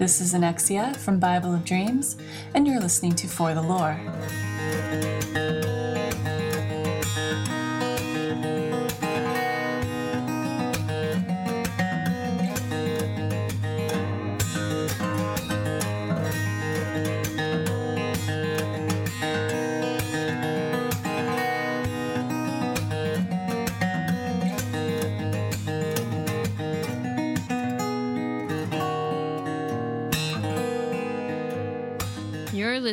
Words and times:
This 0.00 0.22
is 0.22 0.32
Anexia 0.32 0.96
from 0.96 1.18
Bible 1.18 1.52
of 1.52 1.62
Dreams, 1.62 2.16
and 2.54 2.66
you're 2.66 2.80
listening 2.80 3.14
to 3.16 3.28
For 3.28 3.52
the 3.52 3.60
Lore. 3.60 4.00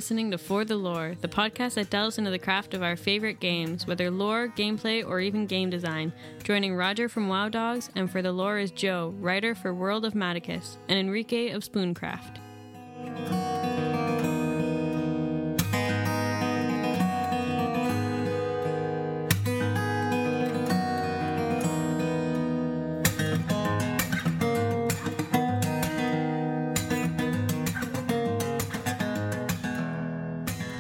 Listening 0.08 0.32
to 0.32 0.38
For 0.38 0.64
the 0.64 0.78
Lore, 0.78 1.18
the 1.20 1.28
podcast 1.28 1.74
that 1.74 1.90
delves 1.90 2.18
into 2.18 2.32
the 2.32 2.40
craft 2.40 2.74
of 2.74 2.82
our 2.82 2.96
favorite 2.96 3.42
games, 3.42 3.86
whether 3.86 4.10
lore, 4.10 4.48
gameplay, 4.48 5.06
or 5.06 5.20
even 5.20 5.46
game 5.46 5.70
design. 5.70 6.14
Joining 6.44 6.74
Roger 6.76 7.10
from 7.10 7.28
WoW 7.28 7.50
Dogs, 7.50 7.90
and 7.94 8.10
For 8.10 8.22
the 8.22 8.32
Lore 8.32 8.58
is 8.58 8.72
Joe, 8.72 9.14
writer 9.20 9.54
for 9.54 9.74
World 9.74 10.06
of 10.06 10.14
Matticus, 10.14 10.78
and 10.88 10.98
Enrique 10.98 11.50
of 11.50 11.66
Spooncraft. 11.66 12.38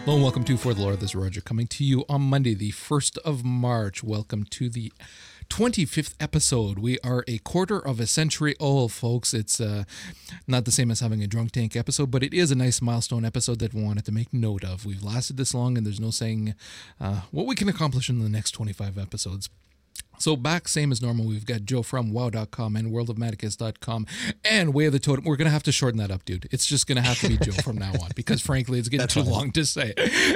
Hello 0.08 0.16
and 0.16 0.23
welcome 0.23 0.45
to 0.45 0.55
For 0.55 0.73
the 0.73 0.81
Lore. 0.81 0.95
This 0.95 1.09
is 1.09 1.16
Roger 1.16 1.41
coming 1.41 1.67
to 1.67 1.83
you 1.83 2.05
on 2.08 2.22
Monday, 2.22 2.53
the 2.53 2.72
1st 2.72 3.17
of 3.25 3.44
March. 3.44 4.02
Welcome 4.02 4.45
to 4.45 4.69
the 4.69 4.94
25th 5.49 6.14
episode. 6.17 6.80
We 6.80 6.97
are 6.99 7.25
a 7.27 7.39
quarter 7.39 7.77
of 7.77 7.99
a 7.99 8.08
century 8.08 8.55
old, 8.58 8.94
folks. 8.94 9.33
It's 9.33 9.59
uh, 9.59 9.83
not 10.47 10.64
the 10.64 10.72
same 10.72 10.91
as 10.91 11.02
having 11.02 11.22
a 11.23 11.27
drunk 11.27 11.52
tank 11.52 11.75
episode, 11.75 12.09
but 12.09 12.23
it 12.23 12.33
is 12.33 12.52
a 12.52 12.55
nice 12.55 12.81
milestone 12.81 13.25
episode 13.25 13.59
that 13.59 13.73
we 13.73 13.83
wanted 13.83 14.05
to 14.05 14.14
make 14.14 14.33
note 14.33 14.64
of. 14.64 14.86
We've 14.86 15.03
lasted 15.03 15.36
this 15.36 15.53
long, 15.53 15.77
and 15.77 15.86
there's 15.86 15.99
no 15.99 16.11
saying 16.11 16.55
uh, 17.02 17.23
what 17.31 17.45
we 17.45 17.53
can 17.53 17.67
accomplish 17.67 18.09
in 18.09 18.19
the 18.19 18.30
next 18.30 18.52
25 18.52 18.97
episodes. 18.97 19.49
So 20.19 20.35
back 20.35 20.67
same 20.67 20.91
as 20.91 21.01
normal, 21.01 21.25
we've 21.25 21.45
got 21.45 21.63
Joe 21.63 21.83
from 21.83 22.11
wow.com 22.11 22.75
and 22.75 22.91
worldofmatticus.com 22.91 24.07
and 24.43 24.73
Way 24.73 24.85
of 24.85 24.93
the 24.93 24.99
Totem. 24.99 25.25
We're 25.25 25.35
going 25.35 25.45
to 25.45 25.51
have 25.51 25.63
to 25.63 25.71
shorten 25.71 25.97
that 25.99 26.11
up, 26.11 26.25
dude. 26.25 26.47
It's 26.51 26.65
just 26.65 26.87
going 26.87 26.95
to 26.95 27.01
have 27.01 27.19
to 27.19 27.27
be 27.29 27.37
Joe 27.37 27.51
from 27.51 27.77
now 27.77 27.91
on 28.01 28.09
because 28.15 28.41
frankly, 28.41 28.79
it's 28.79 28.89
getting 28.89 29.01
That's 29.01 29.13
too 29.13 29.23
fine. 29.23 29.31
long 29.31 29.51
to 29.51 29.65
say. 29.65 29.93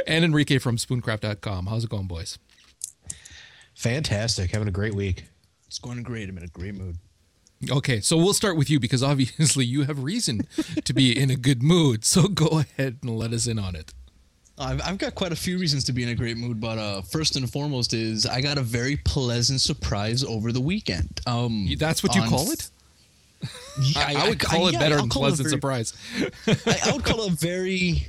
And 0.08 0.24
Enrique 0.24 0.58
from 0.60 0.78
spooncraft.com. 0.78 1.66
How's 1.68 1.84
it 1.86 1.90
going, 1.90 2.08
boys? 2.08 2.38
Fantastic. 3.76 4.52
Having 4.52 4.68
a 4.68 4.72
great 4.72 4.94
week. 4.96 5.26
It's 5.68 5.80
going 5.80 6.04
great. 6.04 6.30
I'm 6.30 6.38
in 6.38 6.44
a 6.44 6.48
great 6.48 6.76
mood. 6.76 6.98
Okay, 7.70 8.02
so 8.02 8.18
we'll 8.18 8.34
start 8.34 8.58
with 8.58 8.70
you 8.70 8.80
because 8.80 9.04
obviously 9.04 9.66
you 9.66 9.84
have 9.84 10.04
reason 10.04 10.48
to 10.84 10.94
be 10.94 11.18
in 11.18 11.30
a 11.30 11.36
good 11.36 11.62
mood. 11.64 12.04
So 12.06 12.28
go 12.28 12.60
ahead 12.60 13.00
and 13.02 13.18
let 13.18 13.34
us 13.34 13.48
in 13.48 13.60
on 13.60 13.76
it. 13.76 13.94
I've, 14.62 14.82
I've 14.82 14.98
got 14.98 15.16
quite 15.16 15.32
a 15.32 15.36
few 15.36 15.58
reasons 15.58 15.84
to 15.86 15.94
be 15.94 16.04
in 16.04 16.10
a 16.10 16.16
great 16.16 16.38
mood, 16.38 16.60
but 16.62 16.78
uh, 16.78 17.02
first 17.02 17.36
and 17.36 17.50
foremost 17.50 17.94
is 17.94 18.26
I 18.26 18.42
got 18.42 18.58
a 18.58 18.62
very 18.62 18.98
pleasant 18.98 19.62
surprise 19.62 20.24
over 20.24 20.52
the 20.52 20.62
weekend. 20.62 21.22
Um, 21.28 21.68
That's 21.78 22.04
what 22.04 22.16
you 22.16 22.24
call 22.24 22.52
it? 22.52 22.70
Yeah, 23.82 24.06
I, 24.06 24.26
I 24.26 24.30
would 24.30 24.40
call 24.40 24.68
it 24.68 24.74
yeah, 24.74 24.80
better 24.80 24.96
I'll 24.96 25.02
than 25.02 25.10
call 25.10 25.26
it 25.26 25.40
a 25.40 25.42
pleasant 25.44 25.50
very- 25.64 25.82
surprise. 25.82 25.94
I, 26.68 26.90
I 26.90 26.94
would 26.94 27.04
call 27.04 27.22
it 27.24 27.32
a 27.32 27.36
very 27.40 28.06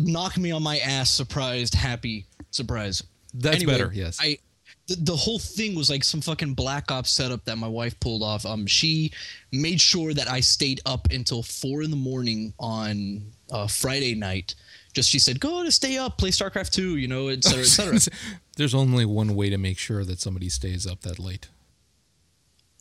knock 0.00 0.36
me 0.36 0.52
on 0.52 0.62
my 0.62 0.78
ass 0.78 1.10
surprised 1.10 1.74
happy 1.74 2.26
surprise. 2.52 3.02
That's 3.34 3.64
better, 3.64 3.90
yes. 3.92 4.18
I 4.20 4.38
the, 4.86 4.96
the 4.96 5.16
whole 5.16 5.38
thing 5.38 5.74
was 5.74 5.90
like 5.90 6.02
some 6.04 6.20
fucking 6.20 6.54
black 6.54 6.90
ops 6.90 7.10
setup 7.10 7.44
that 7.44 7.56
my 7.56 7.68
wife 7.68 7.98
pulled 8.00 8.22
off. 8.22 8.44
Um, 8.46 8.66
she 8.66 9.12
made 9.52 9.80
sure 9.80 10.14
that 10.14 10.28
I 10.28 10.40
stayed 10.40 10.80
up 10.86 11.08
until 11.10 11.42
four 11.42 11.82
in 11.82 11.90
the 11.90 11.96
morning 11.96 12.52
on 12.58 13.22
uh, 13.50 13.66
Friday 13.66 14.14
night. 14.14 14.54
Just 14.98 15.10
she 15.10 15.20
said, 15.20 15.38
"Go 15.38 15.62
to 15.62 15.70
stay 15.70 15.96
up, 15.96 16.18
play 16.18 16.30
StarCraft 16.30 16.70
two, 16.70 16.96
you 16.96 17.06
know, 17.06 17.28
et 17.28 17.44
cetera, 17.44 17.60
et 17.60 17.66
cetera." 18.00 18.18
There's 18.56 18.74
only 18.74 19.04
one 19.04 19.36
way 19.36 19.48
to 19.48 19.56
make 19.56 19.78
sure 19.78 20.04
that 20.04 20.18
somebody 20.18 20.48
stays 20.48 20.88
up 20.88 21.02
that 21.02 21.20
late. 21.20 21.46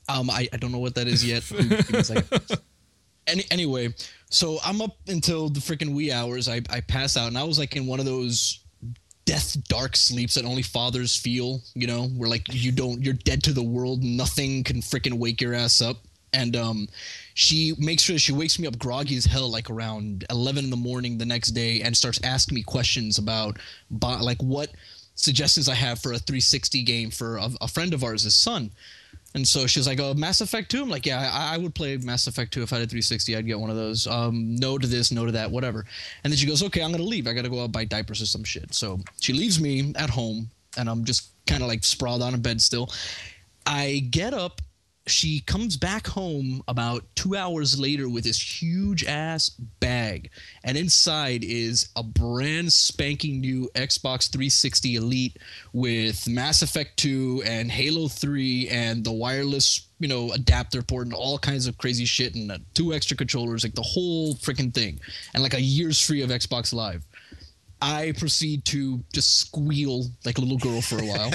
Um, 0.10 0.28
I, 0.32 0.50
I 0.52 0.58
don't 0.58 0.72
know 0.72 0.80
what 0.80 0.96
that 0.96 1.08
is 1.08 1.24
yet. 1.24 1.44
Give 1.50 1.92
me 1.92 2.00
a 2.00 2.04
second. 2.04 2.60
Any, 3.28 3.44
anyway, 3.52 3.94
so 4.32 4.58
I'm 4.66 4.82
up 4.82 4.98
until 5.08 5.50
the 5.50 5.60
freaking 5.60 5.94
wee 5.94 6.12
hours. 6.12 6.50
I, 6.50 6.62
I 6.72 6.82
pass 6.82 7.18
out, 7.18 7.28
and 7.28 7.38
I 7.38 7.44
was 7.44 7.60
like 7.60 7.76
in 7.76 7.86
one 7.86 8.00
of 8.00 8.08
those 8.08 8.62
death 9.26 9.56
dark 9.68 9.96
sleeps 9.96 10.34
that 10.34 10.46
only 10.46 10.64
fathers 10.64 11.16
feel, 11.16 11.62
you 11.76 11.86
know, 11.86 12.08
where 12.08 12.30
like 12.30 12.52
you 12.52 12.72
don't, 12.72 13.00
you're 13.04 13.14
dead 13.14 13.44
to 13.44 13.54
the 13.54 13.62
world. 13.62 14.02
Nothing 14.04 14.64
can 14.64 14.78
freaking 14.78 15.20
wake 15.20 15.40
your 15.40 15.54
ass 15.54 15.84
up. 15.84 15.98
And 16.34 16.56
um, 16.56 16.88
she 17.34 17.74
makes 17.78 18.04
sure 18.04 18.18
she 18.20 18.34
wakes 18.34 18.60
me 18.60 18.68
up 18.68 18.78
groggy 18.78 19.16
as 19.16 19.26
hell, 19.26 19.50
like 19.50 19.70
around 19.70 20.26
11 20.30 20.66
in 20.66 20.70
the 20.70 20.76
morning 20.76 21.18
the 21.18 21.26
next 21.26 21.52
day, 21.52 21.82
and 21.82 21.96
starts 21.96 22.20
asking 22.24 22.56
me 22.56 22.64
questions 22.64 23.18
about, 23.18 23.58
like, 24.02 24.42
what 24.42 24.70
suggestions 25.16 25.68
I 25.68 25.74
have 25.76 26.00
for 26.00 26.14
a 26.14 26.20
360 26.20 26.84
game 26.84 27.10
for 27.10 27.38
a, 27.38 27.50
a 27.62 27.68
friend 27.68 27.94
of 27.94 28.04
ours' 28.04 28.34
son. 28.34 28.72
And 29.34 29.48
so 29.48 29.68
she's 29.68 29.86
like, 29.86 30.00
"Oh, 30.00 30.14
Mass 30.14 30.42
Effect 30.42 30.72
2? 30.72 30.82
I'm 30.82 30.90
like, 30.90 31.06
"Yeah, 31.06 31.30
I, 31.32 31.56
I 31.56 31.58
would 31.58 31.76
play 31.76 31.98
Mass 31.98 32.28
Effect 32.28 32.54
2 32.54 32.64
if 32.64 32.72
I 32.72 32.78
had 32.78 32.88
a 32.88 32.90
360. 32.90 33.36
I'd 33.36 33.46
get 33.46 33.60
one 33.60 33.70
of 33.70 33.76
those. 33.76 34.08
Um, 34.08 34.56
no 34.56 34.78
to 34.78 34.88
this, 34.88 35.12
no 35.12 35.26
to 35.26 35.32
that, 35.34 35.52
whatever." 35.52 35.86
And 36.24 36.32
then 36.32 36.38
she 36.38 36.48
goes, 36.48 36.64
"Okay, 36.64 36.82
I'm 36.82 36.92
gonna 36.92 37.04
leave. 37.04 37.28
I 37.28 37.34
gotta 37.34 37.50
go 37.50 37.64
out 37.64 37.72
buy 37.72 37.86
diapers 37.86 38.22
or 38.22 38.26
some 38.26 38.44
shit." 38.44 38.74
So 38.74 39.00
she 39.20 39.34
leaves 39.34 39.60
me 39.60 39.94
at 39.96 40.10
home, 40.10 40.50
and 40.78 40.90
I'm 40.90 41.04
just 41.04 41.30
kind 41.46 41.62
of 41.62 41.68
like 41.68 41.84
sprawled 41.84 42.22
on 42.22 42.34
a 42.34 42.38
bed 42.38 42.62
still. 42.62 42.92
I 43.66 44.08
get 44.10 44.34
up. 44.34 44.62
She 45.08 45.40
comes 45.40 45.78
back 45.78 46.06
home 46.06 46.62
about 46.68 47.04
two 47.16 47.38
hours 47.38 47.80
later 47.80 48.10
with 48.10 48.26
this 48.26 48.62
huge 48.62 49.06
ass 49.06 49.50
bag, 49.50 50.30
and 50.66 50.78
inside 50.78 51.46
is 51.46 51.90
a 51.96 52.04
brand 52.04 52.74
spanking 52.74 53.40
new 53.40 53.70
Xbox 53.74 54.30
360 54.30 54.96
Elite 54.96 55.38
with 55.72 56.28
Mass 56.28 56.62
Effect 56.62 56.98
2 56.98 57.44
and 57.46 57.72
Halo 57.72 58.10
3 58.10 58.68
and 58.68 59.04
the 59.04 59.14
wireless, 59.14 59.88
you 60.00 60.10
know, 60.10 60.32
adapter 60.34 60.82
port 60.82 61.08
and 61.08 61.16
all 61.16 61.40
kinds 61.40 61.68
of 61.68 61.78
crazy 61.78 62.06
shit 62.06 62.36
and 62.36 62.52
uh, 62.52 62.58
two 62.74 62.94
extra 62.94 63.16
controllers, 63.16 63.64
like 63.64 63.76
the 63.76 63.82
whole 63.82 64.36
freaking 64.36 64.74
thing, 64.74 65.00
and 65.34 65.42
like 65.42 65.54
a 65.54 65.62
year's 65.62 66.06
free 66.06 66.22
of 66.22 66.32
Xbox 66.32 66.74
Live. 66.74 67.06
I 67.82 68.14
proceed 68.18 68.66
to 68.66 69.02
just 69.14 69.40
squeal 69.40 70.06
like 70.26 70.38
a 70.38 70.42
little 70.42 70.58
girl 70.58 70.82
for 70.82 70.98
a 70.98 71.06
while. 71.06 71.32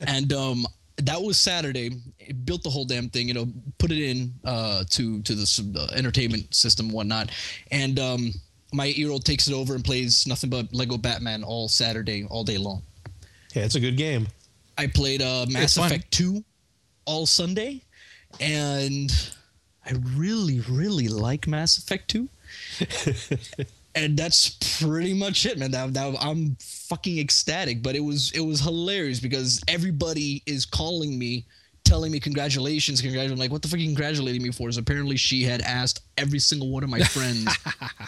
and 0.06 0.32
um 0.32 0.66
that 0.98 1.20
was 1.20 1.38
Saturday. 1.38 1.90
It 2.18 2.44
built 2.46 2.62
the 2.62 2.70
whole 2.70 2.84
damn 2.84 3.08
thing, 3.08 3.28
you 3.28 3.34
know, 3.34 3.48
put 3.78 3.90
it 3.90 4.02
in 4.02 4.32
uh, 4.44 4.84
to 4.90 5.22
to 5.22 5.34
the 5.34 5.74
uh, 5.78 5.96
entertainment 5.96 6.54
system, 6.54 6.86
and 6.86 6.94
whatnot. 6.94 7.30
And 7.70 7.98
um, 7.98 8.32
my 8.72 8.86
eight-year-old 8.86 9.24
takes 9.24 9.48
it 9.48 9.54
over 9.54 9.74
and 9.74 9.84
plays 9.84 10.26
nothing 10.26 10.50
but 10.50 10.72
Lego 10.72 10.96
Batman 10.96 11.42
all 11.42 11.68
Saturday, 11.68 12.24
all 12.30 12.44
day 12.44 12.58
long. 12.58 12.82
Yeah, 13.54 13.64
it's 13.64 13.76
a 13.76 13.80
good 13.80 13.96
game. 13.96 14.28
I 14.76 14.88
played 14.88 15.22
uh, 15.22 15.46
Mass 15.48 15.64
It's 15.64 15.76
fun. 15.76 15.86
Effect 15.86 16.10
2 16.10 16.44
all 17.04 17.26
Sunday, 17.26 17.82
and 18.40 19.12
I 19.86 19.92
really, 20.16 20.60
really 20.68 21.08
like 21.08 21.46
Mass 21.46 21.78
Effect 21.78 22.08
2. 22.08 22.28
and 23.94 24.16
that's 24.16 24.50
pretty 24.80 25.14
much 25.14 25.46
it, 25.46 25.58
man. 25.58 25.70
That, 25.70 25.94
that, 25.94 26.16
I'm 26.20 26.56
fucking 26.60 27.18
ecstatic, 27.18 27.82
but 27.82 27.94
it 27.94 28.00
was 28.00 28.32
it 28.32 28.40
was 28.40 28.60
hilarious 28.60 29.20
because 29.20 29.62
everybody 29.68 30.42
is 30.46 30.64
calling 30.64 31.18
me, 31.18 31.46
telling 31.84 32.10
me 32.10 32.18
congratulations, 32.18 33.00
congratulations. 33.00 33.32
I'm 33.32 33.38
like, 33.38 33.52
what 33.52 33.62
the 33.62 33.68
fuck 33.68 33.78
are 33.78 33.80
you 33.80 33.88
congratulating 33.88 34.42
me 34.42 34.50
for? 34.50 34.68
Is 34.68 34.78
apparently 34.78 35.16
she 35.16 35.42
had 35.42 35.60
asked 35.62 36.02
every 36.16 36.38
single 36.38 36.70
one 36.70 36.82
of 36.82 36.90
my 36.90 37.00
friends 37.00 37.46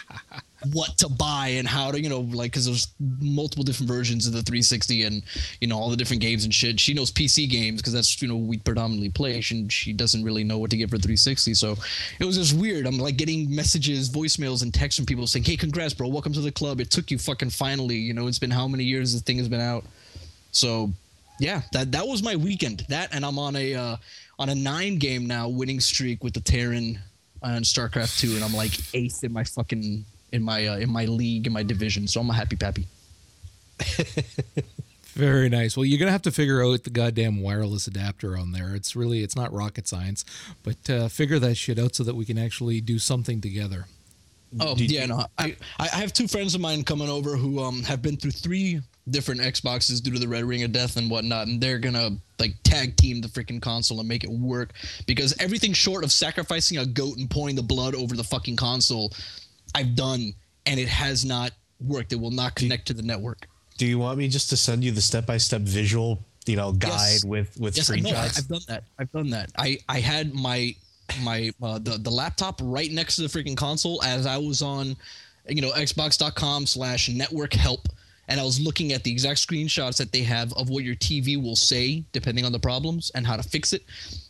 what 0.73 0.97
to 0.99 1.09
buy 1.09 1.49
and 1.49 1.69
how 1.69 1.91
to, 1.91 2.01
you 2.01 2.09
know, 2.09 2.21
like, 2.21 2.53
because 2.53 2.67
there's 2.67 2.89
multiple 3.21 3.65
different 3.65 3.89
versions 3.89 4.27
of 4.27 4.33
the 4.33 4.43
360 4.43 5.05
and, 5.05 5.23
you 5.61 5.69
know, 5.69 5.79
all 5.79 5.91
the 5.91 5.97
different 5.97 6.23
games 6.23 6.45
and 6.45 6.55
shit. 6.55 6.81
She 6.81 6.95
knows 6.95 7.13
PC 7.13 7.49
games 7.49 7.81
because 7.81 7.93
that's, 7.93 8.21
you 8.21 8.29
know, 8.29 8.37
we 8.37 8.59
predominantly 8.59 9.11
play. 9.11 9.41
She, 9.41 9.69
she 9.69 9.93
doesn't 9.93 10.25
really 10.25 10.45
know 10.45 10.59
what 10.59 10.71
to 10.71 10.77
get 10.77 10.89
for 10.89 10.97
360. 10.97 11.55
So 11.55 11.77
it 12.19 12.25
was 12.25 12.37
just 12.37 12.57
weird. 12.57 12.87
I'm 12.87 12.99
like 12.99 13.17
getting 13.17 13.55
messages, 13.55 14.09
voicemails, 14.11 14.63
and 14.63 14.73
texts 14.73 14.99
from 14.99 15.07
people 15.07 15.27
saying, 15.27 15.45
hey, 15.45 15.57
congrats, 15.57 15.95
bro. 15.95 16.09
Welcome 16.09 16.33
to 16.33 16.41
the 16.41 16.53
club. 16.53 16.81
It 16.81 16.91
took 16.91 17.11
you 17.11 17.19
fucking 17.19 17.51
finally. 17.51 17.97
You 17.97 18.15
know, 18.15 18.27
it's 18.27 18.39
been 18.39 18.51
how 18.51 18.67
many 18.67 18.85
years 18.85 19.13
this 19.13 19.23
thing 19.23 19.39
has 19.39 19.49
been 19.49 19.61
out. 19.61 19.85
So 20.53 20.91
yeah, 21.39 21.63
that 21.73 21.93
that 21.93 22.07
was 22.07 22.23
my 22.23 22.37
weekend. 22.37 22.85
That 22.89 23.15
and 23.15 23.25
I'm 23.25 23.39
on 23.39 23.57
a 23.57 23.75
uh, 23.75 23.97
on 24.39 24.49
a 24.49 24.55
nine 24.55 24.99
game 24.99 25.27
now 25.27 25.49
winning 25.49 25.81
streak 25.81 26.23
with 26.25 26.35
the 26.35 26.41
Terran 26.41 26.99
on 27.43 27.63
StarCraft 27.63 28.19
two, 28.21 28.35
and 28.35 28.43
I'm 28.45 28.55
like 28.55 28.73
eighth 28.95 29.23
in 29.25 29.33
my 29.33 29.45
fucking 29.45 30.05
in 30.33 30.43
my 30.43 30.67
uh, 30.67 30.77
in 30.79 30.91
my 30.91 31.05
league 31.05 31.47
in 31.47 31.53
my 31.53 31.63
division. 31.63 32.07
So 32.09 32.21
I'm 32.21 32.31
a 32.31 32.35
happy 32.35 32.57
pappy. 32.57 32.87
Very 35.15 35.49
nice. 35.49 35.77
Well, 35.79 35.87
you're 35.87 35.99
gonna 35.99 36.11
have 36.13 36.23
to 36.23 36.31
figure 36.31 36.63
out 36.63 36.85
the 36.85 36.91
goddamn 36.91 37.41
wireless 37.41 37.87
adapter 37.87 38.37
on 38.37 38.53
there. 38.53 38.75
It's 38.75 38.95
really 38.95 39.23
it's 39.23 39.35
not 39.37 39.51
rocket 39.53 39.89
science, 39.89 40.25
but 40.63 40.91
uh, 40.91 41.09
figure 41.09 41.39
that 41.39 41.55
shit 41.57 41.79
out 41.79 41.95
so 41.95 42.05
that 42.05 42.15
we 42.15 42.27
can 42.27 42.37
actually 42.37 42.83
do 42.83 42.99
something 42.99 43.41
together. 43.41 43.87
Oh 44.61 44.75
Did 44.75 44.91
yeah, 44.91 45.03
you- 45.03 45.07
no. 45.09 45.25
I, 45.39 45.57
I 45.79 45.89
I 45.93 45.99
have 46.01 46.13
two 46.13 46.29
friends 46.29 46.55
of 46.55 46.61
mine 46.61 46.85
coming 46.85 47.09
over 47.09 47.37
who 47.37 47.61
um 47.63 47.83
have 47.85 48.03
been 48.03 48.17
through 48.19 48.33
three 48.33 48.81
different 49.11 49.41
Xboxes 49.41 50.03
due 50.03 50.13
to 50.13 50.19
the 50.19 50.27
Red 50.29 50.45
Ring 50.45 50.63
of 50.65 50.73
Death 50.73 50.97
and 50.97 51.09
whatnot, 51.11 51.47
and 51.47 51.61
they're 51.61 51.79
gonna 51.79 52.11
like 52.39 52.55
tag 52.65 52.97
team 52.97 53.21
the 53.21 53.29
freaking 53.29 53.63
console 53.63 54.01
and 54.01 54.09
make 54.09 54.25
it 54.25 54.31
work 54.31 54.73
because 55.07 55.35
everything 55.39 55.73
short 55.73 56.05
of 56.05 56.11
sacrificing 56.13 56.79
a 56.79 56.87
goat 56.87 57.17
and 57.19 57.31
pouring 57.31 57.55
the 57.57 57.63
blood 57.63 57.95
over 57.95 58.17
the 58.17 58.25
fucking 58.25 58.57
console, 58.57 59.13
I've 59.75 59.95
done, 59.95 60.33
and 60.67 60.81
it 60.81 60.89
has 60.89 61.25
not 61.25 61.53
worked. 61.81 62.13
It 62.13 62.17
will 62.21 62.31
not 62.31 62.55
connect 62.57 62.87
to 62.89 62.95
the 62.95 63.03
network. 63.03 63.47
Do 63.79 63.87
you 63.87 63.99
want 63.99 64.19
me 64.19 64.29
just 64.29 64.51
to 64.51 64.57
send 64.57 64.83
you 64.83 64.91
the 64.91 65.03
step 65.03 65.27
by 65.27 65.37
step 65.37 65.61
visual, 65.63 66.19
you 66.47 66.57
know, 66.57 66.73
guide 66.73 66.91
Yes. 66.91 67.25
with 67.25 67.57
with 67.61 67.77
Yes, 67.77 67.89
screenshots? 67.91 68.39
I've 68.39 68.49
done 68.49 68.61
that. 68.69 68.85
I've 68.99 69.13
done 69.13 69.31
that. 69.31 69.51
I 69.59 69.79
I 69.89 70.01
had 70.01 70.35
my 70.35 70.75
my 71.23 71.53
uh, 71.63 71.79
the 71.79 71.99
the 71.99 72.11
laptop 72.11 72.61
right 72.65 72.91
next 72.91 73.17
to 73.17 73.23
the 73.23 73.29
freaking 73.29 73.57
console 73.57 74.03
as 74.03 74.27
I 74.27 74.37
was 74.39 74.63
on, 74.63 74.97
you 75.49 75.61
know, 75.63 75.71
Xbox.com 75.73 76.67
slash 76.67 77.09
network 77.09 77.53
help, 77.55 77.87
and 78.29 78.41
I 78.41 78.45
was 78.45 78.61
looking 78.61 78.93
at 78.93 79.05
the 79.05 79.11
exact 79.11 79.39
screenshots 79.39 79.97
that 79.99 80.13
they 80.13 80.23
have 80.23 80.53
of 80.55 80.69
what 80.69 80.83
your 80.85 80.97
TV 80.97 81.41
will 81.41 81.57
say 81.57 82.03
depending 82.13 82.45
on 82.45 82.53
the 82.53 82.59
problems 82.59 83.11
and 83.15 83.27
how 83.27 83.37
to 83.37 83.43
fix 83.43 83.73
it. 83.73 83.85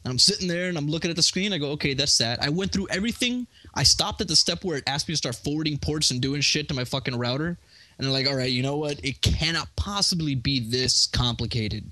And 0.05 0.11
I'm 0.11 0.19
sitting 0.19 0.49
there 0.49 0.69
and 0.69 0.77
I'm 0.77 0.87
looking 0.87 1.11
at 1.11 1.17
the 1.17 1.23
screen. 1.23 1.53
I 1.53 1.59
go, 1.59 1.71
okay, 1.71 1.95
that's 1.95 2.19
that. 2.19 2.43
I 2.43 2.49
went 2.51 2.73
through 2.73 2.89
everything. 2.91 3.47
I 3.75 3.83
stopped 3.85 4.21
at 4.21 4.29
the 4.29 4.37
step 4.37 4.65
where 4.65 4.77
it 4.77 4.85
asked 4.87 5.09
me 5.09 5.15
to 5.15 5.19
start 5.19 5.37
forwarding 5.37 5.79
ports 5.79 6.11
and 6.11 6.21
doing 6.21 6.41
shit 6.43 6.69
to 6.69 6.75
my 6.75 6.85
fucking 6.85 7.17
router. 7.19 7.57
And 7.99 8.07
I'm 8.07 8.13
like, 8.13 8.27
all 8.29 8.37
right, 8.37 8.51
you 8.51 8.63
know 8.63 8.77
what? 8.77 9.03
It 9.03 9.23
cannot 9.23 9.69
possibly 9.77 10.35
be 10.35 10.61
this 10.61 11.07
complicated 11.07 11.91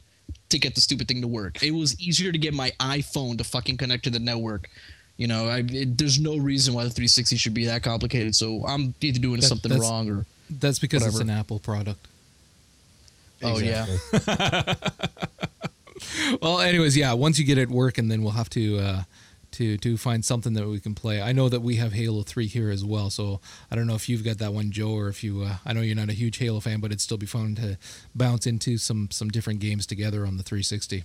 to 0.50 0.58
get 0.58 0.74
the 0.74 0.80
stupid 0.82 1.08
thing 1.08 1.22
to 1.22 1.28
work. 1.28 1.62
It 1.62 1.70
was 1.70 1.98
easier 1.98 2.30
to 2.32 2.38
get 2.38 2.52
my 2.52 2.70
iPhone 2.80 3.38
to 3.38 3.44
fucking 3.44 3.78
connect 3.78 4.04
to 4.04 4.10
the 4.10 4.18
network. 4.18 4.68
You 5.16 5.26
know, 5.28 5.48
I, 5.48 5.64
it, 5.66 5.96
there's 5.96 6.20
no 6.20 6.36
reason 6.36 6.74
why 6.74 6.84
the 6.84 6.90
360 6.90 7.36
should 7.36 7.54
be 7.54 7.64
that 7.66 7.82
complicated. 7.82 8.34
So 8.34 8.64
I'm 8.66 8.94
either 9.00 9.18
doing 9.18 9.40
That- 9.40 9.46
something 9.46 9.72
wrong 9.78 10.10
or 10.10 10.26
That's 10.60 10.78
because 10.78 11.06
it's 11.06 11.20
an 11.20 11.30
Apple 11.30 11.58
product. 11.58 12.06
oh 13.42 13.58
yeah. 13.58 13.86
Well, 16.42 16.60
anyways, 16.60 16.96
yeah. 16.96 17.12
Once 17.12 17.38
you 17.38 17.44
get 17.44 17.58
it 17.58 17.68
working, 17.70 18.08
then 18.08 18.22
we'll 18.22 18.32
have 18.32 18.50
to 18.50 18.78
uh, 18.78 19.02
to 19.52 19.76
to 19.78 19.96
find 19.96 20.24
something 20.24 20.52
that 20.54 20.66
we 20.66 20.80
can 20.80 20.94
play. 20.94 21.22
I 21.22 21.32
know 21.32 21.48
that 21.48 21.60
we 21.60 21.76
have 21.76 21.92
Halo 21.92 22.22
Three 22.22 22.46
here 22.46 22.70
as 22.70 22.84
well, 22.84 23.10
so 23.10 23.40
I 23.70 23.76
don't 23.76 23.86
know 23.86 23.94
if 23.94 24.08
you've 24.08 24.24
got 24.24 24.38
that 24.38 24.52
one, 24.52 24.70
Joe, 24.70 24.90
or 24.90 25.08
if 25.08 25.22
you. 25.24 25.42
Uh, 25.42 25.56
I 25.64 25.72
know 25.72 25.80
you're 25.80 25.96
not 25.96 26.10
a 26.10 26.14
huge 26.14 26.38
Halo 26.38 26.60
fan, 26.60 26.80
but 26.80 26.86
it'd 26.90 27.00
still 27.00 27.16
be 27.16 27.26
fun 27.26 27.54
to 27.56 27.78
bounce 28.14 28.46
into 28.46 28.76
some 28.78 29.08
some 29.10 29.28
different 29.28 29.60
games 29.60 29.86
together 29.86 30.26
on 30.26 30.36
the 30.36 30.42
360. 30.42 31.04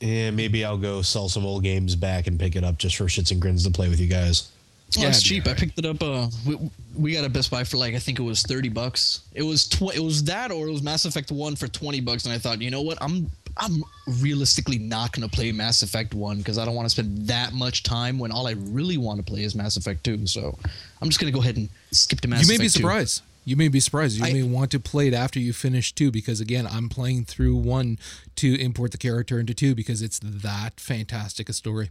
And 0.00 0.36
maybe 0.36 0.64
I'll 0.64 0.76
go 0.76 1.02
sell 1.02 1.28
some 1.28 1.46
old 1.46 1.62
games 1.62 1.96
back 1.96 2.26
and 2.26 2.38
pick 2.38 2.56
it 2.56 2.64
up 2.64 2.76
just 2.78 2.96
for 2.96 3.04
shits 3.04 3.30
and 3.30 3.40
grins 3.40 3.64
to 3.64 3.70
play 3.70 3.88
with 3.88 4.00
you 4.00 4.08
guys. 4.08 4.50
Oh, 4.96 5.02
Yeah, 5.02 5.08
it's 5.08 5.18
it'd 5.18 5.28
cheap. 5.28 5.46
I 5.46 5.54
picked 5.54 5.78
it 5.78 5.84
up. 5.86 6.02
Uh, 6.02 6.28
we, 6.46 6.58
we 6.96 7.12
got 7.12 7.24
a 7.24 7.28
Best 7.28 7.50
Buy 7.50 7.64
for 7.64 7.76
like 7.76 7.94
I 7.94 7.98
think 7.98 8.18
it 8.18 8.22
was 8.22 8.42
thirty 8.42 8.68
bucks. 8.68 9.20
It 9.34 9.42
was 9.42 9.66
tw- 9.68 9.94
it 9.94 10.00
was 10.02 10.24
that 10.24 10.50
or 10.50 10.68
it 10.68 10.72
was 10.72 10.82
Mass 10.82 11.04
Effect 11.04 11.30
One 11.32 11.56
for 11.56 11.68
twenty 11.68 12.00
bucks, 12.00 12.24
and 12.24 12.32
I 12.32 12.38
thought, 12.38 12.60
you 12.62 12.70
know 12.70 12.82
what, 12.82 12.98
I'm 13.00 13.30
I'm 13.56 13.84
realistically 14.20 14.78
not 14.78 15.12
gonna 15.12 15.28
play 15.28 15.52
Mass 15.52 15.82
Effect 15.82 16.14
One 16.14 16.38
because 16.38 16.58
I 16.58 16.64
don't 16.64 16.74
want 16.74 16.86
to 16.86 16.90
spend 16.90 17.26
that 17.28 17.52
much 17.52 17.82
time 17.82 18.18
when 18.18 18.30
all 18.32 18.46
I 18.46 18.52
really 18.52 18.96
want 18.98 19.18
to 19.18 19.24
play 19.24 19.42
is 19.44 19.54
Mass 19.54 19.76
Effect 19.76 20.04
Two. 20.04 20.26
So 20.26 20.56
I'm 21.00 21.08
just 21.08 21.20
gonna 21.20 21.32
go 21.32 21.40
ahead 21.40 21.56
and 21.56 21.68
skip 21.92 22.20
to 22.22 22.28
Mass 22.28 22.42
you 22.42 22.48
may 22.48 22.54
Effect 22.54 22.74
be 22.74 22.78
2. 22.78 22.82
surprised. 22.82 23.22
You 23.46 23.56
may 23.56 23.68
be 23.68 23.78
surprised. 23.80 24.16
You 24.18 24.24
I- 24.24 24.32
may 24.32 24.42
want 24.42 24.70
to 24.70 24.80
play 24.80 25.08
it 25.08 25.14
after 25.14 25.38
you 25.38 25.52
finish 25.52 25.92
two 25.92 26.10
because 26.10 26.40
again, 26.40 26.66
I'm 26.66 26.88
playing 26.88 27.26
through 27.26 27.56
one 27.56 27.98
to 28.36 28.58
import 28.60 28.92
the 28.92 28.98
character 28.98 29.38
into 29.38 29.52
two 29.52 29.74
because 29.74 30.00
it's 30.00 30.18
that 30.22 30.80
fantastic 30.80 31.48
a 31.48 31.52
story. 31.52 31.90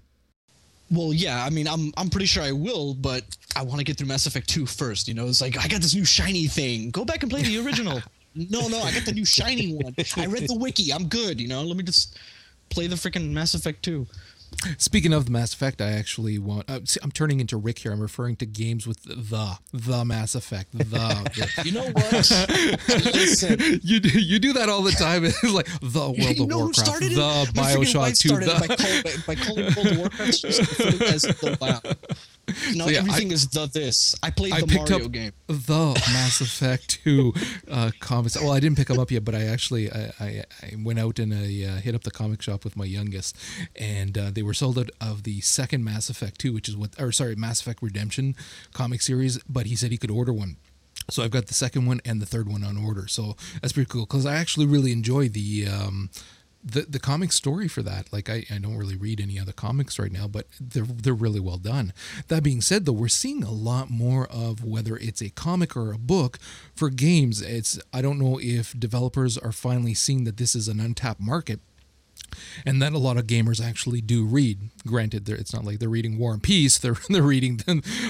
Well, 0.93 1.11
yeah, 1.11 1.43
I 1.43 1.49
mean, 1.49 1.67
I'm 1.67 1.91
I'm 1.97 2.09
pretty 2.09 2.27
sure 2.27 2.43
I 2.43 2.51
will, 2.51 2.93
but 2.93 3.23
I 3.55 3.63
want 3.63 3.79
to 3.79 3.83
get 3.83 3.97
through 3.97 4.07
Mass 4.07 4.27
Effect 4.27 4.47
2 4.47 4.67
first. 4.67 5.07
You 5.07 5.15
know, 5.15 5.27
it's 5.27 5.41
like 5.41 5.57
I 5.57 5.67
got 5.67 5.81
this 5.81 5.95
new 5.95 6.05
shiny 6.05 6.45
thing. 6.45 6.91
Go 6.91 7.03
back 7.03 7.23
and 7.23 7.31
play 7.31 7.41
the 7.41 7.65
original. 7.65 7.99
no, 8.35 8.67
no, 8.67 8.79
I 8.79 8.91
got 8.93 9.05
the 9.05 9.11
new 9.11 9.25
shiny 9.25 9.73
one. 9.73 9.95
I 10.17 10.25
read 10.27 10.47
the 10.47 10.55
wiki. 10.55 10.93
I'm 10.93 11.07
good. 11.07 11.41
You 11.41 11.47
know, 11.47 11.63
let 11.63 11.77
me 11.77 11.83
just 11.83 12.17
play 12.69 12.85
the 12.85 12.95
freaking 12.95 13.31
Mass 13.31 13.55
Effect 13.55 13.83
2. 13.83 14.05
Speaking 14.77 15.13
of 15.13 15.25
the 15.25 15.31
Mass 15.31 15.53
Effect, 15.53 15.81
I 15.81 15.91
actually 15.91 16.37
want. 16.39 16.69
Uh, 16.69 16.79
see, 16.85 16.99
I'm 17.03 17.11
turning 17.11 17.39
into 17.39 17.57
Rick 17.57 17.79
here. 17.79 17.91
I'm 17.91 17.99
referring 18.01 18.35
to 18.37 18.45
games 18.45 18.85
with 18.87 19.03
the 19.03 19.57
the 19.71 20.05
Mass 20.05 20.35
Effect. 20.35 20.71
The, 20.71 20.83
the 20.83 21.61
You 21.65 21.71
know 21.71 21.89
what? 21.91 22.13
Listen, 23.13 23.79
you 23.83 23.99
do 23.99 24.09
you 24.19 24.39
do 24.39 24.53
that 24.53 24.69
all 24.69 24.81
the 24.81 24.91
time. 24.91 25.23
It's 25.43 25.43
like 25.43 25.67
the 25.81 25.99
World 25.99 26.17
you 26.17 26.43
of 26.43 26.49
know 26.49 26.55
who 26.57 26.63
Warcraft, 26.65 26.75
started 26.87 27.11
the 27.11 27.51
Bioshock 27.53 28.19
Two, 28.19 28.29
started 28.29 28.47
by, 28.49 28.67
the. 28.75 29.23
by, 29.25 29.35
by 29.35 29.41
calling 29.41 29.65
World 29.75 29.87
of 29.87 29.97
Warcraft 29.97 30.41
just 30.41 30.79
as 30.79 31.21
the 31.23 31.57
WoW. 31.59 31.81
No, 32.75 32.85
So, 32.85 32.91
yeah, 32.91 32.97
everything 32.99 33.31
is 33.31 33.47
the 33.47 33.67
this. 33.67 34.15
I 34.21 34.29
played 34.29 34.51
I 34.53 34.59
the 34.61 34.67
picked 34.67 34.89
Mario 34.89 35.07
game. 35.07 35.31
the 35.47 35.93
Mass 36.11 36.41
Effect 36.41 37.01
2 37.03 37.33
uh, 37.71 37.91
comics. 38.01 38.35
Well, 38.39 38.51
I 38.51 38.59
didn't 38.59 38.77
pick 38.77 38.89
them 38.89 38.99
up 38.99 39.11
yet, 39.11 39.23
but 39.23 39.33
I 39.33 39.43
actually 39.45 39.89
I, 39.89 40.11
I, 40.19 40.43
I 40.61 40.73
went 40.77 40.99
out 40.99 41.19
and 41.19 41.33
I 41.33 41.65
uh, 41.65 41.77
hit 41.79 41.95
up 41.95 42.03
the 42.03 42.11
comic 42.11 42.41
shop 42.41 42.65
with 42.65 42.75
my 42.75 42.83
youngest, 42.85 43.37
and 43.77 44.17
uh, 44.17 44.29
they 44.31 44.43
were 44.43 44.52
sold 44.53 44.77
out 44.77 44.89
of 45.01 45.23
the 45.23 45.41
second 45.41 45.83
Mass 45.83 46.09
Effect 46.09 46.39
2, 46.39 46.53
which 46.53 46.69
is 46.69 46.77
what, 46.77 46.99
or 46.99 47.11
sorry, 47.11 47.35
Mass 47.35 47.61
Effect 47.61 47.81
Redemption 47.81 48.35
comic 48.73 49.01
series. 49.01 49.39
But 49.43 49.65
he 49.65 49.75
said 49.75 49.91
he 49.91 49.97
could 49.97 50.11
order 50.11 50.33
one. 50.33 50.57
So 51.09 51.23
I've 51.23 51.31
got 51.31 51.47
the 51.47 51.53
second 51.53 51.85
one 51.85 52.01
and 52.05 52.21
the 52.21 52.25
third 52.25 52.47
one 52.47 52.63
on 52.63 52.77
order. 52.77 53.07
So 53.07 53.35
that's 53.61 53.73
pretty 53.73 53.89
cool 53.89 54.05
because 54.05 54.25
I 54.25 54.35
actually 54.35 54.65
really 54.65 54.91
enjoy 54.91 55.27
the 55.27 55.67
um, 55.67 56.09
the 56.63 56.81
the 56.81 56.99
comic 56.99 57.31
story 57.31 57.67
for 57.67 57.81
that. 57.83 58.11
Like 58.13 58.29
I, 58.29 58.45
I 58.49 58.57
don't 58.57 58.77
really 58.77 58.95
read 58.95 59.19
any 59.19 59.39
other 59.39 59.51
comics 59.51 59.99
right 59.99 60.11
now, 60.11 60.27
but 60.27 60.47
they're 60.59 60.83
they're 60.83 61.13
really 61.13 61.39
well 61.39 61.57
done. 61.57 61.93
That 62.29 62.43
being 62.43 62.61
said, 62.61 62.85
though, 62.85 62.93
we're 62.93 63.09
seeing 63.09 63.43
a 63.43 63.51
lot 63.51 63.89
more 63.89 64.27
of 64.27 64.63
whether 64.63 64.95
it's 64.95 65.21
a 65.21 65.29
comic 65.29 65.75
or 65.75 65.91
a 65.91 65.97
book 65.97 66.39
for 66.75 66.89
games. 66.89 67.41
It's 67.41 67.79
I 67.91 68.01
don't 68.01 68.19
know 68.19 68.39
if 68.41 68.77
developers 68.79 69.37
are 69.37 69.51
finally 69.51 69.93
seeing 69.93 70.23
that 70.23 70.37
this 70.37 70.55
is 70.55 70.67
an 70.67 70.79
untapped 70.79 71.21
market 71.21 71.59
and 72.65 72.81
that 72.81 72.93
a 72.93 72.97
lot 72.97 73.17
of 73.17 73.27
gamers 73.27 73.63
actually 73.63 74.01
do 74.01 74.25
read. 74.25 74.69
Granted, 74.85 75.27
it's 75.29 75.53
not 75.53 75.63
like 75.63 75.79
they're 75.79 75.89
reading 75.89 76.17
War 76.17 76.33
and 76.33 76.43
Peace; 76.43 76.77
they're 76.79 76.97
they're 77.09 77.21
reading 77.21 77.61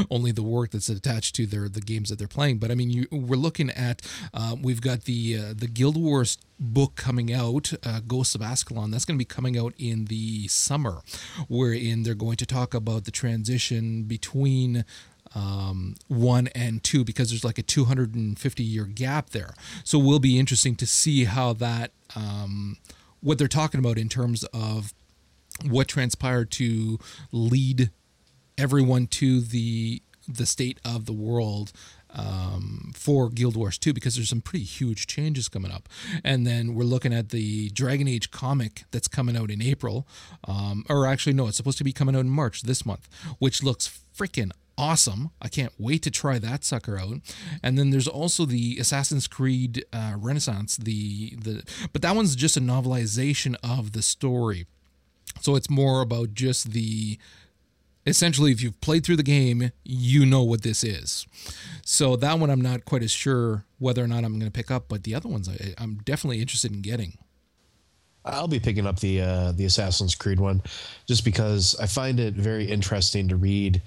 only 0.10 0.32
the 0.32 0.44
work 0.44 0.72
that's 0.72 0.90
attached 0.90 1.36
to 1.36 1.46
their 1.46 1.70
the 1.70 1.82
games 1.82 2.10
that 2.10 2.20
they're 2.20 2.28
playing. 2.28 2.58
But 2.58 2.72
I 2.72 2.76
mean, 2.76 2.90
you, 2.90 3.08
we're 3.12 3.36
looking 3.36 3.70
at 3.72 4.02
uh, 4.34 4.56
we've 4.62 4.82
got 4.82 5.04
the 5.04 5.38
uh, 5.38 5.54
the 5.56 5.68
Guild 5.68 5.98
Wars 5.98 6.38
book 6.60 6.96
coming 6.96 7.34
out, 7.34 7.74
uh, 7.84 8.00
Ghosts 8.08 8.36
of 8.36 8.42
Ascalon. 8.42 8.92
That's 8.92 9.06
going 9.06 9.18
to 9.18 9.20
be 9.20 9.26
coming 9.26 9.58
out 9.58 9.74
in 9.78 10.06
the 10.06 10.48
summer, 10.48 11.02
wherein 11.48 12.04
they're 12.04 12.14
going 12.14 12.38
to 12.38 12.46
talk 12.46 12.74
about 12.74 13.06
the 13.06 13.12
transition 13.12 14.04
between 14.04 14.86
um, 15.36 15.96
one 16.08 16.48
and 16.50 16.84
two 16.84 17.04
because 17.04 17.30
there's 17.30 17.44
like 17.44 17.58
a 17.58 17.64
250 17.64 18.64
year 18.64 18.86
gap 18.86 19.32
there. 19.32 19.54
So 19.84 20.00
it 20.00 20.04
will 20.04 20.20
be 20.20 20.40
interesting 20.40 20.76
to 20.78 20.86
see 20.86 21.26
how 21.26 21.54
that 21.54 21.92
um, 22.16 22.78
what 23.24 23.38
they're 23.38 23.48
talking 23.48 23.80
about 23.80 23.98
in 23.98 24.10
terms 24.10 24.44
of 24.54 24.94
what 25.68 25.88
transpired 25.88 26.52
to 26.52 27.00
lead 27.32 27.90
everyone 28.58 29.08
to 29.08 29.42
the 29.42 30.02
the 30.28 30.46
state 30.46 30.80
of 30.86 31.06
the 31.06 31.14
world 31.14 31.74
um, 32.12 32.92
for 32.96 33.30
Guild 33.30 33.58
Wars 33.58 33.78
2 33.78 33.92
because 33.94 34.16
there's 34.16 34.30
some 34.30 34.42
pretty 34.42 34.64
huge 34.64 35.08
changes 35.08 35.50
coming 35.50 35.72
up. 35.72 35.90
And 36.24 36.48
then 36.48 36.76
we're 36.76 36.84
looking 36.84 37.14
at 37.14 37.30
the 37.30 37.70
Dragon 37.72 38.08
Age 38.08 38.32
comic 38.32 38.84
that's 38.92 39.08
coming 39.08 39.36
out 39.36 39.52
in 39.52 39.62
April. 39.62 40.08
Um, 40.48 40.86
or 40.90 41.06
actually, 41.06 41.34
no, 41.34 41.48
it's 41.48 41.58
supposed 41.58 41.78
to 41.80 41.84
be 41.84 41.92
coming 41.92 42.16
out 42.16 42.22
in 42.22 42.30
March 42.30 42.62
this 42.62 42.86
month, 42.86 43.10
which 43.40 43.64
looks 43.64 44.00
freaking 44.18 44.52
awesome. 44.78 45.32
I 45.42 45.48
can't 45.48 45.74
wait 45.78 46.02
to 46.04 46.12
try 46.12 46.40
that 46.40 46.64
sucker 46.64 46.98
out. 46.98 47.18
And 47.62 47.78
then 47.78 47.90
there's 47.90 48.08
also 48.08 48.46
the 48.46 48.78
Assassin's 48.80 49.28
Creed 49.28 49.86
uh, 49.94 50.16
Renaissance, 50.18 50.78
the 50.78 51.36
the 51.36 51.64
but 51.92 52.02
that 52.02 52.16
one's 52.16 52.36
just 52.36 52.58
a 52.58 52.62
novelization 52.62 53.56
of 53.64 53.92
the 53.92 54.02
story. 54.02 54.66
So 55.42 55.56
it's 55.56 55.70
more 55.70 56.02
about 56.02 56.34
just 56.34 56.72
the 56.72 57.18
essentially 58.06 58.52
if 58.52 58.62
you've 58.62 58.80
played 58.82 59.06
through 59.06 59.16
the 59.16 59.24
game, 59.24 59.72
you 59.84 60.26
know 60.26 60.44
what 60.44 60.62
this 60.62 60.84
is. 60.84 61.26
So 61.86 62.16
that 62.18 62.40
one 62.40 62.50
I'm 62.50 62.62
not 62.62 62.86
quite 62.86 63.04
as 63.04 63.12
sure 63.12 63.66
whether 63.80 64.04
or 64.04 64.08
not 64.08 64.24
I'm 64.24 64.40
going 64.40 64.52
to 64.52 64.52
pick 64.52 64.72
up, 64.72 64.86
but 64.88 65.04
the 65.04 65.16
other 65.16 65.30
ones 65.30 65.50
I, 65.50 65.74
I'm 65.78 65.96
definitely 66.04 66.42
interested 66.42 66.72
in 66.72 66.82
getting. 66.82 67.18
I'll 68.26 68.48
be 68.48 68.60
picking 68.60 68.88
up 68.88 69.00
the 69.00 69.22
uh, 69.22 69.52
the 69.52 69.66
Assassin's 69.66 70.16
Creed 70.16 70.40
one, 70.40 70.62
just 71.08 71.26
because 71.26 71.76
I 71.80 71.88
find 71.88 72.20
it 72.20 72.36
very 72.36 72.66
interesting 72.66 73.28
to 73.28 73.36
read 73.36 73.82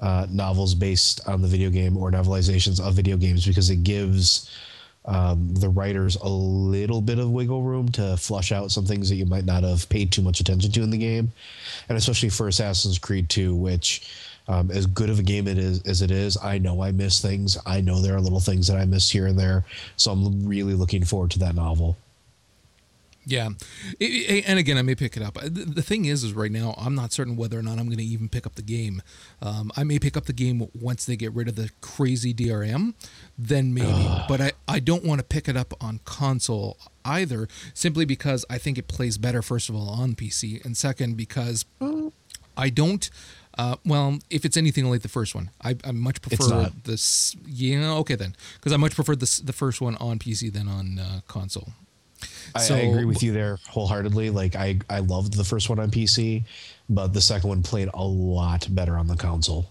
uh, 0.00 0.26
novels 0.30 0.74
based 0.74 1.20
on 1.28 1.42
the 1.42 1.48
video 1.48 1.70
game 1.70 1.96
or 1.96 2.10
novelizations 2.10 2.80
of 2.80 2.94
video 2.94 3.16
games 3.16 3.46
because 3.46 3.70
it 3.70 3.82
gives 3.84 4.50
um, 5.06 5.54
the 5.54 5.68
writers 5.68 6.16
a 6.16 6.28
little 6.28 7.00
bit 7.00 7.18
of 7.18 7.30
wiggle 7.30 7.62
room 7.62 7.88
to 7.90 8.16
flush 8.16 8.52
out 8.52 8.70
some 8.70 8.84
things 8.84 9.08
that 9.08 9.16
you 9.16 9.26
might 9.26 9.44
not 9.44 9.62
have 9.62 9.88
paid 9.88 10.12
too 10.12 10.22
much 10.22 10.40
attention 10.40 10.70
to 10.72 10.82
in 10.82 10.90
the 10.90 10.98
game, 10.98 11.32
and 11.88 11.96
especially 11.96 12.28
for 12.28 12.48
Assassin's 12.48 12.98
Creed 12.98 13.28
2, 13.28 13.54
which 13.54 14.08
um, 14.48 14.70
as 14.70 14.86
good 14.86 15.10
of 15.10 15.18
a 15.18 15.22
game 15.22 15.46
it 15.46 15.58
is 15.58 15.82
as 15.82 16.02
it 16.02 16.10
is, 16.10 16.36
I 16.42 16.58
know 16.58 16.82
I 16.82 16.92
miss 16.92 17.20
things. 17.20 17.56
I 17.64 17.80
know 17.80 18.00
there 18.00 18.16
are 18.16 18.20
little 18.20 18.40
things 18.40 18.66
that 18.66 18.76
I 18.76 18.84
miss 18.84 19.10
here 19.10 19.26
and 19.26 19.38
there, 19.38 19.64
so 19.96 20.12
I'm 20.12 20.46
really 20.46 20.74
looking 20.74 21.04
forward 21.04 21.30
to 21.32 21.38
that 21.40 21.54
novel. 21.54 21.96
Yeah, 23.26 23.50
It- 24.00 24.44
and 24.48 24.58
again, 24.58 24.78
I 24.78 24.82
may 24.82 24.94
pick 24.94 25.16
it 25.16 25.22
up. 25.22 25.34
The, 25.34 25.50
the 25.50 25.82
thing 25.82 26.06
is, 26.06 26.24
is 26.24 26.32
right 26.32 26.50
now 26.50 26.74
I'm 26.78 26.94
not 26.94 27.12
certain 27.12 27.36
whether 27.36 27.58
or 27.58 27.62
not 27.62 27.78
I'm 27.78 27.86
going 27.86 27.98
to 27.98 28.02
even 28.04 28.28
pick 28.30 28.46
up 28.46 28.54
the 28.54 28.62
game. 28.62 29.02
Um, 29.42 29.70
I 29.76 29.84
may 29.84 29.98
pick 29.98 30.16
up 30.16 30.24
the 30.24 30.32
game 30.32 30.66
once 30.74 31.04
they 31.04 31.16
get 31.16 31.32
rid 31.34 31.46
of 31.46 31.54
the 31.54 31.70
crazy 31.82 32.32
DRM, 32.32 32.94
then 33.38 33.74
maybe. 33.74 34.08
but 34.28 34.40
I 34.40 34.52
I 34.66 34.80
don't 34.80 35.04
want 35.04 35.18
to 35.20 35.24
pick 35.24 35.48
it 35.48 35.56
up 35.56 35.74
on 35.82 36.00
console 36.04 36.78
either, 37.04 37.46
simply 37.74 38.04
because 38.06 38.44
I 38.48 38.56
think 38.58 38.78
it 38.78 38.88
plays 38.88 39.18
better. 39.18 39.42
First 39.42 39.68
of 39.68 39.74
all, 39.76 39.88
on 39.90 40.14
PC, 40.14 40.64
and 40.64 40.76
second 40.76 41.16
because 41.16 41.64
I 42.56 42.70
don't. 42.70 43.08
Uh, 43.58 43.76
well, 43.84 44.18
if 44.30 44.44
it's 44.46 44.56
anything 44.56 44.88
like 44.88 45.02
the 45.02 45.08
first 45.08 45.34
one, 45.34 45.50
I, 45.62 45.76
I 45.84 45.90
much 45.92 46.22
prefer 46.22 46.70
this. 46.84 47.36
Yeah, 47.46 47.92
okay 47.98 48.14
then, 48.14 48.34
because 48.54 48.72
I 48.72 48.76
much 48.78 48.94
prefer 48.94 49.14
this 49.14 49.38
the 49.40 49.52
first 49.52 49.80
one 49.82 49.96
on 49.96 50.18
PC 50.18 50.50
than 50.52 50.68
on 50.68 50.98
uh, 50.98 51.20
console. 51.28 51.70
I, 52.54 52.60
So- 52.60 52.74
I 52.76 52.80
agree 52.80 53.04
with 53.04 53.22
you 53.22 53.32
there 53.32 53.58
wholeheartedly. 53.68 54.30
Like 54.30 54.56
I, 54.56 54.78
I 54.88 55.00
loved 55.00 55.34
the 55.34 55.44
first 55.44 55.68
one 55.68 55.78
on 55.78 55.90
PC, 55.90 56.44
but 56.88 57.12
the 57.12 57.20
second 57.20 57.48
one 57.48 57.62
played 57.62 57.88
a 57.94 58.04
lot 58.04 58.66
better 58.74 58.96
on 58.96 59.06
the 59.06 59.16
console. 59.16 59.70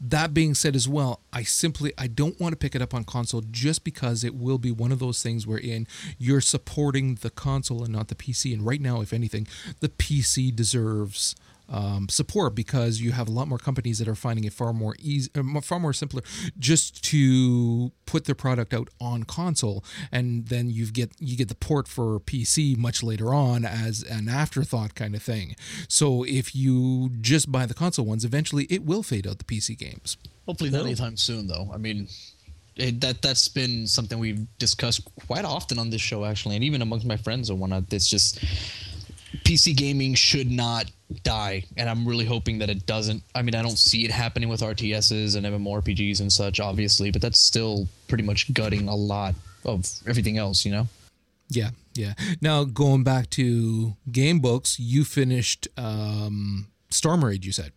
That 0.00 0.34
being 0.34 0.54
said, 0.54 0.76
as 0.76 0.86
well, 0.88 1.20
I 1.32 1.42
simply 1.42 1.92
I 1.96 2.06
don't 2.06 2.38
want 2.38 2.52
to 2.52 2.56
pick 2.56 2.74
it 2.74 2.82
up 2.82 2.92
on 2.92 3.04
console 3.04 3.42
just 3.50 3.82
because 3.82 4.24
it 4.24 4.34
will 4.34 4.58
be 4.58 4.70
one 4.70 4.92
of 4.92 4.98
those 4.98 5.22
things 5.22 5.46
wherein 5.46 5.86
you're 6.18 6.42
supporting 6.42 7.14
the 7.16 7.30
console 7.30 7.82
and 7.84 7.92
not 7.92 8.08
the 8.08 8.14
PC. 8.14 8.52
And 8.52 8.66
right 8.66 8.80
now, 8.80 9.00
if 9.00 9.12
anything, 9.12 9.46
the 9.78 9.88
PC 9.88 10.54
deserves 10.54 11.34
um, 11.70 12.08
support 12.08 12.54
because 12.54 13.00
you 13.00 13.12
have 13.12 13.28
a 13.28 13.30
lot 13.30 13.48
more 13.48 13.58
companies 13.58 13.98
that 13.98 14.08
are 14.08 14.14
finding 14.14 14.44
it 14.44 14.52
far 14.52 14.72
more 14.72 14.96
easy, 14.98 15.30
uh, 15.36 15.60
far 15.60 15.78
more 15.78 15.92
simpler, 15.92 16.22
just 16.58 17.02
to 17.04 17.92
put 18.06 18.24
their 18.24 18.34
product 18.34 18.74
out 18.74 18.88
on 19.00 19.22
console, 19.22 19.84
and 20.10 20.48
then 20.48 20.70
you 20.70 20.90
get 20.90 21.12
you 21.18 21.36
get 21.36 21.48
the 21.48 21.54
port 21.54 21.86
for 21.88 22.18
PC 22.20 22.76
much 22.76 23.02
later 23.02 23.32
on 23.32 23.64
as 23.64 24.02
an 24.02 24.28
afterthought 24.28 24.94
kind 24.94 25.14
of 25.14 25.22
thing. 25.22 25.54
So 25.88 26.24
if 26.24 26.54
you 26.54 27.10
just 27.20 27.50
buy 27.50 27.66
the 27.66 27.74
console 27.74 28.04
ones, 28.04 28.24
eventually 28.24 28.64
it 28.64 28.84
will 28.84 29.02
fade 29.02 29.26
out 29.26 29.38
the 29.38 29.44
PC 29.44 29.78
games. 29.78 30.16
Hopefully 30.46 30.70
not 30.70 30.82
anytime 30.82 31.16
soon, 31.16 31.46
though. 31.46 31.70
I 31.72 31.76
mean, 31.76 32.08
it, 32.76 33.00
that 33.02 33.22
that's 33.22 33.46
been 33.48 33.86
something 33.86 34.18
we've 34.18 34.46
discussed 34.58 35.02
quite 35.26 35.44
often 35.44 35.78
on 35.78 35.90
this 35.90 36.00
show, 36.00 36.24
actually, 36.24 36.56
and 36.56 36.64
even 36.64 36.82
amongst 36.82 37.06
my 37.06 37.16
friends 37.16 37.50
and 37.50 37.60
whatnot. 37.60 37.92
It's 37.92 38.08
just 38.08 38.42
PC 39.44 39.76
gaming 39.76 40.14
should 40.14 40.50
not 40.50 40.90
die, 41.22 41.64
and 41.76 41.88
I'm 41.88 42.06
really 42.06 42.24
hoping 42.24 42.58
that 42.58 42.70
it 42.70 42.86
doesn't. 42.86 43.22
I 43.34 43.42
mean, 43.42 43.54
I 43.54 43.62
don't 43.62 43.78
see 43.78 44.04
it 44.04 44.10
happening 44.10 44.48
with 44.48 44.60
RTSs 44.60 45.36
and 45.36 45.46
MMORPGs 45.46 46.20
and 46.20 46.32
such, 46.32 46.60
obviously, 46.60 47.10
but 47.10 47.22
that's 47.22 47.40
still 47.40 47.88
pretty 48.08 48.24
much 48.24 48.52
gutting 48.52 48.88
a 48.88 48.94
lot 48.94 49.34
of 49.64 49.86
everything 50.06 50.38
else, 50.38 50.64
you 50.64 50.72
know. 50.72 50.88
Yeah, 51.48 51.70
yeah. 51.94 52.14
Now 52.40 52.64
going 52.64 53.02
back 53.02 53.30
to 53.30 53.96
game 54.10 54.38
books, 54.38 54.78
you 54.78 55.04
finished 55.04 55.68
um, 55.76 56.68
Stormrage. 56.90 57.44
You 57.44 57.52
said. 57.52 57.72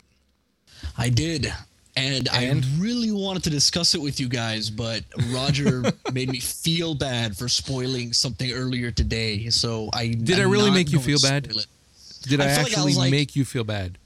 I 0.98 1.10
did. 1.10 1.52
And, 1.96 2.28
And? 2.34 2.66
I 2.66 2.82
really 2.82 3.12
wanted 3.12 3.44
to 3.44 3.50
discuss 3.52 3.94
it 3.94 4.02
with 4.02 4.20
you 4.20 4.28
guys, 4.28 4.70
but 4.72 5.04
Roger 5.32 5.84
made 6.14 6.30
me 6.32 6.40
feel 6.40 6.96
bad 6.96 7.38
for 7.38 7.48
spoiling 7.48 8.14
something 8.14 8.52
earlier 8.52 8.90
today. 8.90 9.50
So 9.50 9.90
I 9.94 10.08
Did 10.08 10.40
I 10.40 10.44
I'm 10.44 10.50
really 10.50 10.72
make 10.72 10.92
you 10.92 11.00
feel 11.00 11.20
bad? 11.22 11.46
it. 11.48 11.68
Did 12.24 12.42
I, 12.42 12.46
I 12.46 12.48
felt 12.48 12.58
like 12.58 12.78
I 12.78 12.82
actually 12.82 12.94
like- 12.96 13.12
make 13.12 13.36
you 13.36 13.46
feel 13.46 13.64
bad? 13.64 13.98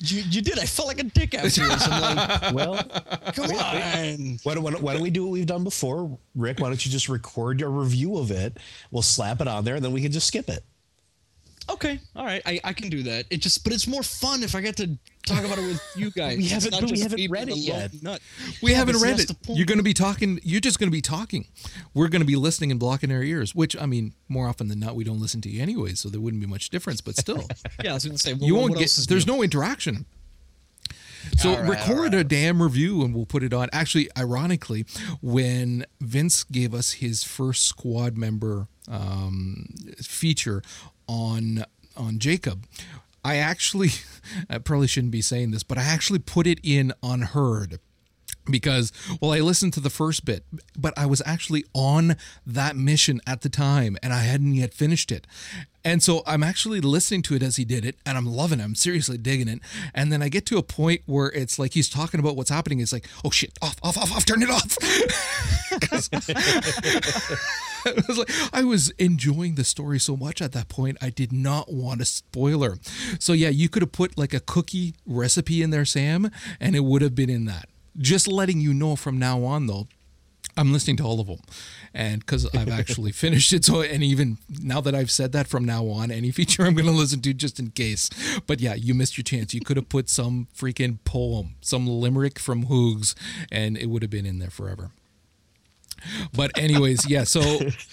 You, 0.00 0.22
you 0.30 0.42
did. 0.42 0.60
I 0.60 0.64
felt 0.64 0.86
like 0.86 1.00
a 1.00 1.02
dick 1.02 1.34
afterwards. 1.34 1.82
I'm 1.88 2.16
like, 2.16 2.52
Well, 2.54 2.76
come 3.34 3.46
on. 3.50 4.38
why 4.44 4.54
don't, 4.54 4.62
why, 4.62 4.70
don't, 4.70 4.80
why 4.80 4.92
don't 4.92 5.02
we 5.02 5.10
do 5.10 5.24
what 5.24 5.32
we've 5.32 5.44
done 5.44 5.64
before, 5.64 6.16
Rick? 6.36 6.60
Why 6.60 6.68
don't 6.68 6.86
you 6.86 6.92
just 6.92 7.08
record 7.08 7.58
your 7.58 7.70
review 7.70 8.16
of 8.16 8.30
it? 8.30 8.58
We'll 8.92 9.02
slap 9.02 9.40
it 9.40 9.48
on 9.48 9.64
there, 9.64 9.74
and 9.74 9.84
then 9.84 9.90
we 9.90 10.00
can 10.00 10.12
just 10.12 10.28
skip 10.28 10.48
it. 10.48 10.62
Okay, 11.70 12.00
all 12.16 12.24
right, 12.24 12.40
I, 12.46 12.60
I 12.64 12.72
can 12.72 12.88
do 12.88 13.02
that. 13.04 13.26
It 13.30 13.42
just, 13.42 13.62
but 13.62 13.72
it's 13.72 13.86
more 13.86 14.02
fun 14.02 14.42
if 14.42 14.54
I 14.54 14.60
get 14.62 14.76
to 14.78 14.98
talk 15.26 15.44
about 15.44 15.58
it 15.58 15.66
with 15.66 15.82
you 15.96 16.10
guys. 16.16 16.38
We 16.38 16.46
haven't- 16.48 16.70
but 16.80 16.90
we 16.90 17.00
haven't 17.00 17.30
read 17.30 17.48
it 17.50 17.56
yet. 17.58 17.90
Nut. 18.02 18.20
We 18.62 18.70
Yeah, 18.72 18.78
haven't 18.78 19.00
read 19.02 19.20
it. 19.20 19.30
You're 19.48 19.66
going 19.66 19.78
to 19.78 19.84
be 19.84 19.92
talking. 19.92 20.40
You're 20.42 20.60
just 20.62 20.78
going 20.78 20.88
to 20.88 20.92
be 20.92 21.02
talking. 21.02 21.46
We're 21.92 22.08
going 22.08 22.22
to 22.22 22.26
be 22.26 22.36
listening 22.36 22.70
and 22.70 22.80
blocking 22.80 23.12
our 23.12 23.22
ears. 23.22 23.54
Which 23.54 23.76
I 23.76 23.84
mean, 23.86 24.14
more 24.28 24.48
often 24.48 24.68
than 24.68 24.80
not, 24.80 24.96
we 24.96 25.04
don't 25.04 25.20
listen 25.20 25.40
to 25.42 25.50
you 25.50 25.60
anyway, 25.62 25.92
so 25.94 26.08
there 26.08 26.20
wouldn't 26.20 26.40
be 26.40 26.46
much 26.46 26.70
difference. 26.70 27.00
But 27.02 27.16
still, 27.16 27.46
Yeah, 27.84 27.90
I 27.90 27.94
was 27.94 28.04
gonna 28.06 28.18
say. 28.18 28.32
you 28.32 28.54
won't 28.54 28.76
get. 28.78 28.90
There's 29.08 29.26
new? 29.26 29.34
no 29.34 29.42
interaction. 29.42 30.06
So 31.36 31.54
right, 31.54 31.68
record 31.68 32.14
all 32.14 32.20
a 32.20 32.24
damn 32.24 32.62
review 32.62 33.02
and 33.04 33.14
we'll 33.14 33.26
put 33.26 33.42
it 33.42 33.52
on. 33.52 33.68
Actually, 33.72 34.08
ironically, 34.16 34.86
when 35.20 35.84
Vince 36.00 36.44
gave 36.44 36.72
us 36.72 36.92
his 36.92 37.22
first 37.24 37.64
squad 37.64 38.16
member 38.16 38.68
um, 38.90 39.66
feature 40.02 40.62
on 41.08 41.64
on 41.96 42.18
Jacob, 42.18 42.66
I 43.24 43.36
actually 43.36 43.90
I 44.50 44.58
probably 44.58 44.86
shouldn't 44.86 45.12
be 45.12 45.22
saying 45.22 45.50
this, 45.50 45.62
but 45.62 45.78
I 45.78 45.82
actually 45.82 46.20
put 46.20 46.46
it 46.46 46.60
in 46.62 46.92
unheard 47.02 47.80
because 48.50 48.92
well 49.20 49.32
I 49.32 49.40
listened 49.40 49.72
to 49.74 49.80
the 49.80 49.90
first 49.90 50.24
bit 50.24 50.44
but 50.76 50.96
I 50.96 51.06
was 51.06 51.22
actually 51.26 51.64
on 51.74 52.16
that 52.46 52.76
mission 52.76 53.20
at 53.26 53.42
the 53.42 53.48
time 53.48 53.96
and 54.02 54.12
I 54.12 54.20
hadn't 54.20 54.54
yet 54.54 54.74
finished 54.74 55.12
it. 55.12 55.26
And 55.84 56.02
so 56.02 56.22
I'm 56.26 56.42
actually 56.42 56.80
listening 56.80 57.22
to 57.22 57.34
it 57.34 57.42
as 57.42 57.56
he 57.56 57.64
did 57.64 57.84
it 57.84 57.96
and 58.04 58.18
I'm 58.18 58.26
loving 58.26 58.60
it. 58.60 58.64
I'm 58.64 58.74
seriously 58.74 59.16
digging 59.16 59.48
it. 59.48 59.60
And 59.94 60.12
then 60.12 60.22
I 60.22 60.28
get 60.28 60.44
to 60.46 60.58
a 60.58 60.62
point 60.62 61.02
where 61.06 61.28
it's 61.28 61.58
like 61.58 61.72
he's 61.72 61.88
talking 61.88 62.20
about 62.20 62.36
what's 62.36 62.50
happening. 62.50 62.80
It's 62.80 62.92
like 62.92 63.08
oh 63.24 63.30
shit 63.30 63.52
off 63.62 63.76
off 63.82 63.96
off 63.96 64.14
off 64.14 64.24
turn 64.24 64.42
it 64.42 64.50
off. 64.50 64.76
I 67.86 67.92
was 68.06 68.18
like 68.18 68.30
I 68.52 68.64
was 68.64 68.90
enjoying 68.98 69.54
the 69.54 69.64
story 69.64 69.98
so 69.98 70.16
much 70.16 70.42
at 70.42 70.52
that 70.52 70.68
point 70.68 70.98
I 71.00 71.10
did 71.10 71.32
not 71.32 71.72
want 71.72 72.00
a 72.00 72.04
spoiler. 72.04 72.78
So 73.18 73.32
yeah 73.32 73.48
you 73.48 73.68
could 73.68 73.82
have 73.82 73.92
put 73.92 74.18
like 74.18 74.34
a 74.34 74.40
cookie 74.40 74.94
recipe 75.06 75.62
in 75.62 75.70
there 75.70 75.84
Sam 75.84 76.30
and 76.60 76.76
it 76.76 76.84
would 76.84 77.02
have 77.02 77.14
been 77.14 77.30
in 77.30 77.44
that 77.46 77.68
just 77.98 78.28
letting 78.28 78.60
you 78.60 78.72
know 78.72 78.96
from 78.96 79.18
now 79.18 79.42
on 79.44 79.66
though 79.66 79.86
i'm 80.56 80.72
listening 80.72 80.96
to 80.96 81.04
all 81.04 81.20
of 81.20 81.26
them. 81.26 81.38
And 81.94 82.20
because 82.20 82.48
i've 82.54 82.68
actually 82.68 83.12
finished 83.24 83.52
it 83.52 83.64
so 83.64 83.80
and 83.80 84.02
even 84.02 84.38
now 84.60 84.80
that 84.80 84.94
i've 84.94 85.10
said 85.10 85.32
that 85.32 85.46
from 85.46 85.64
now 85.64 85.86
on 85.86 86.10
any 86.10 86.30
feature 86.30 86.64
i'm 86.64 86.74
going 86.74 86.86
to 86.86 86.92
listen 86.92 87.20
to 87.22 87.32
just 87.34 87.58
in 87.58 87.70
case. 87.70 88.10
But 88.46 88.60
yeah 88.60 88.74
you 88.74 88.94
missed 88.94 89.16
your 89.16 89.24
chance. 89.24 89.54
You 89.54 89.60
could 89.60 89.76
have 89.76 89.88
put 89.88 90.08
some 90.08 90.48
freaking 90.56 90.98
poem 91.04 91.54
some 91.60 91.86
limerick 91.86 92.38
from 92.38 92.66
hoogs 92.66 93.14
and 93.50 93.76
it 93.76 93.86
would 93.86 94.02
have 94.02 94.10
been 94.10 94.26
in 94.26 94.38
there 94.38 94.50
forever. 94.50 94.90
But 96.32 96.56
anyways 96.56 97.08
yeah 97.08 97.24
so 97.24 97.40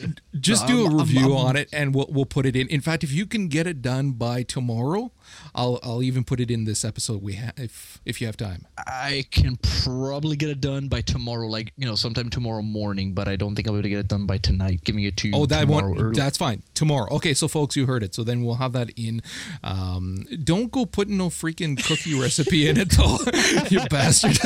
just 0.40 0.68
do 0.68 0.86
a 0.86 0.90
review 0.90 1.36
on 1.36 1.56
it 1.56 1.70
and 1.72 1.94
we'll, 1.96 2.08
we'll 2.10 2.26
put 2.26 2.46
it 2.46 2.56
in. 2.56 2.68
In 2.68 2.82
fact 2.82 3.04
if 3.04 3.12
you 3.12 3.26
can 3.26 3.48
get 3.48 3.68
it 3.68 3.82
done 3.82 4.12
by 4.12 4.44
tomorrow 4.44 5.12
i'll 5.54 5.80
i'll 5.84 6.04
even 6.04 6.24
put 6.24 6.40
it 6.40 6.52
in 6.52 6.66
this 6.66 6.84
episode 6.84 7.22
we 7.22 7.34
have 7.34 7.54
if 7.58 8.00
if 8.06 8.22
you 8.22 8.28
have 8.28 8.38
time 8.38 8.66
I 8.88 9.26
can 9.32 9.58
probably 9.84 10.36
get 10.36 10.50
it 10.50 10.62
done 10.62 10.88
by 10.88 11.02
tomorrow, 11.02 11.48
like 11.48 11.74
you 11.78 11.86
know, 11.86 11.96
sometime 11.96 12.30
tomorrow 12.30 12.62
morning. 12.62 13.14
But 13.14 13.28
I 13.28 13.36
don't 13.36 13.56
think 13.56 13.68
I'll 13.68 13.74
be 13.74 13.80
able 13.80 13.84
to 13.84 13.90
get 13.90 14.00
it 14.00 14.08
done 14.08 14.26
by 14.26 14.38
tonight. 14.38 14.84
Giving 14.84 15.04
it 15.04 15.18
to 15.18 15.30
you. 15.30 15.34
Oh, 15.36 15.46
that 15.48 15.62
tomorrow 15.62 15.90
one. 15.90 16.00
early. 16.00 16.16
That's 16.16 16.38
fine. 16.38 16.62
Tomorrow. 16.74 17.16
Okay, 17.16 17.34
so 17.34 17.48
folks, 17.48 17.76
you 17.76 17.86
heard 17.86 18.04
it. 18.04 18.14
So 18.14 18.24
then 18.24 18.44
we'll 18.44 18.56
have 18.56 18.74
that 18.74 18.92
in. 18.98 19.22
Um, 19.64 20.26
don't 20.44 20.72
go 20.72 20.86
putting 20.86 21.18
no 21.18 21.30
freaking 21.30 21.82
cookie 21.84 22.20
recipe 22.20 22.68
in 22.68 22.78
it, 22.78 22.92
though, 22.92 23.18
you 23.70 23.86
bastard. 23.90 24.38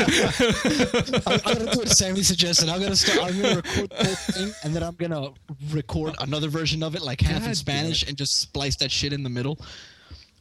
I'm, 1.27 1.39
I'm 1.45 1.57
gonna 1.57 1.71
do 1.71 1.79
what 1.79 1.89
Sammy 1.89 2.23
suggested. 2.23 2.69
I'm 2.69 2.81
gonna 2.81 2.95
start. 2.95 3.19
I'm 3.31 3.41
gonna 3.41 3.55
record 3.57 3.89
the 3.89 3.95
whole 3.95 4.15
thing, 4.15 4.53
and 4.63 4.75
then 4.75 4.83
I'm 4.83 4.95
gonna 4.95 5.31
record 5.71 6.15
another 6.19 6.47
version 6.47 6.83
of 6.83 6.95
it, 6.95 7.01
like 7.01 7.21
half 7.21 7.41
God 7.41 7.49
in 7.49 7.55
Spanish, 7.55 8.07
and 8.07 8.17
just 8.17 8.39
splice 8.39 8.75
that 8.77 8.91
shit 8.91 9.13
in 9.13 9.23
the 9.23 9.29
middle. 9.29 9.59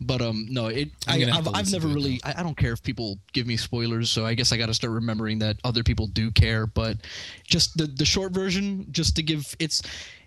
But 0.01 0.23
um, 0.23 0.47
no, 0.49 0.67
it. 0.69 0.91
I, 1.07 1.19
have 1.19 1.29
I've, 1.29 1.45
to 1.45 1.51
I've 1.51 1.67
listen 1.67 1.83
never 1.83 1.95
really. 1.95 2.21
I, 2.25 2.35
I 2.39 2.43
don't 2.43 2.57
care 2.57 2.73
if 2.73 2.83
people 2.83 3.19
give 3.33 3.47
me 3.47 3.57
spoilers, 3.57 4.11
so 4.11 4.25
I 4.25 4.35
guess 4.35 4.53
I 4.53 4.57
got 4.57 4.67
to 4.67 4.75
start 4.75 4.93
remembering 4.93 5.39
that 5.41 5.57
other 5.65 5.83
people 5.83 6.07
do 6.07 6.31
care. 6.31 6.67
But 6.67 6.99
just 7.45 7.77
the 7.77 7.87
the 7.87 8.05
short 8.05 8.33
version, 8.33 8.87
just 8.91 9.17
to 9.17 9.23
give 9.23 9.55
it's. 9.59 9.83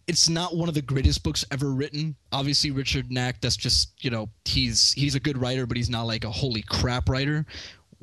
It's 0.07 0.27
not 0.27 0.55
one 0.55 0.67
of 0.67 0.73
the 0.73 0.81
greatest 0.81 1.23
books 1.23 1.45
ever 1.51 1.71
written. 1.71 2.15
Obviously, 2.33 2.71
Richard 2.71 3.09
Knaak. 3.09 3.35
That's 3.39 3.55
just 3.55 4.03
you 4.03 4.09
know 4.09 4.29
he's 4.45 4.91
he's 4.93 5.15
a 5.15 5.19
good 5.19 5.37
writer, 5.37 5.65
but 5.65 5.77
he's 5.77 5.91
not 5.91 6.03
like 6.03 6.25
a 6.25 6.31
holy 6.31 6.63
crap 6.63 7.07
writer. 7.07 7.45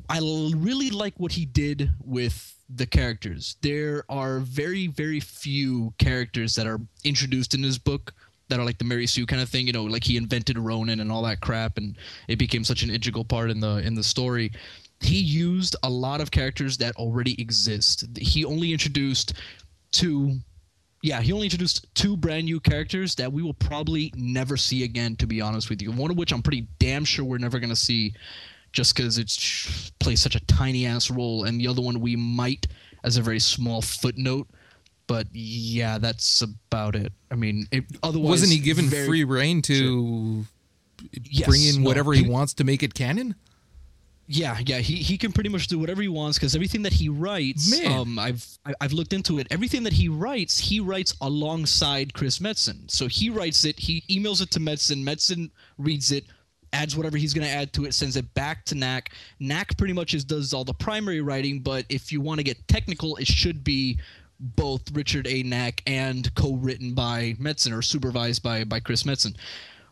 I 0.09 0.17
l- 0.17 0.51
really 0.55 0.89
like 0.89 1.13
what 1.17 1.33
he 1.33 1.45
did 1.45 1.91
with 2.03 2.55
the 2.69 2.85
characters. 2.85 3.57
There 3.61 4.03
are 4.09 4.39
very, 4.39 4.87
very 4.87 5.19
few 5.19 5.93
characters 5.97 6.55
that 6.55 6.67
are 6.67 6.79
introduced 7.03 7.53
in 7.53 7.63
his 7.63 7.77
book 7.77 8.13
that 8.49 8.59
are 8.59 8.65
like 8.65 8.77
the 8.77 8.83
Mary 8.83 9.07
Sue 9.07 9.25
kind 9.25 9.41
of 9.41 9.49
thing. 9.49 9.67
You 9.67 9.73
know, 9.73 9.83
like 9.83 10.03
he 10.03 10.17
invented 10.17 10.57
Rhonin 10.57 11.01
and 11.01 11.11
all 11.11 11.23
that 11.23 11.41
crap, 11.41 11.77
and 11.77 11.95
it 12.27 12.37
became 12.37 12.63
such 12.63 12.83
an 12.83 12.89
integral 12.89 13.25
part 13.25 13.49
in 13.49 13.59
the 13.59 13.77
in 13.77 13.95
the 13.95 14.03
story. 14.03 14.51
He 15.01 15.19
used 15.19 15.75
a 15.83 15.89
lot 15.89 16.19
of 16.19 16.29
characters 16.29 16.77
that 16.77 16.95
already 16.97 17.39
exist. 17.41 18.05
He 18.17 18.43
only 18.43 18.73
introduced 18.73 19.33
two 19.91 20.39
yeah, 21.01 21.21
he 21.21 21.31
only 21.31 21.45
introduced 21.45 21.87
two 21.95 22.17
brand 22.17 22.45
new 22.45 22.59
characters 22.59 23.15
that 23.15 23.31
we 23.31 23.41
will 23.41 23.53
probably 23.53 24.11
never 24.15 24.57
see 24.57 24.83
again, 24.83 25.15
to 25.17 25.27
be 25.27 25.39
honest 25.39 25.69
with 25.69 25.81
you. 25.81 25.91
One 25.91 26.11
of 26.11 26.17
which 26.17 26.33
I'm 26.33 26.41
pretty 26.41 26.67
damn 26.77 27.05
sure 27.05 27.23
we're 27.23 27.37
never 27.37 27.59
going 27.59 27.69
to 27.69 27.75
see 27.75 28.13
just 28.73 28.95
because 28.95 29.17
it 29.17 29.31
plays 29.99 30.21
such 30.21 30.35
a 30.35 30.45
tiny 30.45 30.85
ass 30.85 31.09
role. 31.09 31.45
And 31.45 31.59
the 31.59 31.67
other 31.67 31.81
one 31.81 32.01
we 32.01 32.15
might, 32.15 32.67
as 33.03 33.15
a 33.15 33.21
very 33.21 33.39
small 33.39 33.81
footnote, 33.81 34.47
but 35.09 35.27
yeah, 35.33 35.97
that's 35.97 36.41
about 36.43 36.95
it. 36.95 37.11
I 37.31 37.35
mean, 37.35 37.65
it, 37.71 37.83
otherwise, 38.03 38.29
Wasn't 38.29 38.51
he 38.51 38.59
given 38.59 38.85
very- 38.85 39.05
free 39.07 39.23
reign 39.25 39.61
to 39.63 40.45
Yes, 41.23 41.47
bring 41.47 41.63
in 41.63 41.81
no, 41.81 41.87
whatever 41.87 42.13
he 42.13 42.23
he- 42.23 42.29
wants 42.29 42.53
to 42.55 42.63
make 42.63 42.83
it 42.83 42.93
canon? 42.93 43.35
Yeah, 44.31 44.59
yeah, 44.63 44.77
he, 44.77 44.97
he 44.97 45.17
can 45.17 45.31
pretty 45.31 45.49
much 45.49 45.65
do 45.67 45.79
whatever 45.79 46.03
he 46.03 46.07
wants 46.07 46.37
because 46.37 46.53
everything 46.53 46.83
that 46.83 46.93
he 46.93 47.09
writes, 47.09 47.71
Man. 47.81 47.91
um, 47.91 48.19
I've 48.19 48.45
I've 48.79 48.93
looked 48.93 49.11
into 49.11 49.39
it. 49.39 49.47
Everything 49.49 49.81
that 49.83 49.93
he 49.93 50.07
writes, 50.07 50.59
he 50.59 50.79
writes 50.79 51.15
alongside 51.21 52.13
Chris 52.13 52.37
Metzen. 52.37 52.91
So 52.91 53.07
he 53.07 53.31
writes 53.31 53.65
it, 53.65 53.79
he 53.79 54.03
emails 54.07 54.39
it 54.43 54.51
to 54.51 54.59
Metzen. 54.59 55.03
Metzen 55.03 55.49
reads 55.79 56.11
it, 56.11 56.25
adds 56.73 56.95
whatever 56.95 57.17
he's 57.17 57.33
going 57.33 57.47
to 57.47 57.51
add 57.51 57.73
to 57.73 57.85
it, 57.85 57.95
sends 57.95 58.17
it 58.17 58.31
back 58.35 58.65
to 58.65 58.75
Knaak. 58.75 59.07
Knaak 59.41 59.75
pretty 59.79 59.93
much 59.93 60.13
is, 60.13 60.23
does 60.23 60.53
all 60.53 60.63
the 60.63 60.75
primary 60.75 61.21
writing, 61.21 61.59
but 61.61 61.85
if 61.89 62.11
you 62.11 62.21
want 62.21 62.37
to 62.39 62.43
get 62.43 62.67
technical, 62.67 63.15
it 63.15 63.25
should 63.25 63.63
be 63.63 63.97
both 64.39 64.81
Richard 64.93 65.27
A. 65.27 65.43
Knaak 65.43 65.81
and 65.85 66.33
co-written 66.35 66.93
by 66.93 67.35
Metzen 67.39 67.77
or 67.77 67.81
supervised 67.81 68.41
by 68.41 68.63
by 68.63 68.79
Chris 68.79 69.03
Metzen. 69.03 69.35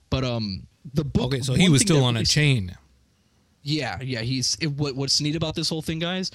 But 0.10 0.24
um, 0.24 0.66
the 0.94 1.04
book. 1.04 1.34
Okay, 1.34 1.42
so 1.42 1.54
he 1.54 1.70
was 1.70 1.82
still 1.82 2.04
on 2.04 2.18
a 2.18 2.24
chain. 2.25 2.75
yeah, 3.63 4.00
yeah. 4.01 4.22
He's 4.22 4.58
it, 4.62 4.68
what, 4.68 4.96
what's 4.96 5.20
neat 5.20 5.36
about 5.36 5.56
this 5.56 5.70
whole 5.70 5.82
thing, 5.82 6.00
guys. 6.00 6.32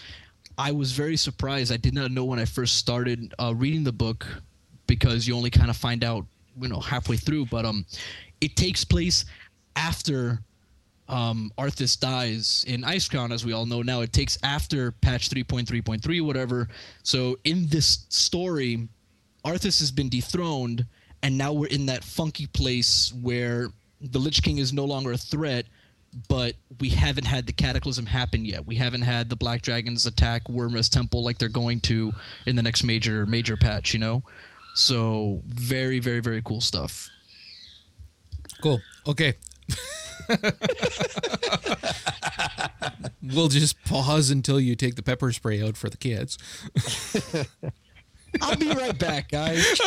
I 0.59 0.73
was 0.73 0.93
very 0.93 1.17
surprised. 1.17 1.73
I 1.73 1.79
did 1.79 1.95
not 1.95 2.11
know 2.11 2.25
when 2.25 2.39
I 2.39 2.45
first 2.45 2.77
started 2.77 3.33
uh, 3.39 3.55
reading 3.57 3.85
the 3.85 3.93
book 3.93 4.27
because 4.87 5.27
you 5.27 5.35
only 5.35 5.49
kind 5.49 5.71
of 5.71 5.77
find 5.77 6.05
out, 6.05 6.27
you 6.61 6.69
know, 6.69 6.81
halfway 6.81 7.17
through. 7.17 7.47
But 7.47 7.65
um, 7.65 7.87
it 8.43 8.55
takes 8.57 8.85
place 8.85 9.25
after 9.77 10.41
um, 11.09 11.53
Arthas 11.59 11.99
dies 11.99 12.65
in 12.67 12.83
Icecrown, 12.83 13.33
as 13.33 13.45
we 13.45 13.53
all 13.53 13.67
know 13.67 13.83
now. 13.83 14.01
It 14.01 14.13
takes 14.13 14.39
after 14.43 14.93
patch 14.93 15.29
3.3.3, 15.29 16.23
whatever. 16.23 16.69
So 17.03 17.39
in 17.45 17.67
this 17.69 18.07
story, 18.09 18.89
Arthas 19.45 19.81
has 19.81 19.91
been 19.91 20.09
dethroned, 20.09 20.87
and 21.23 21.37
now 21.37 21.53
we're 21.53 21.67
in 21.67 21.87
that 21.87 22.05
funky 22.05 22.47
place 22.47 23.13
where 23.21 23.69
the 24.01 24.19
Lich 24.19 24.43
King 24.43 24.59
is 24.59 24.73
no 24.73 24.85
longer 24.85 25.13
a 25.13 25.19
threat, 25.19 25.67
but 26.29 26.55
we 26.81 26.89
haven't 26.89 27.25
had 27.25 27.47
the 27.47 27.53
Cataclysm 27.53 28.07
happen 28.07 28.45
yet. 28.45 28.67
We 28.67 28.77
haven't 28.77 29.03
had 29.03 29.29
the 29.29 29.37
Black 29.37 29.63
Dragons 29.63 30.07
attack 30.07 30.45
Wyrmrest 30.45 30.91
Temple 30.91 31.25
like 31.25 31.39
they're 31.39 31.49
going 31.49 31.81
to 31.81 32.13
in 32.47 32.57
the 32.57 32.63
next 32.63 32.85
major 32.85 33.27
major 33.27 33.57
patch, 33.57 33.93
you 33.95 34.01
know? 34.01 34.23
So 34.75 35.43
very, 35.47 35.99
very, 35.99 36.21
very 36.21 36.43
cool 36.43 36.61
stuff. 36.61 37.09
Cool. 38.63 38.81
Okay. 39.07 39.35
we'll 43.23 43.49
just 43.49 43.83
pause 43.85 44.31
until 44.31 44.61
you 44.61 44.75
take 44.75 44.95
the 44.97 45.03
pepper 45.03 45.33
spray 45.33 45.63
out 45.63 45.77
for 45.77 45.89
the 45.91 45.97
kids. 45.97 46.39
I'll 48.41 48.57
be 48.57 48.71
right 48.71 48.99
back, 48.99 49.31
guys. 49.31 49.79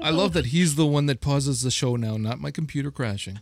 I 0.00 0.10
love 0.10 0.32
that 0.32 0.46
he's 0.46 0.74
the 0.74 0.86
one 0.86 1.06
that 1.06 1.20
pauses 1.20 1.62
the 1.62 1.70
show 1.70 1.96
now, 1.96 2.16
not 2.16 2.40
my 2.40 2.50
computer 2.50 2.90
crashing. 2.90 3.40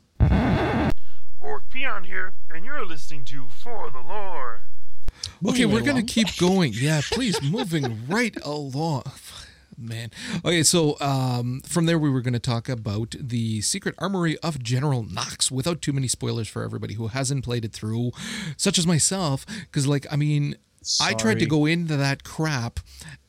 Orc 1.40 1.68
Peon 1.70 2.04
here, 2.04 2.34
and 2.50 2.64
you're 2.64 2.84
listening 2.84 3.24
to 3.26 3.48
For 3.48 3.90
the 3.90 4.00
Lore. 4.00 4.60
Okay, 5.46 5.64
Moving 5.64 5.70
we're 5.72 5.80
gonna 5.80 5.92
along. 6.00 6.06
keep 6.06 6.36
going. 6.36 6.72
Yeah, 6.74 7.00
please, 7.10 7.40
moving 7.42 8.06
right 8.06 8.36
along. 8.44 9.04
Man. 9.80 10.10
Okay, 10.44 10.62
so 10.62 10.96
um, 11.00 11.60
from 11.64 11.86
there 11.86 11.98
we 11.98 12.10
were 12.10 12.20
going 12.20 12.34
to 12.34 12.38
talk 12.38 12.68
about 12.68 13.14
the 13.18 13.60
secret 13.62 13.94
armory 13.98 14.36
of 14.38 14.62
General 14.62 15.02
Knoxx 15.02 15.50
without 15.50 15.80
too 15.80 15.92
many 15.92 16.06
spoilers 16.06 16.48
for 16.48 16.62
everybody 16.62 16.94
who 16.94 17.08
hasn't 17.08 17.44
played 17.44 17.64
it 17.64 17.72
through, 17.72 18.12
such 18.56 18.78
as 18.78 18.86
myself. 18.86 19.46
Because, 19.46 19.86
like, 19.86 20.06
I 20.12 20.16
mean, 20.16 20.56
I 21.00 21.14
tried 21.14 21.38
to 21.40 21.46
go 21.46 21.66
into 21.66 21.96
that 21.96 22.24
crap 22.24 22.80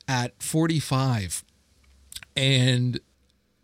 at 0.08 0.42
45, 0.42 1.44
and 2.36 3.00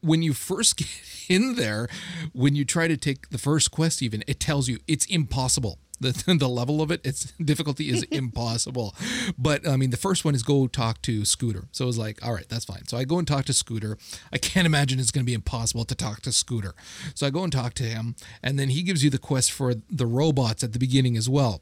when 0.02 0.22
you 0.22 0.34
first 0.34 0.78
get 0.78 0.88
in 1.30 1.56
there, 1.56 1.88
when 2.34 2.56
you 2.56 2.66
try 2.66 2.88
to 2.88 2.98
take 2.98 3.30
the 3.30 3.38
first 3.38 3.72
quest, 3.72 4.02
even 4.02 4.24
it 4.28 4.40
tells 4.40 4.68
you 4.68 4.80
it's 4.88 5.06
impossible. 5.06 5.80
The, 6.00 6.12
the 6.40 6.50
level 6.50 6.82
of 6.82 6.92
it, 6.92 7.06
its 7.06 7.32
difficulty 7.44 7.90
is 7.90 8.04
impossible. 8.12 8.96
But 9.38 9.68
I 9.68 9.78
mean, 9.78 9.90
the 9.90 9.98
first 9.98 10.26
one 10.26 10.36
is 10.36 10.44
go 10.44 10.68
talk 10.68 11.02
to 11.04 11.26
Scooter. 11.26 11.68
So 11.72 11.86
it 11.86 11.88
was 11.88 11.98
like, 11.98 12.26
all 12.26 12.34
right, 12.34 12.48
that's 12.50 12.66
fine. 12.66 12.86
So 12.88 12.98
I 12.98 13.04
go 13.04 13.20
and 13.20 13.28
talk 13.28 13.46
to 13.46 13.54
Scooter. 13.54 13.98
I 14.32 14.38
can't 14.38 14.66
imagine 14.66 15.00
it's 15.00 15.12
going 15.12 15.26
to 15.26 15.30
be 15.30 15.34
impossible 15.34 15.86
to 15.86 15.96
talk 15.96 16.22
to 16.22 16.32
Scooter. 16.32 16.74
So 17.14 17.28
I 17.28 17.30
go 17.30 17.44
and 17.44 17.52
talk 17.52 17.74
to 17.76 17.84
him, 17.84 18.16
and 18.44 18.60
then 18.60 18.70
he 18.70 18.84
gives 18.84 19.04
you 19.04 19.10
the 19.10 19.18
quest 19.18 19.52
for 19.52 19.74
the 19.90 20.06
robots 20.06 20.64
at 20.64 20.74
the 20.74 20.80
beginning 20.80 21.18
as 21.18 21.30
well. 21.30 21.62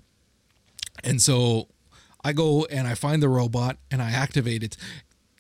And 1.04 1.22
so 1.22 1.68
I 2.24 2.34
go 2.34 2.66
and 2.66 2.88
I 2.88 2.96
find 2.96 3.22
the 3.22 3.30
robot 3.30 3.78
and 3.92 4.02
I 4.02 4.12
activate 4.12 4.64
it. 4.64 4.78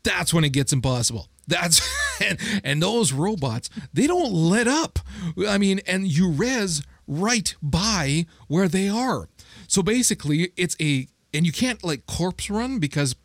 That's 0.03 0.34
when 0.34 0.43
it 0.43 0.49
gets 0.49 0.71
impossible. 0.71 1.29
That's 1.47 1.81
and, 2.21 2.39
and 2.63 2.81
those 2.81 3.12
robots, 3.12 3.69
they 3.93 4.08
don't 4.08 4.31
let 4.31 4.67
up. 4.67 4.99
I 5.47 5.58
mean, 5.58 5.81
and 5.88 6.08
you 6.08 6.29
res 6.29 6.81
right 7.07 7.55
by 7.61 8.25
where 8.47 8.67
they 8.67 8.87
are. 8.87 9.29
So 9.67 9.81
basically, 9.81 10.51
it's 10.57 10.75
a 10.79 11.07
and 11.33 11.45
you 11.45 11.51
can't 11.51 11.83
like 11.83 12.05
corpse 12.05 12.49
run 12.49 12.79
because 12.79 13.15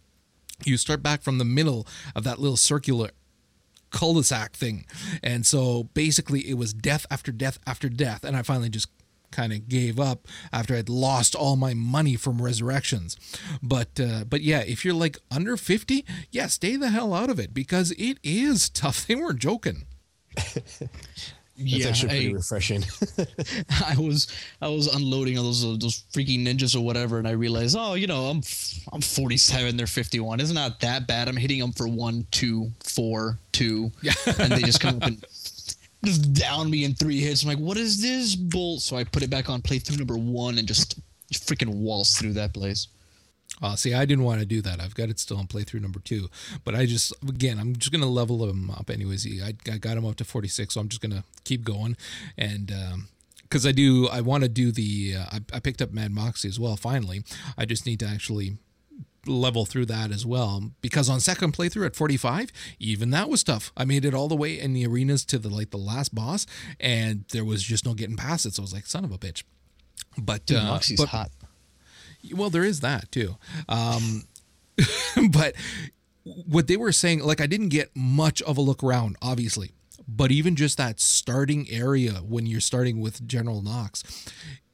you 0.65 0.77
start 0.77 1.03
back 1.03 1.23
from 1.23 1.39
the 1.39 1.45
middle 1.45 1.87
of 2.15 2.25
that 2.25 2.39
little 2.39 2.57
circular 2.57 3.11
cul-de-sac 3.91 4.53
thing. 4.53 4.87
And 5.23 5.47
so 5.47 5.85
basically 5.95 6.49
it 6.49 6.55
was 6.55 6.73
death 6.73 7.07
after 7.11 7.33
death 7.33 7.59
after 7.67 7.89
death. 7.89 8.25
And 8.25 8.37
I 8.37 8.43
finally 8.43 8.69
just 8.69 8.89
kind 9.31 9.53
of 9.53 9.69
gave 9.69 10.01
up 10.01 10.27
after 10.53 10.75
I'd 10.75 10.89
lost 10.89 11.35
all 11.35 11.57
my 11.57 11.75
money 11.75 12.17
from 12.17 12.43
resurrections. 12.43 13.17
But 13.63 14.01
uh, 14.01 14.25
but 14.25 14.43
yeah, 14.43 14.61
if 14.61 14.85
you're 14.85 14.95
like 14.95 15.19
under 15.31 15.57
50, 15.57 16.05
yeah, 16.31 16.47
stay 16.47 16.77
the 16.77 16.91
hell 16.91 17.15
out 17.15 17.31
of 17.31 17.39
it 17.39 17.55
because 17.55 17.93
it 17.93 18.19
is 18.23 18.69
tough. 18.69 19.07
They 19.11 19.17
weren't 19.17 19.41
joking. 19.41 19.87
That's 21.61 21.73
yeah, 21.73 21.89
actually 21.89 22.09
pretty 22.09 22.29
I- 22.31 22.33
refreshing. 22.33 22.83
I 23.87 23.97
was 23.99 24.27
I 24.61 24.69
was 24.69 24.87
unloading 24.95 25.37
all 25.39 25.45
those 25.45 25.63
those 25.79 26.05
freaking 26.13 26.45
ninjas 26.47 26.75
or 26.75 26.81
whatever, 26.81 27.19
and 27.19 27.29
I 27.29 27.33
realized, 27.33 27.77
oh, 27.79 27.95
you 27.95 28.07
know, 28.07 28.27
I'm 28.27 28.43
I'm 28.93 29.01
47, 29.01 29.77
they're 29.77 29.87
51. 29.87 30.41
It's 30.41 30.53
not 30.53 30.81
that 30.81 31.07
bad. 31.07 31.29
I'm 31.29 31.37
hitting 31.37 31.59
them 31.61 31.73
for 31.73 31.87
one, 31.87 32.27
two, 32.31 32.71
four, 32.83 33.39
two, 33.53 33.91
Yeah. 34.03 34.13
and 34.39 34.53
they 34.53 34.63
just 34.63 34.81
come 34.81 34.97
up 34.97 35.03
and 35.05 35.25
just 36.05 36.33
down 36.33 36.71
me 36.71 36.85
in 36.85 36.95
three 36.95 37.21
hits. 37.21 37.43
I'm 37.43 37.49
like, 37.49 37.59
what 37.59 37.77
is 37.77 38.01
this 38.01 38.35
bull? 38.35 38.81
So 38.81 38.97
I 38.97 39.05
put 39.05 39.23
it 39.23 39.31
back 39.31 39.49
on 39.51 39.61
playthrough 39.63 39.99
number 39.99 40.17
one 40.17 40.59
and 40.59 40.67
just 40.67 40.99
freaking 41.33 41.75
waltz 41.75 42.19
through 42.19 42.33
that 42.35 42.53
place. 42.55 42.89
Uh, 43.63 43.77
see, 43.77 43.93
I 43.95 44.05
didn't 44.05 44.25
want 44.25 44.41
to 44.41 44.47
do 44.47 44.63
that. 44.63 44.81
I've 44.81 44.95
got 44.95 45.09
it 45.11 45.19
still 45.19 45.37
on 45.37 45.47
playthrough 45.47 45.83
number 45.83 46.01
two, 46.01 46.29
but 46.65 46.75
I 46.75 46.87
just 46.87 47.13
again, 47.29 47.59
I'm 47.59 47.77
just 47.77 47.93
gonna 47.93 48.07
level 48.07 48.49
him 48.49 48.71
up 48.71 48.91
anyways. 48.91 49.27
I, 49.43 49.55
I 49.71 49.79
got 49.79 49.97
him 49.97 50.07
up 50.07 50.17
to 50.17 50.25
46, 50.25 50.75
so 50.75 50.81
I'm 50.81 50.89
just 50.89 51.03
gonna 51.03 51.25
keep 51.45 51.65
going, 51.65 51.97
and 52.39 52.73
because 53.43 53.67
I 53.67 53.73
do, 53.73 54.09
I 54.09 54.21
want 54.21 54.43
to 54.45 54.49
do 54.49 54.73
the. 54.73 55.17
Uh, 55.19 55.25
I, 55.33 55.41
I 55.57 55.61
picked 55.61 55.83
up 55.83 55.93
Mad 55.93 56.13
Moxxi 56.13 56.47
as 56.47 56.59
well. 56.61 56.77
Finally, 56.77 57.23
I 57.59 57.65
just 57.65 57.85
need 57.87 57.99
to 58.01 58.07
actually 58.07 58.57
level 59.27 59.67
through 59.67 59.85
that 59.85 60.11
as 60.11 60.25
well 60.25 60.71
because 60.81 61.11
on 61.11 61.21
second 61.21 61.53
playthrough 61.53 61.85
at 61.85 61.95
45 61.95 62.51
even 62.79 63.11
that 63.11 63.29
was 63.29 63.45
tough 63.45 63.71
i 63.77 63.85
made 63.85 64.03
it 64.07 64.15
all 64.15 64.29
the 64.29 64.35
way 64.35 64.59
in 64.59 64.73
the 64.73 64.87
arenas 64.87 65.27
to 65.27 65.39
the 65.39 65.51
like 65.51 65.69
the 65.69 65.77
last 65.77 66.15
boss 66.15 66.47
and 66.81 67.27
there 67.31 67.45
was 67.45 67.63
just 67.63 67.85
no 67.85 67.93
getting 67.93 68.17
past 68.17 68.47
it 68.47 68.55
so 68.55 68.63
i 68.63 68.65
was 68.65 68.73
like 68.73 68.87
son 68.87 69.05
of 69.05 69.13
a 69.13 69.19
bitch 69.19 69.43
but 70.17 70.47
Dude, 70.47 70.57
uh, 70.57 70.63
Moxxi's 70.79 70.99
but- 70.99 71.11
hot. 71.11 71.31
Well, 72.35 72.51
there 72.51 72.65
is 72.65 72.81
that 72.81 73.11
too. 73.11 73.37
Um, 73.69 74.25
but 75.31 75.55
what 76.25 76.67
they 76.67 76.77
were 76.77 76.93
saying, 76.93 77.21
like, 77.21 77.41
I 77.41 77.47
didn't 77.47 77.69
get 77.69 77.91
much 77.95 78.43
of 78.43 78.59
a 78.59 78.61
look 78.61 78.83
around, 78.83 79.17
obviously, 79.23 79.73
but 80.07 80.31
even 80.31 80.57
just 80.57 80.77
that 80.79 81.01
starting 81.01 81.67
area 81.71 82.15
when 82.15 82.47
you're 82.47 82.61
starting 82.61 83.01
with 83.01 83.27
General 83.27 83.63
Knoxx, 83.63 84.03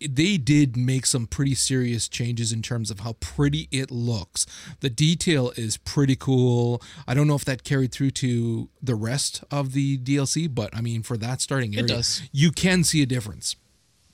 they 0.00 0.36
did 0.36 0.76
make 0.76 1.06
some 1.06 1.26
pretty 1.26 1.54
serious 1.54 2.08
changes 2.08 2.52
in 2.52 2.62
terms 2.62 2.90
of 2.90 3.00
how 3.00 3.14
pretty 3.14 3.68
it 3.70 3.90
looks. 3.90 4.46
The 4.80 4.90
detail 4.90 5.52
is 5.56 5.76
pretty 5.78 6.16
cool. 6.16 6.82
I 7.06 7.14
don't 7.14 7.26
know 7.26 7.34
if 7.34 7.44
that 7.46 7.64
carried 7.64 7.92
through 7.92 8.10
to 8.12 8.68
the 8.82 8.94
rest 8.94 9.42
of 9.50 9.72
the 9.72 9.98
DLC, 9.98 10.52
but 10.52 10.74
I 10.76 10.80
mean, 10.80 11.02
for 11.02 11.16
that 11.18 11.40
starting 11.40 11.74
area, 11.74 11.88
does. 11.88 12.22
you 12.32 12.50
can 12.50 12.84
see 12.84 13.02
a 13.02 13.06
difference. 13.06 13.56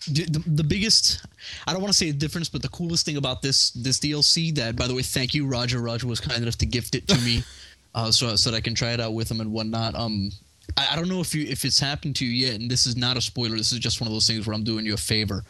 The, 0.06 0.42
the, 0.46 0.64
biggest 0.64 1.24
i 1.66 1.72
don't 1.72 1.80
want 1.82 1.92
to 1.92 1.96
say 1.96 2.08
a 2.08 2.12
difference 2.12 2.48
but 2.48 2.62
the 2.62 2.68
coolest 2.68 3.04
thing 3.04 3.16
about 3.16 3.42
this 3.42 3.70
this 3.72 3.98
dlc 3.98 4.54
that 4.54 4.74
by 4.76 4.86
the 4.86 4.94
way 4.94 5.02
thank 5.02 5.34
you 5.34 5.46
roger. 5.46 5.80
Roger 5.80 6.06
was 6.06 6.20
kind 6.20 6.42
enough 6.42 6.56
to 6.58 6.66
gift 6.66 6.94
it 6.94 7.06
to 7.08 7.18
me 7.20 7.42
uh, 7.94 8.10
so, 8.10 8.34
so 8.36 8.50
that 8.50 8.56
i 8.56 8.60
can 8.60 8.74
try 8.74 8.92
it 8.92 9.00
out 9.00 9.12
with 9.14 9.30
him 9.30 9.40
and 9.40 9.52
whatnot. 9.52 9.94
Um 9.94 10.30
I, 10.76 10.88
I 10.92 10.96
don't 10.96 11.08
know 11.08 11.20
if 11.20 11.34
you 11.34 11.44
if 11.46 11.64
it's 11.64 11.78
happened 11.80 12.16
to 12.16 12.24
you 12.24 12.46
yet 12.48 12.60
and 12.60 12.70
this 12.70 12.86
is 12.86 12.96
not 12.96 13.16
a 13.16 13.20
spoiler 13.20 13.56
this 13.56 13.72
is 13.72 13.78
just 13.78 14.00
one 14.00 14.06
of 14.08 14.12
those 14.12 14.26
things 14.26 14.46
where 14.46 14.54
i'm 14.54 14.64
doing 14.64 14.86
you 14.86 14.94
a 14.94 14.96
favor. 14.96 15.44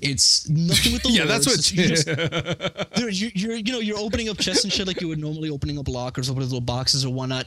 It's 0.00 0.48
nothing 0.48 0.92
with 0.92 1.02
the 1.02 1.08
Yeah, 1.18 1.24
that's 1.24 1.46
what- 1.46 1.72
you 1.72 1.88
just- 1.88 2.06
there- 2.96 3.08
you- 3.10 3.32
you're 3.34 3.56
you 3.56 3.72
know 3.72 3.80
you're 3.80 3.98
opening 3.98 4.28
up 4.28 4.38
chests 4.38 4.64
and 4.64 4.72
shit 4.72 4.86
like 4.86 5.00
you 5.00 5.08
would 5.08 5.18
normally 5.18 5.50
opening 5.50 5.78
up 5.78 5.88
lockers 5.88 6.28
opening 6.30 6.48
little 6.48 6.60
boxes 6.60 7.04
or 7.04 7.12
whatnot. 7.12 7.46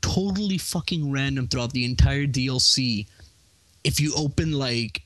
Totally 0.00 0.58
fucking 0.58 1.10
random 1.12 1.48
throughout 1.48 1.72
the 1.72 1.84
entire 1.84 2.26
dlc 2.26 3.06
if 3.84 4.00
you 4.00 4.12
open 4.16 4.52
like 4.52 5.02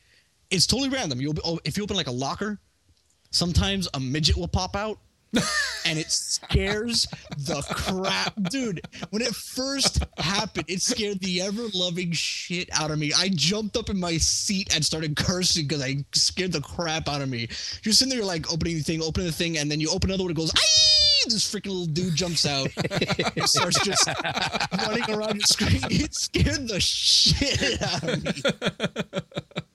it's 0.53 0.67
totally 0.67 0.91
random. 0.91 1.21
You 1.21 1.31
open, 1.31 1.43
oh, 1.45 1.59
if 1.65 1.77
you 1.77 1.83
open 1.83 1.97
like 1.97 2.07
a 2.07 2.13
locker, 2.13 2.61
sometimes 3.31 3.89
a 3.95 4.01
midget 4.01 4.37
will 4.37 4.49
pop 4.49 4.77
out. 4.77 4.99
and 5.87 5.99
it 5.99 6.11
scares 6.11 7.09
the 7.39 7.63
crap, 7.71 8.35
dude. 8.51 8.83
When 9.09 9.23
it 9.23 9.35
first 9.35 10.05
happened, 10.19 10.67
it 10.69 10.83
scared 10.83 11.21
the 11.21 11.41
ever 11.41 11.63
loving 11.73 12.13
shit 12.13 12.69
out 12.79 12.91
of 12.91 12.99
me. 12.99 13.15
I 13.17 13.31
jumped 13.31 13.79
up 13.79 13.89
in 13.89 13.99
my 13.99 14.19
seat 14.19 14.75
and 14.75 14.85
started 14.85 15.17
cursing 15.17 15.67
because 15.67 15.83
I 15.83 16.05
scared 16.13 16.53
the 16.53 16.61
crap 16.61 17.09
out 17.09 17.23
of 17.23 17.31
me. 17.31 17.49
You're 17.83 17.95
sitting 17.95 18.11
there, 18.11 18.19
you're 18.19 18.27
like 18.27 18.53
opening 18.53 18.77
the 18.77 18.83
thing, 18.83 19.01
opening 19.01 19.27
the 19.27 19.33
thing, 19.33 19.57
and 19.57 19.71
then 19.71 19.81
you 19.81 19.89
open 19.91 20.11
another 20.11 20.25
one, 20.25 20.33
it 20.33 20.37
goes, 20.37 20.53
Aye! 20.55 20.93
this 21.31 21.53
freaking 21.53 21.67
little 21.67 21.87
dude 21.87 22.15
jumps 22.15 22.45
out, 22.45 22.69
and 23.37 23.49
starts 23.49 23.83
just 23.85 24.07
running 24.87 25.09
around 25.09 25.35
your 25.35 25.41
screen. 25.41 25.81
It 25.91 26.15
scared 26.15 26.69
the 26.69 26.81
shit 26.81 27.81
out 27.83 28.03
of 28.03 28.25
me. 28.25 29.63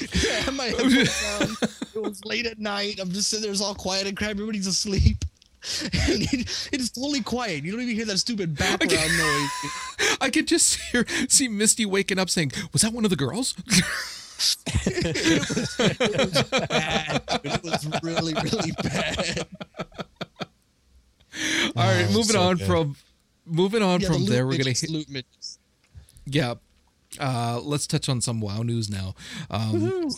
I 0.00 0.40
had 0.44 0.54
my 0.54 0.64
headphones 0.66 1.24
on. 1.40 1.56
It 1.94 2.02
was 2.02 2.24
late 2.24 2.46
at 2.46 2.58
night. 2.58 2.98
I'm 3.00 3.10
just 3.12 3.28
sitting 3.28 3.42
there, 3.42 3.52
it's 3.52 3.60
all 3.60 3.74
quiet 3.74 4.06
and 4.06 4.16
crap. 4.16 4.30
Everybody's 4.30 4.66
asleep. 4.66 5.24
And 5.82 6.20
it, 6.20 6.68
it's 6.72 6.90
totally 6.90 7.22
quiet. 7.22 7.64
You 7.64 7.72
don't 7.72 7.80
even 7.80 7.94
hear 7.96 8.04
that 8.04 8.18
stupid 8.18 8.54
background 8.54 8.92
noise. 9.16 9.50
I 10.20 10.28
could 10.28 10.46
just 10.46 10.78
hear 10.78 11.06
see 11.30 11.48
Misty 11.48 11.86
waking 11.86 12.18
up 12.18 12.28
saying, 12.28 12.52
"Was 12.74 12.82
that 12.82 12.92
one 12.92 13.04
of 13.04 13.08
the 13.10 13.16
girls?" 13.16 13.54
Bad. 13.54 14.84
dude. 14.84 15.42
It 17.44 17.62
was 17.64 17.88
really, 18.02 18.34
really 18.34 18.72
bad. 18.82 19.46
All 21.76 21.86
right, 21.86 22.06
Oh, 22.08 22.12
moving 22.12 22.24
so 22.24 22.42
on 22.42 22.56
good. 22.56 22.66
from 22.66 22.96
moving 23.46 23.82
on 23.82 24.00
Yeah, 24.02 24.08
from 24.08 24.16
loot 24.18 24.28
there, 24.28 24.46
we're 24.46 24.58
gonna 24.58 24.70
hit, 24.70 24.90
loot 24.90 25.08
midgets. 25.08 25.58
yeah. 26.26 26.54
Uh, 27.18 27.60
let's 27.62 27.86
touch 27.86 28.08
on 28.08 28.20
some 28.20 28.40
WoW 28.40 28.62
news 28.62 28.90
now. 28.90 29.14
Um, 29.50 30.08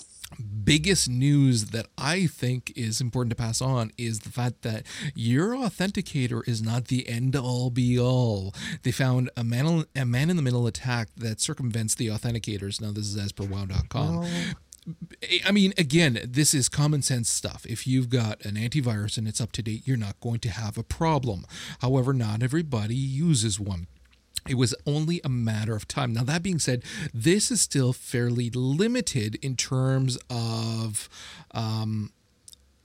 biggest 0.65 1.09
news 1.09 1.67
that 1.67 1.87
I 1.97 2.27
think 2.27 2.73
is 2.77 3.01
important 3.01 3.31
to 3.31 3.37
pass 3.37 3.61
on 3.61 3.93
is 3.97 4.21
the 4.21 4.31
fact 4.31 4.63
that 4.63 4.85
your 5.15 5.55
authenticator 5.55 6.47
is 6.49 6.63
not 6.63 6.87
the 6.87 7.09
end 7.09 7.37
all 7.37 7.71
be 7.71 7.99
all. 7.99 8.55
They 8.83 8.91
found 8.91 9.31
a 9.37 9.45
man, 9.45 9.85
a 9.95 10.05
man 10.05 10.31
in 10.31 10.37
the 10.37 10.43
middle 10.43 10.67
attack 10.67 11.09
that 11.17 11.41
circumvents 11.41 11.95
the 11.95 12.09
authenticators. 12.09 12.81
Now, 12.81 12.93
this 12.93 13.07
is 13.07 13.17
as 13.17 13.33
per 13.33 13.45
WoW.com. 13.45 14.27
I 15.45 15.51
mean, 15.51 15.73
again, 15.77 16.21
this 16.25 16.55
is 16.55 16.69
common 16.69 17.03
sense 17.03 17.29
stuff. 17.29 17.67
If 17.67 17.87
you've 17.87 18.09
got 18.09 18.45
an 18.45 18.55
antivirus 18.55 19.19
and 19.19 19.27
it's 19.27 19.41
up 19.41 19.51
to 19.53 19.63
date, 19.63 19.83
you're 19.85 19.97
not 19.97 20.21
going 20.21 20.39
to 20.41 20.49
have 20.49 20.79
a 20.79 20.85
problem. 20.85 21.45
However, 21.81 22.13
not 22.13 22.43
everybody 22.43 22.95
uses 22.95 23.59
one. 23.59 23.89
It 24.49 24.55
was 24.55 24.75
only 24.87 25.21
a 25.25 25.29
matter 25.29 25.75
of 25.75 25.89
time. 25.89 26.13
Now, 26.13 26.25
that 26.25 26.43
being 26.43 26.59
said, 26.59 26.83
this 27.13 27.51
is 27.51 27.61
still 27.61 27.93
fairly 27.93 28.51
limited 28.51 29.37
in 29.37 29.57
terms 29.57 30.19
of 30.31 31.09
um, 31.53 32.13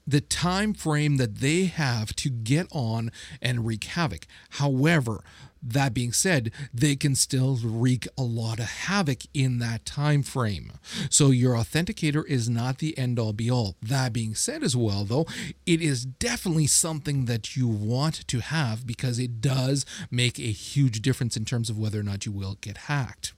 the 0.06 0.20
time 0.20 0.74
frame 0.74 1.16
that 1.16 1.36
they 1.36 1.64
have 1.66 2.14
to 2.16 2.30
get 2.30 2.66
on 2.72 3.10
and 3.40 3.66
wreak 3.66 3.84
havoc. 3.84 4.26
However, 4.50 5.22
that 5.62 5.94
being 5.94 6.12
said, 6.12 6.50
they 6.72 6.96
can 6.96 7.14
still 7.14 7.58
wreak 7.62 8.08
a 8.18 8.22
lot 8.22 8.58
of 8.58 8.66
havoc 8.66 9.22
in 9.32 9.58
that 9.58 9.84
time 9.84 10.22
frame. 10.22 10.72
So 11.10 11.30
your 11.30 11.54
authenticator 11.54 12.26
is 12.26 12.48
not 12.48 12.78
the 12.78 12.96
end 12.98 13.18
all 13.18 13.32
be 13.32 13.50
all. 13.50 13.76
That 13.82 14.12
being 14.12 14.34
said 14.34 14.62
as 14.62 14.76
well 14.76 15.04
though, 15.04 15.26
it 15.66 15.80
is 15.80 16.04
definitely 16.04 16.66
something 16.66 17.26
that 17.26 17.56
you 17.56 17.68
want 17.68 18.26
to 18.28 18.40
have 18.40 18.86
because 18.86 19.18
it 19.18 19.40
does 19.40 19.86
make 20.10 20.38
a 20.38 20.52
huge 20.52 21.00
difference 21.02 21.36
in 21.36 21.44
terms 21.44 21.70
of 21.70 21.78
whether 21.78 22.00
or 22.00 22.04
not 22.04 22.26
you 22.26 22.32
will 22.32 22.58
get 22.60 22.76
hacked. 22.76 23.32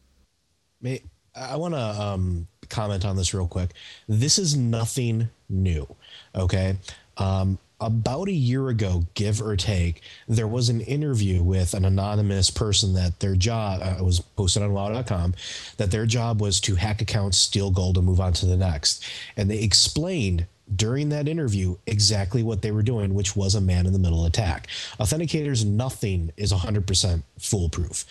May, 0.81 1.03
I 1.35 1.57
want 1.57 1.75
to 1.75 1.81
um, 1.81 2.47
comment 2.69 3.05
on 3.05 3.17
this 3.17 3.35
real 3.35 3.49
quick. 3.49 3.71
This 4.09 4.39
is 4.39 4.57
nothing 4.57 5.29
new. 5.49 5.87
Okay. 6.35 6.77
Um, 7.17 7.59
about 7.81 8.29
a 8.29 8.33
year 8.33 8.69
ago, 8.69 9.05
give 9.15 9.43
or 9.43 9.57
take, 9.57 10.03
there 10.29 10.47
was 10.47 10.69
an 10.69 10.81
interview 10.81 11.43
with 11.43 11.75
an 11.75 11.85
anonymous 11.85 12.51
person 12.51 12.95
that 12.95 13.21
their 13.21 13.35
job 13.35 13.81
uh, 13.83 14.03
was 14.03 14.21
posted 14.21 14.63
on 14.63 14.73
wow.com 14.73 15.35
that 15.77 15.91
their 15.91 16.07
job 16.07 16.41
was 16.41 16.61
to 16.61 16.77
hack 16.77 17.03
accounts, 17.03 17.37
steal 17.37 17.71
gold, 17.71 17.97
and 17.97 18.07
move 18.07 18.21
on 18.21 18.33
to 18.33 18.47
the 18.47 18.57
next. 18.57 19.05
And 19.37 19.51
they 19.51 19.59
explained 19.59 20.47
during 20.75 21.11
that 21.11 21.29
interview 21.29 21.77
exactly 21.87 22.43
what 22.43 22.63
they 22.63 22.71
were 22.71 22.83
doing, 22.83 23.15
which 23.15 23.37
was 23.37 23.55
a 23.55 23.61
man 23.61 23.87
in 23.87 23.93
the 23.93 23.99
middle 23.99 24.25
attack. 24.25 24.69
Authenticators, 24.99 25.65
nothing 25.65 26.33
is 26.37 26.53
100% 26.53 27.23
foolproof. 27.39 28.05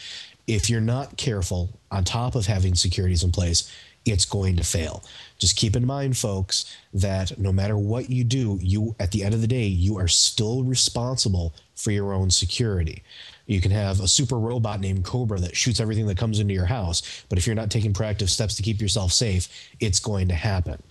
If 0.45 0.69
you're 0.69 0.81
not 0.81 1.17
careful, 1.17 1.69
on 1.89 2.03
top 2.03 2.35
of 2.35 2.45
having 2.45 2.75
securities 2.75 3.23
in 3.23 3.31
place, 3.31 3.71
it's 4.05 4.25
going 4.25 4.57
to 4.57 4.63
fail. 4.63 5.03
Just 5.43 5.57
keep 5.57 5.75
in 5.75 5.85
mind, 5.85 6.15
folks, 6.15 6.73
that 6.93 7.37
no 7.37 7.51
matter 7.51 7.77
what 7.77 8.09
you 8.09 8.23
do, 8.23 8.57
you 8.61 8.95
at 8.97 9.11
the 9.11 9.25
end 9.25 9.33
of 9.33 9.41
the 9.41 9.47
day, 9.47 9.65
you 9.65 9.97
are 9.97 10.07
still 10.07 10.63
responsible 10.63 11.53
for 11.75 11.91
your 11.91 12.13
own 12.13 12.31
security. 12.31 13.03
You 13.45 13.59
can 13.59 13.71
have 13.71 13.99
a 13.99 14.07
super 14.07 14.39
robot 14.39 14.79
named 14.79 15.03
Cobra 15.03 15.41
that 15.41 15.53
shoots 15.53 15.81
everything 15.81 16.07
that 16.07 16.17
comes 16.17 16.39
into 16.39 16.53
your 16.53 16.67
house, 16.67 17.25
but 17.27 17.37
if 17.37 17.45
you're 17.45 17.57
not 17.57 17.69
taking 17.69 17.91
proactive 17.91 18.29
steps 18.29 18.55
to 18.55 18.63
keep 18.63 18.79
yourself 18.79 19.11
safe, 19.11 19.49
it's 19.81 19.99
going 19.99 20.29
to 20.29 20.33
happen. 20.33 20.81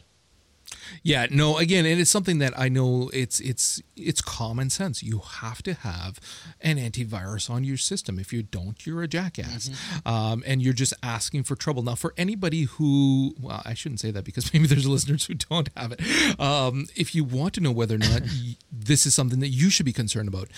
Yeah, 1.03 1.27
no, 1.31 1.59
again, 1.59 1.87
and 1.87 2.01
it's 2.01 2.11
something 2.11 2.39
that 2.39 2.59
I 2.59 2.69
know 2.69 3.11
it's 3.13 3.41
it's 3.41 3.83
it's 3.97 4.21
common 4.21 4.71
sense. 4.71 5.03
You 5.03 5.19
have 5.19 5.63
to 5.65 5.75
have 5.75 6.19
an 6.61 6.77
antivirus 6.79 7.51
on 7.51 7.65
your 7.65 7.77
system. 7.77 8.19
If 8.19 8.33
you 8.33 8.43
don't, 8.43 8.85
you're 8.87 9.03
a 9.03 9.09
jackass. 9.09 9.71
Um, 10.05 10.43
and 10.47 10.63
you're 10.63 10.73
just 10.73 10.95
asking 11.03 11.45
for 11.45 11.57
trouble. 11.57 11.83
Now, 11.83 11.95
for 11.95 12.15
anybody 12.17 12.63
who 12.65 13.35
well, 13.41 13.63
I 13.65 13.75
shouldn't 13.75 14.01
say 14.01 14.11
that 14.11 14.25
because 14.25 14.53
maybe 14.53 14.67
there's 14.67 14.87
listeners 14.87 15.27
who 15.27 15.35
don't 15.35 15.69
have 15.77 15.93
it. 15.93 16.41
Um, 16.41 16.87
if 16.97 17.15
you 17.15 17.25
want 17.25 17.55
to 17.55 17.61
know 17.61 17.73
whether 17.73 17.95
or 17.95 17.99
not 17.99 18.23
y- 18.23 18.57
this 18.71 19.07
is 19.07 19.15
something 19.15 19.41
that 19.41 19.49
you 19.49 19.71
should 19.71 19.87
be 19.87 19.93
concerned 19.93 20.29
about, 20.29 20.49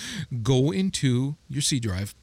go 0.42 0.70
into 0.70 1.36
your 1.48 1.62
C 1.62 1.80
drive 1.80 2.14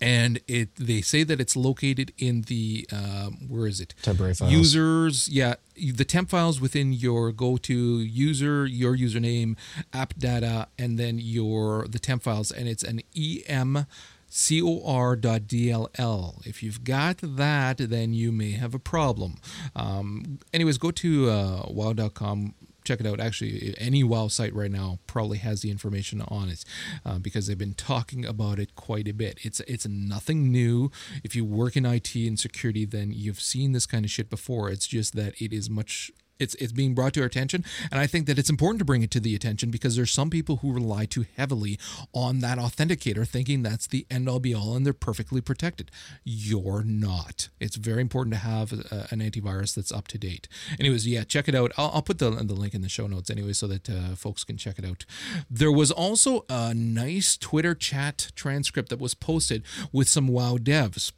and 0.00 0.40
it 0.46 0.74
they 0.76 1.00
say 1.00 1.24
that 1.24 1.40
it's 1.40 1.56
located 1.56 2.12
in 2.18 2.42
the 2.42 2.86
um, 2.92 3.48
where 3.48 3.66
is 3.66 3.80
it? 3.80 3.94
Temporary 4.02 4.34
files. 4.34 4.52
users 4.52 5.28
yeah 5.28 5.54
the 5.76 6.04
temp 6.04 6.30
files 6.30 6.60
within 6.60 6.92
your 6.92 7.32
go 7.32 7.56
to 7.56 8.00
user 8.00 8.66
your 8.66 8.96
username 8.96 9.56
app 9.92 10.14
data 10.18 10.68
and 10.78 10.98
then 10.98 11.18
your 11.18 11.86
the 11.88 11.98
temp 11.98 12.22
files. 12.22 12.50
And 12.50 12.68
it's 12.68 12.82
an 12.82 13.00
em 13.46 13.86
cor.dll 14.28 16.46
if 16.46 16.62
you've 16.62 16.84
got 16.84 17.18
that 17.22 17.78
then 17.78 18.12
you 18.12 18.32
may 18.32 18.52
have 18.52 18.74
a 18.74 18.78
problem. 18.78 19.36
Um, 19.74 20.38
anyways 20.52 20.78
go 20.78 20.90
to 20.90 21.30
uh, 21.30 21.66
wow.com 21.68 22.54
check 22.86 23.00
it 23.00 23.06
out. 23.06 23.20
Actually, 23.20 23.74
any 23.78 24.02
WoW 24.04 24.28
site 24.28 24.54
right 24.54 24.70
now 24.70 24.98
probably 25.06 25.38
has 25.38 25.62
the 25.62 25.70
information 25.70 26.22
on 26.22 26.48
it 26.48 26.64
uh, 27.04 27.18
because 27.18 27.46
they've 27.46 27.58
been 27.58 27.74
talking 27.74 28.24
about 28.24 28.58
it 28.58 28.74
quite 28.74 29.08
a 29.08 29.12
bit. 29.12 29.38
It's 29.42 29.60
it's 29.60 29.86
nothing 29.86 30.50
new. 30.50 30.90
If 31.24 31.34
you 31.34 31.44
work 31.44 31.76
in 31.76 31.84
IT 31.84 32.14
and 32.14 32.38
security, 32.38 32.84
then 32.84 33.12
you've 33.12 33.40
seen 33.40 33.72
this 33.72 33.86
kind 33.86 34.04
of 34.04 34.10
shit 34.10 34.30
before. 34.30 34.70
It's 34.70 34.86
just 34.86 35.14
that 35.16 35.40
it 35.40 35.52
is 35.52 35.68
much. 35.68 36.10
It's 36.38 36.54
it's 36.56 36.72
being 36.72 36.94
brought 36.94 37.14
to 37.14 37.20
our 37.20 37.26
attention, 37.26 37.64
and 37.90 38.00
I 38.00 38.06
think 38.06 38.26
that 38.26 38.38
it's 38.38 38.50
important 38.50 38.78
to 38.80 38.84
bring 38.84 39.02
it 39.02 39.10
to 39.12 39.20
the 39.20 39.34
attention 39.34 39.70
because 39.70 39.96
there's 39.96 40.10
some 40.12 40.30
people 40.30 40.56
who 40.56 40.72
rely 40.72 41.06
too 41.06 41.26
heavily 41.36 41.78
on 42.12 42.40
that 42.40 42.58
authenticator, 42.58 43.26
thinking 43.26 43.62
that's 43.62 43.86
the 43.86 44.06
end 44.10 44.28
all 44.28 44.40
be 44.40 44.54
all, 44.54 44.76
and 44.76 44.84
they're 44.84 44.92
perfectly 44.92 45.40
protected. 45.40 45.90
You're 46.24 46.84
not. 46.84 47.48
It's 47.60 47.76
very 47.76 48.02
important 48.02 48.34
to 48.34 48.40
have 48.40 48.72
uh, 48.72 49.06
an 49.10 49.20
antivirus 49.20 49.74
that's 49.74 49.92
up 49.92 50.08
to 50.08 50.18
date. 50.18 50.48
Anyways, 50.78 51.06
yeah, 51.06 51.24
check 51.24 51.48
it 51.48 51.54
out. 51.54 51.72
I'll, 51.76 51.90
I'll 51.94 52.02
put 52.02 52.18
the 52.18 52.30
the 52.30 52.54
link 52.54 52.74
in 52.74 52.82
the 52.82 52.88
show 52.88 53.06
notes 53.06 53.30
anyway, 53.30 53.52
so 53.52 53.66
that 53.66 53.88
uh, 53.88 54.14
folks 54.14 54.44
can 54.44 54.56
check 54.56 54.78
it 54.78 54.84
out. 54.84 55.04
There 55.50 55.72
was 55.72 55.90
also 55.90 56.44
a 56.48 56.74
nice 56.74 57.36
Twitter 57.36 57.74
chat 57.74 58.30
transcript 58.36 58.90
that 58.90 59.00
was 59.00 59.14
posted 59.14 59.62
with 59.92 60.08
some 60.08 60.28
WoW 60.28 60.58
devs 60.58 61.12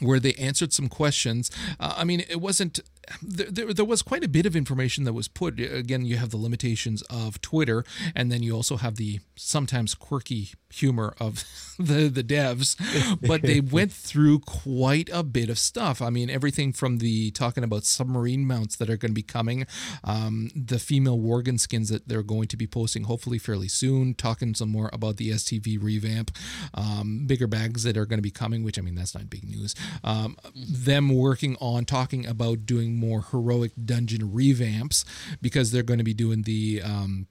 where 0.00 0.20
they 0.20 0.34
answered 0.34 0.72
some 0.72 0.88
questions. 0.88 1.50
Uh, 1.78 1.94
I 1.96 2.04
mean, 2.04 2.20
it 2.28 2.40
wasn't. 2.40 2.80
There, 3.22 3.50
there, 3.50 3.74
there 3.74 3.84
was 3.84 4.02
quite 4.02 4.24
a 4.24 4.28
bit 4.28 4.46
of 4.46 4.56
information 4.56 5.04
that 5.04 5.12
was 5.12 5.28
put. 5.28 5.60
Again, 5.60 6.04
you 6.04 6.16
have 6.16 6.30
the 6.30 6.36
limitations 6.36 7.02
of 7.02 7.40
Twitter, 7.40 7.84
and 8.14 8.30
then 8.30 8.42
you 8.42 8.54
also 8.54 8.76
have 8.76 8.96
the 8.96 9.20
sometimes 9.36 9.94
quirky 9.94 10.50
humor 10.72 11.14
of 11.18 11.44
the 11.78 12.08
the 12.08 12.22
devs. 12.22 12.76
But 13.20 13.42
they 13.42 13.60
went 13.78 13.92
through 13.92 14.40
quite 14.40 15.10
a 15.12 15.22
bit 15.22 15.50
of 15.50 15.58
stuff. 15.58 16.00
I 16.00 16.10
mean, 16.10 16.30
everything 16.30 16.72
from 16.72 16.98
the 16.98 17.30
talking 17.32 17.64
about 17.64 17.84
submarine 17.84 18.46
mounts 18.46 18.76
that 18.76 18.88
are 18.88 18.96
going 18.96 19.10
to 19.10 19.14
be 19.14 19.22
coming, 19.22 19.66
um, 20.04 20.50
the 20.54 20.78
female 20.78 21.18
Worgen 21.18 21.58
skins 21.58 21.88
that 21.88 22.08
they're 22.08 22.22
going 22.22 22.48
to 22.48 22.56
be 22.56 22.66
posting 22.66 23.04
hopefully 23.04 23.38
fairly 23.38 23.68
soon. 23.68 24.14
Talking 24.14 24.54
some 24.54 24.70
more 24.70 24.90
about 24.92 25.16
the 25.16 25.30
STV 25.30 25.82
revamp, 25.82 26.30
um, 26.74 27.26
bigger 27.26 27.46
bags 27.46 27.82
that 27.82 27.96
are 27.96 28.06
going 28.06 28.18
to 28.18 28.22
be 28.22 28.30
coming. 28.30 28.62
Which 28.62 28.78
I 28.78 28.82
mean, 28.82 28.94
that's 28.94 29.14
not 29.14 29.28
big 29.30 29.48
news. 29.48 29.74
Um, 30.04 30.36
them 30.54 31.08
working 31.08 31.56
on 31.60 31.84
talking 31.84 32.26
about 32.26 32.66
doing 32.66 32.96
more 33.00 33.22
heroic 33.30 33.72
dungeon 33.84 34.30
revamps 34.30 35.04
because 35.40 35.72
they're 35.72 35.82
going 35.82 35.98
to 35.98 36.04
be 36.04 36.14
doing 36.14 36.42
the 36.42 36.82
um, 36.82 37.26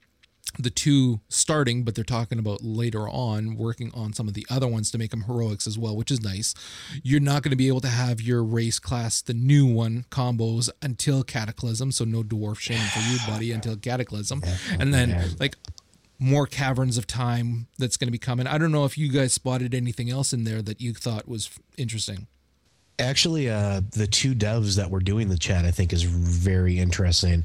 the 0.58 0.70
two 0.70 1.20
starting, 1.28 1.84
but 1.84 1.94
they're 1.94 2.04
talking 2.04 2.38
about 2.38 2.62
later 2.62 3.08
on 3.08 3.56
working 3.56 3.90
on 3.94 4.12
some 4.12 4.26
of 4.26 4.34
the 4.34 4.46
other 4.50 4.66
ones 4.66 4.90
to 4.90 4.98
make 4.98 5.10
them 5.10 5.22
heroics 5.22 5.66
as 5.66 5.78
well, 5.78 5.96
which 5.96 6.10
is 6.10 6.20
nice. 6.20 6.54
You're 7.02 7.20
not 7.20 7.42
going 7.42 7.50
to 7.50 7.56
be 7.56 7.68
able 7.68 7.80
to 7.82 7.88
have 7.88 8.20
your 8.20 8.42
race 8.42 8.78
class, 8.78 9.22
the 9.22 9.34
new 9.34 9.66
one, 9.66 10.06
combos 10.10 10.68
until 10.82 11.22
Cataclysm. 11.22 11.92
So 11.92 12.04
no 12.04 12.22
dwarf 12.22 12.58
shame 12.58 12.84
for 12.88 13.00
you, 13.00 13.18
buddy, 13.26 13.52
until 13.52 13.76
Cataclysm. 13.76 14.42
And 14.78 14.92
then 14.92 15.36
like 15.38 15.56
more 16.18 16.46
caverns 16.46 16.98
of 16.98 17.06
time 17.06 17.68
that's 17.78 17.96
going 17.96 18.08
to 18.08 18.12
be 18.12 18.18
coming. 18.18 18.46
I 18.46 18.58
don't 18.58 18.72
know 18.72 18.84
if 18.84 18.98
you 18.98 19.10
guys 19.10 19.32
spotted 19.32 19.74
anything 19.74 20.10
else 20.10 20.32
in 20.32 20.44
there 20.44 20.62
that 20.62 20.80
you 20.80 20.94
thought 20.94 21.28
was 21.28 21.50
interesting. 21.78 22.26
Actually, 23.00 23.48
uh, 23.48 23.80
the 23.92 24.06
two 24.06 24.34
devs 24.34 24.76
that 24.76 24.90
were 24.90 25.00
doing 25.00 25.28
the 25.28 25.38
chat, 25.38 25.64
I 25.64 25.70
think, 25.70 25.92
is 25.92 26.02
very 26.02 26.78
interesting. 26.78 27.44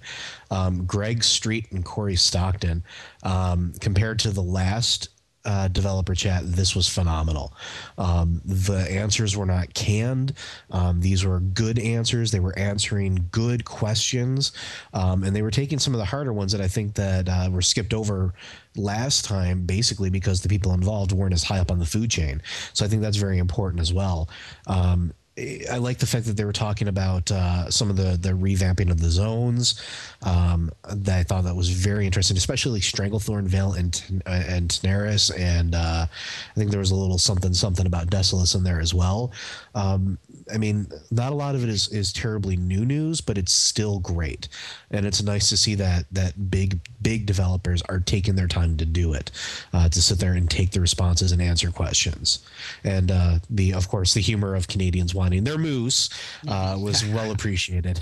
Um, 0.52 0.86
Greg 0.86 1.24
Street 1.24 1.72
and 1.72 1.84
Cory 1.84 2.16
Stockton, 2.16 2.84
um, 3.24 3.74
compared 3.80 4.20
to 4.20 4.32
the 4.32 4.44
last 4.44 5.10
uh, 5.46 5.68
developer 5.68 6.16
chat, 6.16 6.42
this 6.44 6.76
was 6.76 6.88
phenomenal. 6.90 7.54
Um, 7.98 8.42
the 8.46 8.80
answers 8.92 9.38
were 9.38 9.46
not 9.46 9.74
canned. 9.74 10.34
Um, 10.72 11.00
these 11.00 11.24
were 11.24 11.40
good 11.40 11.80
answers. 11.80 12.32
They 12.32 12.40
were 12.40 12.58
answering 12.58 13.28
good 13.32 13.64
questions, 13.64 14.52
um, 14.94 15.24
and 15.24 15.36
they 15.36 15.42
were 15.42 15.52
taking 15.52 15.80
some 15.80 15.94
of 15.94 16.00
the 16.00 16.06
harder 16.06 16.34
ones 16.34 16.52
that 16.52 16.62
I 16.62 16.68
think 16.68 16.96
that 16.96 17.30
uh, 17.30 17.50
were 17.52 17.62
skipped 17.62 17.94
over 17.94 18.34
last 18.76 19.24
time, 19.24 19.66
basically 19.66 20.10
because 20.10 20.42
the 20.42 20.50
people 20.50 20.74
involved 20.74 21.12
weren't 21.12 21.34
as 21.34 21.44
high 21.44 21.60
up 21.60 21.72
on 21.72 21.80
the 21.80 21.86
food 21.86 22.10
chain. 22.10 22.42
So 22.74 22.84
I 22.84 22.88
think 22.88 23.02
that's 23.02 23.18
very 23.18 23.38
important 23.38 23.82
as 23.82 23.94
well. 23.94 24.30
Um, 24.68 25.14
I 25.38 25.78
like 25.80 25.98
the 25.98 26.06
fact 26.06 26.28
that 26.28 26.38
they 26.38 26.46
were 26.46 26.54
talking 26.54 26.88
about 26.88 27.30
uh, 27.30 27.70
some 27.70 27.90
of 27.90 27.98
the 27.98 28.18
the 28.18 28.30
revamping 28.30 28.90
of 28.90 29.02
the 29.02 29.10
zones. 29.10 29.82
Um, 30.22 30.72
that 30.90 31.20
I 31.20 31.24
thought 31.24 31.44
that 31.44 31.56
was 31.56 31.70
very 31.70 32.06
interesting, 32.06 32.38
especially 32.38 32.80
Stranglethorn 32.80 33.44
Vale 33.44 33.74
and 33.74 34.24
uh, 34.26 34.44
and 34.48 34.70
Tanaris, 34.70 35.38
and 35.38 35.76
uh, 35.76 36.08
I 36.10 36.54
think 36.56 36.72
there 36.72 36.80
was 36.80 36.92
a 36.92 36.96
little 36.96 37.18
something 37.18 37.54
something 37.54 37.86
about 37.86 38.08
Desolace 38.08 38.56
in 38.56 38.64
there 38.64 38.80
as 38.80 38.94
well. 38.94 39.34
Um, 39.74 40.18
I 40.54 40.58
mean, 40.58 40.88
not 41.12 41.32
a 41.32 41.36
lot 41.36 41.56
of 41.56 41.64
it 41.64 41.70
is 41.70 41.88
is 41.90 42.14
terribly 42.14 42.56
new 42.56 42.86
news, 42.86 43.20
but 43.22 43.38
it's 43.38 43.52
still 43.52 44.00
great, 44.00 44.48
and 44.92 45.06
it's 45.06 45.24
nice 45.24 45.50
to 45.50 45.58
see 45.58 45.76
that 45.76 46.06
that 46.12 46.52
big 46.52 46.80
big 47.02 47.26
developers 47.26 47.82
are 47.84 48.00
taking 48.00 48.36
their 48.36 48.48
time 48.48 48.78
to 48.78 48.86
do 48.86 49.14
it, 49.14 49.32
uh, 49.74 49.90
to 49.90 50.02
sit 50.02 50.20
there 50.20 50.34
and 50.34 50.50
take 50.50 50.72
the 50.72 50.80
responses 50.82 51.32
and 51.32 51.42
answer 51.42 51.72
questions, 51.72 52.40
and 52.84 53.10
uh, 53.12 53.40
the 53.50 53.74
of 53.74 53.88
course 53.90 54.14
the 54.14 54.22
humor 54.22 54.54
of 54.56 54.68
Canadians 54.68 55.16
wanting 55.16 55.44
their 55.44 55.58
moose 55.58 56.10
uh, 56.48 56.78
was 56.80 57.04
well 57.16 57.32
appreciated. 57.32 58.00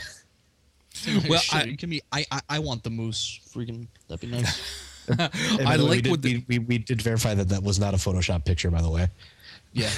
Well, 1.27 1.39
Sure, 1.39 1.61
I- 1.61 1.63
you 1.63 1.75
give 1.77 1.89
me. 1.89 2.01
I, 2.11 2.25
I 2.31 2.41
I 2.49 2.59
want 2.59 2.83
the 2.83 2.89
moose. 2.89 3.39
Freaking, 3.53 3.87
that'd 4.07 4.21
be 4.29 4.35
nice. 4.35 4.59
I 5.09 5.75
the 5.75 5.83
way, 5.83 5.89
we 5.89 5.89
like 5.89 6.03
did, 6.03 6.11
what 6.11 6.21
the, 6.21 6.37
we, 6.47 6.59
we, 6.59 6.65
we 6.65 6.77
did 6.77 7.01
verify 7.01 7.33
that 7.33 7.49
that 7.49 7.61
was 7.61 7.77
not 7.79 7.93
a 7.93 7.97
Photoshop 7.97 8.45
picture, 8.45 8.71
by 8.71 8.81
the 8.81 8.89
way. 8.89 9.07
yeah. 9.73 9.89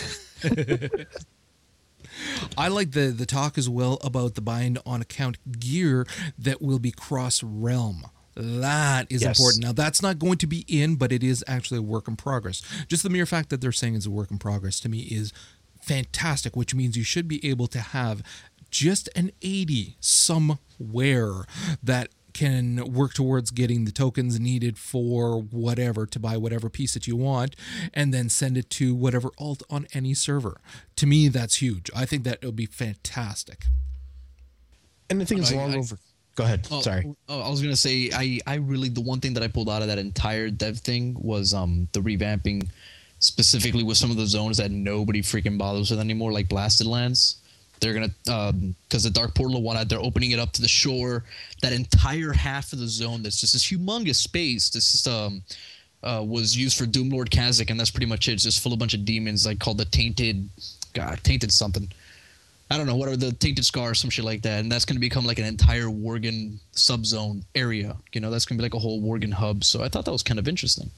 I 2.58 2.68
like 2.70 2.92
the 2.92 3.08
the 3.08 3.26
talk 3.26 3.58
as 3.58 3.68
well 3.70 3.98
about 4.04 4.36
the 4.36 4.42
bind 4.42 4.80
on 4.86 5.02
account 5.02 5.38
gear 5.60 6.06
that 6.38 6.62
will 6.62 6.80
be 6.80 6.92
cross 6.92 7.42
realm. 7.44 8.06
That 8.36 9.08
is 9.10 9.22
Yes. 9.22 9.38
important. 9.38 9.64
Now 9.64 9.72
that's 9.72 10.02
not 10.02 10.20
going 10.20 10.38
to 10.40 10.48
be 10.48 10.66
in, 10.68 10.96
but 10.96 11.12
it 11.12 11.24
is 11.24 11.44
actually 11.48 11.78
a 11.80 11.84
work 11.84 12.08
in 12.08 12.16
progress. 12.18 12.62
Just 12.88 13.04
the 13.04 13.10
mere 13.10 13.26
fact 13.26 13.50
that 13.50 13.62
they're 13.62 13.72
saying 13.72 13.96
it's 13.96 14.06
a 14.06 14.12
work 14.12 14.30
in 14.32 14.38
progress 14.40 14.80
to 14.82 14.90
me 14.90 15.00
is 15.04 15.32
fantastic, 15.82 16.56
which 16.56 16.74
means 16.76 16.98
you 16.98 17.04
should 17.04 17.28
be 17.28 17.46
able 17.48 17.68
to 17.68 17.80
have 17.80 18.22
just 18.72 19.08
an 19.16 19.32
80 19.42 19.96
somewhere 20.02 21.46
that 21.82 22.10
can 22.36 22.94
work 22.94 23.14
towards 23.16 23.50
getting 23.50 23.86
the 23.86 23.92
tokens 23.92 24.40
needed 24.40 24.78
for 24.78 25.42
whatever 25.42 26.06
to 26.06 26.20
buy 26.20 26.36
whatever 26.38 26.70
piece 26.70 26.94
that 26.94 27.08
you 27.08 27.16
want 27.16 27.56
and 27.94 28.14
then 28.14 28.30
send 28.30 28.58
it 28.58 28.70
to 28.70 28.94
whatever 28.94 29.30
alt 29.40 29.64
on 29.70 29.88
any 29.94 30.14
server. 30.14 30.60
To 30.98 31.08
me 31.08 31.30
that's 31.30 31.56
huge. 31.56 31.90
I 31.96 32.06
think 32.06 32.24
that 32.26 32.40
it 32.42 32.46
would 32.46 32.56
be 32.56 32.68
fantastic. 32.68 33.66
And 35.10 35.22
I 35.22 35.26
think 35.26 35.42
it's 35.42 35.52
I- 35.52 35.56
long 35.56 35.74
I- 35.74 35.78
over. 35.78 35.98
Go 36.36 36.44
ahead. 36.44 36.68
Oh, 36.70 36.82
Sorry. 36.82 37.06
Oh, 37.30 37.40
I 37.40 37.50
was 37.50 37.62
gonna 37.62 37.78
say 37.78 38.10
I 38.14 38.40
I 38.46 38.56
really 38.56 38.90
the 38.90 39.00
one 39.00 39.22
thing 39.22 39.34
that 39.36 39.44
I 39.44 39.48
pulled 39.48 39.70
out 39.70 39.82
of 39.82 39.88
that 39.88 39.98
entire 39.98 40.50
dev 40.50 40.78
thing 40.80 41.16
was 41.18 41.54
um 41.54 41.88
the 41.94 42.02
revamping, 42.02 42.68
specifically 43.20 43.84
with 43.84 43.96
some 43.96 44.12
of 44.12 44.18
the 44.18 44.28
zones 44.28 44.58
that 44.58 44.70
nobody 44.70 45.22
freaking 45.22 45.58
bothers 45.58 45.90
with 45.92 46.00
anymore, 46.02 46.34
like 46.34 46.50
Blasted 46.50 46.88
Lands. 46.88 47.38
They're 47.80 47.94
gonna 47.94 48.12
um 48.32 48.76
because 48.88 49.04
the 49.04 49.10
Dark 49.10 49.36
Portal 49.36 49.62
one 49.62 49.88
they're 49.88 50.00
opening 50.00 50.32
it 50.32 50.40
up 50.40 50.52
to 50.54 50.62
the 50.62 50.68
shore. 50.68 51.24
That 51.62 51.74
entire 51.74 52.32
half 52.32 52.74
of 52.74 52.80
the 52.80 52.88
zone 52.88 53.24
that's 53.24 53.40
just 53.42 53.54
this 53.54 53.66
humongous 53.66 54.16
space. 54.16 54.70
This 54.70 54.96
is 54.96 55.08
um. 55.08 55.44
Uh, 56.04 56.22
was 56.22 56.56
used 56.56 56.78
for 56.78 56.86
Doom 56.86 57.10
Lord 57.10 57.32
Kazzak, 57.32 57.72
and 57.72 57.80
that's 57.80 57.90
pretty 57.90 58.06
much 58.06 58.28
it. 58.28 58.34
It's 58.34 58.44
just 58.44 58.60
full 58.60 58.72
of 58.74 58.78
a 58.78 58.80
bunch 58.80 58.94
of 58.94 59.06
demons, 59.06 59.48
like 59.48 59.58
called 59.58 59.80
the 59.80 59.86
Tainted, 59.86 60.48
God, 60.94 61.20
Tainted 61.24 61.52
something. 61.52 61.92
I 62.70 62.78
don't 62.78 62.88
know, 62.88 62.96
whatever 62.96 63.18
the 63.18 63.32
tainted 63.32 63.66
scar 63.66 63.94
some 63.94 64.10
shit 64.10 64.26
like 64.26 64.42
that, 64.42 64.60
and 64.60 64.72
that's 64.72 64.86
going 64.86 64.96
to 64.96 65.00
become 65.00 65.26
like 65.26 65.38
an 65.38 65.46
entire 65.46 65.86
Worgen 65.86 66.58
subzone 66.74 67.44
area. 67.54 67.96
You 68.12 68.22
know, 68.22 68.32
that's 68.32 68.46
going 68.46 68.58
to 68.58 68.62
be 68.62 68.66
like 68.66 68.74
a 68.74 68.80
whole 68.80 69.02
Worgen 69.02 69.32
hub. 69.32 69.64
So 69.64 69.84
I 69.84 69.88
thought 69.88 70.06
that 70.06 70.12
was 70.12 70.24
kind 70.24 70.40
of 70.40 70.48
interesting. 70.48 70.90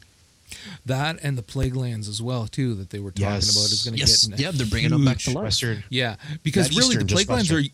That 0.85 1.19
and 1.23 1.37
the 1.37 1.43
plague 1.43 1.75
lands 1.75 2.07
as 2.07 2.21
well 2.21 2.47
too 2.47 2.73
that 2.75 2.89
they 2.89 2.99
were 2.99 3.11
talking 3.11 3.23
Yes. 3.33 3.51
about 3.51 3.71
is 3.71 3.83
going 3.83 3.93
to 3.95 3.99
Yes, 3.99 4.25
get. 4.27 4.39
a 4.39 4.41
yeah, 4.43 4.51
they're 4.51 4.65
bringing 4.67 4.91
them 4.91 5.05
back 5.05 5.17
to 5.19 5.23
huge- 5.25 5.35
life. 5.35 5.43
Western. 5.43 5.83
Yeah, 5.89 6.15
because 6.43 6.69
really 6.69 6.81
the 6.81 6.85
Eastern, 6.91 7.07
just 7.07 7.15
plague 7.27 7.29
lands 7.35 7.51
are 7.51 7.55
Western. 7.55 7.71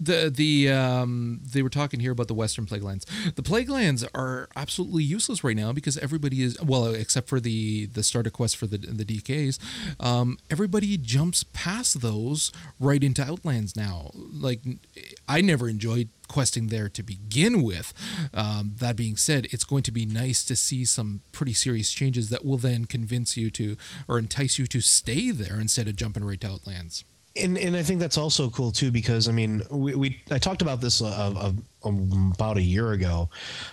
The 0.00 0.32
the 0.34 0.70
um 0.70 1.40
they 1.44 1.62
were 1.62 1.68
talking 1.68 2.00
here 2.00 2.12
about 2.12 2.28
the 2.28 2.34
western 2.34 2.66
plague 2.66 2.82
lands. 2.82 3.06
The 3.34 3.42
plague 3.42 3.68
lands 3.68 4.04
are 4.14 4.48
absolutely 4.56 5.04
useless 5.04 5.44
right 5.44 5.56
now 5.56 5.72
because 5.72 5.98
everybody 5.98 6.42
is 6.42 6.60
well 6.62 6.86
except 6.86 7.28
for 7.28 7.38
the 7.38 7.86
the 7.86 8.02
starter 8.02 8.30
quest 8.30 8.56
for 8.56 8.66
the 8.66 8.78
the 8.78 9.04
DKs. 9.04 9.58
Um, 10.00 10.38
everybody 10.50 10.96
jumps 10.96 11.44
past 11.52 12.00
those 12.00 12.50
right 12.78 13.04
into 13.04 13.22
outlands 13.22 13.76
now. 13.76 14.10
Like 14.14 14.62
I 15.28 15.42
never 15.42 15.68
enjoyed 15.68 16.08
questing 16.28 16.68
there 16.68 16.88
to 16.88 17.02
begin 17.02 17.62
with. 17.62 17.92
Um, 18.32 18.76
that 18.78 18.96
being 18.96 19.16
said, 19.16 19.48
it's 19.50 19.64
going 19.64 19.82
to 19.82 19.92
be 19.92 20.06
nice 20.06 20.44
to 20.44 20.56
see 20.56 20.84
some 20.84 21.22
pretty 21.32 21.52
serious 21.52 21.92
changes 21.92 22.30
that 22.30 22.44
will 22.44 22.56
then 22.56 22.84
convince 22.84 23.36
you 23.36 23.50
to 23.50 23.76
or 24.08 24.18
entice 24.18 24.58
you 24.58 24.66
to 24.68 24.80
stay 24.80 25.32
there 25.32 25.60
instead 25.60 25.88
of 25.88 25.96
jumping 25.96 26.24
right 26.24 26.40
to 26.40 26.46
outlands. 26.48 27.04
And 27.36 27.56
and 27.56 27.76
I 27.76 27.82
think 27.82 28.00
that's 28.00 28.18
also 28.18 28.50
cool 28.50 28.72
too 28.72 28.90
because 28.90 29.28
I 29.28 29.32
mean 29.32 29.62
we, 29.70 29.94
we 29.94 30.20
I 30.30 30.38
talked 30.38 30.62
about 30.62 30.80
this 30.80 31.00
uh, 31.00 31.06
uh, 31.36 31.52
um, 31.84 32.32
about 32.34 32.56
a 32.56 32.62
year 32.62 32.92
ago 32.92 33.28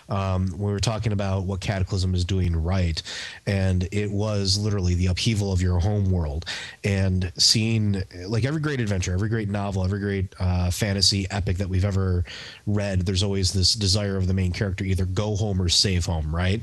um, 0.09 0.47
when 0.51 0.67
we 0.67 0.71
were 0.71 0.79
talking 0.79 1.11
about 1.11 1.43
what 1.43 1.59
Cataclysm 1.59 2.13
is 2.13 2.23
doing 2.23 2.55
right, 2.55 3.01
and 3.47 3.87
it 3.91 4.11
was 4.11 4.59
literally 4.59 4.93
the 4.93 5.07
upheaval 5.07 5.51
of 5.51 5.61
your 5.61 5.79
home 5.79 6.11
world 6.11 6.45
and 6.83 7.31
seeing 7.37 8.03
like 8.27 8.45
every 8.45 8.61
great 8.61 8.79
adventure, 8.79 9.13
every 9.13 9.29
great 9.29 9.49
novel, 9.49 9.83
every 9.83 9.99
great 9.99 10.33
uh, 10.39 10.69
fantasy 10.69 11.25
epic 11.31 11.57
that 11.57 11.67
we've 11.67 11.85
ever 11.85 12.23
read. 12.67 13.01
There's 13.07 13.23
always 13.23 13.53
this 13.53 13.73
desire 13.73 14.17
of 14.17 14.27
the 14.27 14.33
main 14.35 14.51
character 14.51 14.83
either 14.83 15.05
go 15.05 15.35
home 15.35 15.59
or 15.59 15.67
save 15.67 16.05
home, 16.05 16.33
right? 16.33 16.61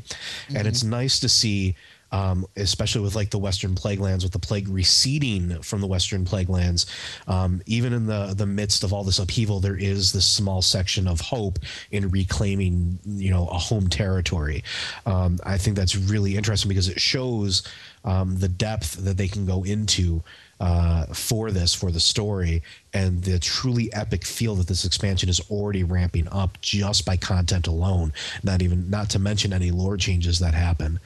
And 0.55 0.67
it's 0.67 0.85
nice 0.85 1.19
to 1.21 1.29
see 1.29 1.75
um, 2.15 2.47
especially 2.57 3.01
with 3.01 3.17
like 3.17 3.31
the 3.31 3.39
Western 3.39 3.75
Plague 3.75 3.99
Lands, 3.99 4.23
with 4.23 4.33
the 4.33 4.39
plague 4.39 4.69
receding 4.69 5.61
from 5.63 5.81
the 5.81 5.87
Western 5.89 6.25
Plague 6.25 6.49
Lands, 6.49 6.87
um, 7.27 7.61
even 7.67 7.93
in 7.93 8.07
the 8.07 8.35
the 8.37 8.47
midst 8.47 8.85
of 8.85 8.93
all 8.93 9.03
this 9.03 9.19
upheaval, 9.19 9.59
there 9.59 9.77
is 9.77 10.13
this 10.13 10.25
small 10.25 10.63
section 10.63 11.09
of 11.09 11.21
hope 11.21 11.59
in 11.91 12.09
reclaiming, 12.11 13.01
you 13.05 13.31
know, 13.31 13.49
a 13.49 13.59
home 13.59 13.89
territory. 13.89 14.63
Um, 15.07 15.41
I 15.45 15.59
think 15.59 15.77
that's 15.77 15.97
really 15.97 16.37
interesting 16.37 16.69
because 16.69 16.89
it 16.89 17.01
shows 17.01 17.65
um, 18.05 18.39
the 18.39 18.49
depth 18.49 18.95
that 19.05 19.17
they 19.17 19.27
can 19.27 19.45
go 19.45 19.65
into 19.65 20.23
uh, 20.61 21.07
for 21.07 21.51
this 21.51 21.75
for 21.75 21.91
the 21.91 21.99
story 21.99 22.63
and 22.93 23.25
the 23.25 23.41
truly 23.41 23.93
epic 23.93 24.25
feel 24.25 24.55
that 24.55 24.69
this 24.69 24.85
expansion 24.85 25.29
is 25.29 25.41
already 25.51 25.83
ramping 25.83 26.29
up 26.29 26.61
just 26.61 27.05
by 27.05 27.17
content 27.17 27.67
alone 27.67 28.13
not 28.45 28.63
even 28.63 28.89
not 28.89 29.11
to 29.11 29.19
mention 29.19 29.53
any 29.53 29.73
lore 29.73 29.97
changes 29.97 30.39
that 30.39 30.55
happen 30.55 31.01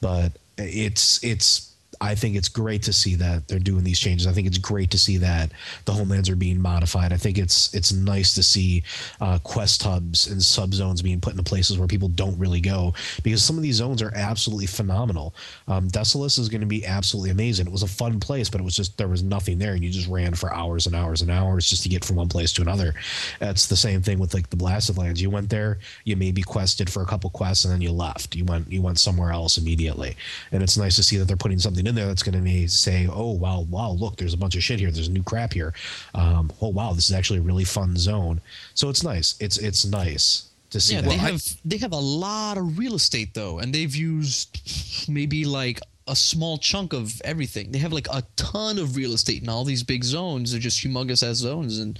but 0.00 0.30
it's 0.64 1.22
it's 1.22 1.71
I 2.02 2.16
think 2.16 2.34
it's 2.34 2.48
great 2.48 2.82
to 2.82 2.92
see 2.92 3.14
that 3.14 3.46
they're 3.46 3.60
doing 3.60 3.84
these 3.84 4.00
changes. 4.00 4.26
I 4.26 4.32
think 4.32 4.48
it's 4.48 4.58
great 4.58 4.90
to 4.90 4.98
see 4.98 5.18
that 5.18 5.52
the 5.84 5.92
homelands 5.92 6.28
are 6.28 6.34
being 6.34 6.60
modified. 6.60 7.12
I 7.12 7.16
think 7.16 7.38
it's 7.38 7.72
it's 7.72 7.92
nice 7.92 8.34
to 8.34 8.42
see 8.42 8.82
uh, 9.20 9.38
quest 9.44 9.84
hubs 9.84 10.26
and 10.26 10.42
sub 10.42 10.74
zones 10.74 11.00
being 11.00 11.20
put 11.20 11.34
into 11.34 11.44
places 11.44 11.78
where 11.78 11.86
people 11.86 12.08
don't 12.08 12.36
really 12.36 12.60
go 12.60 12.92
because 13.22 13.44
some 13.44 13.56
of 13.56 13.62
these 13.62 13.76
zones 13.76 14.02
are 14.02 14.10
absolutely 14.16 14.66
phenomenal. 14.66 15.32
Um, 15.68 15.86
Desolace 15.88 16.40
is 16.40 16.48
going 16.48 16.60
to 16.60 16.66
be 16.66 16.84
absolutely 16.84 17.30
amazing. 17.30 17.68
It 17.68 17.72
was 17.72 17.84
a 17.84 17.88
fun 17.88 18.18
place, 18.18 18.50
but 18.50 18.60
it 18.60 18.64
was 18.64 18.74
just 18.74 18.98
there 18.98 19.06
was 19.06 19.22
nothing 19.22 19.58
there, 19.58 19.74
and 19.74 19.84
you 19.84 19.90
just 19.90 20.08
ran 20.08 20.34
for 20.34 20.52
hours 20.52 20.88
and 20.88 20.96
hours 20.96 21.22
and 21.22 21.30
hours 21.30 21.70
just 21.70 21.84
to 21.84 21.88
get 21.88 22.04
from 22.04 22.16
one 22.16 22.28
place 22.28 22.52
to 22.54 22.62
another. 22.62 22.94
That's 23.38 23.68
the 23.68 23.76
same 23.76 24.02
thing 24.02 24.18
with 24.18 24.34
like 24.34 24.50
the 24.50 24.56
Blasted 24.56 24.98
Lands. 24.98 25.22
You 25.22 25.30
went 25.30 25.50
there, 25.50 25.78
you 26.04 26.16
maybe 26.16 26.42
quested 26.42 26.90
for 26.90 27.02
a 27.02 27.06
couple 27.06 27.30
quests, 27.30 27.64
and 27.64 27.72
then 27.72 27.80
you 27.80 27.92
left. 27.92 28.34
You 28.34 28.44
went 28.44 28.72
you 28.72 28.82
went 28.82 28.98
somewhere 28.98 29.30
else 29.30 29.56
immediately, 29.56 30.16
and 30.50 30.64
it's 30.64 30.76
nice 30.76 30.96
to 30.96 31.04
see 31.04 31.16
that 31.18 31.28
they're 31.28 31.36
putting 31.36 31.60
something 31.60 31.91
in 31.92 31.96
there 31.96 32.06
that's 32.06 32.22
going 32.22 32.34
to 32.34 32.40
be 32.40 32.66
say, 32.66 33.06
"Oh 33.10 33.32
wow, 33.32 33.60
wow, 33.68 33.90
look, 33.90 34.16
there's 34.16 34.34
a 34.34 34.38
bunch 34.38 34.56
of 34.56 34.62
shit 34.62 34.80
here. 34.80 34.90
There's 34.90 35.08
new 35.08 35.22
crap 35.22 35.52
here. 35.52 35.74
Um, 36.14 36.50
oh 36.60 36.68
wow, 36.68 36.92
this 36.92 37.08
is 37.10 37.14
actually 37.14 37.38
a 37.40 37.42
really 37.42 37.64
fun 37.64 37.96
zone." 37.96 38.40
So 38.74 38.88
it's 38.88 39.02
nice. 39.04 39.34
It's 39.40 39.58
it's 39.58 39.84
nice 39.84 40.48
to 40.70 40.80
see 40.80 40.94
Yeah, 40.94 41.02
that. 41.02 41.10
they 41.10 41.16
have 41.16 41.42
they 41.64 41.76
have 41.78 41.92
a 41.92 41.96
lot 41.96 42.56
of 42.58 42.78
real 42.78 42.94
estate 42.94 43.34
though, 43.34 43.58
and 43.58 43.72
they've 43.74 43.94
used 43.94 45.06
maybe 45.08 45.44
like 45.44 45.80
a 46.08 46.16
small 46.16 46.58
chunk 46.58 46.92
of 46.92 47.20
everything. 47.24 47.70
They 47.70 47.78
have 47.78 47.92
like 47.92 48.08
a 48.10 48.24
ton 48.36 48.78
of 48.78 48.96
real 48.96 49.12
estate 49.12 49.42
in 49.42 49.48
all 49.48 49.64
these 49.64 49.82
big 49.84 50.02
zones. 50.02 50.50
They're 50.50 50.60
just 50.60 50.82
humongous 50.84 51.22
as 51.22 51.36
zones, 51.38 51.78
and 51.78 51.98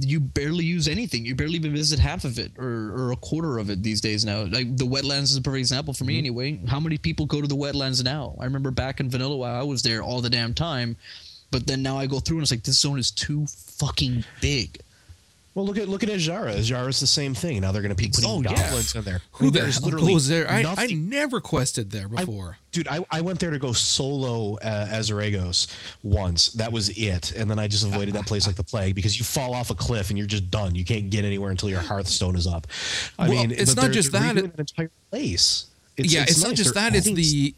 you 0.00 0.20
barely 0.20 0.64
use 0.64 0.88
anything. 0.88 1.24
You 1.24 1.34
barely 1.34 1.54
even 1.54 1.72
visit 1.72 1.98
half 1.98 2.24
of 2.24 2.38
it 2.38 2.52
or, 2.58 2.92
or 2.94 3.12
a 3.12 3.16
quarter 3.16 3.58
of 3.58 3.70
it 3.70 3.82
these 3.82 4.00
days 4.00 4.24
now. 4.24 4.42
Like 4.42 4.76
the 4.76 4.86
wetlands 4.86 5.24
is 5.24 5.36
a 5.36 5.42
perfect 5.42 5.60
example 5.60 5.94
for 5.94 6.04
me 6.04 6.14
mm-hmm. 6.14 6.18
anyway. 6.18 6.60
How 6.66 6.80
many 6.80 6.98
people 6.98 7.26
go 7.26 7.40
to 7.40 7.46
the 7.46 7.56
wetlands 7.56 8.02
now? 8.02 8.34
I 8.40 8.44
remember 8.44 8.70
back 8.70 9.00
in 9.00 9.08
Vanilla 9.08 9.36
while 9.36 9.60
I 9.60 9.62
was 9.62 9.82
there 9.82 10.02
all 10.02 10.20
the 10.20 10.30
damn 10.30 10.54
time. 10.54 10.96
But 11.50 11.66
then 11.66 11.82
now 11.82 11.98
I 11.98 12.06
go 12.06 12.18
through 12.18 12.38
and 12.38 12.42
it's 12.42 12.50
like 12.50 12.64
this 12.64 12.80
zone 12.80 12.98
is 12.98 13.12
too 13.12 13.46
fucking 13.46 14.24
big. 14.40 14.80
Well, 15.54 15.64
look 15.64 15.78
at 15.78 15.88
look 15.88 16.02
at 16.02 16.08
Azshara. 16.08 16.56
Azshara's 16.56 16.98
the 16.98 17.06
same 17.06 17.32
thing. 17.32 17.60
Now 17.60 17.70
they're 17.70 17.80
going 17.82 17.94
to 17.94 18.02
be 18.02 18.08
putting 18.08 18.28
Oh, 18.28 18.42
yeah. 18.42 18.54
goblins 18.54 18.92
in 18.94 19.04
there. 19.04 19.16
I 19.16 19.36
Who 19.38 19.44
mean, 19.44 19.52
the 19.52 19.60
there's 19.60 19.82
literally 19.84 20.12
goes 20.14 20.26
there? 20.26 20.50
I, 20.50 20.64
I 20.76 20.86
never 20.88 21.40
quested 21.40 21.92
there 21.92 22.08
before. 22.08 22.58
dude, 22.72 22.88
I, 22.88 23.04
I 23.10 23.20
went 23.20 23.38
there 23.38 23.52
to 23.52 23.58
go 23.60 23.72
solo 23.72 24.56
uh, 24.58 24.88
Azuregos 24.88 25.68
once. 26.02 26.48
That 26.54 26.72
was 26.72 26.88
it, 26.98 27.32
and 27.36 27.48
then 27.48 27.60
I 27.60 27.68
just 27.68 27.84
avoided 27.86 28.14
that 28.14 28.26
place 28.26 28.48
like 28.48 28.56
the 28.56 28.64
plague 28.64 28.96
because 28.96 29.16
you 29.16 29.24
fall 29.24 29.54
off 29.54 29.70
a 29.70 29.76
cliff 29.76 30.10
and 30.10 30.18
you're 30.18 30.26
just 30.26 30.50
done. 30.50 30.74
You 30.74 30.84
can't 30.84 31.08
get 31.08 31.24
anywhere 31.24 31.50
until 31.52 31.68
your 31.70 31.80
Hearthstone 31.80 32.34
is 32.34 32.48
up. 32.48 32.66
I 33.16 33.28
Well, 33.28 33.38
mean, 33.46 33.52
it's 33.52 33.76
not 33.76 33.92
just 33.92 34.10
that, 34.10 34.36
it- 34.36 34.58
entire 34.58 34.90
place. 35.10 35.66
yeah, 35.96 36.24
it's, 36.26 36.40
not 36.42 36.48
nice. 36.48 36.58
just 36.58 36.74
They're 36.74 36.90
that; 36.90 36.96
it's 36.96 37.06
the 37.06 37.54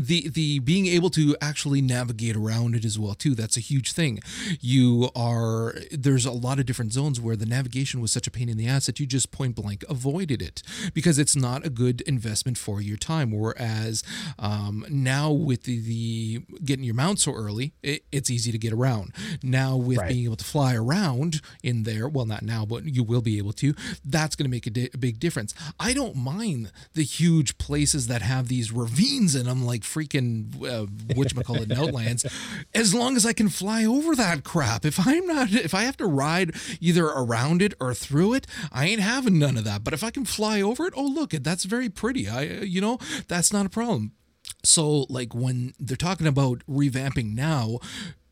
the 0.00 0.28
the 0.28 0.58
being 0.60 0.86
able 0.86 1.10
to 1.10 1.36
actually 1.40 1.80
navigate 1.80 2.36
around 2.36 2.74
it 2.74 2.84
as 2.84 2.98
well 2.98 3.14
too. 3.14 3.34
That's 3.34 3.56
a 3.56 3.60
huge 3.60 3.92
thing. 3.92 4.20
You 4.60 5.10
are 5.14 5.74
there's 5.92 6.26
a 6.26 6.32
lot 6.32 6.58
of 6.58 6.66
different 6.66 6.92
zones 6.92 7.20
where 7.20 7.36
the 7.36 7.46
navigation 7.46 8.00
was 8.00 8.10
such 8.12 8.26
a 8.26 8.30
pain 8.30 8.48
in 8.48 8.56
the 8.56 8.66
ass 8.66 8.86
that 8.86 8.98
you 9.00 9.06
just 9.06 9.30
point 9.30 9.54
blank 9.56 9.84
avoided 9.88 10.42
it 10.42 10.62
because 10.94 11.18
it's 11.18 11.36
not 11.36 11.64
a 11.64 11.70
good 11.70 12.00
investment 12.02 12.58
for 12.58 12.80
your 12.80 12.96
time. 12.96 13.30
Whereas 13.30 14.02
um, 14.38 14.84
now 14.88 15.30
with 15.30 15.64
the, 15.64 15.80
the 15.80 16.40
getting 16.64 16.84
your 16.84 16.94
mount 16.94 17.20
so 17.20 17.32
early, 17.32 17.72
it, 17.82 18.04
it's 18.10 18.30
easy 18.30 18.50
to 18.52 18.58
get 18.58 18.72
around. 18.72 19.12
Now 19.42 19.76
with 19.76 19.98
Right. 19.98 20.08
being 20.12 20.24
able 20.24 20.36
to 20.36 20.44
fly 20.44 20.74
around 20.74 21.42
in 21.62 21.82
there, 21.82 22.08
well, 22.08 22.24
not 22.24 22.42
now, 22.42 22.64
but 22.64 22.84
you 22.86 23.02
will 23.02 23.20
be 23.20 23.36
able 23.38 23.52
to. 23.54 23.74
That's 24.04 24.34
going 24.36 24.44
to 24.44 24.50
make 24.50 24.66
a, 24.66 24.70
di- 24.70 24.88
a 24.94 24.98
big 24.98 25.18
difference. 25.18 25.52
I 25.78 25.92
don't 25.92 26.16
mind 26.16 26.72
the 26.94 27.02
huge 27.02 27.58
places 27.58 28.06
that 28.06 28.22
have 28.22 28.48
these 28.48 28.72
ravines 28.72 29.34
in 29.34 29.46
them, 29.46 29.64
like 29.64 29.84
freaking 29.92 30.54
uh, 30.56 30.86
whatchamacallit 31.14 31.72
Outlands, 31.76 32.26
as 32.74 32.94
long 32.94 33.16
as 33.16 33.26
I 33.26 33.32
can 33.32 33.48
fly 33.48 33.84
over 33.84 34.14
that 34.14 34.44
crap. 34.44 34.84
If 34.84 35.06
I'm 35.06 35.26
not, 35.26 35.52
if 35.52 35.74
I 35.74 35.82
have 35.82 35.96
to 35.98 36.06
ride 36.06 36.54
either 36.80 37.06
around 37.06 37.62
it 37.62 37.74
or 37.80 37.94
through 37.94 38.34
it, 38.34 38.46
I 38.72 38.86
ain't 38.86 39.00
having 39.00 39.38
none 39.38 39.56
of 39.56 39.64
that. 39.64 39.84
But 39.84 39.94
if 39.94 40.04
I 40.04 40.10
can 40.10 40.24
fly 40.24 40.60
over 40.60 40.86
it, 40.86 40.94
oh 40.96 41.06
look, 41.06 41.30
that's 41.30 41.64
very 41.64 41.88
pretty. 41.88 42.28
I, 42.28 42.48
uh, 42.48 42.62
you 42.62 42.80
know, 42.80 42.98
that's 43.28 43.52
not 43.52 43.66
a 43.66 43.70
problem. 43.70 44.12
So, 44.64 45.06
like 45.08 45.34
when 45.34 45.72
they're 45.78 45.96
talking 45.96 46.26
about 46.26 46.62
revamping 46.68 47.34
now, 47.34 47.78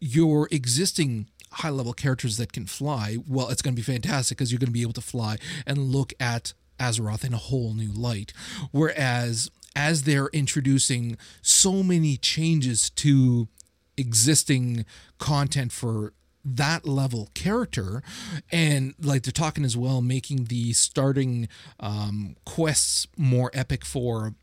your 0.01 0.49
existing 0.51 1.29
high 1.53 1.71
level 1.71 1.93
characters 1.93 2.37
that 2.37 2.53
can 2.53 2.67
fly, 2.67 3.17
well, 3.27 3.49
it's 3.49 3.63
going 3.63 3.75
to 3.75 3.81
be 3.81 3.93
fantastic 3.93 4.37
because 4.37 4.53
you're 4.53 4.59
going 4.59 4.69
to 4.69 4.73
be 4.73 4.83
able 4.83 4.93
to 4.93 5.01
fly 5.01 5.39
and 5.67 5.79
look 5.79 6.13
at 6.21 6.53
Azeroth 6.79 7.25
in 7.25 7.35
a 7.35 7.39
whole 7.39 7.75
new 7.75 7.91
light. 7.93 8.33
Whereas, 8.71 9.51
as 9.75 10.03
they're 10.03 10.29
introducing 10.29 11.17
so 11.43 11.83
many 11.83 12.17
changes 12.17 12.91
to 12.91 13.49
existing 13.97 14.85
content 15.19 15.73
for 15.73 16.13
that 16.45 16.87
level 16.87 17.29
character 17.35 18.03
and 18.51 18.95
like 19.01 19.23
they're 19.23 19.33
talking 19.33 19.65
as 19.65 19.77
well 19.77 20.01
making 20.01 20.45
the 20.45 20.73
starting 20.73 21.49
um, 21.81 22.37
quests 22.45 23.07
more 23.17 23.51
epic 23.53 23.85
for 23.85 24.35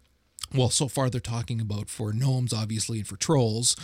well 0.53 0.69
so 0.69 0.87
far 0.87 1.09
they're 1.09 1.21
talking 1.21 1.59
about 1.59 1.89
for 1.89 2.13
gnomes 2.13 2.53
obviously 2.53 2.99
and 2.99 3.07
for 3.07 3.15
trolls 3.15 3.75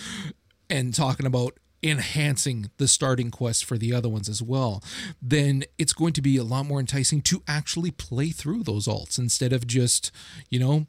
and 0.70 0.94
talking 0.94 1.26
about 1.26 1.58
enhancing 1.84 2.70
the 2.78 2.88
starting 2.88 3.32
quest 3.32 3.66
for 3.66 3.78
the 3.78 3.94
other 3.94 4.10
ones 4.10 4.30
as 4.30 4.42
well. 4.42 4.84
Then 5.22 5.64
it's 5.78 5.94
going 5.94 6.14
to 6.14 6.22
be 6.22 6.38
a 6.38 6.44
lot 6.44 6.66
more 6.66 6.80
enticing 6.80 7.22
to 7.24 7.44
actually 7.48 7.92
play 7.92 8.30
through 8.30 8.64
those 8.64 8.88
alts 8.88 9.18
instead 9.18 9.54
of 9.54 9.68
just 9.68 10.12
you 10.50 10.60
know 10.60 10.88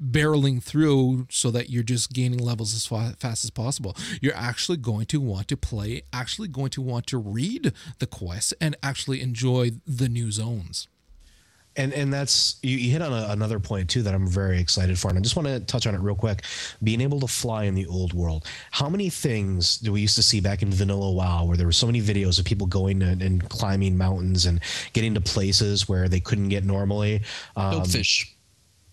barreling 0.00 0.62
through 0.62 1.26
so 1.30 1.50
that 1.50 1.68
you're 1.70 1.82
just 1.82 2.12
gaining 2.12 2.38
levels 2.38 2.74
as 2.74 2.86
fa- 2.86 3.14
fast 3.18 3.44
as 3.44 3.50
possible. 3.50 3.96
You're 4.22 4.36
actually 4.36 4.78
going 4.78 5.06
to 5.06 5.20
want 5.20 5.48
to 5.48 5.56
play, 5.56 6.02
actually 6.12 6.48
going 6.48 6.70
to 6.70 6.82
want 6.82 7.06
to 7.08 7.18
read 7.18 7.72
the 7.98 8.06
quests 8.06 8.54
and 8.60 8.76
actually 8.82 9.20
enjoy 9.20 9.72
the 9.86 10.08
new 10.08 10.30
zones. 10.32 10.88
and 11.76 11.92
and 11.92 12.12
that's 12.12 12.58
you, 12.62 12.76
you 12.76 12.90
hit 12.90 13.00
on 13.02 13.12
a, 13.12 13.28
another 13.30 13.60
point 13.60 13.88
too 13.88 14.02
that 14.02 14.14
I'm 14.14 14.26
very 14.26 14.60
excited 14.60 14.98
for, 14.98 15.08
and 15.08 15.18
I 15.18 15.20
just 15.20 15.36
want 15.36 15.46
to 15.48 15.60
touch 15.60 15.86
on 15.86 15.94
it 15.94 16.00
real 16.00 16.16
quick. 16.16 16.42
Being 16.82 17.00
able 17.00 17.20
to 17.20 17.28
fly 17.28 17.64
in 17.64 17.74
the 17.74 17.86
old 17.86 18.12
world. 18.12 18.46
How 18.70 18.88
many 18.88 19.08
things 19.08 19.78
do 19.78 19.92
we 19.92 20.00
used 20.00 20.16
to 20.16 20.22
see 20.22 20.40
back 20.40 20.62
in 20.62 20.70
Vanilla 20.70 21.12
WoW, 21.12 21.44
where 21.44 21.56
there 21.56 21.66
were 21.66 21.72
so 21.72 21.86
many 21.86 22.00
videos 22.00 22.38
of 22.38 22.44
people 22.44 22.66
going 22.66 23.02
and, 23.02 23.22
and 23.22 23.48
climbing 23.48 23.96
mountains 23.96 24.46
and 24.46 24.60
getting 24.92 25.14
to 25.14 25.20
places 25.20 25.88
where 25.88 26.08
they 26.08 26.20
couldn't 26.20 26.48
get 26.48 26.64
normally? 26.64 27.22
Um, 27.56 27.82
Dopefish. 27.82 28.26
you, 28.26 28.32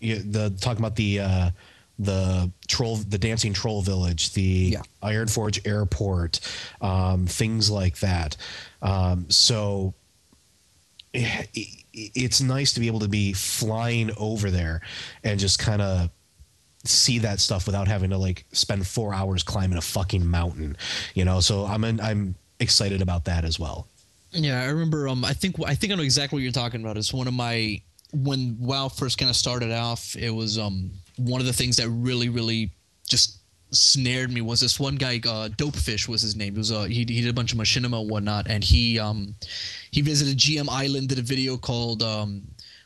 the 0.00 0.54
talking 0.60 0.80
about 0.80 0.96
the 0.96 1.20
uh, 1.20 1.50
the 1.98 2.50
troll, 2.68 2.96
the 2.96 3.18
dancing 3.18 3.52
troll 3.52 3.82
village, 3.82 4.32
the 4.34 4.42
Yeah. 4.74 4.82
Ironforge 5.02 5.66
airport, 5.66 6.38
um, 6.80 7.26
things 7.26 7.70
like 7.70 7.98
that. 7.98 8.36
Um, 8.82 9.28
so 9.30 9.94
i- 11.14 11.48
i- 11.56 11.82
it's 11.92 12.40
nice 12.40 12.72
to 12.74 12.80
be 12.80 12.86
able 12.86 13.00
to 13.00 13.08
be 13.08 13.32
flying 13.32 14.10
over 14.16 14.50
there 14.50 14.80
and 15.24 15.40
just 15.40 15.58
kind 15.58 15.82
of 15.82 16.10
see 16.84 17.18
that 17.18 17.40
stuff 17.40 17.66
without 17.66 17.88
having 17.88 18.10
to 18.10 18.18
like 18.18 18.44
spend 18.52 18.86
four 18.86 19.12
hours 19.12 19.42
climbing 19.42 19.76
a 19.78 19.82
fucking 19.82 20.24
mountain, 20.24 20.76
you 21.14 21.24
know. 21.24 21.40
So 21.40 21.66
I'm 21.66 21.82
in, 21.84 22.00
I'm 22.00 22.36
excited 22.60 23.02
about 23.02 23.24
that 23.24 23.44
as 23.44 23.58
well. 23.58 23.88
Yeah, 24.30 24.60
I 24.62 24.66
remember. 24.66 25.08
Um, 25.08 25.24
I 25.24 25.32
think 25.32 25.56
I 25.66 25.74
think 25.74 25.92
I 25.92 25.96
know 25.96 26.02
exactly 26.02 26.36
what 26.36 26.42
you're 26.42 26.52
talking 26.52 26.80
about. 26.82 26.96
It's 26.96 27.12
one 27.12 27.26
of 27.26 27.34
my 27.34 27.80
when 28.12 28.56
WoW 28.58 28.88
first 28.88 29.18
kind 29.18 29.30
of 29.30 29.36
started 29.36 29.72
off. 29.72 30.16
It 30.16 30.30
was 30.30 30.58
um 30.58 30.90
one 31.16 31.40
of 31.40 31.46
the 31.46 31.52
things 31.52 31.76
that 31.76 31.88
really 31.88 32.28
really 32.28 32.72
just 33.06 33.38
snared 33.70 34.32
me 34.32 34.40
was 34.40 34.60
this 34.60 34.80
one 34.80 34.96
guy. 34.96 35.16
Uh, 35.16 35.48
Dopefish 35.48 36.08
was 36.08 36.22
his 36.22 36.36
name. 36.36 36.54
He 36.54 36.58
was 36.58 36.72
uh 36.72 36.84
he, 36.84 37.00
he 37.00 37.20
did 37.20 37.28
a 37.28 37.32
bunch 37.32 37.52
of 37.52 37.58
machinima 37.58 38.00
and 38.00 38.10
whatnot, 38.10 38.46
and 38.48 38.64
he 38.64 38.98
um 38.98 39.34
he 39.90 40.00
visited 40.00 40.38
GM 40.38 40.68
Island, 40.70 41.08
did 41.08 41.18
a 41.18 41.22
video 41.22 41.56
called 41.56 42.02
um. 42.02 42.42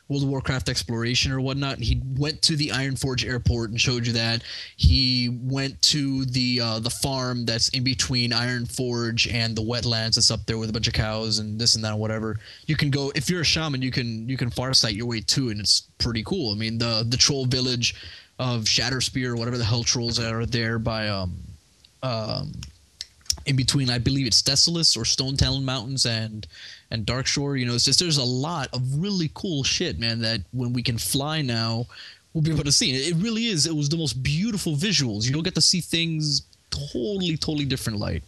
World 0.09 0.23
of 0.23 0.29
Warcraft 0.29 0.69
exploration 0.69 1.31
or 1.31 1.39
whatnot. 1.39 1.79
He 1.79 2.01
went 2.17 2.41
to 2.43 2.55
the 2.55 2.69
Ironforge 2.69 3.25
airport 3.25 3.69
and 3.69 3.79
showed 3.79 4.05
you 4.05 4.13
that. 4.13 4.43
He 4.75 5.29
went 5.41 5.81
to 5.83 6.25
the 6.25 6.59
uh, 6.59 6.79
the 6.79 6.89
farm 6.89 7.45
that's 7.45 7.69
in 7.69 7.83
between 7.83 8.31
Ironforge 8.31 9.33
and 9.33 9.55
the 9.55 9.61
wetlands 9.61 10.15
that's 10.15 10.29
up 10.29 10.45
there 10.45 10.57
with 10.57 10.69
a 10.69 10.73
bunch 10.73 10.87
of 10.87 10.93
cows 10.93 11.39
and 11.39 11.59
this 11.59 11.75
and 11.75 11.83
that 11.85 11.91
and 11.91 11.99
whatever. 11.99 12.37
You 12.65 12.75
can 12.75 12.91
go 12.91 13.11
if 13.15 13.29
you're 13.29 13.41
a 13.41 13.45
shaman, 13.45 13.81
you 13.81 13.91
can 13.91 14.27
you 14.27 14.35
can 14.35 14.49
farsight 14.49 14.95
your 14.95 15.07
way 15.07 15.21
to, 15.21 15.47
it, 15.47 15.51
and 15.51 15.59
it's 15.61 15.81
pretty 15.99 16.23
cool. 16.23 16.51
I 16.51 16.55
mean 16.55 16.77
the 16.77 17.05
the 17.07 17.17
troll 17.17 17.45
village 17.45 17.95
of 18.39 18.63
Shatterspear 18.63 19.29
or 19.29 19.35
whatever 19.37 19.57
the 19.57 19.65
hell 19.65 19.83
trolls 19.83 20.19
are 20.19 20.45
there 20.45 20.79
by 20.79 21.07
um 21.07 21.37
um 22.01 22.51
in 23.45 23.55
between 23.55 23.89
I 23.89 23.97
believe 23.97 24.27
it's 24.27 24.41
Desolace 24.41 24.97
or 24.97 25.03
Stonetalon 25.03 25.63
Mountains 25.63 26.05
and 26.05 26.47
and 26.91 27.05
Darkshore. 27.05 27.59
You 27.59 27.65
know, 27.65 27.73
it's 27.75 27.85
just 27.85 27.99
there's 27.99 28.17
a 28.17 28.23
lot 28.23 28.69
of 28.73 28.81
really 28.97 29.29
cool 29.33 29.63
shit, 29.63 29.99
man. 29.99 30.19
That 30.19 30.41
when 30.51 30.73
we 30.73 30.83
can 30.83 30.97
fly 30.97 31.41
now, 31.41 31.85
we'll 32.33 32.43
be 32.43 32.51
able 32.51 32.63
to 32.63 32.71
see. 32.71 32.91
It 32.91 33.15
really 33.17 33.45
is. 33.45 33.65
It 33.65 33.75
was 33.75 33.89
the 33.89 33.97
most 33.97 34.21
beautiful 34.23 34.73
visuals. 34.75 35.29
You'll 35.29 35.41
get 35.41 35.55
to 35.55 35.61
see 35.61 35.81
things 35.81 36.43
totally, 36.69 37.37
totally 37.37 37.65
different 37.65 37.99
light. 37.99 38.23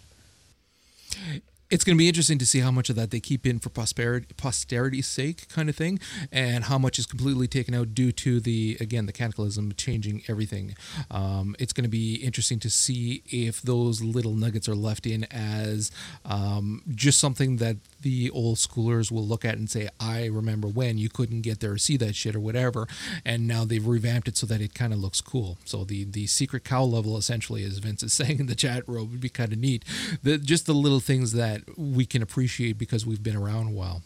it's 1.72 1.84
going 1.84 1.96
to 1.96 1.98
be 1.98 2.08
interesting 2.08 2.38
to 2.38 2.46
see 2.46 2.60
how 2.60 2.70
much 2.70 2.90
of 2.92 2.96
that 2.96 3.10
they 3.10 3.20
keep 3.20 3.46
in 3.46 3.58
for 3.58 3.70
prosperity, 3.70 4.28
posterity's 4.38 5.08
sake, 5.08 5.48
kind 5.50 5.68
of 5.68 5.76
thing, 5.76 6.00
and 6.32 6.66
how 6.66 6.78
much 6.78 7.00
is 7.00 7.08
completely 7.08 7.48
taken 7.48 7.74
out 7.74 7.96
due 7.96 8.12
to 8.12 8.40
the 8.40 8.78
again 8.80 9.08
the 9.08 9.12
cataclysm 9.12 9.74
changing 9.76 10.22
everything. 10.28 10.76
Um, 11.10 11.56
it's 11.58 11.74
going 11.74 11.84
to 11.84 11.90
be 11.90 12.16
interesting 12.16 12.60
to 12.60 12.70
see 12.70 13.24
if 13.26 13.62
those 13.62 14.02
little 14.02 14.34
nuggets 14.34 14.70
are 14.70 14.76
left 14.76 15.08
in 15.08 15.24
as 15.32 15.92
um, 16.24 16.84
just 16.94 17.20
something 17.20 17.58
that 17.58 17.78
the 18.06 18.30
old 18.30 18.58
schoolers 18.58 19.12
will 19.12 19.26
look 19.26 19.44
at 19.44 19.58
and 19.58 19.68
say, 19.68 19.90
"I 20.00 20.28
remember 20.28 20.68
when 20.68 21.00
you 21.00 21.10
couldn't 21.10 21.42
get 21.42 21.60
there 21.60 21.72
or 21.72 21.80
see 21.80 21.98
that 21.98 22.16
shit 22.16 22.36
or 22.36 22.40
whatever," 22.40 22.88
and 23.26 23.48
now 23.48 23.66
they've 23.66 23.86
revamped 23.86 24.28
it 24.28 24.38
so 24.38 24.46
that 24.46 24.62
it 24.62 24.76
kind 24.76 24.94
of 24.94 25.00
looks 25.00 25.22
cool. 25.22 25.58
So 25.66 25.84
the 25.84 26.04
the 26.04 26.28
secret 26.28 26.64
cow 26.64 26.84
level, 26.84 27.18
essentially, 27.18 27.64
as 27.64 27.80
Vince 27.80 28.04
is 28.04 28.14
saying 28.20 28.40
in 28.40 28.46
the 28.46 28.54
chat 28.54 28.88
room, 28.88 29.10
would 29.10 29.22
be 29.22 29.30
kind 29.30 29.52
of 29.52 29.58
neat. 29.58 29.84
The, 30.22 30.38
just 30.38 30.68
the 30.68 30.74
little 30.74 31.00
things 31.00 31.32
that 31.32 31.64
we 31.78 32.06
can 32.06 32.22
appreciate 32.22 32.78
because 32.78 33.08
we've 33.08 33.24
been 33.24 33.36
around 33.36 33.70
a 33.70 33.72
while. 33.72 34.04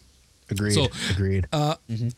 Agreed. 0.52 0.74
So, 0.74 0.88
Agreed. 1.12 1.48
Uh, 1.52 1.76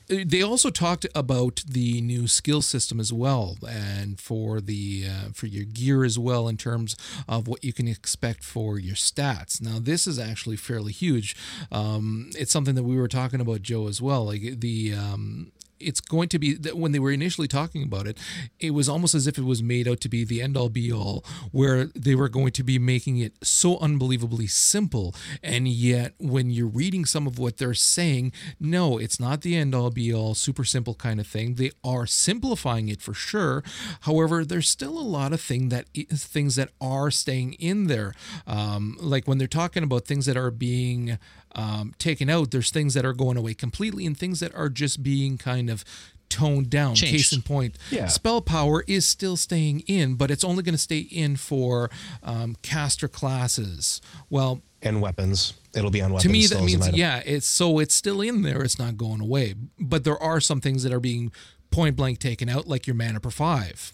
They 0.07 0.41
also 0.41 0.69
talked 0.69 1.05
about 1.15 1.63
the 1.67 2.01
new 2.01 2.27
skill 2.27 2.61
system 2.61 2.99
as 2.99 3.11
well, 3.13 3.57
and 3.67 4.19
for 4.19 4.61
the 4.61 5.05
uh, 5.07 5.29
for 5.34 5.47
your 5.47 5.65
gear 5.65 6.03
as 6.03 6.17
well, 6.17 6.47
in 6.47 6.57
terms 6.57 6.95
of 7.27 7.47
what 7.47 7.63
you 7.63 7.73
can 7.73 7.88
expect 7.88 8.43
for 8.43 8.79
your 8.79 8.95
stats. 8.95 9.61
Now, 9.61 9.79
this 9.79 10.07
is 10.07 10.17
actually 10.19 10.57
fairly 10.57 10.91
huge. 10.91 11.36
Um, 11.71 12.29
it's 12.38 12.51
something 12.51 12.75
that 12.75 12.84
we 12.84 12.95
were 12.97 13.07
talking 13.07 13.41
about, 13.41 13.61
Joe, 13.61 13.88
as 13.88 14.01
well. 14.01 14.25
Like 14.25 14.59
the 14.59 14.93
um, 14.93 15.51
it's 15.82 16.01
going 16.01 16.29
to 16.29 16.39
be 16.39 16.53
that 16.55 16.77
when 16.77 16.91
they 16.91 16.99
were 16.99 17.11
initially 17.11 17.47
talking 17.47 17.84
about 17.84 18.07
it, 18.07 18.17
it 18.59 18.71
was 18.71 18.88
almost 18.88 19.15
as 19.15 19.27
if 19.27 19.38
it 19.38 19.43
was 19.43 19.61
made 19.63 19.88
out 19.88 19.99
to 20.01 20.09
be 20.09 20.23
the 20.23 20.41
end 20.41 20.57
all 20.57 20.69
be 20.69 20.91
all, 20.91 21.23
where 21.51 21.86
they 21.86 22.15
were 22.15 22.29
going 22.29 22.51
to 22.51 22.63
be 22.63 22.79
making 22.79 23.17
it 23.17 23.34
so 23.43 23.77
unbelievably 23.79 24.47
simple. 24.47 25.15
And 25.43 25.67
yet, 25.67 26.13
when 26.17 26.49
you're 26.49 26.67
reading 26.67 27.05
some 27.05 27.27
of 27.27 27.39
what 27.39 27.57
they're 27.57 27.73
saying, 27.73 28.32
no, 28.59 28.97
it's 28.97 29.19
not 29.19 29.41
the 29.41 29.55
end 29.55 29.75
all 29.75 29.89
be 29.89 30.13
all, 30.13 30.34
super 30.34 30.63
simple 30.63 30.93
kind 30.93 31.19
of 31.19 31.27
thing. 31.27 31.55
They 31.55 31.71
are 31.84 32.05
simplifying 32.05 32.89
it 32.89 33.01
for 33.01 33.13
sure. 33.13 33.63
However, 34.01 34.45
there's 34.45 34.69
still 34.69 34.97
a 34.97 35.01
lot 35.01 35.34
of 35.34 35.41
thing 35.41 35.69
that 35.69 35.88
things 36.11 36.55
that 36.55 36.69
are 36.79 37.11
staying 37.11 37.53
in 37.53 37.88
there. 37.88 38.13
Um, 38.47 38.97
like 38.99 39.27
when 39.27 39.38
they're 39.38 39.47
talking 39.47 39.84
about 39.84 40.05
things 40.05 40.25
that 40.25 40.38
are 40.38 40.51
being 40.51 41.17
um, 41.55 41.93
taken 41.99 42.29
out, 42.29 42.51
there's 42.51 42.69
things 42.71 42.93
that 42.93 43.05
are 43.05 43.13
going 43.13 43.37
away 43.37 43.53
completely 43.53 44.05
and 44.05 44.17
things 44.17 44.39
that 44.39 44.53
are 44.55 44.69
just 44.69 45.03
being 45.03 45.37
kind 45.37 45.69
of 45.69 45.83
toned 46.29 46.69
down. 46.69 46.95
Changed. 46.95 47.13
Case 47.15 47.33
in 47.33 47.41
point, 47.41 47.77
Yeah. 47.89 48.07
spell 48.07 48.41
power 48.41 48.83
is 48.87 49.05
still 49.05 49.35
staying 49.35 49.81
in, 49.81 50.15
but 50.15 50.31
it's 50.31 50.43
only 50.45 50.63
going 50.63 50.75
to 50.75 50.79
stay 50.81 50.99
in 50.99 51.35
for 51.35 51.89
um, 52.23 52.55
caster 52.61 53.07
classes. 53.07 54.01
Well, 54.29 54.61
and 54.81 55.01
weapons. 55.01 55.53
It'll 55.75 55.91
be 55.91 56.01
on 56.01 56.11
weapons. 56.11 56.23
to 56.23 56.29
me, 56.29 56.47
that 56.47 56.63
means 56.63 56.89
yeah, 56.97 57.21
it's 57.25 57.45
so 57.47 57.79
it's 57.79 57.93
still 57.93 58.19
in 58.21 58.41
there. 58.41 58.61
It's 58.63 58.79
not 58.79 58.97
going 58.97 59.21
away. 59.21 59.55
But 59.79 60.03
there 60.05 60.17
are 60.21 60.39
some 60.39 60.59
things 60.61 60.83
that 60.83 60.91
are 60.93 60.99
being 60.99 61.31
point 61.69 61.95
blank 61.95 62.19
taken 62.19 62.49
out, 62.49 62.67
like 62.67 62.87
your 62.87 62.95
mana 62.95 63.19
per 63.19 63.29
five. 63.29 63.91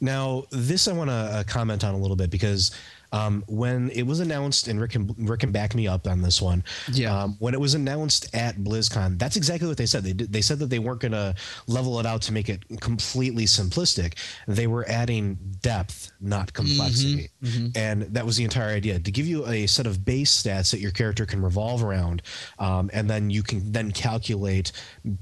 Now, 0.00 0.44
this 0.50 0.88
I 0.88 0.92
want 0.92 1.10
to 1.10 1.14
uh, 1.14 1.44
comment 1.44 1.84
on 1.84 1.94
a 1.94 1.98
little 1.98 2.16
bit 2.16 2.30
because 2.30 2.72
um, 3.12 3.44
when 3.46 3.90
it 3.90 4.02
was 4.06 4.20
announced, 4.20 4.68
and 4.68 4.80
Rick 4.80 4.92
can, 4.92 5.14
Rick 5.18 5.40
can 5.40 5.52
back 5.52 5.74
me 5.74 5.86
up 5.86 6.06
on 6.06 6.22
this 6.22 6.40
one. 6.40 6.64
Yeah. 6.92 7.22
Um, 7.22 7.36
when 7.38 7.54
it 7.54 7.60
was 7.60 7.74
announced 7.74 8.34
at 8.34 8.56
BlizzCon, 8.56 9.18
that's 9.18 9.36
exactly 9.36 9.68
what 9.68 9.76
they 9.76 9.86
said. 9.86 10.02
They 10.02 10.14
did, 10.14 10.32
they 10.32 10.40
said 10.40 10.58
that 10.60 10.70
they 10.70 10.78
weren't 10.78 11.00
going 11.00 11.12
to 11.12 11.34
level 11.66 12.00
it 12.00 12.06
out 12.06 12.22
to 12.22 12.32
make 12.32 12.48
it 12.48 12.64
completely 12.80 13.44
simplistic. 13.44 14.14
They 14.48 14.66
were 14.66 14.88
adding 14.88 15.38
depth, 15.60 16.10
not 16.20 16.52
complexity, 16.52 17.28
and 17.76 18.02
that 18.02 18.24
was 18.24 18.36
the 18.36 18.44
entire 18.44 18.70
idea 18.70 18.98
to 18.98 19.10
give 19.10 19.26
you 19.26 19.46
a 19.46 19.66
set 19.66 19.86
of 19.86 20.04
base 20.04 20.42
stats 20.42 20.70
that 20.70 20.80
your 20.80 20.90
character 20.90 21.26
can 21.26 21.42
revolve 21.42 21.84
around, 21.84 22.22
um, 22.58 22.90
and 22.92 23.08
then 23.08 23.28
you 23.28 23.42
can 23.42 23.70
then 23.72 23.92
calculate 23.92 24.72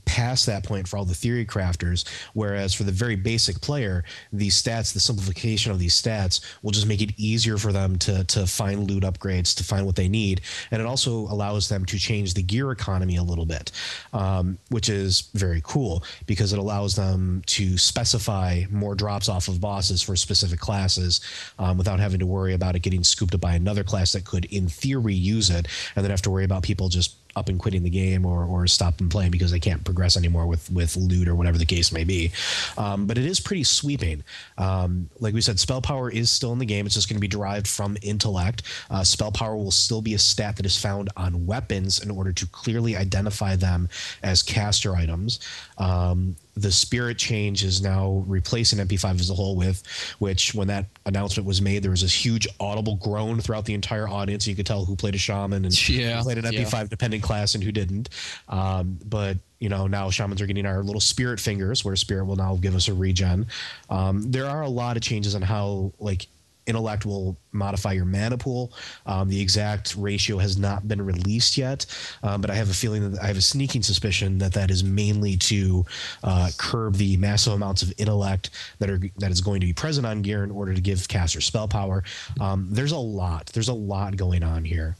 past 0.04 0.46
that 0.46 0.64
point 0.64 0.86
for 0.86 0.96
all 0.96 1.04
the 1.04 1.14
theory 1.14 1.44
crafters. 1.44 2.08
Whereas 2.34 2.72
for 2.72 2.84
the 2.84 2.92
very 2.92 3.16
basic 3.16 3.60
player, 3.60 4.04
these 4.32 4.60
stats, 4.60 4.92
the 4.92 5.00
simplification 5.00 5.72
of 5.72 5.78
these 5.78 6.00
stats, 6.00 6.40
will 6.62 6.70
just 6.70 6.86
make 6.86 7.02
it 7.02 7.10
easier 7.16 7.58
for 7.58 7.72
them 7.72 7.79
to 7.98 8.24
to 8.24 8.46
find 8.46 8.90
loot 8.90 9.02
upgrades, 9.02 9.54
to 9.56 9.64
find 9.64 9.86
what 9.86 9.96
they 9.96 10.08
need, 10.08 10.40
and 10.70 10.80
it 10.80 10.86
also 10.86 11.12
allows 11.12 11.68
them 11.68 11.84
to 11.86 11.98
change 11.98 12.34
the 12.34 12.42
gear 12.42 12.70
economy 12.70 13.16
a 13.16 13.22
little 13.22 13.46
bit, 13.46 13.72
um, 14.12 14.58
which 14.68 14.88
is 14.88 15.30
very 15.34 15.60
cool 15.64 16.02
because 16.26 16.52
it 16.52 16.58
allows 16.58 16.94
them 16.94 17.42
to 17.46 17.78
specify 17.78 18.62
more 18.70 18.94
drops 18.94 19.28
off 19.28 19.48
of 19.48 19.60
bosses 19.60 20.02
for 20.02 20.16
specific 20.16 20.60
classes 20.60 21.20
um, 21.58 21.76
without 21.78 22.00
having 22.00 22.18
to 22.20 22.26
worry 22.26 22.54
about 22.54 22.76
it 22.76 22.80
getting 22.80 23.04
scooped 23.04 23.34
up 23.34 23.40
by 23.40 23.54
another 23.54 23.84
class 23.84 24.12
that 24.12 24.24
could, 24.24 24.44
in 24.46 24.68
theory, 24.68 25.14
use 25.14 25.50
it, 25.50 25.68
and 25.96 26.04
then 26.04 26.10
have 26.10 26.22
to 26.22 26.30
worry 26.30 26.44
about 26.44 26.62
people 26.62 26.88
just 26.88 27.16
up 27.36 27.48
and 27.48 27.58
quitting 27.58 27.82
the 27.82 27.90
game 27.90 28.24
or, 28.26 28.44
or 28.44 28.66
stop 28.66 29.00
and 29.00 29.10
playing 29.10 29.30
because 29.30 29.50
they 29.50 29.60
can't 29.60 29.84
progress 29.84 30.16
anymore 30.16 30.46
with 30.46 30.70
with 30.70 30.96
loot 30.96 31.28
or 31.28 31.34
whatever 31.34 31.58
the 31.58 31.66
case 31.66 31.92
may 31.92 32.04
be. 32.04 32.30
Um, 32.76 33.06
but 33.06 33.18
it 33.18 33.26
is 33.26 33.40
pretty 33.40 33.64
sweeping. 33.64 34.22
Um, 34.58 35.08
like 35.20 35.34
we 35.34 35.40
said, 35.40 35.58
spell 35.58 35.80
power 35.80 36.10
is 36.10 36.30
still 36.30 36.52
in 36.52 36.58
the 36.58 36.66
game. 36.66 36.86
It's 36.86 36.94
just 36.94 37.08
going 37.08 37.16
to 37.16 37.20
be 37.20 37.28
derived 37.28 37.68
from 37.68 37.96
intellect. 38.02 38.62
Uh, 38.90 39.04
spell 39.04 39.32
power 39.32 39.56
will 39.56 39.70
still 39.70 40.02
be 40.02 40.14
a 40.14 40.18
stat 40.18 40.56
that 40.56 40.66
is 40.66 40.76
found 40.76 41.08
on 41.16 41.46
weapons 41.46 42.02
in 42.02 42.10
order 42.10 42.32
to 42.32 42.46
clearly 42.46 42.96
identify 42.96 43.56
them 43.56 43.88
as 44.22 44.42
caster 44.42 44.96
items. 44.96 45.40
Um, 45.78 46.36
the 46.60 46.70
spirit 46.72 47.18
change 47.18 47.64
is 47.64 47.80
now 47.82 48.24
replacing 48.26 48.78
MP5 48.78 49.20
as 49.20 49.30
a 49.30 49.34
whole 49.34 49.56
with, 49.56 49.82
which 50.18 50.54
when 50.54 50.68
that 50.68 50.86
announcement 51.06 51.46
was 51.46 51.62
made, 51.62 51.82
there 51.82 51.90
was 51.90 52.02
this 52.02 52.12
huge 52.12 52.46
audible 52.58 52.96
groan 52.96 53.40
throughout 53.40 53.64
the 53.64 53.74
entire 53.74 54.08
audience. 54.08 54.46
You 54.46 54.54
could 54.54 54.66
tell 54.66 54.84
who 54.84 54.96
played 54.96 55.14
a 55.14 55.18
shaman 55.18 55.64
and 55.64 55.88
Yeah, 55.88 56.18
who 56.18 56.24
played 56.24 56.38
an. 56.38 56.44
MP5 56.44 56.88
dependent 56.88 57.22
class 57.22 57.54
and 57.54 57.64
who 57.64 57.72
didn't. 57.72 58.10
Um, 58.48 58.98
but 59.04 59.38
you 59.58 59.68
know 59.68 59.86
now 59.86 60.10
shamans 60.10 60.40
are 60.40 60.46
getting 60.46 60.66
our 60.66 60.82
little 60.82 61.00
spirit 61.00 61.38
fingers, 61.40 61.84
where 61.84 61.94
spirit 61.96 62.24
will 62.24 62.36
now 62.36 62.56
give 62.56 62.74
us 62.74 62.88
a 62.88 62.94
regen. 62.94 63.46
Um, 63.88 64.30
there 64.30 64.46
are 64.46 64.62
a 64.62 64.68
lot 64.68 64.96
of 64.96 65.02
changes 65.02 65.34
on 65.34 65.42
how 65.42 65.92
like 65.98 66.26
intellect 66.70 67.04
will 67.04 67.36
modify 67.52 67.92
your 67.92 68.06
mana 68.06 68.38
pool. 68.38 68.72
Um, 69.04 69.28
the 69.28 69.40
exact 69.40 69.94
ratio 69.96 70.38
has 70.38 70.56
not 70.56 70.88
been 70.88 71.02
released 71.02 71.58
yet, 71.58 71.84
um, 72.22 72.40
but 72.40 72.50
I 72.50 72.54
have 72.54 72.70
a 72.70 72.74
feeling 72.74 73.10
that 73.10 73.22
I 73.22 73.26
have 73.26 73.36
a 73.36 73.42
sneaking 73.42 73.82
suspicion 73.82 74.38
that 74.38 74.54
that 74.54 74.70
is 74.70 74.82
mainly 74.82 75.36
to 75.36 75.84
uh, 76.24 76.50
curb 76.56 76.94
the 76.94 77.16
massive 77.18 77.52
amounts 77.52 77.82
of 77.82 77.92
intellect 77.98 78.50
that 78.78 78.88
are 78.88 79.00
that 79.18 79.30
is 79.30 79.42
going 79.42 79.60
to 79.60 79.66
be 79.66 79.74
present 79.74 80.06
on 80.06 80.22
gear 80.22 80.44
in 80.44 80.50
order 80.50 80.72
to 80.72 80.80
give 80.80 81.06
caster 81.08 81.42
spell 81.42 81.68
power. 81.68 82.02
Um, 82.40 82.68
there's 82.70 82.92
a 82.92 82.98
lot. 82.98 83.46
There's 83.52 83.68
a 83.68 83.74
lot 83.74 84.16
going 84.16 84.42
on 84.42 84.64
here. 84.64 84.96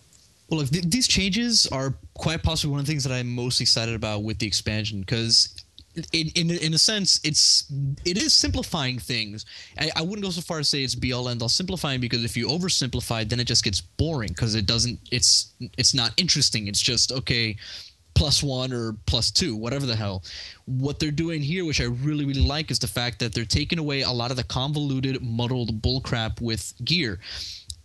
Well, 0.51 0.61
look, 0.61 0.71
th- 0.71 0.85
these 0.85 1.07
changes 1.07 1.67
are 1.69 1.95
quite 2.15 2.43
possibly 2.43 2.73
one 2.73 2.81
of 2.81 2.87
the 2.87 2.93
things 2.93 3.05
that 3.05 3.13
I'm 3.13 3.33
most 3.33 3.61
excited 3.61 3.95
about 3.95 4.23
with 4.23 4.39
the 4.39 4.47
expansion 4.47 5.01
because. 5.01 5.55
In, 6.13 6.29
in 6.37 6.51
in 6.51 6.75
a 6.75 6.79
sense, 6.79 7.19
it's 7.25 7.65
it 8.05 8.17
is 8.17 8.33
simplifying 8.33 8.99
things. 8.99 9.45
I, 9.79 9.91
I 9.97 10.03
wouldn't 10.03 10.23
go 10.23 10.31
so 10.31 10.41
far 10.41 10.61
as 10.61 10.69
say 10.69 10.85
it's 10.85 10.95
be 10.95 11.13
all 11.13 11.29
end 11.29 11.43
all 11.43 11.49
simplifying 11.49 12.01
because 12.01 12.25
if 12.25 12.37
you 12.37 12.47
oversimplify, 12.47 13.29
then 13.29 13.41
it 13.41 13.49
just 13.49 13.65
gets 13.65 13.81
boring 13.81 14.29
because 14.29 14.55
it 14.55 14.67
doesn't. 14.67 15.01
It's 15.11 15.53
it's 15.77 15.93
not 15.93 16.13
interesting. 16.17 16.69
It's 16.69 16.81
just 16.81 17.11
okay, 17.11 17.57
plus 18.15 18.41
one 18.41 18.73
or 18.73 18.95
plus 19.07 19.33
two, 19.33 19.57
whatever 19.57 19.85
the 19.85 19.97
hell. 19.97 20.23
What 20.67 21.01
they're 21.01 21.11
doing 21.11 21.43
here, 21.43 21.65
which 21.65 21.81
I 21.81 21.87
really 21.87 22.25
really 22.25 22.47
like, 22.47 22.71
is 22.71 22.79
the 22.79 22.87
fact 22.87 23.19
that 23.19 23.35
they're 23.35 23.45
taking 23.45 23.81
away 23.81 24.03
a 24.03 24.13
lot 24.13 24.31
of 24.31 24.37
the 24.37 24.45
convoluted, 24.45 25.21
muddled 25.23 25.83
bullcrap 25.83 26.41
with 26.41 26.73
gear 26.85 27.19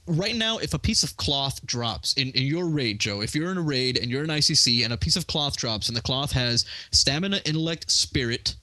right 0.08 0.36
now, 0.36 0.58
if 0.58 0.74
a 0.74 0.80
piece 0.80 1.04
of 1.04 1.18
cloth 1.18 1.66
drops 1.66 2.14
in, 2.14 2.30
in 2.32 2.44
your 2.44 2.68
raid, 2.68 3.00
Joe, 3.00 3.22
if 3.22 3.36
you're 3.36 3.52
in 3.52 3.58
a 3.58 3.62
raid 3.62 3.98
and 3.98 4.10
you're 4.10 4.24
an 4.24 4.30
ICC 4.30 4.84
and 4.84 4.94
a 4.94 4.98
piece 4.98 5.16
of 5.16 5.28
cloth 5.28 5.58
drops 5.58 5.88
and 5.88 5.98
the 5.98 6.02
cloth 6.02 6.32
has 6.32 6.66
stamina, 6.92 7.42
intellect, 7.46 7.90
spirit, 7.90 8.56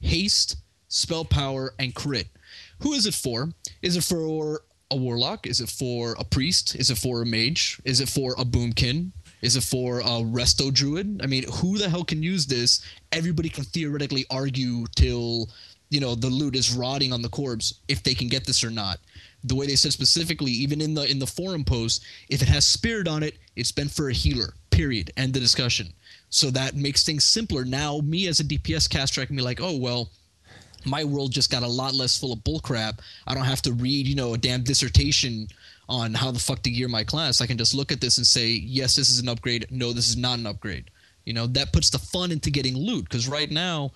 haste, 0.00 0.56
spell 0.88 1.24
power, 1.24 1.74
and 1.78 1.94
crit, 1.94 2.28
who 2.80 2.92
is 2.92 3.06
it 3.06 3.14
for? 3.14 3.50
Is 3.82 3.96
it 3.96 4.04
for 4.04 4.62
a 4.90 4.96
warlock? 4.96 5.46
Is 5.46 5.60
it 5.60 5.68
for 5.68 6.16
a 6.18 6.24
priest? 6.24 6.74
Is 6.74 6.90
it 6.90 6.98
for 6.98 7.22
a 7.22 7.26
mage? 7.26 7.80
Is 7.84 8.00
it 8.00 8.08
for 8.08 8.32
a 8.38 8.44
boomkin? 8.44 9.12
Is 9.42 9.56
it 9.56 9.62
for 9.62 10.00
a 10.00 10.22
resto 10.22 10.72
druid? 10.72 11.20
I 11.22 11.26
mean, 11.26 11.44
who 11.50 11.78
the 11.78 11.88
hell 11.88 12.04
can 12.04 12.22
use 12.22 12.46
this? 12.46 12.84
Everybody 13.12 13.48
can 13.48 13.64
theoretically 13.64 14.26
argue 14.30 14.86
till 14.96 15.48
you 15.90 16.00
know 16.00 16.14
the 16.14 16.28
loot 16.28 16.54
is 16.54 16.72
rotting 16.72 17.12
on 17.12 17.22
the 17.22 17.28
corpse 17.28 17.74
if 17.88 18.02
they 18.02 18.14
can 18.14 18.28
get 18.28 18.46
this 18.46 18.62
or 18.62 18.70
not 18.70 19.00
the 19.44 19.54
way 19.54 19.66
they 19.66 19.76
said 19.76 19.92
specifically 19.92 20.50
even 20.50 20.80
in 20.80 20.94
the 20.94 21.10
in 21.10 21.18
the 21.18 21.26
forum 21.26 21.64
post 21.64 22.04
if 22.28 22.42
it 22.42 22.48
has 22.48 22.66
spirit 22.66 23.08
on 23.08 23.22
it 23.22 23.38
it's 23.56 23.72
been 23.72 23.88
for 23.88 24.08
a 24.08 24.12
healer 24.12 24.54
period. 24.70 25.10
End 25.18 25.34
the 25.34 25.40
discussion. 25.40 25.92
So 26.30 26.50
that 26.52 26.74
makes 26.74 27.04
things 27.04 27.24
simpler. 27.24 27.66
Now 27.66 27.98
me 27.98 28.28
as 28.28 28.40
a 28.40 28.44
dps 28.44 28.88
caster 28.88 29.20
i 29.20 29.26
can 29.26 29.36
be 29.36 29.42
like 29.42 29.60
oh 29.60 29.76
well 29.76 30.10
my 30.86 31.04
world 31.04 31.30
just 31.30 31.50
got 31.50 31.62
a 31.62 31.68
lot 31.68 31.92
less 31.92 32.18
full 32.18 32.32
of 32.32 32.38
bullcrap. 32.38 33.00
I 33.26 33.34
don't 33.34 33.44
have 33.44 33.60
to 33.62 33.72
read 33.72 34.06
you 34.06 34.14
know 34.14 34.34
a 34.34 34.38
damn 34.38 34.62
dissertation 34.62 35.48
on 35.88 36.14
how 36.14 36.30
the 36.30 36.38
fuck 36.38 36.62
to 36.62 36.70
gear 36.70 36.88
my 36.88 37.04
class. 37.04 37.40
I 37.40 37.46
can 37.46 37.58
just 37.58 37.74
look 37.74 37.92
at 37.92 38.00
this 38.00 38.16
and 38.16 38.26
say 38.26 38.46
yes 38.48 38.96
this 38.96 39.10
is 39.10 39.20
an 39.20 39.28
upgrade. 39.28 39.66
No 39.70 39.92
this 39.92 40.08
is 40.08 40.16
not 40.16 40.38
an 40.38 40.46
upgrade. 40.46 40.90
You 41.26 41.34
know 41.34 41.46
that 41.48 41.72
puts 41.72 41.90
the 41.90 41.98
fun 41.98 42.32
into 42.32 42.50
getting 42.50 42.76
loot 42.76 43.04
because 43.04 43.28
right 43.28 43.50
now 43.50 43.92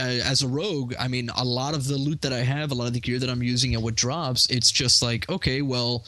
Uh, 0.00 0.22
as 0.24 0.42
a 0.42 0.48
rogue, 0.48 0.94
I 0.98 1.08
mean, 1.08 1.28
a 1.36 1.44
lot 1.44 1.74
of 1.74 1.86
the 1.86 1.98
loot 1.98 2.22
that 2.22 2.32
I 2.32 2.38
have, 2.38 2.70
a 2.70 2.74
lot 2.74 2.86
of 2.86 2.94
the 2.94 3.00
gear 3.00 3.18
that 3.18 3.28
I'm 3.28 3.42
using 3.42 3.74
and 3.74 3.84
what 3.84 3.94
drops, 3.94 4.48
it's 4.48 4.70
just 4.70 5.02
like, 5.02 5.28
okay, 5.28 5.60
well, 5.60 6.04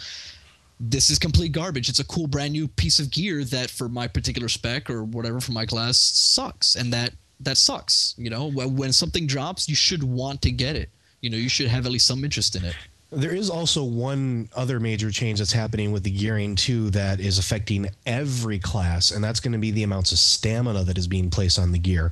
this 0.81 1.11
is 1.11 1.19
complete 1.19 1.53
garbage. 1.53 1.89
It's 1.89 1.99
a 1.99 2.05
cool 2.05 2.27
brand 2.27 2.53
new 2.53 2.69
piece 2.69 2.99
of 2.99 3.11
gear 3.11 3.45
that 3.45 3.71
for 3.71 3.89
my 3.89 4.09
particular 4.09 4.49
spec 4.49 4.89
or 4.89 5.05
whatever 5.05 5.41
for 5.41 5.53
my 5.53 5.67
class 5.67 5.99
sucks. 5.99 6.75
And 6.75 6.93
that 6.93 7.13
that 7.41 7.59
sucks. 7.59 8.15
You 8.17 8.31
know, 8.31 8.47
when 8.47 8.77
when 8.77 8.93
something 8.93 9.27
drops, 9.27 9.69
you 9.69 9.75
should 9.75 10.03
want 10.03 10.43
to 10.43 10.51
get 10.51 10.75
it. 10.75 10.89
You 11.21 11.31
know, 11.31 11.37
you 11.37 11.49
should 11.49 11.69
have 11.69 11.87
at 11.87 11.93
least 11.93 12.07
some 12.07 12.25
interest 12.25 12.57
in 12.57 12.65
it. 12.65 12.75
There 13.13 13.35
is 13.35 13.51
also 13.51 13.85
one 13.85 14.49
other 14.57 14.81
major 14.81 15.11
change 15.11 15.39
that's 15.39 15.53
happening 15.53 15.93
with 15.93 16.03
the 16.03 16.11
gearing 16.11 16.57
too 16.57 16.89
that 16.91 17.21
is 17.21 17.39
affecting 17.39 17.89
every 18.07 18.59
class, 18.59 19.11
and 19.11 19.23
that's 19.23 19.39
going 19.39 19.53
to 19.53 19.59
be 19.59 19.71
the 19.71 19.83
amounts 19.83 20.13
of 20.13 20.19
stamina 20.19 20.85
that 20.85 20.97
is 20.97 21.07
being 21.07 21.29
placed 21.29 21.59
on 21.59 21.73
the 21.73 21.79
gear. 21.79 22.11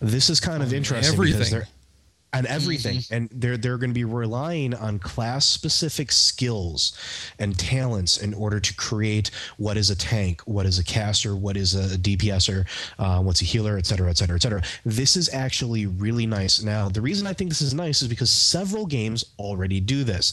This 0.00 0.30
is 0.30 0.38
kind 0.38 0.62
of 0.62 0.72
interesting 0.72 1.18
because 1.20 1.52
everything. 1.52 1.68
And 2.38 2.46
everything. 2.46 2.96
Mm-hmm. 2.98 3.14
and 3.14 3.28
they're 3.32 3.56
they're 3.56 3.78
going 3.78 3.90
to 3.90 3.94
be 3.94 4.04
relying 4.04 4.74
on 4.74 4.98
class 4.98 5.46
specific 5.46 6.12
skills 6.12 6.96
and 7.38 7.58
talents 7.58 8.18
in 8.18 8.34
order 8.34 8.60
to 8.60 8.74
create 8.74 9.30
what 9.56 9.76
is 9.76 9.90
a 9.90 9.96
tank 9.96 10.40
what 10.42 10.66
is 10.66 10.78
a 10.78 10.84
caster 10.84 11.34
what 11.36 11.56
is 11.56 11.74
a 11.74 11.98
dpser 11.98 12.66
uh, 12.98 13.20
what's 13.20 13.42
a 13.42 13.44
healer 13.44 13.76
et 13.78 13.86
cetera 13.86 14.10
et 14.10 14.16
cetera 14.16 14.36
et 14.36 14.42
cetera. 14.42 14.62
This 14.84 15.16
is 15.16 15.32
actually 15.32 15.86
really 15.86 16.26
nice. 16.26 16.62
Now 16.62 16.88
the 16.88 17.00
reason 17.00 17.26
i 17.26 17.32
think 17.32 17.50
this 17.50 17.62
is 17.62 17.74
nice 17.74 18.02
is 18.02 18.08
because 18.08 18.30
several 18.30 18.86
games 18.86 19.24
already 19.38 19.80
do 19.80 20.04
this. 20.04 20.32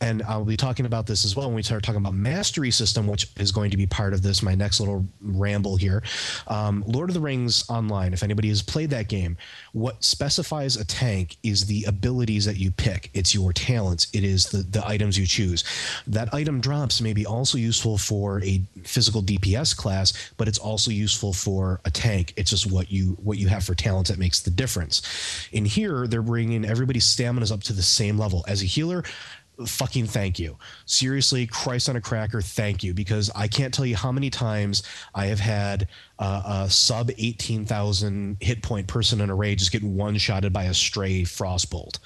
And 0.00 0.22
i'll 0.24 0.44
be 0.44 0.56
talking 0.56 0.86
about 0.86 1.06
this 1.06 1.24
as 1.24 1.36
well 1.36 1.46
when 1.46 1.56
we 1.56 1.62
start 1.62 1.82
talking 1.82 2.00
about 2.00 2.14
mastery 2.14 2.70
system 2.70 3.06
which 3.06 3.28
is 3.36 3.52
going 3.52 3.70
to 3.70 3.76
be 3.76 3.86
part 3.86 4.12
of 4.12 4.22
this 4.22 4.42
my 4.42 4.54
next 4.54 4.80
little 4.80 5.06
ramble 5.20 5.76
here. 5.76 6.02
Um, 6.48 6.84
lord 6.86 7.10
of 7.10 7.14
the 7.14 7.20
rings 7.20 7.64
online 7.68 8.12
if 8.12 8.22
anybody 8.22 8.48
has 8.48 8.62
played 8.62 8.90
that 8.90 9.08
game 9.08 9.36
what 9.72 10.02
specifies 10.04 10.76
a 10.76 10.84
tank 10.84 11.36
is 11.42 11.66
the 11.66 11.84
abilities 11.84 12.44
that 12.44 12.56
you 12.56 12.70
pick. 12.70 13.10
It's 13.14 13.34
your 13.34 13.52
talents. 13.52 14.08
It 14.12 14.24
is 14.24 14.46
the, 14.46 14.58
the 14.58 14.86
items 14.86 15.18
you 15.18 15.26
choose. 15.26 15.64
That 16.06 16.32
item 16.34 16.60
drops 16.60 17.00
may 17.00 17.12
be 17.12 17.26
also 17.26 17.58
useful 17.58 17.98
for 17.98 18.42
a 18.42 18.62
physical 18.84 19.22
dps 19.22 19.76
class 19.76 20.12
but 20.36 20.48
it's 20.48 20.58
also 20.58 20.90
useful 20.90 21.32
for 21.32 21.80
a 21.84 21.90
tank. 21.90 22.32
It's 22.36 22.50
just 22.50 22.70
what 22.70 22.90
you 22.90 23.16
what 23.22 23.38
you 23.38 23.48
have 23.48 23.64
for 23.64 23.74
talents 23.74 24.10
that 24.10 24.18
makes 24.18 24.40
the 24.40 24.50
difference. 24.50 25.02
In 25.52 25.64
here 25.64 26.06
they're 26.06 26.22
bringing 26.22 26.64
everybody's 26.64 27.04
stamina 27.04 27.42
up 27.52 27.62
to 27.64 27.72
the 27.72 27.82
same 27.82 28.18
level. 28.18 28.44
As 28.46 28.62
a 28.62 28.66
healer 28.66 29.02
fucking 29.66 30.06
thank 30.06 30.38
you. 30.38 30.56
Seriously, 30.86 31.46
Christ 31.46 31.88
on 31.88 31.96
a 31.96 32.00
cracker, 32.00 32.40
thank 32.40 32.82
you. 32.82 32.94
Because 32.94 33.30
I 33.34 33.48
can't 33.48 33.72
tell 33.72 33.86
you 33.86 33.96
how 33.96 34.12
many 34.12 34.30
times 34.30 34.82
I 35.14 35.26
have 35.26 35.40
had 35.40 35.88
uh, 36.18 36.64
a 36.64 36.70
sub 36.70 37.10
18,000 37.16 38.36
hit 38.40 38.62
point 38.62 38.86
person 38.86 39.20
in 39.20 39.30
a 39.30 39.34
raid 39.34 39.58
just 39.58 39.72
getting 39.72 39.96
one 39.96 40.16
shotted 40.18 40.52
by 40.52 40.64
a 40.64 40.74
stray 40.74 41.22
frostbolt. 41.22 41.98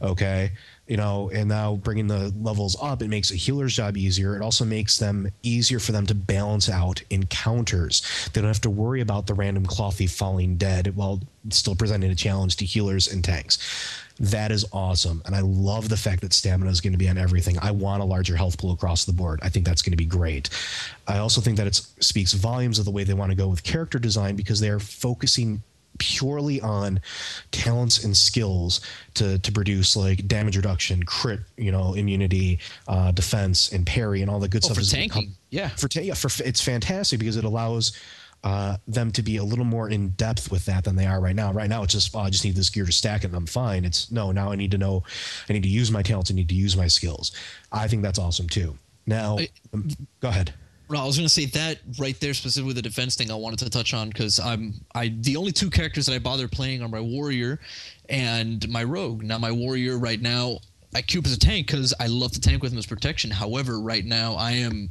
Okay. 0.00 0.52
You 0.86 0.96
know, 0.96 1.30
and 1.34 1.48
now 1.48 1.76
bringing 1.76 2.06
the 2.06 2.32
levels 2.40 2.76
up, 2.80 3.02
it 3.02 3.08
makes 3.08 3.32
a 3.32 3.34
healer's 3.34 3.74
job 3.74 3.96
easier. 3.96 4.36
It 4.36 4.42
also 4.42 4.64
makes 4.64 4.98
them 4.98 5.28
easier 5.42 5.80
for 5.80 5.90
them 5.90 6.06
to 6.06 6.14
balance 6.14 6.68
out 6.68 7.02
encounters. 7.10 8.02
They 8.32 8.40
don't 8.40 8.48
have 8.48 8.60
to 8.60 8.70
worry 8.70 9.00
about 9.00 9.26
the 9.26 9.34
random 9.34 9.66
clothy 9.66 10.08
falling 10.08 10.56
dead 10.56 10.94
while 10.94 11.20
still 11.50 11.74
presenting 11.74 12.10
a 12.10 12.14
challenge 12.14 12.56
to 12.56 12.64
healers 12.64 13.12
and 13.12 13.24
tanks. 13.24 13.58
That 14.18 14.50
is 14.50 14.64
awesome. 14.72 15.22
And 15.26 15.34
I 15.34 15.40
love 15.40 15.88
the 15.88 15.96
fact 15.96 16.22
that 16.22 16.32
stamina 16.32 16.70
is 16.70 16.80
going 16.80 16.92
to 16.92 16.98
be 16.98 17.08
on 17.08 17.18
everything. 17.18 17.58
I 17.60 17.70
want 17.72 18.02
a 18.02 18.06
larger 18.06 18.36
health 18.36 18.56
pool 18.56 18.72
across 18.72 19.04
the 19.04 19.12
board. 19.12 19.40
I 19.42 19.48
think 19.48 19.66
that's 19.66 19.82
going 19.82 19.92
to 19.92 19.96
be 19.96 20.06
great. 20.06 20.48
I 21.06 21.18
also 21.18 21.40
think 21.40 21.58
that 21.58 21.66
it 21.66 21.74
speaks 22.00 22.32
volumes 22.32 22.78
of 22.78 22.84
the 22.84 22.90
way 22.90 23.04
they 23.04 23.14
want 23.14 23.30
to 23.30 23.36
go 23.36 23.48
with 23.48 23.62
character 23.62 23.98
design 23.98 24.36
because 24.36 24.60
they're 24.60 24.80
focusing 24.80 25.62
purely 25.98 26.60
on 26.60 27.00
talents 27.52 28.04
and 28.04 28.16
skills 28.16 28.80
to 29.14 29.38
to 29.38 29.52
produce 29.52 29.96
like 29.96 30.26
damage 30.28 30.56
reduction, 30.56 31.02
crit, 31.04 31.40
you 31.56 31.72
know, 31.72 31.94
immunity, 31.94 32.58
uh, 32.88 33.12
defense, 33.12 33.72
and 33.72 33.86
parry, 33.86 34.22
and 34.22 34.30
all 34.30 34.40
the 34.40 34.48
good 34.48 34.64
Oh, 34.64 34.72
stuff. 34.72 34.78
for 34.84 34.90
tanking, 34.90 35.32
yeah. 35.50 35.68
for 35.68 35.88
ta- 35.88 36.00
yeah, 36.00 36.14
for 36.14 36.30
it's 36.44 36.60
fantastic 36.60 37.18
because 37.18 37.36
it 37.36 37.44
allows 37.44 37.92
uh, 38.44 38.76
them 38.86 39.10
to 39.10 39.22
be 39.22 39.38
a 39.38 39.42
little 39.44 39.64
more 39.64 39.88
in 39.88 40.10
depth 40.10 40.50
with 40.52 40.64
that 40.66 40.84
than 40.84 40.94
they 40.94 41.06
are 41.06 41.20
right 41.20 41.34
now. 41.34 41.52
Right 41.52 41.68
now, 41.68 41.82
it's 41.82 41.92
just 41.94 42.14
oh, 42.14 42.20
I 42.20 42.30
just 42.30 42.44
need 42.44 42.54
this 42.54 42.70
gear 42.70 42.84
to 42.84 42.92
stack 42.92 43.24
it 43.24 43.28
and 43.28 43.34
I'm 43.36 43.46
fine. 43.46 43.84
It's 43.84 44.10
no, 44.12 44.30
now 44.30 44.52
I 44.52 44.56
need 44.56 44.70
to 44.72 44.78
know, 44.78 45.02
I 45.48 45.52
need 45.54 45.62
to 45.64 45.68
use 45.68 45.90
my 45.90 46.02
talents, 46.02 46.30
I 46.30 46.34
need 46.34 46.48
to 46.50 46.54
use 46.54 46.76
my 46.76 46.86
skills. 46.86 47.32
I 47.72 47.88
think 47.88 48.02
that's 48.02 48.18
awesome 48.18 48.48
too. 48.48 48.76
Now, 49.06 49.38
I- 49.38 49.48
um, 49.72 49.88
go 50.20 50.28
ahead. 50.28 50.52
Well, 50.88 51.02
I 51.02 51.06
was 51.06 51.16
gonna 51.16 51.28
say 51.28 51.46
that 51.46 51.78
right 51.98 52.18
there, 52.20 52.32
specifically 52.32 52.74
the 52.74 52.82
defense 52.82 53.16
thing. 53.16 53.30
I 53.30 53.34
wanted 53.34 53.58
to 53.60 53.70
touch 53.70 53.92
on 53.92 54.08
because 54.08 54.38
I'm 54.38 54.74
I 54.94 55.08
the 55.20 55.36
only 55.36 55.50
two 55.50 55.68
characters 55.68 56.06
that 56.06 56.14
I 56.14 56.18
bother 56.20 56.46
playing 56.46 56.82
are 56.82 56.88
my 56.88 57.00
warrior 57.00 57.58
and 58.08 58.68
my 58.68 58.84
rogue. 58.84 59.24
Now 59.24 59.38
my 59.38 59.50
warrior 59.50 59.98
right 59.98 60.20
now 60.20 60.58
I 60.94 61.02
cube 61.02 61.26
as 61.26 61.32
a 61.32 61.38
tank 61.38 61.66
because 61.66 61.92
I 61.98 62.06
love 62.06 62.32
to 62.32 62.40
tank 62.40 62.62
with 62.62 62.72
him 62.72 62.78
as 62.78 62.86
protection. 62.86 63.30
However, 63.30 63.80
right 63.80 64.04
now 64.04 64.34
I 64.34 64.52
am 64.52 64.90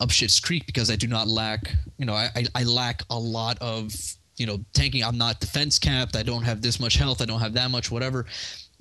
up 0.00 0.10
shit's 0.10 0.40
creek 0.40 0.66
because 0.66 0.90
I 0.90 0.96
do 0.96 1.06
not 1.06 1.28
lack. 1.28 1.72
You 1.98 2.06
know, 2.06 2.14
I 2.14 2.30
I, 2.34 2.44
I 2.56 2.62
lack 2.64 3.02
a 3.10 3.18
lot 3.18 3.58
of 3.60 3.94
you 4.38 4.46
know 4.46 4.58
tanking. 4.72 5.04
I'm 5.04 5.18
not 5.18 5.38
defense 5.38 5.78
capped. 5.78 6.16
I 6.16 6.24
don't 6.24 6.42
have 6.42 6.62
this 6.62 6.80
much 6.80 6.96
health. 6.96 7.22
I 7.22 7.26
don't 7.26 7.40
have 7.40 7.52
that 7.52 7.70
much 7.70 7.92
whatever. 7.92 8.26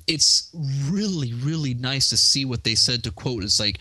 It's 0.08 0.49
really 0.89 1.34
really 1.34 1.76
nice 1.76 2.10
to 2.10 2.18
see 2.18 2.45
what 2.45 2.64
they 2.64 2.74
said 2.74 3.03
to 3.03 3.12
quote. 3.12 3.43
It's 3.43 3.60
like 3.60 3.78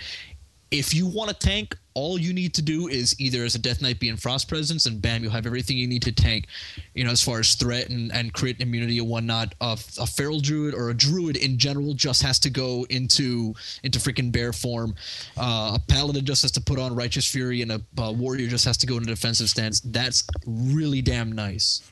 if 0.70 0.94
you 0.94 1.06
want 1.06 1.30
to 1.30 1.36
tank, 1.36 1.76
all 1.94 2.18
you 2.18 2.34
need 2.34 2.52
to 2.54 2.62
do 2.62 2.88
is 2.88 3.18
either 3.18 3.44
as 3.44 3.54
a 3.54 3.58
Death 3.58 3.80
Knight 3.80 3.98
be 4.00 4.08
in 4.08 4.16
Frost 4.16 4.48
Presence, 4.48 4.84
and 4.84 5.00
bam, 5.00 5.22
you'll 5.22 5.32
have 5.32 5.46
everything 5.46 5.78
you 5.78 5.86
need 5.86 6.02
to 6.02 6.12
tank. 6.12 6.46
You 6.94 7.04
know, 7.04 7.10
as 7.10 7.22
far 7.22 7.38
as 7.38 7.54
threat 7.54 7.88
and, 7.88 8.12
and 8.12 8.32
crit 8.32 8.60
immunity 8.60 8.98
and 8.98 9.08
whatnot. 9.08 9.54
Uh, 9.60 9.76
a 9.98 10.06
feral 10.06 10.40
druid 10.40 10.74
or 10.74 10.90
a 10.90 10.94
druid 10.94 11.36
in 11.36 11.56
general 11.56 11.94
just 11.94 12.22
has 12.22 12.38
to 12.40 12.50
go 12.50 12.84
into 12.90 13.54
into 13.82 13.98
freaking 13.98 14.30
bear 14.30 14.52
form. 14.52 14.94
Uh, 15.38 15.76
a 15.76 15.80
paladin 15.88 16.24
just 16.24 16.42
has 16.42 16.52
to 16.52 16.60
put 16.60 16.78
on 16.78 16.94
Righteous 16.94 17.30
Fury, 17.30 17.62
and 17.62 17.72
a, 17.72 17.80
a 17.98 18.12
warrior 18.12 18.48
just 18.48 18.64
has 18.64 18.76
to 18.78 18.86
go 18.86 18.96
into 18.96 19.06
defensive 19.06 19.48
stance. 19.48 19.80
That's 19.80 20.24
really 20.46 21.00
damn 21.00 21.32
nice. 21.32 21.82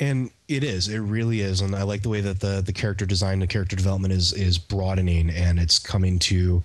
And 0.00 0.30
it 0.48 0.64
is, 0.64 0.88
it 0.88 0.98
really 0.98 1.42
is, 1.42 1.60
and 1.60 1.76
I 1.76 1.82
like 1.82 2.02
the 2.02 2.08
way 2.08 2.22
that 2.22 2.40
the 2.40 2.62
the 2.62 2.72
character 2.72 3.04
design, 3.04 3.40
the 3.40 3.46
character 3.46 3.76
development 3.76 4.14
is 4.14 4.32
is 4.32 4.56
broadening, 4.56 5.28
and 5.28 5.58
it's 5.58 5.78
coming 5.78 6.18
to. 6.20 6.62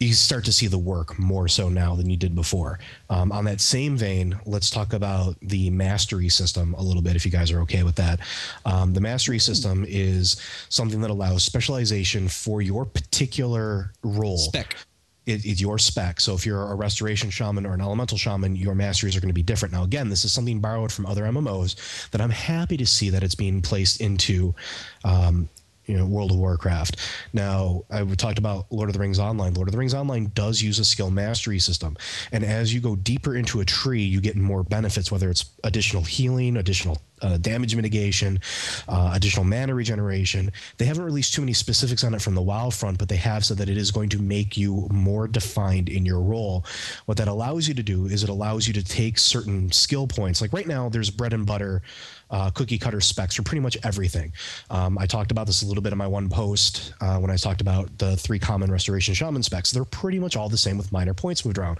You 0.00 0.12
start 0.14 0.44
to 0.44 0.52
see 0.52 0.68
the 0.68 0.78
work 0.78 1.18
more 1.18 1.48
so 1.48 1.68
now 1.68 1.96
than 1.96 2.08
you 2.08 2.16
did 2.16 2.34
before. 2.34 2.78
Um, 3.10 3.32
on 3.32 3.44
that 3.46 3.60
same 3.60 3.96
vein, 3.96 4.38
let's 4.46 4.70
talk 4.70 4.92
about 4.92 5.36
the 5.42 5.70
mastery 5.70 6.28
system 6.28 6.74
a 6.74 6.82
little 6.82 7.02
bit, 7.02 7.16
if 7.16 7.24
you 7.24 7.32
guys 7.32 7.50
are 7.50 7.60
okay 7.62 7.82
with 7.82 7.96
that. 7.96 8.20
Um, 8.64 8.92
the 8.92 9.00
mastery 9.00 9.40
system 9.40 9.84
is 9.88 10.40
something 10.68 11.00
that 11.00 11.10
allows 11.10 11.42
specialization 11.42 12.28
for 12.28 12.62
your 12.62 12.84
particular 12.84 13.92
role 14.04 14.38
Spec. 14.38 14.76
it, 15.26 15.44
it's 15.44 15.60
your 15.60 15.78
spec. 15.78 16.20
So 16.20 16.34
if 16.34 16.46
you're 16.46 16.70
a 16.70 16.76
restoration 16.76 17.28
shaman 17.30 17.66
or 17.66 17.74
an 17.74 17.80
elemental 17.80 18.16
shaman, 18.18 18.54
your 18.54 18.76
masteries 18.76 19.16
are 19.16 19.20
going 19.20 19.30
to 19.30 19.34
be 19.34 19.42
different. 19.42 19.74
Now, 19.74 19.82
again, 19.82 20.08
this 20.08 20.24
is 20.24 20.32
something 20.32 20.60
borrowed 20.60 20.92
from 20.92 21.06
other 21.06 21.24
MMOs 21.24 22.08
that 22.10 22.20
I'm 22.20 22.30
happy 22.30 22.76
to 22.76 22.86
see 22.86 23.10
that 23.10 23.24
it's 23.24 23.34
being 23.34 23.62
placed 23.62 24.00
into. 24.00 24.54
Um, 25.04 25.48
you 25.88 25.96
know, 25.96 26.06
World 26.06 26.30
of 26.30 26.38
Warcraft. 26.38 26.96
Now, 27.32 27.82
I 27.90 28.04
talked 28.04 28.38
about 28.38 28.66
Lord 28.70 28.88
of 28.88 28.92
the 28.92 29.00
Rings 29.00 29.18
Online. 29.18 29.54
Lord 29.54 29.68
of 29.68 29.72
the 29.72 29.78
Rings 29.78 29.94
Online 29.94 30.30
does 30.34 30.62
use 30.62 30.78
a 30.78 30.84
skill 30.84 31.10
mastery 31.10 31.58
system, 31.58 31.96
and 32.30 32.44
as 32.44 32.72
you 32.72 32.80
go 32.80 32.94
deeper 32.94 33.36
into 33.36 33.60
a 33.60 33.64
tree, 33.64 34.02
you 34.02 34.20
get 34.20 34.36
more 34.36 34.62
benefits, 34.62 35.10
whether 35.10 35.30
it's 35.30 35.46
additional 35.64 36.02
healing, 36.02 36.56
additional 36.56 36.98
uh, 37.22 37.36
damage 37.38 37.74
mitigation, 37.74 38.40
uh, 38.88 39.12
additional 39.14 39.44
mana 39.44 39.74
regeneration. 39.74 40.52
They 40.76 40.84
haven't 40.84 41.04
released 41.04 41.34
too 41.34 41.42
many 41.42 41.52
specifics 41.52 42.04
on 42.04 42.14
it 42.14 42.22
from 42.22 42.34
the 42.34 42.42
WoW 42.42 42.70
front, 42.70 42.98
but 42.98 43.08
they 43.08 43.16
have 43.16 43.44
said 43.44 43.58
that 43.58 43.68
it 43.68 43.76
is 43.76 43.90
going 43.90 44.08
to 44.10 44.18
make 44.18 44.56
you 44.56 44.86
more 44.90 45.26
defined 45.26 45.88
in 45.88 46.06
your 46.06 46.20
role. 46.20 46.64
What 47.06 47.18
that 47.18 47.28
allows 47.28 47.66
you 47.66 47.74
to 47.74 47.82
do 47.82 48.06
is 48.06 48.22
it 48.22 48.28
allows 48.28 48.66
you 48.66 48.74
to 48.74 48.84
take 48.84 49.18
certain 49.18 49.72
skill 49.72 50.06
points. 50.06 50.40
Like 50.40 50.52
right 50.52 50.66
now, 50.66 50.88
there's 50.88 51.10
bread 51.10 51.32
and 51.32 51.46
butter. 51.46 51.82
Uh, 52.30 52.50
cookie 52.50 52.78
cutter 52.78 53.00
specs 53.00 53.34
for 53.34 53.42
pretty 53.42 53.60
much 53.60 53.76
everything. 53.84 54.32
Um, 54.70 54.98
I 54.98 55.06
talked 55.06 55.30
about 55.30 55.46
this 55.46 55.62
a 55.62 55.66
little 55.66 55.82
bit 55.82 55.92
in 55.92 55.98
my 55.98 56.06
one 56.06 56.28
post 56.28 56.92
uh, 57.00 57.18
when 57.18 57.30
I 57.30 57.36
talked 57.36 57.60
about 57.60 57.96
the 57.98 58.16
three 58.16 58.38
common 58.38 58.70
restoration 58.70 59.14
shaman 59.14 59.42
specs. 59.42 59.70
They're 59.70 59.84
pretty 59.84 60.18
much 60.18 60.36
all 60.36 60.48
the 60.48 60.58
same 60.58 60.76
with 60.76 60.92
minor 60.92 61.14
points 61.14 61.44
moved 61.44 61.58
around. 61.58 61.78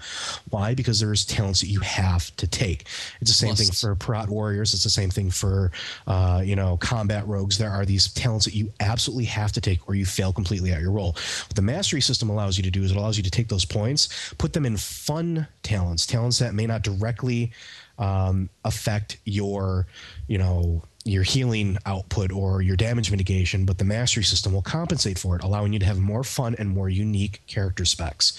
Why? 0.51 0.74
Because 0.74 1.01
there's 1.01 1.24
talents 1.24 1.61
that 1.61 1.68
you 1.68 1.80
have 1.80 2.34
to 2.36 2.46
take. 2.46 2.86
It's 3.20 3.30
the 3.30 3.34
same 3.34 3.55
thing 3.55 3.70
for 3.70 3.94
Prot 3.94 4.28
warriors. 4.28 4.74
It's 4.74 4.84
the 4.84 4.90
same 4.90 5.11
thing 5.11 5.30
for 5.30 5.70
uh, 6.07 6.42
you 6.44 6.57
know 6.57 6.76
combat 6.78 7.26
rogues. 7.26 7.59
There 7.59 7.70
are 7.70 7.84
these 7.84 8.12
talents 8.12 8.44
that 8.46 8.55
you 8.55 8.72
absolutely 8.80 9.26
have 9.26 9.53
to 9.53 9.61
take, 9.61 9.86
or 9.88 9.94
you 9.94 10.07
fail 10.07 10.32
completely 10.32 10.72
at 10.72 10.80
your 10.80 10.92
role. 10.92 11.12
What 11.12 11.55
the 11.55 11.62
mastery 11.62 12.01
system 12.01 12.30
allows 12.30 12.57
you 12.57 12.64
to 12.64 12.70
do 12.70 12.82
is 12.82 12.90
it 12.90 12.96
allows 12.96 13.16
you 13.16 13.22
to 13.22 13.30
take 13.30 13.49
those 13.49 13.64
points, 13.64 14.32
put 14.38 14.53
them 14.53 14.64
in 14.66 14.76
fun 14.76 15.46
talents, 15.62 16.07
talents 16.07 16.38
that 16.38 16.55
may 16.55 16.66
not 16.66 16.82
directly 16.82 17.53
um, 17.99 18.49
affect 18.64 19.18
your 19.24 19.86
you 20.26 20.38
know 20.38 20.82
your 21.05 21.22
healing 21.22 21.78
output 21.86 22.30
or 22.30 22.61
your 22.61 22.76
damage 22.76 23.11
mitigation, 23.11 23.64
but 23.64 23.78
the 23.78 23.84
mastery 23.84 24.22
system 24.22 24.53
will 24.53 24.62
compensate 24.62 25.18
for 25.18 25.36
it, 25.36 25.42
allowing 25.42 25.72
you 25.72 25.78
to 25.78 25.86
have 25.86 25.99
more 25.99 26.22
fun 26.22 26.55
and 26.59 26.68
more 26.68 26.88
unique 26.88 27.40
character 27.46 27.84
specs. 27.84 28.38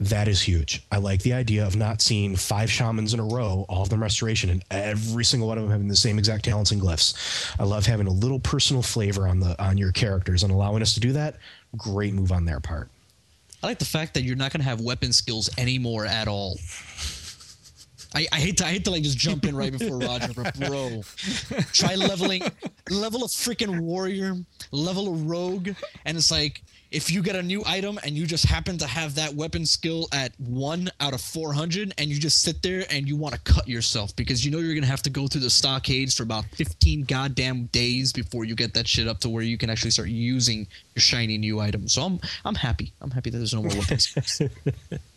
That 0.00 0.26
is 0.26 0.42
huge. 0.42 0.84
I 0.90 0.96
like 0.96 1.22
the 1.22 1.32
idea 1.32 1.64
of 1.64 1.76
not 1.76 2.00
seeing 2.00 2.34
five 2.34 2.70
shamans 2.70 3.14
in 3.14 3.20
a 3.20 3.24
row, 3.24 3.66
all 3.68 3.82
of 3.82 3.88
them 3.88 4.02
restoration, 4.02 4.50
and 4.50 4.64
every 4.70 5.24
single 5.24 5.48
one 5.48 5.58
of 5.58 5.64
them 5.64 5.70
having 5.70 5.86
the 5.86 5.94
same 5.94 6.18
exact 6.18 6.44
talents 6.44 6.72
and 6.72 6.80
glyphs. 6.80 7.54
I 7.60 7.64
love 7.64 7.86
having 7.86 8.08
a 8.08 8.12
little 8.12 8.40
personal 8.40 8.82
flavor 8.82 9.28
on 9.28 9.38
the 9.38 9.60
on 9.62 9.78
your 9.78 9.92
characters 9.92 10.42
and 10.42 10.52
allowing 10.52 10.82
us 10.82 10.94
to 10.94 11.00
do 11.00 11.12
that. 11.12 11.36
Great 11.76 12.14
move 12.14 12.32
on 12.32 12.44
their 12.44 12.58
part. 12.58 12.88
I 13.62 13.68
like 13.68 13.78
the 13.78 13.84
fact 13.84 14.14
that 14.14 14.22
you're 14.22 14.34
not 14.34 14.52
gonna 14.52 14.64
have 14.64 14.80
weapon 14.80 15.12
skills 15.12 15.48
anymore 15.56 16.04
at 16.04 16.26
all. 16.26 16.58
I, 18.14 18.26
I 18.32 18.40
hate 18.40 18.58
to 18.58 18.66
I 18.66 18.70
hate 18.70 18.84
to 18.84 18.90
like 18.90 19.02
just 19.02 19.18
jump 19.18 19.44
in 19.44 19.56
right 19.56 19.72
before 19.72 19.98
Roger, 19.98 20.32
but 20.34 20.58
bro, 20.58 21.02
try 21.72 21.94
leveling 21.94 22.42
level 22.90 23.24
a 23.24 23.28
freaking 23.28 23.80
warrior, 23.80 24.36
level 24.70 25.08
a 25.08 25.12
rogue, 25.12 25.70
and 26.04 26.16
it's 26.16 26.30
like 26.30 26.62
if 26.92 27.10
you 27.10 27.22
get 27.22 27.34
a 27.34 27.42
new 27.42 27.62
item 27.66 27.98
and 28.04 28.14
you 28.16 28.26
just 28.26 28.44
happen 28.44 28.76
to 28.76 28.86
have 28.86 29.14
that 29.14 29.34
weapon 29.34 29.64
skill 29.64 30.08
at 30.12 30.38
one 30.38 30.90
out 31.00 31.14
of 31.14 31.22
400 31.22 31.94
and 31.96 32.10
you 32.10 32.18
just 32.18 32.42
sit 32.42 32.62
there 32.62 32.84
and 32.90 33.08
you 33.08 33.16
want 33.16 33.34
to 33.34 33.40
cut 33.50 33.66
yourself 33.66 34.14
because 34.14 34.44
you 34.44 34.50
know 34.50 34.58
you're 34.58 34.74
going 34.74 34.82
to 34.82 34.90
have 34.90 35.02
to 35.02 35.10
go 35.10 35.26
through 35.26 35.40
the 35.40 35.50
stockades 35.50 36.14
for 36.14 36.22
about 36.22 36.44
15 36.54 37.04
goddamn 37.04 37.64
days 37.66 38.12
before 38.12 38.44
you 38.44 38.54
get 38.54 38.74
that 38.74 38.86
shit 38.86 39.08
up 39.08 39.20
to 39.20 39.30
where 39.30 39.42
you 39.42 39.56
can 39.56 39.70
actually 39.70 39.90
start 39.90 40.08
using 40.08 40.66
your 40.94 41.00
shiny 41.00 41.38
new 41.38 41.60
item. 41.60 41.88
So 41.88 42.02
I'm 42.02 42.20
I'm 42.44 42.54
happy. 42.54 42.92
I'm 43.00 43.10
happy 43.10 43.30
that 43.30 43.38
there's 43.38 43.54
no 43.54 43.62
more 43.62 43.74
weapons. 43.74 44.14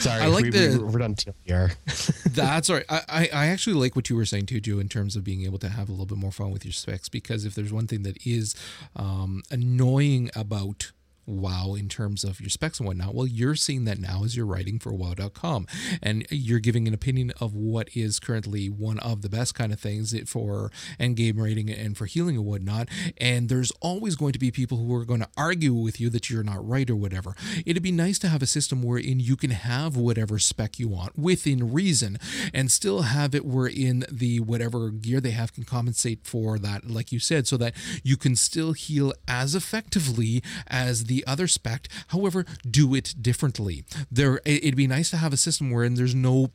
Sorry, 0.00 0.22
I 0.22 0.26
like 0.26 0.44
we, 0.44 0.50
the- 0.50 0.78
we, 0.78 0.84
we're 0.92 0.98
done 0.98 1.14
TLDR. 1.14 2.24
That's 2.34 2.68
all 2.70 2.76
right. 2.76 2.84
I, 2.88 3.00
I 3.08 3.28
I 3.32 3.46
actually 3.46 3.74
like 3.74 3.94
what 3.96 4.10
you 4.10 4.16
were 4.16 4.24
saying 4.24 4.46
too, 4.46 4.60
Joe, 4.60 4.78
in 4.78 4.88
terms 4.88 5.16
of 5.16 5.24
being 5.24 5.44
able 5.44 5.58
to 5.58 5.68
have 5.68 5.88
a 5.88 5.92
little 5.92 6.06
bit 6.06 6.18
more 6.18 6.32
fun 6.32 6.50
with 6.50 6.64
your 6.64 6.72
specs. 6.72 7.08
Because 7.08 7.44
if 7.44 7.54
there's 7.54 7.72
one 7.72 7.86
thing 7.86 8.02
that 8.02 8.18
is 8.26 8.54
um, 8.96 9.42
annoying 9.50 10.30
about 10.34 10.92
WoW 11.26 11.74
in 11.74 11.88
terms 11.88 12.24
of 12.24 12.40
your 12.40 12.50
specs 12.50 12.80
and 12.80 12.86
whatnot, 12.86 13.14
well, 13.14 13.26
you're 13.26 13.54
seeing 13.54 13.84
that 13.84 13.98
now 13.98 14.24
as 14.24 14.36
you're 14.36 14.46
writing 14.46 14.78
for 14.78 14.92
WoW.com, 14.92 15.66
and 16.02 16.26
you're 16.30 16.60
giving 16.60 16.86
an 16.88 16.94
opinion 16.94 17.32
of 17.40 17.54
what 17.54 17.88
is 17.94 18.18
currently 18.18 18.68
one 18.68 18.98
of 19.00 19.22
the 19.22 19.28
best 19.28 19.54
kind 19.54 19.72
of 19.72 19.80
things 19.80 20.14
for 20.28 20.70
end 20.98 21.16
game 21.16 21.38
rating 21.38 21.70
and 21.70 21.96
for 21.96 22.06
healing 22.06 22.36
and 22.36 22.44
whatnot. 22.44 22.88
And 23.18 23.48
there's 23.48 23.72
always 23.80 24.16
going 24.16 24.32
to 24.32 24.38
be 24.38 24.50
people 24.50 24.78
who 24.78 24.94
are 24.94 25.04
going 25.04 25.20
to 25.20 25.28
argue 25.36 25.74
with 25.74 26.00
you 26.00 26.10
that 26.10 26.30
you're 26.30 26.42
not 26.42 26.66
right 26.66 26.88
or 26.88 26.96
whatever. 26.96 27.34
It'd 27.66 27.82
be 27.82 27.92
nice 27.92 28.18
to 28.20 28.28
have 28.28 28.42
a 28.42 28.46
system 28.46 28.82
wherein 28.82 29.20
you 29.20 29.36
can 29.36 29.50
have 29.50 29.96
whatever 29.96 30.38
spec 30.38 30.78
you 30.78 30.88
want 30.88 31.18
within 31.18 31.72
reason 31.72 32.18
and 32.52 32.70
still 32.70 33.02
have 33.02 33.34
it 33.34 33.44
wherein 33.44 34.04
the 34.10 34.40
whatever 34.40 34.90
gear 34.90 35.20
they 35.20 35.30
have 35.30 35.52
can 35.52 35.64
compensate 35.64 36.20
for 36.24 36.58
that, 36.58 36.88
like 36.88 37.12
you 37.12 37.18
said, 37.18 37.46
so 37.46 37.56
that 37.56 37.74
you 38.02 38.16
can 38.16 38.36
still 38.36 38.72
heal 38.72 39.12
as 39.28 39.54
effectively 39.54 40.42
as 40.66 41.04
the 41.04 41.13
other 41.26 41.46
spec. 41.46 41.86
However, 42.08 42.44
do 42.68 42.94
it 42.94 43.14
differently. 43.20 43.84
There, 44.10 44.36
it- 44.44 44.64
it'd 44.64 44.76
be 44.76 44.86
nice 44.86 45.10
to 45.10 45.18
have 45.18 45.32
a 45.32 45.36
system 45.36 45.70
wherein 45.70 45.94
there's 45.94 46.14
no 46.14 46.50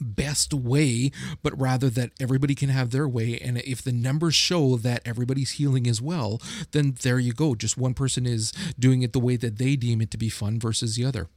best 0.00 0.52
way, 0.52 1.12
but 1.42 1.56
rather 1.58 1.88
that 1.90 2.10
everybody 2.18 2.54
can 2.56 2.68
have 2.68 2.90
their 2.90 3.06
way. 3.06 3.38
And 3.38 3.58
if 3.58 3.80
the 3.82 3.92
numbers 3.92 4.34
show 4.34 4.76
that 4.78 5.02
everybody's 5.04 5.52
healing 5.52 5.86
as 5.86 6.00
well, 6.02 6.42
then 6.72 6.96
there 7.02 7.20
you 7.20 7.32
go. 7.32 7.54
Just 7.54 7.78
one 7.78 7.94
person 7.94 8.26
is 8.26 8.52
doing 8.78 9.02
it 9.02 9.12
the 9.12 9.20
way 9.20 9.36
that 9.36 9.58
they 9.58 9.76
deem 9.76 10.00
it 10.00 10.10
to 10.10 10.18
be 10.18 10.28
fun 10.28 10.58
versus 10.58 10.96
the 10.96 11.04
other. 11.04 11.28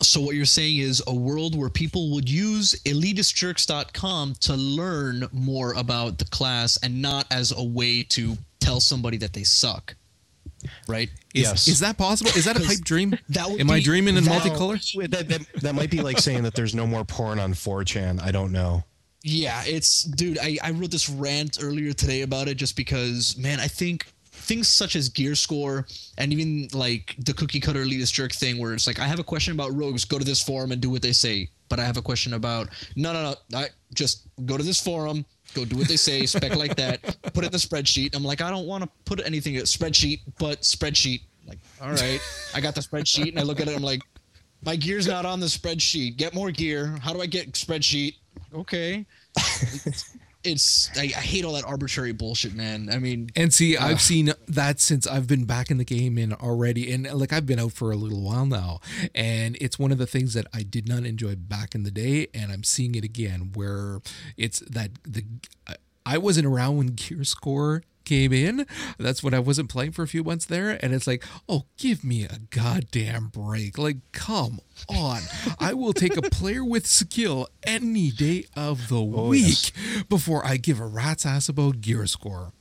So 0.00 0.20
what 0.20 0.36
you're 0.36 0.44
saying 0.46 0.76
is 0.78 1.02
a 1.08 1.14
world 1.14 1.58
where 1.58 1.68
people 1.68 2.12
would 2.12 2.30
use 2.30 2.74
elitistjerks.com 2.84 4.34
to 4.40 4.54
learn 4.54 5.26
more 5.32 5.72
about 5.74 6.18
the 6.18 6.24
class 6.26 6.78
and 6.82 7.02
not 7.02 7.26
as 7.30 7.52
a 7.52 7.62
way 7.64 8.02
to 8.04 8.38
tell 8.60 8.80
somebody 8.80 9.16
that 9.18 9.32
they 9.32 9.42
suck. 9.44 9.94
Right? 10.88 11.08
Is, 11.34 11.42
Yes. 11.42 11.68
is 11.68 11.80
that 11.80 11.96
possible? 11.98 12.30
Is 12.36 12.44
that 12.46 12.56
a 12.56 12.60
pipe 12.60 12.80
dream? 12.82 13.16
That 13.30 13.48
would 13.50 13.60
Am 13.60 13.70
I 13.70 13.80
dreaming 13.80 14.16
in 14.16 14.24
that- 14.24 14.42
multicolor? 14.42 15.10
that, 15.10 15.28
that, 15.28 15.46
that 15.62 15.74
might 15.74 15.90
be 15.90 16.00
like 16.00 16.18
saying 16.18 16.42
that 16.42 16.54
there's 16.54 16.74
no 16.74 16.86
more 16.86 17.04
porn 17.04 17.38
on 17.38 17.52
4chan. 17.54 18.20
I 18.22 18.30
don't 18.30 18.52
know. 18.52 18.84
Yeah, 19.22 19.62
it's 19.66 20.04
dude, 20.04 20.38
I, 20.38 20.58
I 20.62 20.70
wrote 20.70 20.90
this 20.90 21.08
rant 21.10 21.58
earlier 21.60 21.92
today 21.92 22.22
about 22.22 22.48
it 22.48 22.54
just 22.56 22.76
because 22.76 23.36
man, 23.36 23.58
I 23.60 23.66
think 23.68 24.06
things 24.32 24.68
such 24.68 24.94
as 24.96 25.08
gear 25.08 25.34
score 25.34 25.86
and 26.16 26.32
even 26.32 26.68
like 26.72 27.14
the 27.18 27.34
cookie 27.34 27.60
cutter 27.60 27.84
elitist 27.84 28.12
jerk 28.12 28.32
thing 28.32 28.58
where 28.58 28.72
it's 28.72 28.86
like 28.86 28.98
I 29.00 29.06
have 29.06 29.18
a 29.18 29.24
question 29.24 29.52
about 29.52 29.74
rogues, 29.74 30.04
go 30.04 30.18
to 30.18 30.24
this 30.24 30.42
forum 30.42 30.70
and 30.72 30.80
do 30.80 30.88
what 30.88 31.02
they 31.02 31.12
say. 31.12 31.50
But 31.68 31.78
I 31.80 31.84
have 31.84 31.96
a 31.98 32.02
question 32.02 32.32
about 32.34 32.68
no 32.96 33.12
no 33.12 33.34
no 33.50 33.58
I 33.58 33.68
just 33.92 34.22
go 34.46 34.56
to 34.56 34.62
this 34.62 34.80
forum, 34.80 35.26
go 35.58 35.64
do 35.64 35.76
what 35.76 35.88
they 35.88 35.96
say, 35.96 36.24
spec 36.26 36.56
like 36.56 36.76
that, 36.76 37.02
put 37.34 37.44
it 37.44 37.46
in 37.46 37.52
the 37.52 37.58
spreadsheet. 37.58 38.14
I'm 38.14 38.24
like, 38.24 38.40
I 38.40 38.50
don't 38.50 38.66
want 38.66 38.84
to 38.84 38.90
put 39.04 39.24
anything 39.24 39.54
in 39.54 39.62
spreadsheet, 39.62 40.20
but 40.38 40.62
spreadsheet. 40.62 41.22
Like, 41.46 41.58
all 41.80 41.90
right. 41.90 42.20
I 42.54 42.60
got 42.60 42.74
the 42.74 42.80
spreadsheet 42.80 43.30
and 43.30 43.38
I 43.38 43.42
look 43.42 43.60
at 43.60 43.68
it, 43.68 43.76
I'm 43.76 43.82
like, 43.82 44.02
my 44.64 44.76
gear's 44.76 45.06
not 45.06 45.24
on 45.24 45.40
the 45.40 45.46
spreadsheet. 45.46 46.16
Get 46.16 46.34
more 46.34 46.50
gear. 46.50 46.98
How 47.00 47.12
do 47.12 47.20
I 47.20 47.26
get 47.26 47.52
spreadsheet? 47.52 48.16
Okay. 48.52 49.06
It's 50.48 50.90
I, 50.96 51.02
I 51.02 51.20
hate 51.20 51.44
all 51.44 51.52
that 51.52 51.64
arbitrary 51.64 52.12
bullshit, 52.12 52.54
man. 52.54 52.88
I 52.90 52.98
mean, 52.98 53.30
And 53.36 53.52
see, 53.52 53.76
I've 53.76 54.00
seen 54.00 54.32
that 54.46 54.80
since 54.80 55.06
I've 55.06 55.26
been 55.26 55.44
back 55.44 55.70
in 55.70 55.78
the 55.78 55.84
game 55.84 56.18
and 56.18 56.34
already, 56.34 56.92
and 56.92 57.10
like 57.12 57.32
I've 57.32 57.46
been 57.46 57.58
out 57.58 57.72
for 57.72 57.90
a 57.92 57.96
little 57.96 58.20
while 58.22 58.46
now, 58.46 58.80
and 59.14 59.56
it's 59.60 59.78
one 59.78 59.92
of 59.92 59.98
the 59.98 60.06
things 60.06 60.34
that 60.34 60.46
I 60.52 60.62
did 60.62 60.88
not 60.88 61.04
enjoy 61.04 61.36
back 61.36 61.74
in 61.74 61.82
the 61.82 61.90
day, 61.90 62.28
and 62.34 62.50
I'm 62.50 62.64
seeing 62.64 62.94
it 62.94 63.04
again, 63.04 63.52
where 63.54 64.00
it's 64.36 64.60
that 64.60 64.90
the 65.04 65.24
I 66.06 66.16
wasn't 66.16 66.46
around 66.46 66.78
when 66.78 66.86
Gear 66.88 67.22
Score 67.24 67.82
came 68.08 68.32
in. 68.32 68.66
That's 68.98 69.22
when 69.22 69.34
I 69.34 69.38
wasn't 69.38 69.68
playing 69.68 69.92
for 69.92 70.02
a 70.02 70.08
few 70.08 70.24
months 70.24 70.46
there, 70.46 70.78
and 70.82 70.94
it's 70.94 71.06
like, 71.06 71.24
oh, 71.48 71.66
give 71.76 72.02
me 72.02 72.24
a 72.24 72.38
goddamn 72.50 73.28
break! 73.28 73.78
Like, 73.78 73.98
come 74.12 74.60
on, 74.88 75.22
I 75.60 75.74
will 75.74 75.92
take 75.92 76.16
a 76.16 76.22
player 76.22 76.64
with 76.64 76.86
skill 76.86 77.48
any 77.62 78.10
day 78.10 78.44
of 78.56 78.88
the 78.88 79.02
week 79.02 79.72
yes. 79.76 80.02
before 80.08 80.44
I 80.44 80.56
give 80.56 80.80
a 80.80 80.86
rat's 80.86 81.26
ass 81.26 81.48
about 81.48 81.80
Gear 81.80 82.06
Score. 82.06 82.52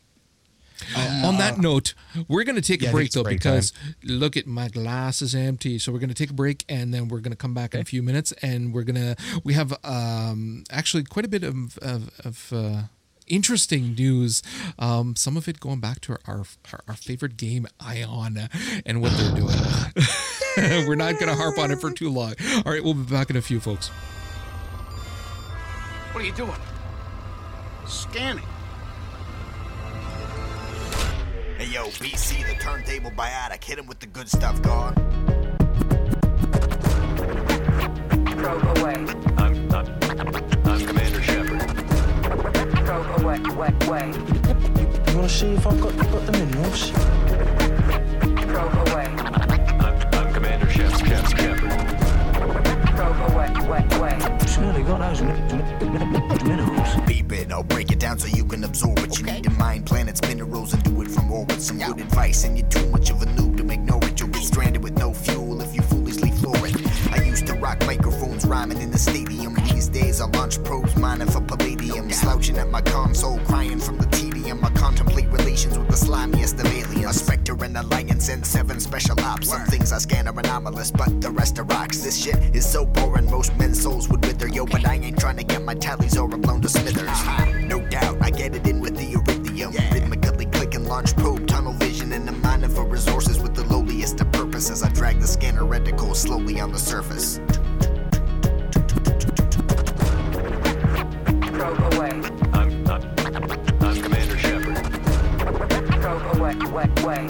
On 0.95 1.37
that 1.37 1.57
note, 1.57 1.93
we're 2.27 2.43
going 2.43 2.55
to 2.55 2.61
take 2.61 2.81
Yeah, 2.81 2.89
a 2.89 2.91
break 2.91 3.11
though 3.11 3.23
break 3.23 3.39
because 3.39 3.73
look 4.03 4.37
at 4.37 4.45
my 4.45 4.67
glass 4.67 5.21
is 5.21 5.33
empty. 5.33 5.79
So 5.79 5.91
we're 5.91 5.99
going 5.99 6.09
to 6.09 6.15
take 6.15 6.29
a 6.29 6.35
break 6.35 6.65
and 6.69 6.93
then 6.93 7.07
we're 7.07 7.19
going 7.19 7.31
to 7.31 7.37
come 7.37 7.53
back 7.53 7.73
in 7.73 7.81
a 7.81 7.83
few 7.83 8.03
minutes 8.03 8.31
and 8.43 8.73
we're 8.73 8.83
going 8.83 8.95
to 8.95 9.15
we 9.43 9.53
have 9.53 9.73
um 9.83 10.63
actually 10.69 11.03
quite 11.03 11.25
a 11.25 11.27
bit 11.27 11.43
of 11.43 11.77
of, 11.79 12.11
of 12.23 12.53
uh 12.53 12.81
Interesting 13.27 13.93
news. 13.93 14.41
Um, 14.79 15.15
some 15.15 15.37
of 15.37 15.47
it 15.47 15.59
going 15.59 15.79
back 15.79 15.99
to 16.01 16.13
our, 16.25 16.45
our 16.71 16.81
our 16.87 16.95
favorite 16.95 17.37
game, 17.37 17.67
Aion, 17.79 18.49
and 18.85 19.01
what 19.01 19.11
they're 19.13 19.35
doing. 19.35 19.55
we're 20.87 20.95
not 20.95 21.13
going 21.15 21.27
to 21.27 21.35
harp 21.35 21.57
on 21.57 21.71
it 21.71 21.79
for 21.79 21.91
too 21.91 22.09
long. 22.09 22.33
All 22.65 22.71
right, 22.71 22.83
we'll 22.83 22.93
be 22.93 23.03
back 23.03 23.29
in 23.29 23.35
a 23.35 23.41
few, 23.41 23.59
folks. 23.59 23.89
What 26.13 26.23
are 26.23 26.27
you 26.27 26.33
doing? 26.33 26.59
Scanning. 27.85 28.43
Hey 31.57 31.67
yo, 31.67 31.87
BC, 31.87 32.47
the 32.47 32.53
turntable 32.61 33.11
biotic. 33.11 33.63
Hit 33.63 33.79
him 33.79 33.87
with 33.87 33.99
the 33.99 34.07
good 34.07 34.29
stuff, 34.29 34.61
God. 34.61 34.95
Probe 38.37 38.77
away. 38.77 39.26
Probe 43.43 43.55
away. 43.55 43.69
Way. 43.87 43.87
Way. 43.87 44.11
You 45.11 45.15
wanna 45.15 45.29
see 45.29 45.53
if 45.53 45.67
I've 45.67 45.79
got, 45.79 45.95
got 45.97 46.25
the 46.25 46.31
minerals? 46.31 46.91
Probe 48.47 48.87
away. 48.87 49.05
I'm, 49.05 49.95
I'm 50.13 50.33
Commander 50.33 50.69
Shep, 50.69 50.91
Shep, 51.05 51.25
Shepard. 51.37 51.69
Probe 52.95 53.31
away. 53.31 53.49
Way. 53.69 53.99
Way. 53.99 54.37
Surely 54.47 54.83
got 54.83 54.99
those 54.99 55.21
mi- 55.21 55.33
mi- 55.89 56.05
mi- 56.05 56.43
minerals. 56.43 56.95
Beep 57.05 57.31
it, 57.31 57.51
I'll 57.51 57.63
break 57.63 57.91
it 57.91 57.99
down 57.99 58.17
so 58.17 58.27
you 58.27 58.43
can 58.45 58.63
absorb 58.63 58.97
it. 58.99 59.19
You 59.19 59.25
need 59.25 59.43
to 59.43 59.51
mine 59.51 59.83
planets, 59.83 60.21
minerals, 60.23 60.73
and 60.73 60.81
do 60.83 61.01
it 61.03 61.11
from 61.11 61.31
orbit. 61.31 61.61
Some 61.61 61.77
good 61.77 61.99
advice, 61.99 62.43
and 62.43 62.57
you're 62.57 62.67
too 62.69 62.87
much 62.89 63.11
of 63.11 63.21
a 63.21 63.25
noob 63.25 63.57
to 63.57 63.71
ignore 63.71 64.03
it. 64.03 64.19
You'll 64.19 64.29
get 64.29 64.43
stranded 64.43 64.83
with 64.83 64.97
no 64.97 65.13
fuel 65.13 65.61
if 65.61 65.75
you 65.75 65.81
foolishly 65.83 66.31
floor 66.31 66.55
it. 66.65 66.75
I 67.13 67.21
used 67.23 67.45
to 67.47 67.53
rock 67.53 67.85
microphones 67.85 68.45
rhyming 68.45 68.81
in 68.81 68.89
the 68.89 68.97
stadium. 68.97 69.56
These 69.87 70.03
days 70.03 70.21
I 70.21 70.25
launch 70.25 70.61
probes 70.65 70.97
mining 70.97 71.29
for 71.29 71.39
palladium. 71.39 72.11
Slouching 72.11 72.57
at 72.57 72.69
my 72.69 72.81
console, 72.81 73.39
crying 73.45 73.79
from 73.79 73.97
the 73.97 74.05
tedium. 74.07 74.63
I 74.65 74.69
contemplate 74.71 75.27
relations 75.29 75.77
with 75.77 75.87
the 75.87 75.95
slimiest 75.95 76.59
of 76.59 76.65
aliens. 76.65 77.05
A 77.05 77.13
specter 77.13 77.55
and 77.63 77.77
a 77.77 77.83
lion 77.83 78.19
send 78.19 78.45
seven 78.45 78.81
special 78.81 79.17
ops. 79.21 79.49
Some 79.49 79.65
things 79.67 79.93
I 79.93 79.99
scan 79.99 80.27
are 80.27 80.37
anomalous, 80.37 80.91
but 80.91 81.21
the 81.21 81.31
rest 81.31 81.57
are 81.59 81.63
rocks. 81.63 81.99
This 81.99 82.21
shit 82.21 82.35
is 82.53 82.69
so 82.69 82.85
boring, 82.85 83.31
most 83.31 83.57
men's 83.57 83.81
souls 83.81 84.09
would 84.09 84.25
wither. 84.25 84.49
Yo, 84.49 84.65
but 84.65 84.85
I 84.85 84.95
ain't 84.95 85.19
trying 85.19 85.37
to 85.37 85.45
get 85.45 85.63
my 85.63 85.75
tallies 85.75 86.17
aura 86.17 86.37
blown 86.37 86.59
to 86.63 86.69
smithers. 86.69 87.07
Uh-huh. 87.07 87.45
No 87.61 87.79
doubt, 87.87 88.17
I 88.21 88.29
get 88.29 88.55
it 88.55 88.67
in 88.67 88.81
with 88.81 88.97
the 88.97 89.13
iridium. 89.13 89.71
Rhythmically 89.71 90.47
click 90.47 90.75
and 90.75 90.85
launch 90.85 91.15
probe, 91.15 91.47
tunnel 91.47 91.71
vision, 91.73 92.11
and 92.11 92.27
I'm 92.27 92.41
mining 92.41 92.71
for 92.71 92.83
resources 92.83 93.39
with 93.39 93.55
the 93.55 93.63
lowliest 93.63 94.19
of 94.19 94.29
purpose 94.33 94.69
as 94.69 94.83
I 94.83 94.89
drag 94.89 95.21
the 95.21 95.27
scanner 95.27 95.63
reticle 95.63 96.13
slowly 96.13 96.59
on 96.59 96.73
the 96.73 96.79
surface. 96.79 97.39
Probe 101.67 101.93
away. 101.95 102.11
I'm, 102.53 102.87
I'm, 102.87 103.03
I'm 103.81 104.01
Commander 104.01 104.37
Shepard. 104.37 104.77
Probe 105.99 106.37
away. 106.37 106.55
Way. 106.71 106.87
Way. 107.03 107.27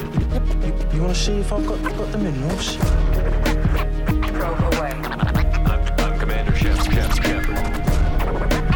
You, 0.63 0.73
you 0.93 1.01
wanna 1.01 1.15
see 1.15 1.39
if 1.39 1.51
I've 1.51 1.65
got, 1.65 1.81
got 1.81 2.11
the 2.11 2.19
minerals? 2.19 2.77
Probe 4.37 4.75
away. 4.75 4.91
I'm, 4.91 5.81
I'm 5.97 6.19
Commander 6.19 6.55
Shep, 6.55 6.77
Shep, 6.83 7.11
Shepard. 7.13 7.55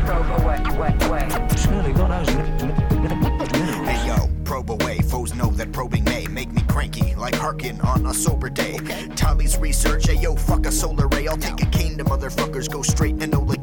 Probe 0.08 0.42
away. 0.42 0.58
Way. 0.80 0.98
Way. 1.12 1.48
Surely 1.56 1.94
got 1.94 2.26
those. 2.26 2.34
Hey 3.86 4.08
yo, 4.08 4.30
probe 4.44 4.72
away. 4.72 4.98
Foes 5.02 5.36
know 5.36 5.52
that 5.52 5.72
probing 5.72 6.06
may 6.06 6.26
make 6.26 6.52
me 6.52 6.64
cranky, 6.70 7.14
like 7.14 7.36
Harkin 7.36 7.80
on 7.82 8.08
a 8.08 8.16
sober 8.16 8.50
day. 8.50 8.80
Tully's 9.16 9.60
research, 9.60 10.08
hey 10.08 10.16
yo, 10.16 10.36
fuck 10.36 10.66
a 10.66 10.72
solar 10.72 11.08
ray. 11.10 11.28
I'll 11.28 11.38
take 11.38 11.62
a 11.62 11.68
cane 11.68 12.00
to 12.00 12.04
motherfuckers, 12.04 12.68
go 12.68 12.82
straight 12.82 13.22
and 13.22 13.36
Ola 13.36 13.58
gay. 13.58 13.61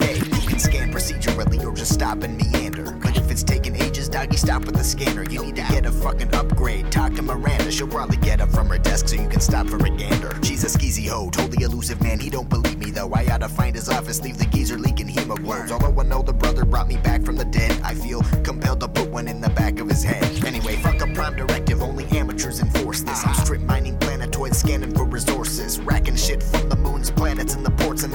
Can 0.58 0.72
scan 0.72 0.92
procedurally 0.92 1.64
or 1.64 1.72
just 1.72 1.94
stop 1.94 2.24
and 2.24 2.36
meander. 2.36 2.90
But 2.90 3.16
if 3.16 3.30
it's 3.30 3.44
taking 3.44 3.76
ages. 3.76 4.08
Doggy, 4.08 4.36
stop 4.36 4.64
with 4.64 4.74
the 4.74 4.82
scanner. 4.82 5.22
You 5.22 5.44
need 5.44 5.54
to 5.54 5.62
get 5.62 5.86
a 5.86 5.92
fucking 5.92 6.34
upgrade. 6.34 6.90
Talk 6.90 7.14
to 7.14 7.22
Miranda, 7.22 7.70
she'll 7.70 7.86
probably 7.86 8.16
get 8.16 8.40
up 8.40 8.48
from 8.48 8.68
her 8.70 8.78
desk 8.78 9.06
so 9.08 9.14
you 9.14 9.28
can 9.28 9.40
stop 9.40 9.68
for 9.68 9.76
a 9.76 9.90
gander. 9.90 10.36
She's 10.42 10.64
a 10.64 10.78
skeezy 10.78 11.06
hoe, 11.08 11.30
totally 11.30 11.62
Illusive 11.62 12.02
Man. 12.02 12.18
He 12.18 12.28
don't 12.28 12.48
believe 12.48 12.78
me 12.78 12.90
though. 12.90 13.12
I 13.12 13.26
oughta 13.26 13.48
find 13.48 13.76
his 13.76 13.88
office, 13.88 14.20
leave 14.20 14.36
the 14.36 14.46
geezer 14.46 14.78
leaking 14.78 15.06
hemoglobes. 15.06 15.70
Although 15.70 16.00
I 16.00 16.04
know 16.04 16.22
the 16.22 16.32
brother 16.32 16.64
brought 16.64 16.88
me 16.88 16.96
back 16.96 17.22
from 17.22 17.36
the 17.36 17.44
dead, 17.44 17.80
I 17.84 17.94
feel 17.94 18.22
compelled 18.42 18.80
to 18.80 18.88
put 18.88 19.10
one 19.10 19.28
in 19.28 19.40
the 19.40 19.50
back 19.50 19.78
of 19.78 19.88
his 19.88 20.02
head. 20.02 20.44
Anyway, 20.44 20.74
fuck 20.76 21.00
a 21.00 21.06
prime 21.14 21.36
directive, 21.36 21.82
only 21.82 22.06
amateurs 22.06 22.58
enforce 22.58 23.02
this. 23.02 23.24
I'm 23.24 23.34
strip 23.34 23.60
mining 23.60 23.96
planetoids, 23.98 24.58
scanning 24.58 24.92
for 24.92 25.04
resources, 25.04 25.78
racking 25.78 26.16
shit 26.16 26.42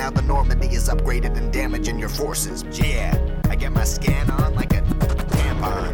now 0.03 0.09
the 0.09 0.21
Normandy 0.23 0.67
is 0.67 0.89
upgraded 0.89 1.37
and 1.37 1.53
damaging 1.53 1.97
your 1.97 2.09
forces. 2.09 2.65
Yeah, 2.77 3.17
I 3.49 3.55
get 3.55 3.71
my 3.71 3.85
scan 3.85 4.29
on 4.31 4.53
like 4.53 4.73
a 4.73 4.81
tampon. 4.81 5.93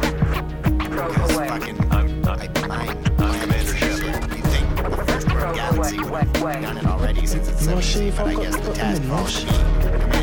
Cause 1.16 1.32
fucking, 1.34 1.80
I'm, 1.91 2.28
I 2.28 2.68
mine 2.68 2.97
I'm 3.20 3.39
Commander 3.39 3.76
Shepard. 3.76 4.36
you 4.36 4.41
think 4.41 4.76
the 4.78 5.05
first 5.05 5.32
world 5.32 5.55
galaxy 5.55 5.99
would 5.99 6.24
have 6.24 6.34
done 6.34 6.78
it 6.80 6.88
already 6.88 7.28
since 7.28 7.49
it's 7.49 7.68
70s, 7.68 8.18
but 8.18 8.26
I 8.26 8.34
guess 8.34 8.55
the 8.55 8.74
task 8.74 9.03
force 9.03 10.18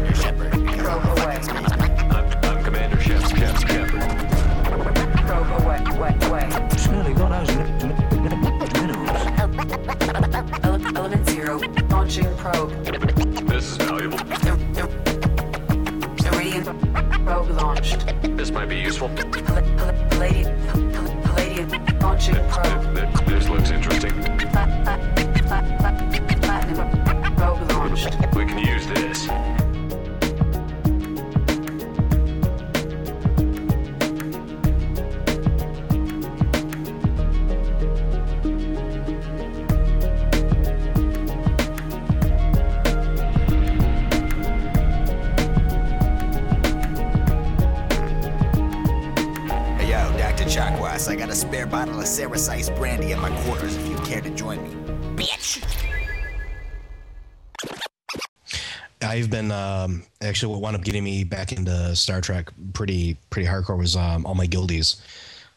actually 60.37 60.53
what 60.53 60.61
wound 60.61 60.77
up 60.77 60.85
getting 60.85 61.03
me 61.03 61.25
back 61.25 61.53
into 61.53 61.97
Star 61.97 62.21
Trek 62.21 62.51
pretty 62.75 63.17
pretty 63.31 63.49
hardcore 63.49 63.79
was 63.79 63.97
um, 63.97 64.27
all 64.27 64.35
my 64.35 64.47
guildies 64.47 64.97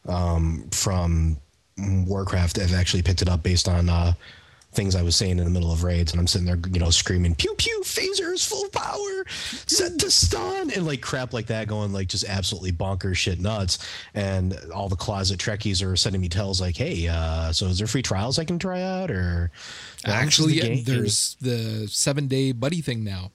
um, 0.08 0.70
from 0.72 1.36
Warcraft. 1.78 2.60
I've 2.60 2.74
actually 2.74 3.02
picked 3.02 3.22
it 3.22 3.28
up 3.28 3.44
based 3.44 3.68
on 3.68 3.90
uh, 3.90 4.14
things 4.72 4.96
I 4.96 5.02
was 5.02 5.18
saying 5.18 5.38
in 5.38 5.44
the 5.44 5.50
middle 5.50 5.74
of 5.74 5.84
raids, 5.84 6.14
and 6.14 6.22
I'm 6.22 6.28
sitting 6.28 6.48
there, 6.48 6.58
you 6.72 6.80
know, 6.80 6.92
screaming 6.92 7.36
"pew 7.36 7.54
pew, 7.58 7.82
phasers, 7.84 8.48
full 8.48 8.70
power, 8.70 9.26
set 9.68 10.00
to 10.00 10.10
stun," 10.10 10.72
and 10.72 10.86
like 10.86 11.02
crap 11.02 11.34
like 11.34 11.48
that, 11.48 11.68
going 11.68 11.92
like 11.92 12.08
just 12.08 12.24
absolutely 12.24 12.72
bonkers 12.72 13.18
shit 13.18 13.42
nuts. 13.42 13.80
And 14.14 14.58
all 14.74 14.88
the 14.88 14.96
closet 14.96 15.42
Trekkies 15.42 15.86
are 15.86 15.98
sending 15.98 16.22
me 16.22 16.30
tells 16.30 16.62
like, 16.62 16.78
"Hey, 16.78 17.10
uh, 17.10 17.52
so 17.52 17.66
is 17.66 17.80
there 17.80 17.88
free 17.88 18.02
trials 18.02 18.40
I 18.40 18.46
can 18.46 18.58
try 18.58 18.82
out?" 18.82 19.12
Or 19.12 19.52
Actually, 20.06 20.62
the 20.62 20.76
yeah, 20.76 20.82
there's 20.86 21.36
the 21.42 21.86
seven 21.90 22.30
day 22.30 22.54
buddy 22.54 22.80
thing 22.80 23.04
now. 23.04 23.32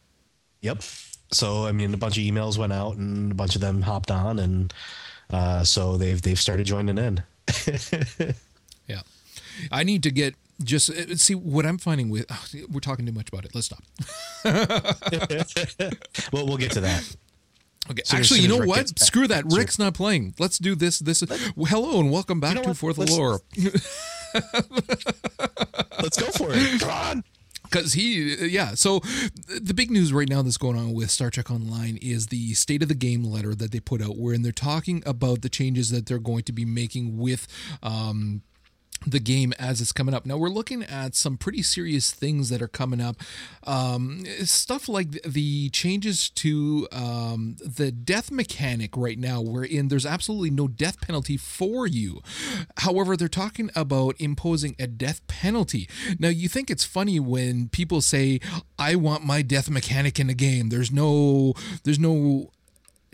Yep. 0.62 0.82
So 1.32 1.66
I 1.66 1.72
mean, 1.72 1.92
a 1.94 1.96
bunch 1.96 2.16
of 2.18 2.22
emails 2.24 2.56
went 2.58 2.72
out, 2.72 2.96
and 2.96 3.32
a 3.32 3.34
bunch 3.34 3.54
of 3.54 3.60
them 3.60 3.82
hopped 3.82 4.10
on, 4.10 4.38
and 4.38 4.72
uh, 5.30 5.64
so 5.64 5.96
they've 5.96 6.20
they've 6.20 6.38
started 6.38 6.64
joining 6.66 6.98
in. 6.98 7.22
Yeah. 8.86 9.00
I 9.72 9.82
need 9.82 10.02
to 10.02 10.10
get 10.10 10.34
just 10.62 10.90
uh, 10.90 11.16
see 11.16 11.34
what 11.34 11.64
I'm 11.64 11.78
finding 11.78 12.10
with. 12.10 12.26
oh, 12.30 12.44
we're 12.70 12.80
talking 12.80 13.06
too 13.06 13.12
much 13.12 13.28
about 13.30 13.44
it. 13.46 13.54
Let's 13.54 13.66
stop. 13.66 13.82
well, 16.32 16.46
we'll 16.46 16.58
get 16.58 16.72
to 16.72 16.80
that. 16.82 17.16
Okay. 17.90 18.02
Actually, 18.12 18.40
you 18.40 18.48
know 18.48 18.58
Rick 18.58 18.68
what? 18.68 18.98
Screw 18.98 19.26
that. 19.28 19.44
Sure. 19.50 19.58
Rick's 19.58 19.78
not 19.78 19.94
playing. 19.94 20.34
Let's 20.38 20.58
do 20.58 20.74
this. 20.74 20.98
This. 20.98 21.22
Well, 21.56 21.66
hello 21.66 21.98
and 22.00 22.10
welcome 22.10 22.40
back 22.40 22.56
know 22.56 22.62
to 22.62 22.68
what? 22.68 22.76
For 22.76 22.92
the 22.92 23.00
Let's- 23.00 23.12
Lore. 23.16 23.40
Let's 26.02 26.18
go 26.18 26.26
for 26.32 26.48
it. 26.52 26.80
Come 26.80 26.90
on. 26.90 27.24
Because 27.74 27.94
he 27.94 28.46
yeah. 28.46 28.74
So 28.74 29.00
the 29.48 29.74
big 29.74 29.90
news 29.90 30.12
right 30.12 30.28
now 30.28 30.42
that's 30.42 30.56
going 30.56 30.78
on 30.78 30.92
with 30.92 31.10
star 31.10 31.30
trek 31.30 31.50
online 31.50 31.98
is 32.00 32.28
the 32.28 32.54
state 32.54 32.82
of 32.82 32.88
the 32.88 32.94
game 32.94 33.24
letter 33.24 33.54
that 33.54 33.72
they 33.72 33.80
put 33.80 34.00
out 34.00 34.16
wherein 34.16 34.42
they're 34.42 34.52
talking 34.52 35.02
about 35.04 35.42
the 35.42 35.48
changes 35.48 35.90
that 35.90 36.06
they're 36.06 36.18
going 36.18 36.44
to 36.44 36.52
be 36.52 36.64
making 36.64 37.18
with 37.18 37.46
um 37.82 38.42
the 39.06 39.20
game 39.20 39.52
as 39.58 39.80
it's 39.80 39.92
coming 39.92 40.14
up. 40.14 40.26
Now 40.26 40.36
we're 40.36 40.48
looking 40.48 40.82
at 40.82 41.14
some 41.14 41.36
pretty 41.36 41.62
serious 41.62 42.10
things 42.10 42.48
that 42.48 42.62
are 42.62 42.68
coming 42.68 43.00
up. 43.00 43.16
Um, 43.64 44.24
stuff 44.44 44.88
like 44.88 45.22
the 45.22 45.68
changes 45.70 46.30
to 46.30 46.88
um, 46.92 47.56
the 47.64 47.92
death 47.92 48.30
mechanic 48.30 48.96
right 48.96 49.18
now, 49.18 49.40
wherein 49.40 49.88
there's 49.88 50.06
absolutely 50.06 50.50
no 50.50 50.68
death 50.68 51.00
penalty 51.00 51.36
for 51.36 51.86
you. 51.86 52.20
However, 52.78 53.16
they're 53.16 53.28
talking 53.28 53.70
about 53.74 54.16
imposing 54.18 54.74
a 54.78 54.86
death 54.86 55.26
penalty. 55.26 55.88
Now 56.18 56.28
you 56.28 56.48
think 56.48 56.70
it's 56.70 56.84
funny 56.84 57.20
when 57.20 57.68
people 57.68 58.00
say, 58.00 58.40
"I 58.78 58.94
want 58.96 59.24
my 59.24 59.42
death 59.42 59.68
mechanic 59.68 60.18
in 60.18 60.28
the 60.28 60.34
game." 60.34 60.68
There's 60.68 60.90
no, 60.90 61.54
there's 61.84 61.98
no 61.98 62.50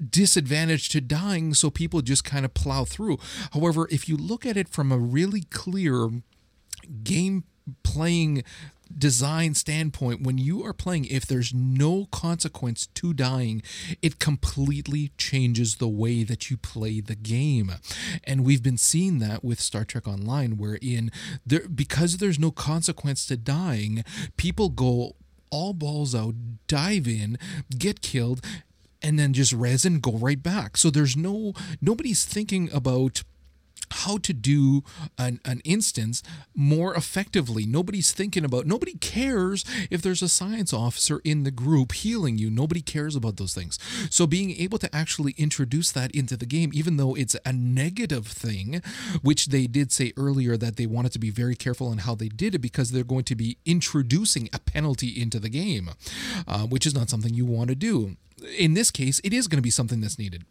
disadvantage 0.08 0.88
to 0.90 1.00
dying, 1.00 1.54
so 1.54 1.70
people 1.70 2.00
just 2.02 2.24
kind 2.24 2.44
of 2.44 2.54
plow 2.54 2.84
through. 2.84 3.18
However, 3.52 3.88
if 3.90 4.08
you 4.08 4.16
look 4.16 4.46
at 4.46 4.56
it 4.56 4.68
from 4.68 4.90
a 4.90 4.98
really 4.98 5.42
clear 5.42 6.10
game 7.02 7.44
playing 7.82 8.44
design 8.96 9.54
standpoint, 9.54 10.22
when 10.22 10.38
you 10.38 10.64
are 10.64 10.72
playing, 10.72 11.04
if 11.04 11.24
there's 11.24 11.54
no 11.54 12.06
consequence 12.06 12.86
to 12.88 13.14
dying, 13.14 13.62
it 14.02 14.18
completely 14.18 15.12
changes 15.16 15.76
the 15.76 15.88
way 15.88 16.24
that 16.24 16.50
you 16.50 16.56
play 16.56 17.00
the 17.00 17.14
game. 17.14 17.72
And 18.24 18.44
we've 18.44 18.62
been 18.62 18.78
seeing 18.78 19.18
that 19.20 19.44
with 19.44 19.60
Star 19.60 19.84
Trek 19.84 20.08
Online, 20.08 20.56
wherein 20.56 21.10
there 21.46 21.68
because 21.68 22.16
there's 22.16 22.38
no 22.38 22.50
consequence 22.50 23.26
to 23.26 23.36
dying, 23.36 24.04
people 24.36 24.68
go 24.70 25.14
all 25.50 25.72
balls 25.72 26.14
out, 26.14 26.34
dive 26.66 27.08
in, 27.08 27.38
get 27.76 28.00
killed, 28.00 28.40
and 29.02 29.18
then 29.18 29.32
just 29.32 29.52
resin 29.52 30.00
go 30.00 30.12
right 30.12 30.42
back. 30.42 30.76
So 30.76 30.90
there's 30.90 31.16
no 31.16 31.52
nobody's 31.80 32.24
thinking 32.24 32.70
about 32.72 33.22
how 33.92 34.18
to 34.18 34.32
do 34.32 34.82
an, 35.18 35.40
an 35.44 35.60
instance 35.64 36.22
more 36.54 36.94
effectively. 36.94 37.66
Nobody's 37.66 38.12
thinking 38.12 38.44
about, 38.44 38.66
nobody 38.66 38.94
cares 38.94 39.64
if 39.90 40.02
there's 40.02 40.22
a 40.22 40.28
science 40.28 40.72
officer 40.72 41.20
in 41.24 41.44
the 41.44 41.50
group 41.50 41.92
healing 41.92 42.38
you. 42.38 42.50
Nobody 42.50 42.80
cares 42.80 43.16
about 43.16 43.36
those 43.36 43.54
things. 43.54 43.78
So 44.10 44.26
being 44.26 44.50
able 44.52 44.78
to 44.78 44.94
actually 44.94 45.34
introduce 45.38 45.92
that 45.92 46.10
into 46.12 46.36
the 46.36 46.46
game, 46.46 46.70
even 46.72 46.96
though 46.96 47.14
it's 47.14 47.36
a 47.44 47.52
negative 47.52 48.26
thing, 48.26 48.82
which 49.22 49.46
they 49.46 49.66
did 49.66 49.92
say 49.92 50.12
earlier 50.16 50.56
that 50.56 50.76
they 50.76 50.86
wanted 50.86 51.12
to 51.12 51.18
be 51.18 51.30
very 51.30 51.56
careful 51.56 51.88
on 51.88 51.98
how 51.98 52.14
they 52.14 52.28
did 52.28 52.54
it 52.54 52.60
because 52.60 52.90
they're 52.90 53.04
going 53.04 53.24
to 53.24 53.34
be 53.34 53.58
introducing 53.64 54.48
a 54.52 54.58
penalty 54.58 55.20
into 55.20 55.38
the 55.38 55.48
game, 55.48 55.90
uh, 56.46 56.66
which 56.66 56.86
is 56.86 56.94
not 56.94 57.10
something 57.10 57.34
you 57.34 57.44
want 57.44 57.68
to 57.68 57.74
do. 57.74 58.16
In 58.56 58.74
this 58.74 58.90
case, 58.90 59.20
it 59.22 59.32
is 59.32 59.48
going 59.48 59.58
to 59.58 59.62
be 59.62 59.70
something 59.70 60.00
that's 60.00 60.18
needed. 60.18 60.44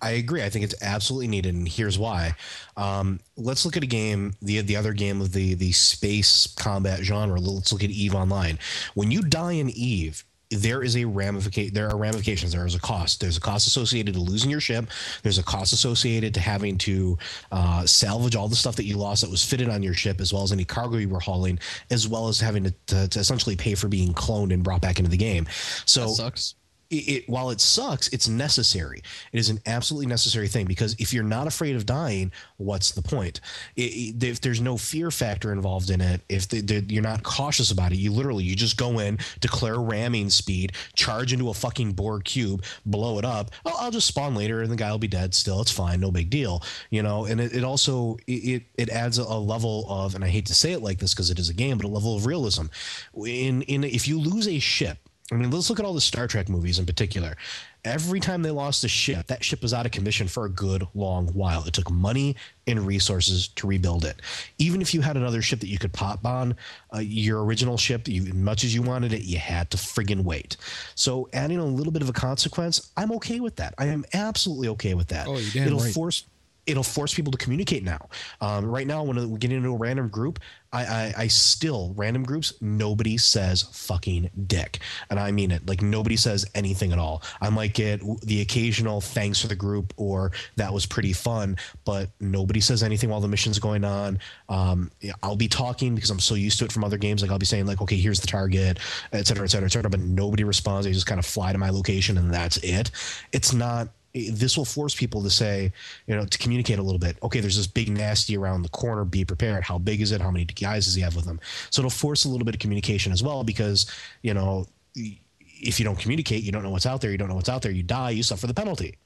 I, 0.00 0.10
agree. 0.10 0.42
I 0.42 0.48
think 0.48 0.64
it's 0.64 0.80
absolutely 0.82 1.28
needed, 1.28 1.54
and 1.54 1.68
here's 1.68 1.98
why. 1.98 2.36
Um, 2.76 3.20
let's 3.36 3.64
look 3.64 3.76
at 3.76 3.82
a 3.82 3.86
game, 3.86 4.34
the 4.40 4.60
the 4.60 4.76
other 4.76 4.92
game 4.92 5.20
of 5.20 5.32
the 5.32 5.54
the 5.54 5.72
space 5.72 6.46
combat 6.56 7.00
genre. 7.00 7.40
Let's 7.40 7.72
look 7.72 7.82
at 7.82 7.90
Eve 7.90 8.14
Online. 8.14 8.58
When 8.94 9.10
you 9.10 9.22
die 9.22 9.52
in 9.52 9.70
Eve, 9.70 10.24
there 10.50 10.82
is 10.82 10.96
a 10.96 11.04
ramification. 11.04 11.74
There 11.74 11.88
are 11.88 11.96
ramifications. 11.96 12.52
There 12.52 12.66
is 12.66 12.74
a 12.74 12.80
cost. 12.80 13.20
There's 13.20 13.36
a 13.36 13.40
cost 13.40 13.66
associated 13.66 14.14
to 14.14 14.20
losing 14.20 14.50
your 14.50 14.60
ship. 14.60 14.86
There's 15.22 15.38
a 15.38 15.42
cost 15.42 15.72
associated 15.72 16.34
to 16.34 16.40
having 16.40 16.78
to 16.78 17.18
uh, 17.50 17.86
salvage 17.86 18.36
all 18.36 18.48
the 18.48 18.56
stuff 18.56 18.76
that 18.76 18.84
you 18.84 18.96
lost 18.96 19.22
that 19.22 19.30
was 19.30 19.44
fitted 19.44 19.68
on 19.68 19.82
your 19.82 19.94
ship, 19.94 20.20
as 20.20 20.32
well 20.32 20.42
as 20.42 20.52
any 20.52 20.64
cargo 20.64 20.98
you 20.98 21.08
were 21.08 21.20
hauling, 21.20 21.58
as 21.90 22.06
well 22.06 22.28
as 22.28 22.38
having 22.38 22.64
to, 22.64 22.74
to, 22.88 23.08
to 23.08 23.18
essentially 23.18 23.56
pay 23.56 23.74
for 23.74 23.88
being 23.88 24.12
cloned 24.12 24.52
and 24.52 24.62
brought 24.62 24.80
back 24.80 24.98
into 24.98 25.10
the 25.10 25.16
game. 25.16 25.46
So 25.86 26.08
That 26.08 26.14
sucks. 26.14 26.54
It, 26.92 27.08
it 27.08 27.28
while 27.28 27.50
it 27.50 27.60
sucks, 27.60 28.08
it's 28.08 28.28
necessary. 28.28 29.02
It 29.32 29.38
is 29.38 29.48
an 29.48 29.60
absolutely 29.66 30.06
necessary 30.06 30.46
thing 30.46 30.66
because 30.66 30.94
if 30.98 31.12
you're 31.12 31.24
not 31.24 31.46
afraid 31.46 31.74
of 31.74 31.86
dying, 31.86 32.30
what's 32.58 32.92
the 32.92 33.02
point? 33.02 33.40
It, 33.76 34.22
if 34.22 34.40
there's 34.40 34.60
no 34.60 34.76
fear 34.76 35.10
factor 35.10 35.52
involved 35.52 35.90
in 35.90 36.00
it, 36.00 36.20
if 36.28 36.48
the, 36.48 36.60
the, 36.60 36.84
you're 36.88 37.02
not 37.02 37.22
cautious 37.22 37.70
about 37.70 37.92
it, 37.92 37.96
you 37.96 38.12
literally 38.12 38.44
you 38.44 38.54
just 38.54 38.76
go 38.76 38.98
in, 38.98 39.18
declare 39.40 39.80
ramming 39.80 40.30
speed, 40.30 40.72
charge 40.94 41.32
into 41.32 41.48
a 41.48 41.54
fucking 41.54 41.92
Borg 41.92 42.24
cube, 42.24 42.62
blow 42.84 43.18
it 43.18 43.24
up. 43.24 43.50
Oh, 43.64 43.76
I'll 43.80 43.90
just 43.90 44.08
spawn 44.08 44.34
later 44.34 44.60
and 44.60 44.70
the 44.70 44.76
guy 44.76 44.90
will 44.90 44.98
be 44.98 45.08
dead. 45.08 45.34
Still, 45.34 45.62
it's 45.62 45.72
fine, 45.72 46.00
no 46.00 46.10
big 46.10 46.28
deal, 46.28 46.62
you 46.90 47.02
know. 47.02 47.24
And 47.24 47.40
it, 47.40 47.54
it 47.54 47.64
also 47.64 48.18
it 48.26 48.64
it 48.76 48.90
adds 48.90 49.18
a, 49.18 49.22
a 49.22 49.40
level 49.40 49.86
of, 49.88 50.14
and 50.14 50.22
I 50.22 50.28
hate 50.28 50.46
to 50.46 50.54
say 50.54 50.72
it 50.72 50.82
like 50.82 50.98
this 50.98 51.14
because 51.14 51.30
it 51.30 51.38
is 51.38 51.48
a 51.48 51.54
game, 51.54 51.78
but 51.78 51.86
a 51.86 51.88
level 51.88 52.16
of 52.16 52.26
realism. 52.26 52.66
In 53.14 53.62
in 53.62 53.84
if 53.84 54.06
you 54.06 54.20
lose 54.20 54.46
a 54.46 54.58
ship 54.58 55.01
I 55.32 55.36
mean, 55.36 55.50
let's 55.50 55.70
look 55.70 55.78
at 55.78 55.86
all 55.86 55.94
the 55.94 56.00
Star 56.00 56.26
Trek 56.26 56.50
movies 56.50 56.78
in 56.78 56.84
particular. 56.84 57.36
Every 57.84 58.20
time 58.20 58.42
they 58.42 58.50
lost 58.50 58.84
a 58.84 58.88
ship, 58.88 59.26
that 59.28 59.42
ship 59.42 59.62
was 59.62 59.72
out 59.72 59.86
of 59.86 59.92
commission 59.92 60.28
for 60.28 60.44
a 60.44 60.48
good 60.50 60.86
long 60.94 61.28
while. 61.28 61.64
It 61.64 61.72
took 61.72 61.90
money 61.90 62.36
and 62.66 62.86
resources 62.86 63.48
to 63.48 63.66
rebuild 63.66 64.04
it. 64.04 64.20
Even 64.58 64.82
if 64.82 64.92
you 64.92 65.00
had 65.00 65.16
another 65.16 65.40
ship 65.40 65.60
that 65.60 65.68
you 65.68 65.78
could 65.78 65.92
pop 65.92 66.26
on, 66.26 66.54
uh, 66.94 66.98
your 66.98 67.44
original 67.44 67.78
ship, 67.78 68.06
you, 68.08 68.22
as 68.26 68.34
much 68.34 68.62
as 68.62 68.74
you 68.74 68.82
wanted 68.82 69.14
it, 69.14 69.22
you 69.22 69.38
had 69.38 69.70
to 69.70 69.78
friggin' 69.78 70.22
wait. 70.22 70.58
So 70.94 71.28
adding 71.32 71.58
a 71.58 71.64
little 71.64 71.92
bit 71.92 72.02
of 72.02 72.10
a 72.10 72.12
consequence, 72.12 72.92
I'm 72.96 73.10
okay 73.12 73.40
with 73.40 73.56
that. 73.56 73.74
I 73.78 73.86
am 73.86 74.04
absolutely 74.12 74.68
okay 74.68 74.92
with 74.94 75.08
that. 75.08 75.26
Oh, 75.26 75.38
you're 75.38 75.50
damn 75.52 75.66
It'll 75.66 75.80
right. 75.80 75.94
force 75.94 76.24
it'll 76.66 76.82
force 76.82 77.12
people 77.12 77.32
to 77.32 77.38
communicate 77.38 77.82
now. 77.82 78.08
Um, 78.40 78.64
right 78.66 78.86
now, 78.86 79.02
when 79.02 79.30
we 79.30 79.38
get 79.38 79.52
into 79.52 79.70
a 79.70 79.76
random 79.76 80.08
group, 80.08 80.38
I, 80.72 80.84
I, 80.84 81.14
I 81.18 81.26
still 81.26 81.92
random 81.96 82.22
groups. 82.22 82.54
Nobody 82.60 83.18
says 83.18 83.62
fucking 83.62 84.30
dick, 84.46 84.78
and 85.10 85.18
I 85.18 85.30
mean 85.30 85.50
it. 85.50 85.66
Like 85.66 85.82
nobody 85.82 86.16
says 86.16 86.46
anything 86.54 86.92
at 86.92 86.98
all. 86.98 87.22
I 87.40 87.50
might 87.50 87.74
get 87.74 88.00
the 88.22 88.40
occasional 88.40 89.00
thanks 89.00 89.40
for 89.40 89.48
the 89.48 89.54
group 89.54 89.92
or 89.96 90.32
that 90.56 90.72
was 90.72 90.86
pretty 90.86 91.12
fun, 91.12 91.56
but 91.84 92.10
nobody 92.20 92.60
says 92.60 92.82
anything 92.82 93.10
while 93.10 93.20
the 93.20 93.28
mission's 93.28 93.58
going 93.58 93.84
on. 93.84 94.18
Um, 94.48 94.90
I'll 95.22 95.36
be 95.36 95.48
talking 95.48 95.94
because 95.94 96.10
I'm 96.10 96.20
so 96.20 96.34
used 96.34 96.58
to 96.60 96.64
it 96.64 96.72
from 96.72 96.84
other 96.84 96.98
games. 96.98 97.22
Like 97.22 97.30
I'll 97.30 97.38
be 97.38 97.46
saying 97.46 97.66
like, 97.66 97.82
okay, 97.82 97.96
here's 97.96 98.20
the 98.20 98.26
target, 98.26 98.78
et 99.12 99.26
cetera, 99.26 99.44
et 99.44 99.48
cetera, 99.48 99.66
et 99.66 99.72
cetera. 99.72 99.90
But 99.90 100.00
nobody 100.00 100.44
responds. 100.44 100.86
They 100.86 100.92
just 100.92 101.06
kind 101.06 101.18
of 101.18 101.26
fly 101.26 101.52
to 101.52 101.58
my 101.58 101.70
location 101.70 102.16
and 102.16 102.32
that's 102.32 102.56
it. 102.58 102.90
It's 103.32 103.52
not 103.52 103.88
this 104.14 104.56
will 104.56 104.64
force 104.64 104.94
people 104.94 105.22
to 105.22 105.30
say, 105.30 105.72
you 106.06 106.14
know, 106.14 106.26
to 106.26 106.38
communicate 106.38 106.78
a 106.78 106.82
little 106.82 106.98
bit. 106.98 107.16
Okay, 107.22 107.40
there's 107.40 107.56
this 107.56 107.66
big 107.66 107.90
nasty 107.90 108.36
around 108.36 108.62
the 108.62 108.68
corner. 108.68 109.04
Be 109.04 109.24
prepared. 109.24 109.64
How 109.64 109.78
big 109.78 110.00
is 110.00 110.12
it? 110.12 110.20
How 110.20 110.30
many 110.30 110.44
guys 110.44 110.84
does 110.84 110.94
he 110.94 111.00
have 111.02 111.16
with 111.16 111.24
him? 111.24 111.40
So 111.70 111.80
it'll 111.80 111.90
force 111.90 112.24
a 112.24 112.28
little 112.28 112.44
bit 112.44 112.54
of 112.54 112.60
communication 112.60 113.12
as 113.12 113.22
well 113.22 113.42
because, 113.42 113.90
you 114.22 114.34
know, 114.34 114.66
if 114.94 115.78
you 115.78 115.84
don't 115.84 115.98
communicate, 115.98 116.42
you 116.42 116.52
don't 116.52 116.62
know 116.62 116.70
what's 116.70 116.86
out 116.86 117.00
there. 117.00 117.10
You 117.10 117.18
don't 117.18 117.28
know 117.28 117.36
what's 117.36 117.48
out 117.48 117.62
there. 117.62 117.72
You 117.72 117.82
die. 117.82 118.10
You 118.10 118.22
suffer 118.22 118.46
the 118.46 118.54
penalty. 118.54 118.98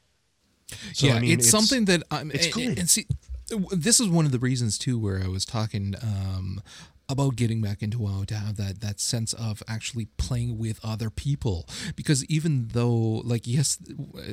So, 0.93 1.07
yeah, 1.07 1.15
I 1.15 1.21
mean, 1.21 1.39
it's, 1.39 1.49
something 1.49 1.85
that 1.85 2.03
I'm. 2.11 2.31
it's 2.33 2.47
and- 2.47 2.55
good. 2.55 2.79
And 2.79 2.91
see, 2.91 3.07
this 3.71 4.01
is 4.01 4.09
one 4.09 4.27
of 4.27 4.33
the 4.33 4.39
reasons 4.41 4.79
too, 4.79 4.99
where 4.99 5.23
I 5.23 5.29
was 5.29 5.45
talking 5.45 5.95
um, 6.03 6.61
about 7.09 7.37
getting 7.37 7.61
back 7.61 7.83
into 7.83 7.99
WoW 7.99 8.25
to 8.27 8.35
have 8.35 8.57
that 8.57 8.81
that 8.81 9.01
sense 9.01 9.33
of 9.33 9.63
actually 9.69 10.07
playing 10.17 10.59
with 10.59 10.81
other 10.83 11.11
people. 11.11 11.69
Because 11.95 12.25
even 12.27 12.69
though, 12.73 13.23
like, 13.25 13.47
yes, 13.47 13.79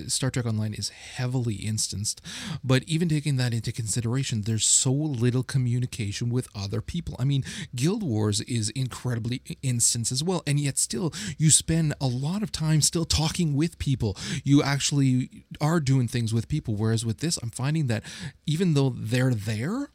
Star 0.08 0.30
Trek 0.30 0.46
Online 0.46 0.74
is 0.74 0.90
heavily 0.90 1.56
instanced, 1.56 2.22
but 2.64 2.84
even 2.84 3.10
taking 3.10 3.36
that 3.38 3.54
into 3.54 3.72
consideration, 3.72 4.42
there's 4.42 4.66
so 4.66 4.92
little 4.92 5.44
communication 5.44 6.30
with 6.30 6.48
other 6.56 6.82
people. 6.82 7.16
I 7.20 7.26
mean, 7.26 7.44
Guild 7.76 8.04
Wars 8.04 8.42
is 8.42 8.70
incredibly 8.72 9.42
instanced 9.62 10.12
as 10.12 10.24
well, 10.24 10.44
and 10.48 10.60
yet 10.60 10.78
still 10.78 11.14
you 11.38 11.52
spend 11.52 11.94
a 12.02 12.08
lot 12.08 12.44
of 12.44 12.52
time 12.52 12.82
still 12.82 13.06
talking 13.06 13.56
with 13.56 13.78
people. 13.78 14.18
You 14.44 14.64
actually 14.64 15.46
are 15.62 15.80
doing 15.80 16.08
things 16.08 16.34
with 16.34 16.48
people. 16.48 16.76
Whereas 16.76 17.06
with 17.06 17.20
this, 17.20 17.38
I'm 17.42 17.52
finding 17.52 17.88
that 17.88 18.04
even 18.46 18.74
though 18.74 18.90
they're 18.90 19.34
there, 19.34 19.90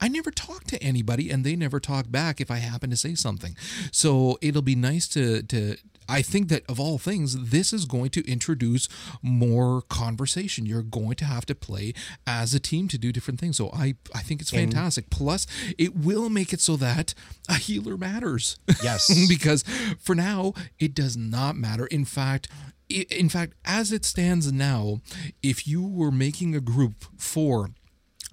I 0.00 0.08
never 0.08 0.30
talk 0.30 0.64
to 0.64 0.82
anybody 0.82 1.30
and 1.30 1.44
they 1.44 1.56
never 1.56 1.80
talk 1.80 2.10
back 2.10 2.40
if 2.40 2.50
I 2.50 2.56
happen 2.56 2.90
to 2.90 2.96
say 2.96 3.14
something. 3.14 3.56
So 3.92 4.38
it'll 4.40 4.62
be 4.62 4.74
nice 4.76 5.08
to 5.08 5.42
to 5.42 5.76
I 6.08 6.22
think 6.22 6.48
that 6.48 6.62
of 6.68 6.80
all 6.80 6.96
things, 6.96 7.50
this 7.50 7.72
is 7.72 7.84
going 7.84 8.08
to 8.10 8.26
introduce 8.26 8.88
more 9.20 9.82
conversation. 9.82 10.64
You're 10.64 10.82
going 10.82 11.16
to 11.16 11.26
have 11.26 11.44
to 11.46 11.54
play 11.54 11.92
as 12.26 12.54
a 12.54 12.58
team 12.60 12.88
to 12.88 12.96
do 12.98 13.12
different 13.12 13.38
things. 13.38 13.58
So 13.58 13.70
I, 13.74 13.94
I 14.14 14.22
think 14.22 14.40
it's 14.40 14.50
And- 14.52 14.72
fantastic. 14.72 15.10
Plus, 15.10 15.46
it 15.76 15.94
will 15.94 16.30
make 16.30 16.54
it 16.54 16.60
so 16.60 16.76
that 16.76 17.12
a 17.48 17.54
healer 17.56 17.98
matters. 17.98 18.58
Yes. 18.82 19.28
because 19.28 19.64
for 20.00 20.14
now, 20.14 20.54
it 20.78 20.94
does 20.94 21.14
not 21.16 21.56
matter. 21.56 21.86
In 21.86 22.06
fact, 22.06 22.48
in 22.88 23.28
fact, 23.28 23.52
as 23.66 23.92
it 23.92 24.06
stands 24.06 24.50
now, 24.50 25.02
if 25.42 25.66
you 25.68 25.86
were 25.86 26.10
making 26.10 26.54
a 26.54 26.60
group 26.60 27.04
for 27.18 27.68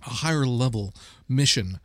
a 0.05 0.09
higher 0.09 0.45
level 0.45 0.93
mission, 1.27 1.79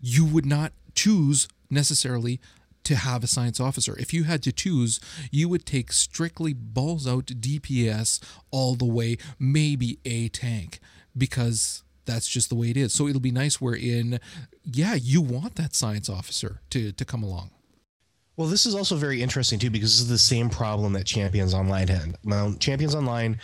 you 0.00 0.24
would 0.24 0.46
not 0.46 0.72
choose 0.94 1.48
necessarily 1.70 2.40
to 2.84 2.96
have 2.96 3.22
a 3.22 3.28
science 3.28 3.60
officer. 3.60 3.96
If 3.98 4.12
you 4.12 4.24
had 4.24 4.42
to 4.42 4.52
choose, 4.52 5.00
you 5.30 5.48
would 5.48 5.64
take 5.64 5.92
strictly 5.92 6.52
balls 6.52 7.06
out 7.06 7.26
DPS 7.26 8.20
all 8.50 8.74
the 8.74 8.84
way, 8.84 9.18
maybe 9.38 9.98
a 10.04 10.28
tank, 10.28 10.80
because 11.16 11.84
that's 12.04 12.28
just 12.28 12.48
the 12.48 12.56
way 12.56 12.70
it 12.70 12.76
is. 12.76 12.92
So 12.92 13.06
it'll 13.06 13.20
be 13.20 13.30
nice 13.30 13.60
wherein, 13.60 14.18
yeah, 14.64 14.94
you 14.94 15.20
want 15.20 15.54
that 15.56 15.74
science 15.74 16.08
officer 16.08 16.60
to, 16.70 16.92
to 16.92 17.04
come 17.04 17.22
along. 17.22 17.50
Well, 18.36 18.48
this 18.48 18.66
is 18.66 18.74
also 18.74 18.96
very 18.96 19.22
interesting 19.22 19.58
too 19.58 19.70
because 19.70 19.92
this 19.92 20.00
is 20.00 20.08
the 20.08 20.18
same 20.18 20.48
problem 20.48 20.94
that 20.94 21.04
Champions 21.04 21.54
Online 21.54 21.86
had. 21.86 22.58
Champions 22.58 22.94
Online, 22.94 23.38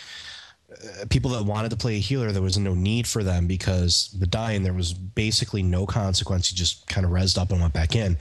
people 1.09 1.31
that 1.31 1.45
wanted 1.45 1.71
to 1.71 1.77
play 1.77 1.97
a 1.97 1.99
healer, 1.99 2.31
there 2.31 2.43
was 2.43 2.59
no 2.59 2.75
need 2.75 3.07
for 3.07 3.25
them 3.25 3.47
because 3.47 4.15
the 4.19 4.27
dying 4.27 4.63
there 4.63 4.75
was 4.75 4.93
basically 4.93 5.63
no 5.63 5.87
consequence. 5.87 6.51
You 6.51 6.59
just 6.59 6.87
kind 6.87 7.07
of 7.07 7.13
rezzed 7.13 7.39
up 7.39 7.51
and 7.51 7.61
went 7.61 7.73
back 7.73 7.97
in. 7.97 8.19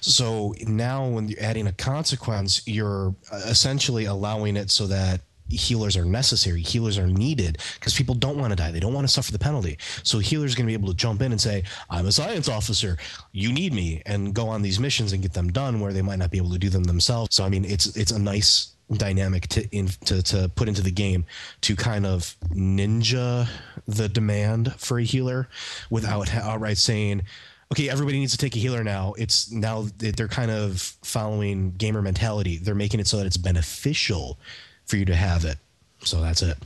So 0.00 0.54
now, 0.66 1.06
when 1.06 1.28
you're 1.28 1.42
adding 1.42 1.68
a 1.68 1.72
consequence, 1.72 2.66
you're 2.66 3.14
essentially 3.32 4.06
allowing 4.06 4.56
it 4.56 4.70
so 4.70 4.86
that 4.88 5.20
healers 5.50 5.96
are 5.96 6.04
necessary 6.04 6.60
healers 6.60 6.98
are 6.98 7.06
needed 7.06 7.56
because 7.80 7.94
people 7.94 8.14
don't 8.14 8.36
want 8.36 8.50
to 8.50 8.56
die 8.56 8.70
they 8.70 8.80
don't 8.80 8.92
want 8.92 9.06
to 9.06 9.12
suffer 9.12 9.32
the 9.32 9.38
penalty 9.38 9.78
so 10.02 10.18
healers 10.18 10.54
going 10.54 10.66
to 10.66 10.68
be 10.68 10.74
able 10.74 10.88
to 10.88 10.94
jump 10.94 11.22
in 11.22 11.32
and 11.32 11.40
say 11.40 11.62
i'm 11.88 12.04
a 12.06 12.12
science 12.12 12.50
officer 12.50 12.98
you 13.32 13.50
need 13.50 13.72
me 13.72 14.02
and 14.04 14.34
go 14.34 14.46
on 14.46 14.60
these 14.60 14.78
missions 14.78 15.14
and 15.14 15.22
get 15.22 15.32
them 15.32 15.48
done 15.50 15.80
where 15.80 15.94
they 15.94 16.02
might 16.02 16.18
not 16.18 16.30
be 16.30 16.36
able 16.36 16.50
to 16.50 16.58
do 16.58 16.68
them 16.68 16.84
themselves 16.84 17.34
so 17.34 17.44
i 17.44 17.48
mean 17.48 17.64
it's 17.64 17.96
it's 17.96 18.12
a 18.12 18.18
nice 18.18 18.74
dynamic 18.92 19.46
to 19.48 19.68
in 19.76 19.88
to, 20.04 20.22
to 20.22 20.50
put 20.54 20.68
into 20.68 20.82
the 20.82 20.90
game 20.90 21.26
to 21.60 21.76
kind 21.76 22.06
of 22.06 22.36
ninja 22.50 23.46
the 23.86 24.08
demand 24.08 24.74
for 24.78 24.98
a 24.98 25.04
healer 25.04 25.48
without 25.90 26.34
outright 26.34 26.78
saying 26.78 27.22
okay 27.70 27.90
everybody 27.90 28.18
needs 28.18 28.32
to 28.32 28.38
take 28.38 28.56
a 28.56 28.58
healer 28.58 28.82
now 28.82 29.12
it's 29.18 29.50
now 29.52 29.82
that 29.98 30.16
they're 30.16 30.28
kind 30.28 30.50
of 30.50 30.80
following 31.02 31.72
gamer 31.72 32.00
mentality 32.00 32.56
they're 32.56 32.74
making 32.74 32.98
it 32.98 33.06
so 33.06 33.18
that 33.18 33.26
it's 33.26 33.36
beneficial 33.36 34.38
for 34.86 34.96
you 34.96 35.04
to 35.04 35.14
have 35.14 35.44
it 35.44 35.58
so 36.02 36.20
that's 36.20 36.42
it 36.42 36.56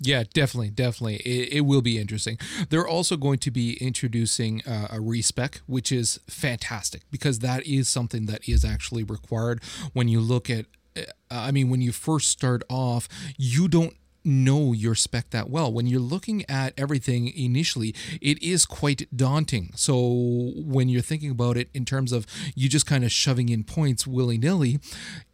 Yeah, 0.00 0.24
definitely, 0.34 0.70
definitely. 0.70 1.16
It, 1.16 1.52
it 1.52 1.60
will 1.62 1.80
be 1.80 1.98
interesting. 1.98 2.38
They're 2.68 2.86
also 2.86 3.16
going 3.16 3.38
to 3.38 3.50
be 3.50 3.74
introducing 3.74 4.60
uh, 4.66 4.88
a 4.90 5.00
respec, 5.00 5.60
which 5.66 5.92
is 5.92 6.20
fantastic 6.28 7.02
because 7.10 7.38
that 7.38 7.64
is 7.66 7.88
something 7.88 8.26
that 8.26 8.46
is 8.48 8.64
actually 8.64 9.04
required 9.04 9.62
when 9.92 10.08
you 10.08 10.20
look 10.20 10.50
at. 10.50 10.66
Uh, 10.96 11.02
I 11.30 11.50
mean, 11.50 11.68
when 11.70 11.80
you 11.80 11.92
first 11.92 12.28
start 12.28 12.62
off, 12.68 13.08
you 13.36 13.68
don't 13.68 13.94
know 14.24 14.72
your 14.72 14.94
spec 14.94 15.30
that 15.30 15.50
well. 15.50 15.72
When 15.72 15.86
you're 15.86 16.00
looking 16.00 16.44
at 16.48 16.72
everything 16.78 17.28
initially, 17.36 17.94
it 18.20 18.42
is 18.42 18.64
quite 18.64 19.06
daunting. 19.14 19.70
So 19.76 20.52
when 20.56 20.88
you're 20.88 21.02
thinking 21.02 21.30
about 21.30 21.56
it 21.56 21.68
in 21.74 21.84
terms 21.84 22.10
of 22.10 22.26
you 22.54 22.68
just 22.68 22.86
kind 22.86 23.04
of 23.04 23.12
shoving 23.12 23.50
in 23.50 23.64
points 23.64 24.06
willy 24.06 24.38
nilly, 24.38 24.80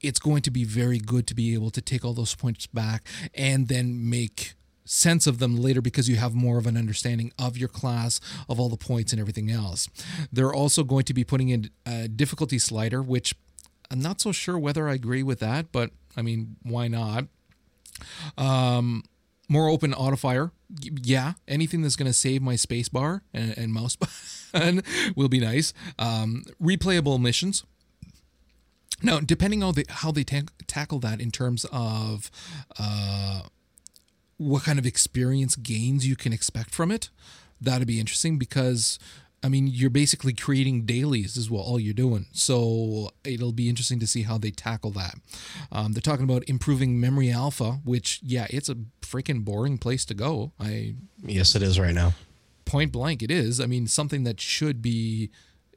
it's 0.00 0.18
going 0.18 0.42
to 0.42 0.50
be 0.50 0.64
very 0.64 0.98
good 0.98 1.26
to 1.28 1.34
be 1.34 1.54
able 1.54 1.70
to 1.70 1.80
take 1.80 2.04
all 2.04 2.14
those 2.14 2.34
points 2.34 2.66
back 2.66 3.06
and 3.34 3.68
then 3.68 4.08
make 4.10 4.54
sense 4.84 5.28
of 5.28 5.38
them 5.38 5.56
later 5.56 5.80
because 5.80 6.08
you 6.08 6.16
have 6.16 6.34
more 6.34 6.58
of 6.58 6.66
an 6.66 6.76
understanding 6.76 7.32
of 7.38 7.56
your 7.56 7.68
class, 7.68 8.18
of 8.48 8.58
all 8.58 8.68
the 8.68 8.76
points 8.76 9.12
and 9.12 9.20
everything 9.20 9.48
else. 9.48 9.88
They're 10.32 10.52
also 10.52 10.82
going 10.82 11.04
to 11.04 11.14
be 11.14 11.22
putting 11.22 11.48
in 11.48 11.70
a 11.86 12.08
difficulty 12.08 12.58
slider, 12.58 13.00
which 13.00 13.34
I'm 13.90 14.00
not 14.00 14.20
so 14.20 14.32
sure 14.32 14.58
whether 14.58 14.88
I 14.88 14.94
agree 14.94 15.22
with 15.22 15.40
that, 15.40 15.72
but 15.72 15.90
I 16.16 16.22
mean, 16.22 16.56
why 16.62 16.88
not? 16.88 17.26
Um, 18.38 19.04
more 19.48 19.68
open 19.68 19.92
auto 19.92 20.16
fire. 20.16 20.52
Yeah, 20.80 21.32
anything 21.48 21.82
that's 21.82 21.96
going 21.96 22.06
to 22.06 22.12
save 22.12 22.40
my 22.40 22.56
space 22.56 22.88
bar 22.88 23.22
and, 23.34 23.56
and 23.58 23.72
mouse 23.72 23.96
button 23.96 24.82
will 25.16 25.28
be 25.28 25.40
nice. 25.40 25.74
Um, 25.98 26.44
replayable 26.62 27.20
missions. 27.20 27.64
Now, 29.02 29.18
depending 29.18 29.62
on 29.62 29.74
the, 29.74 29.86
how 29.88 30.12
they 30.12 30.24
ta- 30.24 30.42
tackle 30.66 31.00
that 31.00 31.20
in 31.20 31.30
terms 31.30 31.66
of 31.72 32.30
uh, 32.78 33.42
what 34.36 34.62
kind 34.64 34.78
of 34.78 34.86
experience 34.86 35.56
gains 35.56 36.06
you 36.06 36.16
can 36.16 36.32
expect 36.32 36.74
from 36.74 36.92
it, 36.92 37.10
that'd 37.60 37.88
be 37.88 37.98
interesting 37.98 38.38
because 38.38 38.98
I 39.42 39.48
mean, 39.48 39.66
you're 39.66 39.88
basically 39.90 40.34
creating 40.34 40.84
dailies 40.84 41.36
is 41.36 41.50
what 41.50 41.62
all 41.62 41.80
you're 41.80 41.94
doing. 41.94 42.26
So 42.32 43.10
it'll 43.24 43.52
be 43.52 43.70
interesting 43.70 43.98
to 44.00 44.06
see 44.06 44.22
how 44.22 44.36
they 44.36 44.50
tackle 44.50 44.90
that. 44.92 45.14
Um, 45.72 45.92
they're 45.92 46.02
talking 46.02 46.24
about 46.24 46.44
improving 46.46 47.00
memory 47.00 47.30
alpha, 47.30 47.80
which 47.84 48.20
yeah, 48.22 48.46
it's 48.50 48.68
a 48.68 48.76
freaking 49.00 49.44
boring 49.44 49.78
place 49.78 50.04
to 50.06 50.14
go. 50.14 50.52
I 50.60 50.96
Yes, 51.22 51.54
it 51.54 51.62
is 51.62 51.80
right 51.80 51.94
now. 51.94 52.12
point 52.66 52.92
blank, 52.92 53.22
it 53.22 53.30
is. 53.30 53.60
I 53.60 53.66
mean, 53.66 53.86
something 53.86 54.24
that 54.24 54.40
should 54.40 54.82
be 54.82 55.30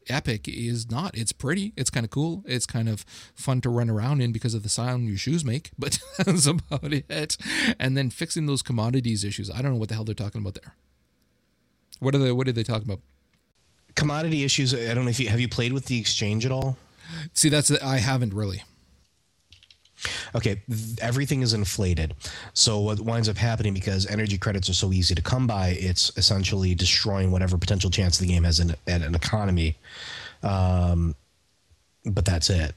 epic 0.10 0.48
is 0.50 0.92
not. 0.92 1.18
It's 1.18 1.32
pretty. 1.32 1.72
It's 1.78 1.90
kind 1.90 2.06
of 2.06 2.10
cool. 2.10 2.44
It's 2.46 2.66
kind 2.66 2.90
of 2.90 3.06
fun 3.34 3.62
to 3.62 3.70
run 3.70 3.90
around 3.90 4.22
in 4.22 4.34
because 4.34 4.54
of 4.54 4.64
the 4.64 4.70
sound 4.70 5.08
your 5.08 5.18
shoes 5.18 5.46
make, 5.46 5.72
but 5.80 6.00
that's 6.18 6.46
about 6.48 6.92
it. 6.92 7.38
And 7.80 7.96
then 7.96 8.10
fixing 8.10 8.46
those 8.46 8.62
commodities 8.62 9.24
issues. 9.24 9.50
I 9.50 9.62
don't 9.62 9.72
know 9.72 9.78
what 9.78 9.88
the 9.88 9.96
hell 9.96 10.04
they're 10.04 10.14
talking 10.16 10.42
about 10.42 10.56
there. 10.56 10.76
What 12.00 12.14
are 12.14 12.18
they? 12.18 12.34
What 12.34 12.50
are 12.50 12.52
they 12.52 12.64
talking 12.64 12.90
about? 12.90 13.00
Commodity 13.96 14.44
issues. 14.44 14.74
I 14.74 14.94
don't 14.94 15.06
know 15.06 15.10
if 15.10 15.20
you 15.20 15.30
have 15.30 15.40
you 15.40 15.50
played 15.50 15.74
with 15.74 15.86
the 15.86 16.00
exchange 16.00 16.46
at 16.46 16.52
all. 16.52 16.78
See, 17.34 17.50
that's 17.50 17.72
I 17.72 17.98
haven't 17.98 18.34
really. 18.34 18.64
Okay, 20.36 20.62
everything 21.02 21.42
is 21.42 21.54
inflated. 21.54 22.16
So 22.54 22.80
what 22.80 23.00
winds 23.00 23.30
up 23.30 23.38
happening 23.38 23.74
because 23.74 24.06
energy 24.08 24.38
credits 24.38 24.70
are 24.70 24.74
so 24.74 24.92
easy 24.92 25.16
to 25.16 25.22
come 25.22 25.48
by, 25.48 25.70
it's 25.80 26.12
essentially 26.18 26.76
destroying 26.76 27.32
whatever 27.32 27.58
potential 27.58 27.90
chance 27.90 28.18
the 28.18 28.28
game 28.28 28.44
has 28.44 28.60
in 28.60 28.72
at 28.88 29.02
an 29.02 29.16
economy. 29.16 29.78
Um, 30.42 31.16
but 32.06 32.26
that's 32.26 32.50
it. 32.50 32.76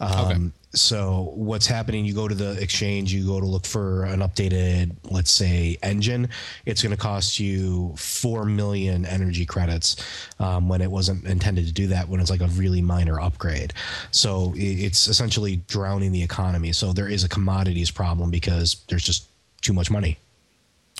Um, 0.00 0.52
So 0.80 1.32
what's 1.34 1.66
happening? 1.66 2.04
You 2.04 2.14
go 2.14 2.28
to 2.28 2.34
the 2.34 2.52
exchange, 2.60 3.12
you 3.12 3.26
go 3.26 3.40
to 3.40 3.46
look 3.46 3.66
for 3.66 4.04
an 4.04 4.20
updated, 4.20 4.96
let's 5.10 5.30
say, 5.30 5.76
engine. 5.82 6.28
It's 6.66 6.82
going 6.82 6.94
to 6.94 7.00
cost 7.00 7.38
you 7.38 7.94
four 7.96 8.44
million 8.44 9.04
energy 9.04 9.44
credits 9.44 9.96
um, 10.38 10.68
when 10.68 10.80
it 10.80 10.90
wasn't 10.90 11.24
intended 11.24 11.66
to 11.66 11.72
do 11.72 11.88
that. 11.88 12.08
When 12.08 12.20
it's 12.20 12.30
like 12.30 12.40
a 12.40 12.48
really 12.48 12.80
minor 12.80 13.20
upgrade, 13.20 13.74
so 14.10 14.52
it's 14.56 15.08
essentially 15.08 15.56
drowning 15.68 16.12
the 16.12 16.22
economy. 16.22 16.72
So 16.72 16.92
there 16.92 17.08
is 17.08 17.24
a 17.24 17.28
commodities 17.28 17.90
problem 17.90 18.30
because 18.30 18.84
there's 18.88 19.04
just 19.04 19.28
too 19.60 19.72
much 19.72 19.90
money. 19.90 20.18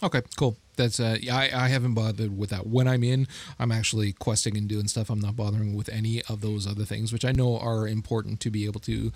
Okay, 0.02 0.22
cool. 0.36 0.56
That's 0.78 0.98
uh, 0.98 1.18
I 1.30 1.50
I 1.52 1.68
haven't 1.68 1.94
bothered 1.94 2.38
with 2.38 2.50
that. 2.50 2.66
When 2.66 2.88
I'm 2.88 3.04
in, 3.04 3.26
I'm 3.58 3.70
actually 3.70 4.12
questing 4.12 4.56
and 4.56 4.68
doing 4.68 4.88
stuff. 4.88 5.10
I'm 5.10 5.20
not 5.20 5.36
bothering 5.36 5.76
with 5.76 5.90
any 5.90 6.22
of 6.22 6.40
those 6.40 6.66
other 6.66 6.84
things, 6.84 7.12
which 7.12 7.24
I 7.24 7.32
know 7.32 7.58
are 7.58 7.86
important 7.86 8.40
to 8.40 8.50
be 8.50 8.64
able 8.64 8.80
to 8.80 9.12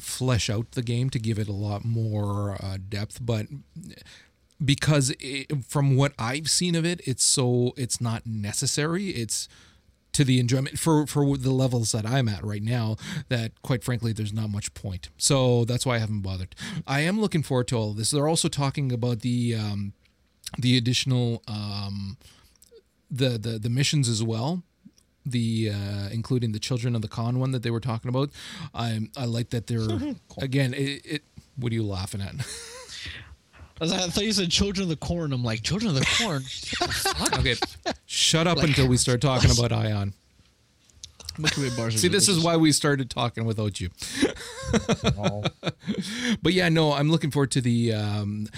flesh 0.00 0.50
out 0.50 0.72
the 0.72 0.82
game 0.82 1.08
to 1.10 1.18
give 1.18 1.38
it 1.38 1.48
a 1.48 1.52
lot 1.52 1.84
more 1.84 2.58
uh, 2.60 2.76
depth. 2.86 3.24
But 3.24 3.46
because 4.62 5.14
it, 5.20 5.64
from 5.64 5.96
what 5.96 6.12
I've 6.18 6.50
seen 6.50 6.74
of 6.74 6.84
it, 6.84 7.00
it's 7.06 7.24
so 7.24 7.72
it's 7.76 8.00
not 8.00 8.26
necessary. 8.26 9.10
It's 9.10 9.48
to 10.12 10.24
the 10.24 10.38
enjoyment 10.40 10.78
for 10.78 11.06
for 11.06 11.36
the 11.36 11.50
levels 11.50 11.92
that 11.92 12.06
I'm 12.06 12.28
at 12.28 12.44
right 12.44 12.62
now 12.62 12.96
that 13.28 13.60
quite 13.62 13.84
frankly 13.84 14.12
there's 14.12 14.32
not 14.32 14.50
much 14.50 14.72
point. 14.74 15.10
So 15.18 15.64
that's 15.64 15.84
why 15.84 15.96
I 15.96 15.98
haven't 15.98 16.22
bothered. 16.22 16.54
I 16.86 17.00
am 17.00 17.20
looking 17.20 17.42
forward 17.42 17.68
to 17.68 17.76
all 17.76 17.92
this. 17.92 18.10
They're 18.10 18.28
also 18.28 18.48
talking 18.48 18.92
about 18.92 19.20
the 19.20 19.54
um, 19.54 19.92
the 20.58 20.76
additional 20.76 21.42
um, 21.48 22.16
the 23.10 23.30
the 23.38 23.58
the 23.58 23.70
missions 23.70 24.08
as 24.08 24.22
well. 24.22 24.62
The 25.26 25.70
uh, 25.72 26.08
including 26.12 26.52
the 26.52 26.58
children 26.58 26.94
of 26.94 27.00
the 27.02 27.08
con 27.08 27.38
one 27.38 27.52
that 27.52 27.62
they 27.62 27.70
were 27.70 27.80
talking 27.80 28.08
about. 28.10 28.30
I 28.74 29.08
I 29.16 29.24
like 29.24 29.50
that 29.50 29.66
they're 29.66 29.88
again 30.38 30.74
it, 30.74 31.04
it. 31.06 31.22
What 31.56 31.72
are 31.72 31.74
you 31.74 31.84
laughing 31.84 32.20
at? 32.20 32.34
I, 33.80 33.84
was 33.84 33.90
like, 33.90 34.02
I 34.02 34.06
thought 34.08 34.24
you 34.24 34.32
said 34.32 34.50
children 34.50 34.84
of 34.84 34.88
the 34.88 34.96
corn. 34.96 35.32
I'm 35.32 35.42
like 35.42 35.62
children 35.62 35.90
of 35.90 35.94
the 35.96 36.06
corn. 36.22 36.44
okay, 37.40 37.56
shut 38.06 38.46
up 38.46 38.58
Like- 38.58 38.68
until 38.68 38.86
we 38.88 38.96
start 38.96 39.20
talking 39.20 39.50
about 39.50 39.70
Aion. 39.72 40.12
Microwave 41.38 41.76
bars. 41.76 41.94
are 41.94 41.98
See, 41.98 42.08
this 42.08 42.28
is 42.28 42.42
why 42.42 42.56
we 42.56 42.72
started 42.72 43.10
talking 43.10 43.44
without 43.44 43.80
you. 43.80 43.90
but 46.42 46.52
yeah, 46.52 46.68
no, 46.68 46.92
I'm 46.92 47.10
looking 47.10 47.30
forward 47.30 47.50
to 47.52 47.60
the. 47.60 47.92
Um, 47.92 48.48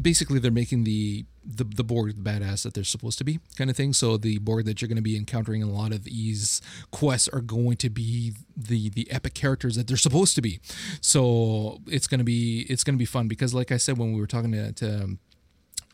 basically, 0.00 0.38
they're 0.38 0.50
making 0.50 0.84
the 0.84 1.24
the 1.44 1.64
the 1.64 1.84
Borg 1.84 2.16
the 2.16 2.30
badass 2.30 2.62
that 2.62 2.74
they're 2.74 2.84
supposed 2.84 3.18
to 3.18 3.24
be, 3.24 3.40
kind 3.56 3.70
of 3.70 3.76
thing. 3.76 3.92
So 3.92 4.16
the 4.16 4.38
Borg 4.38 4.64
that 4.66 4.80
you're 4.80 4.88
going 4.88 4.96
to 4.96 5.02
be 5.02 5.16
encountering 5.16 5.62
in 5.62 5.68
a 5.68 5.72
lot 5.72 5.92
of 5.92 6.04
these 6.04 6.60
quests 6.90 7.28
are 7.28 7.40
going 7.40 7.76
to 7.78 7.90
be 7.90 8.32
the 8.56 8.90
the 8.90 9.10
epic 9.10 9.34
characters 9.34 9.76
that 9.76 9.86
they're 9.86 9.96
supposed 9.96 10.34
to 10.36 10.42
be. 10.42 10.60
So 11.00 11.80
it's 11.86 12.06
gonna 12.06 12.24
be 12.24 12.66
it's 12.68 12.84
gonna 12.84 12.98
be 12.98 13.04
fun 13.04 13.28
because, 13.28 13.54
like 13.54 13.72
I 13.72 13.76
said, 13.76 13.98
when 13.98 14.12
we 14.12 14.20
were 14.20 14.26
talking 14.26 14.52
to. 14.52 14.72
to 14.72 15.18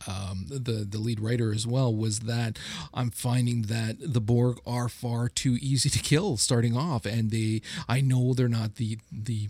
um, 0.07 0.47
the 0.49 0.87
the 0.89 0.99
lead 0.99 1.21
writer 1.21 1.53
as 1.53 1.67
well 1.67 1.95
was 1.95 2.21
that 2.21 2.59
I'm 2.95 3.11
finding 3.11 3.63
that 3.63 3.97
the 4.01 4.21
Borg 4.21 4.59
are 4.67 4.89
far 4.89 5.29
too 5.29 5.59
easy 5.61 5.91
to 5.91 5.99
kill 5.99 6.37
starting 6.37 6.77
off, 6.77 7.05
and 7.07 7.31
they 7.31 7.63
I 7.89 8.01
know 8.01 8.35
they're 8.35 8.49
not 8.49 8.77
the 8.77 8.99
the 9.11 9.49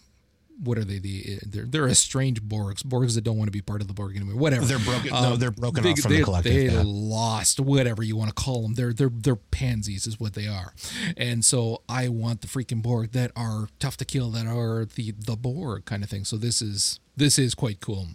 what 0.63 0.77
are 0.77 0.85
they? 0.85 0.99
The 0.99 1.39
they're 1.47 1.65
they're 1.65 1.89
estranged 1.89 2.43
Borgs 2.43 2.83
Borgs 2.83 3.15
that 3.15 3.23
don't 3.23 3.37
want 3.37 3.49
to 3.49 3.53
be 3.53 3.61
part 3.61 3.81
of 3.81 3.87
the 3.87 3.95
Borg 3.95 4.17
anymore 4.17 4.37
whatever. 4.37 4.65
They're 4.65 4.79
broken- 4.79 5.11
no, 5.11 5.37
they're 5.37 5.51
broken 5.51 5.87
off 5.87 5.99
from 6.01 6.11
the 6.11 6.19
they, 6.19 6.25
collective, 6.25 6.53
they 6.53 6.65
yeah. 6.67 6.83
lost 6.85 7.61
whatever 7.61 8.03
you 8.03 8.17
want 8.17 8.31
to 8.31 8.35
call 8.35 8.63
them 8.63 8.75
they're 8.75 8.93
they're 8.93 9.11
they're 9.13 9.37
pansies 9.37 10.07
is 10.07 10.19
what 10.19 10.35
they 10.35 10.47
are. 10.47 10.75
And 11.17 11.45
so 11.45 11.83
I 11.89 12.09
want 12.09 12.41
the 12.41 12.49
freaking 12.49 12.83
Borg 12.83 13.13
that 13.13 13.31
are 13.37 13.69
tough 13.79 13.97
to 13.99 14.05
kill 14.05 14.31
that 14.31 14.47
are 14.47 14.85
the 14.85 15.13
the 15.13 15.37
Borg 15.37 15.85
kind 15.85 16.03
of 16.03 16.11
thing. 16.11 16.25
So 16.25 16.37
this 16.37 16.61
is 16.61 16.99
this 17.17 17.39
is 17.39 17.55
quite 17.55 17.81
cool 17.81 18.09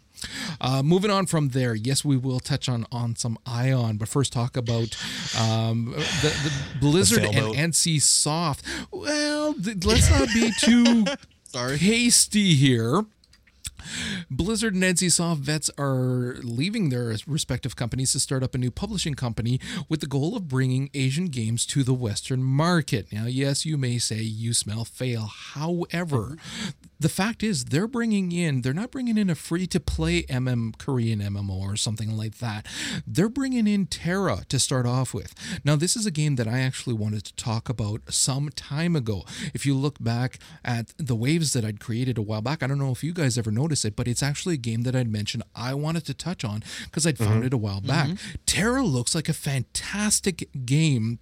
uh, 0.62 0.82
moving 0.84 1.12
on 1.12 1.26
from 1.26 1.50
there, 1.50 1.76
yes, 1.76 2.04
we 2.04 2.18
will 2.18 2.40
touch 2.40 2.68
on 2.70 2.86
on 2.92 3.16
some 3.16 3.38
Aion, 3.46 3.98
but 3.98 4.08
first 4.08 4.34
talk 4.34 4.58
about 4.58 4.96
um, 5.40 5.94
the, 5.96 6.30
the 6.44 6.80
Blizzard 6.80 7.24
and 7.24 7.34
sailboat. 7.34 7.56
NCSoft. 7.56 8.60
Well, 8.92 9.54
th- 9.54 9.86
let's 9.86 10.10
not 10.10 10.28
be 10.34 10.52
too 10.60 11.06
hasty 11.78 12.56
here. 12.56 13.06
Blizzard 14.30 14.74
and 14.74 14.84
NCSoft 14.84 15.38
vets 15.38 15.70
are 15.78 16.38
leaving 16.44 16.90
their 16.90 17.16
respective 17.28 17.76
companies 17.76 18.12
to 18.14 18.20
start 18.20 18.44
up 18.44 18.56
a 18.56 18.58
new 18.58 18.72
publishing 18.72 19.14
company 19.14 19.60
with 19.90 20.00
the 20.02 20.08
goal 20.08 20.36
of 20.36 20.48
bringing 20.48 20.90
Asian 20.94 21.26
games 21.26 21.66
to 21.68 21.84
the 21.84 21.94
Western 21.94 22.44
market. 22.44 23.12
Now, 23.12 23.26
yes, 23.26 23.66
you 23.66 23.78
may 23.78 23.98
say 23.98 24.22
you 24.22 24.54
smell 24.54 24.86
fail. 24.86 25.30
However, 25.54 26.38
the 27.00 27.10
fact 27.10 27.44
is 27.44 27.66
they're 27.66 27.88
bringing 27.88 28.32
in, 28.32 28.62
they're 28.62 28.74
not 28.74 28.92
bringing 28.92 29.18
in 29.18 29.30
a 29.30 29.36
free 29.36 29.68
to 29.68 29.80
play 29.80 30.24
MM 30.24 30.78
Korean 30.78 31.20
MMO 31.20 31.60
or 31.60 31.76
something 31.76 32.16
like 32.16 32.38
that. 32.38 32.66
They're 33.06 33.28
bringing 33.30 33.68
in 33.68 33.88
TERA 33.88 34.46
to 34.48 34.60
start 34.60 34.86
off 34.86 35.14
with. 35.14 35.34
Now, 35.66 35.76
this 35.76 35.96
is 35.96 36.06
a 36.06 36.12
game 36.12 36.36
that 36.36 36.48
I 36.48 36.60
actually 36.60 36.94
wanted 36.94 37.26
to 37.26 37.36
talk 37.36 37.68
about 37.68 38.02
some 38.10 38.50
time 38.50 38.96
ago. 38.96 39.26
If 39.54 39.66
you 39.66 39.76
look 39.76 40.02
back 40.02 40.40
at 40.64 40.94
the 40.98 41.16
waves 41.16 41.54
that 41.54 41.66
I'd 41.66 41.80
created 41.80 42.18
a 42.18 42.22
while 42.22 42.42
back, 42.42 42.64
I 42.64 42.68
don't 42.68 42.80
know 42.80 42.92
if 42.92 43.04
you 43.04 43.14
guys 43.14 43.38
ever 43.38 43.52
noticed 43.52 43.73
it, 43.86 43.96
but 43.96 44.08
it's 44.08 44.22
actually 44.24 44.54
a 44.56 44.58
game 44.58 44.82
that 44.84 44.96
I'd 44.96 45.08
mentioned 45.10 45.44
I 45.56 45.74
wanted 45.74 46.06
to 46.06 46.14
touch 46.14 46.44
on 46.46 46.64
because 46.86 47.06
I'd 47.08 47.18
found 47.18 47.44
Mhm. 47.44 47.48
it 47.48 47.54
a 47.54 47.58
while 47.58 47.82
back. 47.82 48.12
TERA 48.46 48.84
looks 48.84 49.14
like 49.16 49.28
a 49.30 49.34
fantastic 49.34 50.50
game 50.66 51.20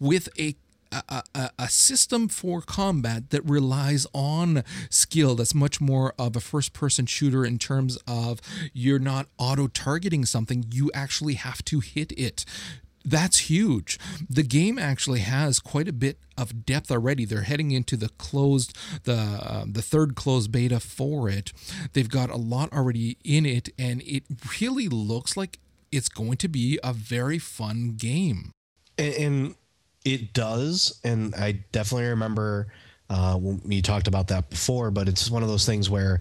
with 0.00 0.28
a 0.38 0.56
a, 0.92 1.24
a, 1.34 1.50
a 1.58 1.68
system 1.68 2.28
for 2.28 2.62
combat 2.62 3.30
that 3.30 3.44
relies 3.44 4.06
on 4.14 4.62
skill 4.88 5.34
that's 5.34 5.52
much 5.54 5.80
more 5.80 6.14
of 6.16 6.36
a 6.36 6.40
first 6.40 6.72
person 6.72 7.06
shooter 7.06 7.44
in 7.44 7.58
terms 7.58 7.98
of 8.06 8.40
you're 8.72 9.00
not 9.00 9.26
auto 9.36 9.66
targeting 9.66 10.24
something 10.24 10.64
you 10.70 10.88
actually 10.94 11.34
have 11.34 11.62
to 11.64 11.80
hit 11.80 12.12
it 12.16 12.44
that's 13.06 13.50
huge. 13.50 13.98
The 14.28 14.42
game 14.42 14.78
actually 14.78 15.20
has 15.20 15.58
quite 15.60 15.88
a 15.88 15.92
bit 15.92 16.18
of 16.36 16.66
depth 16.66 16.90
already. 16.90 17.24
They're 17.24 17.42
heading 17.42 17.70
into 17.70 17.96
the 17.96 18.10
closed, 18.10 18.76
the 19.04 19.16
uh, 19.16 19.64
the 19.66 19.82
third 19.82 20.16
closed 20.16 20.52
beta 20.52 20.80
for 20.80 21.28
it. 21.28 21.52
They've 21.92 22.10
got 22.10 22.30
a 22.30 22.36
lot 22.36 22.72
already 22.72 23.16
in 23.24 23.46
it, 23.46 23.68
and 23.78 24.02
it 24.02 24.24
really 24.60 24.88
looks 24.88 25.36
like 25.36 25.58
it's 25.92 26.08
going 26.08 26.36
to 26.38 26.48
be 26.48 26.78
a 26.82 26.92
very 26.92 27.38
fun 27.38 27.94
game. 27.96 28.50
and, 28.98 29.14
and 29.14 29.54
it 30.04 30.32
does 30.32 31.00
and 31.04 31.34
i 31.34 31.52
definitely 31.72 32.08
remember 32.08 32.68
uh, 33.08 33.38
we 33.40 33.80
talked 33.82 34.08
about 34.08 34.28
that 34.28 34.50
before 34.50 34.90
but 34.90 35.08
it's 35.08 35.30
one 35.30 35.42
of 35.42 35.48
those 35.48 35.66
things 35.66 35.88
where 35.90 36.20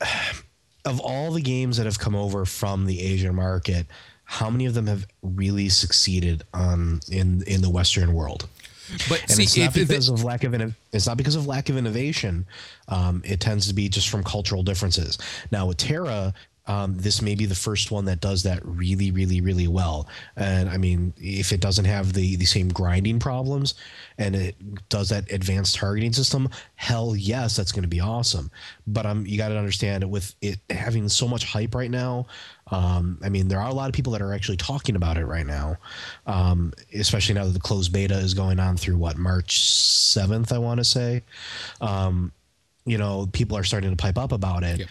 of 0.84 1.00
all 1.00 1.32
the 1.32 1.40
games 1.42 1.76
that 1.76 1.86
have 1.86 1.98
come 1.98 2.14
over 2.14 2.44
from 2.44 2.86
the 2.86 3.00
asian 3.00 3.34
market 3.34 3.86
how 4.28 4.50
many 4.50 4.66
of 4.66 4.74
them 4.74 4.86
have 4.88 5.06
really 5.22 5.68
succeeded 5.68 6.42
on 6.52 7.00
in 7.10 7.42
in 7.44 7.62
the 7.62 7.70
western 7.70 8.12
world 8.12 8.48
But 9.08 9.22
and 9.22 9.30
see, 9.32 9.42
it's 9.44 9.56
not 9.56 9.62
if- 9.68 9.76
if 9.76 9.88
because 9.88 10.08
it- 10.08 10.12
of 10.14 10.24
lack 10.24 10.44
of 10.44 10.52
inno- 10.52 10.74
it's 10.92 11.06
not 11.06 11.16
because 11.16 11.34
of 11.36 11.46
lack 11.46 11.68
of 11.68 11.76
innovation. 11.76 12.46
Um, 12.88 13.22
it 13.24 13.40
tends 13.40 13.66
to 13.68 13.74
be 13.74 13.88
just 13.88 14.08
from 14.08 14.22
cultural 14.24 14.62
differences. 14.62 15.16
Now 15.50 15.66
with 15.66 15.76
TERA, 15.78 16.34
um, 16.66 16.96
this 16.96 17.22
may 17.22 17.34
be 17.34 17.46
the 17.46 17.54
first 17.54 17.90
one 17.90 18.04
that 18.06 18.20
does 18.20 18.42
that 18.42 18.60
really, 18.64 19.10
really, 19.10 19.40
really 19.40 19.68
well. 19.68 20.08
And 20.36 20.68
I 20.68 20.76
mean, 20.76 21.14
if 21.16 21.52
it 21.52 21.60
doesn't 21.60 21.84
have 21.84 22.12
the 22.12 22.36
the 22.36 22.44
same 22.44 22.68
grinding 22.68 23.18
problems, 23.18 23.74
and 24.18 24.34
it 24.34 24.88
does 24.88 25.08
that 25.10 25.30
advanced 25.30 25.76
targeting 25.76 26.12
system, 26.12 26.48
hell 26.74 27.14
yes, 27.14 27.56
that's 27.56 27.72
going 27.72 27.82
to 27.82 27.88
be 27.88 28.00
awesome. 28.00 28.50
But 28.86 29.06
um, 29.06 29.26
you 29.26 29.38
got 29.38 29.48
to 29.48 29.58
understand 29.58 30.08
with 30.10 30.34
it 30.40 30.58
having 30.70 31.08
so 31.08 31.28
much 31.28 31.44
hype 31.44 31.74
right 31.74 31.90
now. 31.90 32.26
Um, 32.72 33.18
I 33.22 33.28
mean, 33.28 33.46
there 33.46 33.60
are 33.60 33.70
a 33.70 33.74
lot 33.74 33.88
of 33.88 33.94
people 33.94 34.12
that 34.14 34.22
are 34.22 34.34
actually 34.34 34.56
talking 34.56 34.96
about 34.96 35.16
it 35.16 35.26
right 35.26 35.46
now, 35.46 35.76
um, 36.26 36.72
especially 36.92 37.36
now 37.36 37.44
that 37.44 37.52
the 37.52 37.60
closed 37.60 37.92
beta 37.92 38.18
is 38.18 38.34
going 38.34 38.58
on 38.58 38.76
through 38.76 38.96
what 38.96 39.16
March 39.16 39.62
seventh, 39.62 40.52
I 40.52 40.58
want 40.58 40.78
to 40.78 40.84
say. 40.84 41.22
Um, 41.80 42.32
you 42.84 42.98
know, 42.98 43.28
people 43.32 43.56
are 43.56 43.64
starting 43.64 43.90
to 43.90 43.96
pipe 43.96 44.18
up 44.18 44.32
about 44.32 44.64
it. 44.64 44.88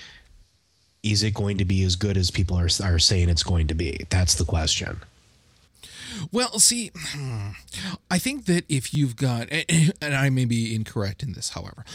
Is 1.05 1.23
it 1.23 1.33
going 1.33 1.57
to 1.59 1.65
be 1.65 1.83
as 1.83 1.95
good 1.95 2.17
as 2.17 2.31
people 2.31 2.57
are 2.57 2.69
are 2.83 2.99
saying 2.99 3.29
it's 3.29 3.43
going 3.43 3.67
to 3.67 3.75
be? 3.75 4.05
That's 4.09 4.35
the 4.35 4.43
question. 4.43 5.01
Well, 6.31 6.59
see, 6.59 6.91
I 8.09 8.17
think 8.17 8.45
that 8.45 8.65
if 8.67 8.93
you've 8.93 9.15
got, 9.15 9.47
and 9.51 10.15
I 10.15 10.29
may 10.29 10.45
be 10.45 10.73
incorrect 10.73 11.23
in 11.23 11.33
this, 11.33 11.49
however, 11.49 11.85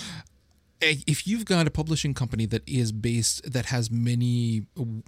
if 0.81 1.27
you've 1.27 1.45
got 1.45 1.67
a 1.67 1.71
publishing 1.71 2.15
company 2.15 2.47
that 2.47 2.67
is 2.67 2.91
based 2.93 3.51
that 3.51 3.67
has 3.67 3.91
many 3.91 4.65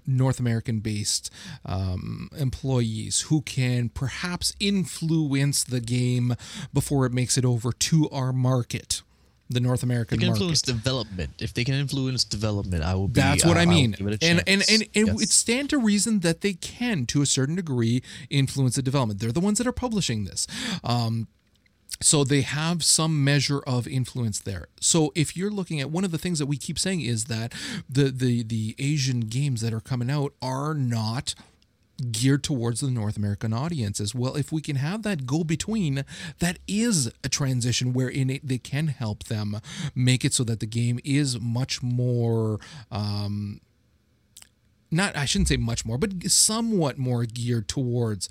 North 0.07 0.38
American 0.38 0.80
based 0.80 1.30
um, 1.64 2.28
employees 2.36 3.22
who 3.22 3.40
can 3.42 3.88
perhaps 3.88 4.55
influence 4.61 5.64
the 5.64 5.80
game 5.80 6.34
before 6.74 7.07
it 7.07 7.12
makes 7.12 7.38
it 7.38 7.44
over 7.44 7.72
to 7.72 8.09
our 8.11 8.32
market, 8.32 9.03
the 9.53 9.61
North 9.61 9.82
American 9.82 10.18
They 10.18 10.22
can 10.24 10.28
market. 10.28 10.40
influence 10.42 10.62
development. 10.62 11.30
If 11.40 11.55
they 11.55 11.64
can 11.64 11.74
influence 11.74 12.24
development, 12.24 12.82
I 12.82 12.94
will 12.94 13.09
be. 13.09 13.20
That's 13.20 13.44
what 13.44 13.57
I, 13.57 13.62
I 13.62 13.66
mean. 13.66 13.92
give 13.92 14.07
it 14.07 14.22
a 14.22 14.26
And 14.26 14.42
and 14.46 14.62
and, 14.70 14.82
and 14.94 15.07
Yes. 15.09 15.22
it 15.22 15.28
stand 15.30 15.70
to 15.70 15.78
reason 15.78 16.20
that 16.20 16.40
they 16.40 16.55
can, 16.55 17.07
to 17.07 17.22
a 17.22 17.26
certain 17.26 17.55
degree, 17.57 18.03
influence 18.30 18.76
the 18.76 18.82
development. 18.82 19.20
They're 19.20 19.32
the 19.32 19.40
ones 19.40 19.59
that 19.59 19.66
are 19.66 19.72
publishing 19.72 20.24
this. 20.24 20.46
Um, 20.84 21.28
so 22.00 22.24
they 22.24 22.40
have 22.40 22.82
some 22.82 23.22
measure 23.22 23.61
of 23.61 23.86
influence 23.86 24.40
there. 24.40 24.66
So 24.80 25.12
if 25.14 25.36
you're 25.36 25.50
looking 25.50 25.80
at 25.80 25.90
one 25.90 26.05
of 26.05 26.11
the 26.11 26.18
things 26.18 26.38
that 26.40 26.46
we 26.46 26.57
keep 26.57 26.78
saying 26.78 27.03
is 27.03 27.26
that 27.26 27.53
the 27.88 28.05
the 28.11 28.42
the 28.42 28.74
Asian 28.78 29.20
games 29.20 29.61
that 29.61 29.72
are 29.72 29.80
coming 29.80 30.11
out 30.11 30.32
are 30.42 30.74
not 30.74 31.34
geared 32.11 32.42
towards 32.42 32.80
the 32.80 32.90
North 32.90 33.16
American 33.16 33.53
audiences. 33.53 34.14
Well, 34.14 34.34
if 34.36 34.50
we 34.50 34.61
can 34.61 34.76
have 34.76 35.03
that 35.03 35.26
go 35.26 35.44
between, 35.44 36.05
that 36.40 36.59
is 36.66 37.12
a 37.22 37.28
transition 37.28 37.92
wherein 37.92 38.30
it, 38.30 38.46
they 38.46 38.59
can 38.59 38.88
help 38.88 39.24
them 39.24 39.59
make 39.94 40.24
it 40.24 40.32
so 40.34 40.42
that 40.44 40.61
the 40.61 40.66
game 40.66 40.98
is 41.05 41.38
much 41.38 41.82
more. 41.82 42.59
Um, 42.90 43.61
not, 44.90 45.16
I 45.16 45.24
shouldn't 45.24 45.48
say 45.48 45.57
much 45.57 45.84
more, 45.86 45.96
but 45.98 46.30
somewhat 46.30 46.98
more 46.98 47.24
geared 47.24 47.68
towards 47.68 48.28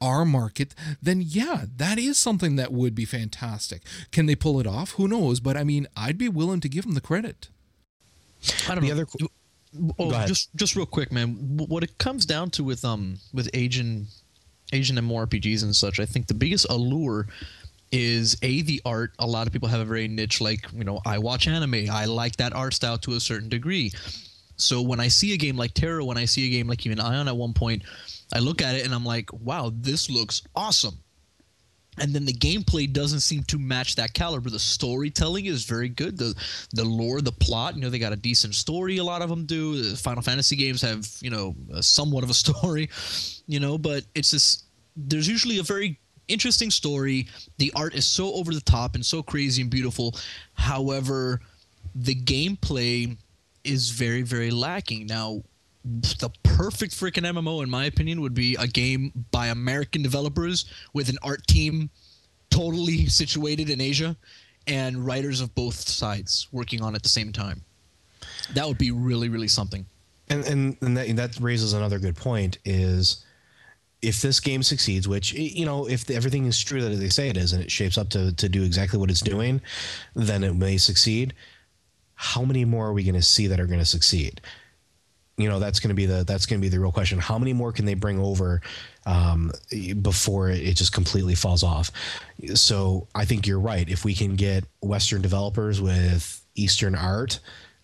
our 0.00 0.24
market, 0.24 0.74
then 1.02 1.22
yeah, 1.24 1.66
that 1.76 1.98
is 1.98 2.16
something 2.16 2.56
that 2.56 2.72
would 2.72 2.94
be 2.94 3.04
fantastic. 3.04 3.82
Can 4.12 4.24
they 4.24 4.34
pull 4.34 4.58
it 4.58 4.66
off? 4.66 4.92
Who 4.92 5.06
knows? 5.06 5.40
But 5.40 5.56
I 5.58 5.64
mean, 5.64 5.86
I'd 5.96 6.16
be 6.16 6.28
willing 6.28 6.60
to 6.60 6.68
give 6.70 6.84
them 6.84 6.94
the 6.94 7.02
credit. 7.02 7.48
I 8.66 8.74
don't 8.74 8.80
The 8.82 8.86
know. 8.88 8.92
other 8.94 9.04
qu- 9.06 9.28
oh, 9.98 10.26
just 10.26 10.54
just 10.56 10.76
real 10.76 10.86
quick, 10.86 11.12
man. 11.12 11.34
What 11.68 11.82
it 11.82 11.96
comes 11.98 12.26
down 12.26 12.50
to 12.50 12.64
with 12.64 12.84
um 12.84 13.18
with 13.32 13.48
Asian 13.54 14.06
Asian 14.72 14.96
MMORPGs 14.96 15.62
and 15.62 15.74
such, 15.74 16.00
I 16.00 16.06
think 16.06 16.26
the 16.26 16.34
biggest 16.34 16.66
allure 16.70 17.26
is 17.92 18.36
a 18.42 18.62
the 18.62 18.80
art. 18.84 19.12
A 19.18 19.26
lot 19.26 19.46
of 19.46 19.52
people 19.52 19.68
have 19.68 19.80
a 19.80 19.84
very 19.84 20.08
niche, 20.08 20.40
like 20.40 20.66
you 20.72 20.84
know, 20.84 21.00
I 21.04 21.18
watch 21.18 21.48
anime. 21.48 21.90
I 21.90 22.04
like 22.04 22.36
that 22.36 22.52
art 22.54 22.74
style 22.74 22.98
to 22.98 23.12
a 23.12 23.20
certain 23.20 23.48
degree. 23.48 23.92
So 24.56 24.82
when 24.82 25.00
I 25.00 25.08
see 25.08 25.32
a 25.32 25.36
game 25.36 25.56
like 25.56 25.74
TERA, 25.74 26.04
when 26.04 26.18
I 26.18 26.26
see 26.26 26.46
a 26.46 26.50
game 26.50 26.68
like 26.68 26.84
even 26.84 26.98
Aion 26.98 27.26
at 27.26 27.36
one 27.36 27.54
point, 27.54 27.82
I 28.32 28.38
look 28.40 28.60
at 28.62 28.74
it 28.74 28.84
and 28.84 28.94
I'm 28.94 29.04
like, 29.04 29.32
wow, 29.32 29.72
this 29.74 30.10
looks 30.10 30.42
awesome. 30.54 30.98
And 31.98 32.14
then 32.14 32.24
the 32.24 32.32
gameplay 32.32 32.90
doesn't 32.90 33.20
seem 33.20 33.42
to 33.44 33.58
match 33.58 33.96
that 33.96 34.14
caliber. 34.14 34.48
The 34.48 34.58
storytelling 34.58 35.46
is 35.46 35.64
very 35.64 35.88
good. 35.88 36.16
The 36.16 36.34
the 36.72 36.84
lore, 36.84 37.20
the 37.20 37.32
plot, 37.32 37.74
you 37.74 37.82
know, 37.82 37.90
they 37.90 37.98
got 37.98 38.12
a 38.12 38.16
decent 38.16 38.54
story. 38.54 38.98
A 38.98 39.04
lot 39.04 39.22
of 39.22 39.28
them 39.28 39.44
do. 39.44 39.82
The 39.82 39.96
Final 39.96 40.22
Fantasy 40.22 40.56
games 40.56 40.80
have, 40.82 41.06
you 41.20 41.30
know, 41.30 41.54
somewhat 41.80 42.24
of 42.24 42.30
a 42.30 42.34
story, 42.44 42.88
you 43.46 43.60
know, 43.60 43.76
but 43.76 44.04
it's 44.14 44.30
just 44.30 44.64
there's 44.96 45.28
usually 45.28 45.58
a 45.58 45.62
very 45.62 45.98
interesting 46.28 46.70
story. 46.70 47.28
The 47.58 47.72
art 47.74 47.94
is 47.94 48.06
so 48.06 48.32
over 48.34 48.54
the 48.54 48.60
top 48.60 48.94
and 48.94 49.04
so 49.04 49.22
crazy 49.22 49.62
and 49.62 49.70
beautiful. 49.70 50.14
However, 50.54 51.40
the 51.94 52.14
gameplay 52.14 53.16
is 53.64 53.90
very 53.90 54.22
very 54.22 54.50
lacking. 54.50 55.06
Now, 55.06 55.42
the 55.84 56.30
perfect 56.42 56.94
freaking 56.94 57.24
MMO, 57.24 57.62
in 57.62 57.70
my 57.70 57.86
opinion, 57.86 58.20
would 58.20 58.34
be 58.34 58.54
a 58.56 58.66
game 58.66 59.12
by 59.30 59.46
American 59.46 60.02
developers 60.02 60.66
with 60.92 61.08
an 61.08 61.16
art 61.22 61.46
team 61.46 61.90
totally 62.50 63.06
situated 63.06 63.70
in 63.70 63.80
Asia 63.80 64.16
and 64.66 65.04
writers 65.06 65.40
of 65.40 65.54
both 65.54 65.74
sides 65.74 66.48
working 66.52 66.82
on 66.82 66.94
at 66.94 67.02
the 67.02 67.08
same 67.08 67.32
time. 67.32 67.62
That 68.54 68.66
would 68.66 68.78
be 68.78 68.90
really, 68.90 69.28
really 69.28 69.48
something. 69.48 69.86
and 70.28 70.44
and, 70.46 70.76
and 70.80 70.96
that, 70.96 71.16
that 71.16 71.40
raises 71.40 71.72
another 71.72 71.98
good 71.98 72.16
point 72.16 72.58
is 72.64 73.24
if 74.02 74.22
this 74.22 74.40
game 74.40 74.62
succeeds 74.62 75.06
which 75.06 75.32
you 75.34 75.66
know 75.66 75.86
if 75.86 76.08
everything 76.08 76.46
is 76.46 76.62
true 76.62 76.80
that 76.80 76.88
they 76.96 77.08
say 77.08 77.28
it 77.28 77.36
is 77.36 77.52
and 77.52 77.62
it 77.62 77.70
shapes 77.70 77.98
up 77.98 78.08
to, 78.08 78.32
to 78.36 78.48
do 78.48 78.62
exactly 78.62 78.98
what 78.98 79.10
it's 79.10 79.20
doing 79.20 79.60
then 80.14 80.42
it 80.42 80.54
may 80.54 80.78
succeed 80.78 81.34
how 82.14 82.42
many 82.44 82.64
more 82.64 82.86
are 82.88 82.92
we 82.92 83.02
going 83.02 83.14
to 83.14 83.22
see 83.22 83.46
that 83.46 83.60
are 83.60 83.66
going 83.66 83.78
to 83.78 83.84
succeed 83.84 84.40
you 85.40 85.48
know 85.48 85.58
that's 85.58 85.80
going 85.80 85.88
to 85.88 85.94
be 85.94 86.06
the 86.06 86.24
that's 86.24 86.46
going 86.46 86.60
to 86.60 86.64
be 86.64 86.68
the 86.68 86.80
real 86.80 86.92
question. 86.92 87.18
How 87.18 87.38
many 87.38 87.52
more 87.52 87.72
can 87.72 87.84
they 87.84 87.94
bring 87.94 88.18
over 88.18 88.60
um, 89.06 89.52
before 90.02 90.50
it 90.50 90.76
just 90.76 90.92
completely 90.92 91.34
falls 91.34 91.62
off? 91.62 91.90
So 92.54 93.08
i 93.14 93.24
think 93.24 93.46
you're 93.46 93.60
right. 93.60 93.88
If 93.88 94.04
we 94.04 94.14
can 94.14 94.36
get 94.36 94.64
western 94.80 95.22
developers 95.22 95.80
with 95.80 96.44
eastern 96.54 96.94
art 96.94 97.40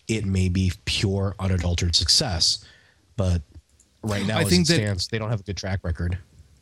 it 0.07 0.25
may 0.25 0.49
be 0.49 0.71
pure 0.85 1.35
unadulterated 1.39 1.95
success. 1.95 2.65
But 3.15 3.41
right 4.03 4.25
now 4.25 4.37
I 4.37 4.45
think 4.45 4.67
that- 4.67 4.75
stands 4.75 5.07
they 5.07 5.17
don't 5.19 5.29
have 5.29 5.41
a 5.41 5.43
good 5.43 5.57
track 5.57 5.83
record 5.83 6.17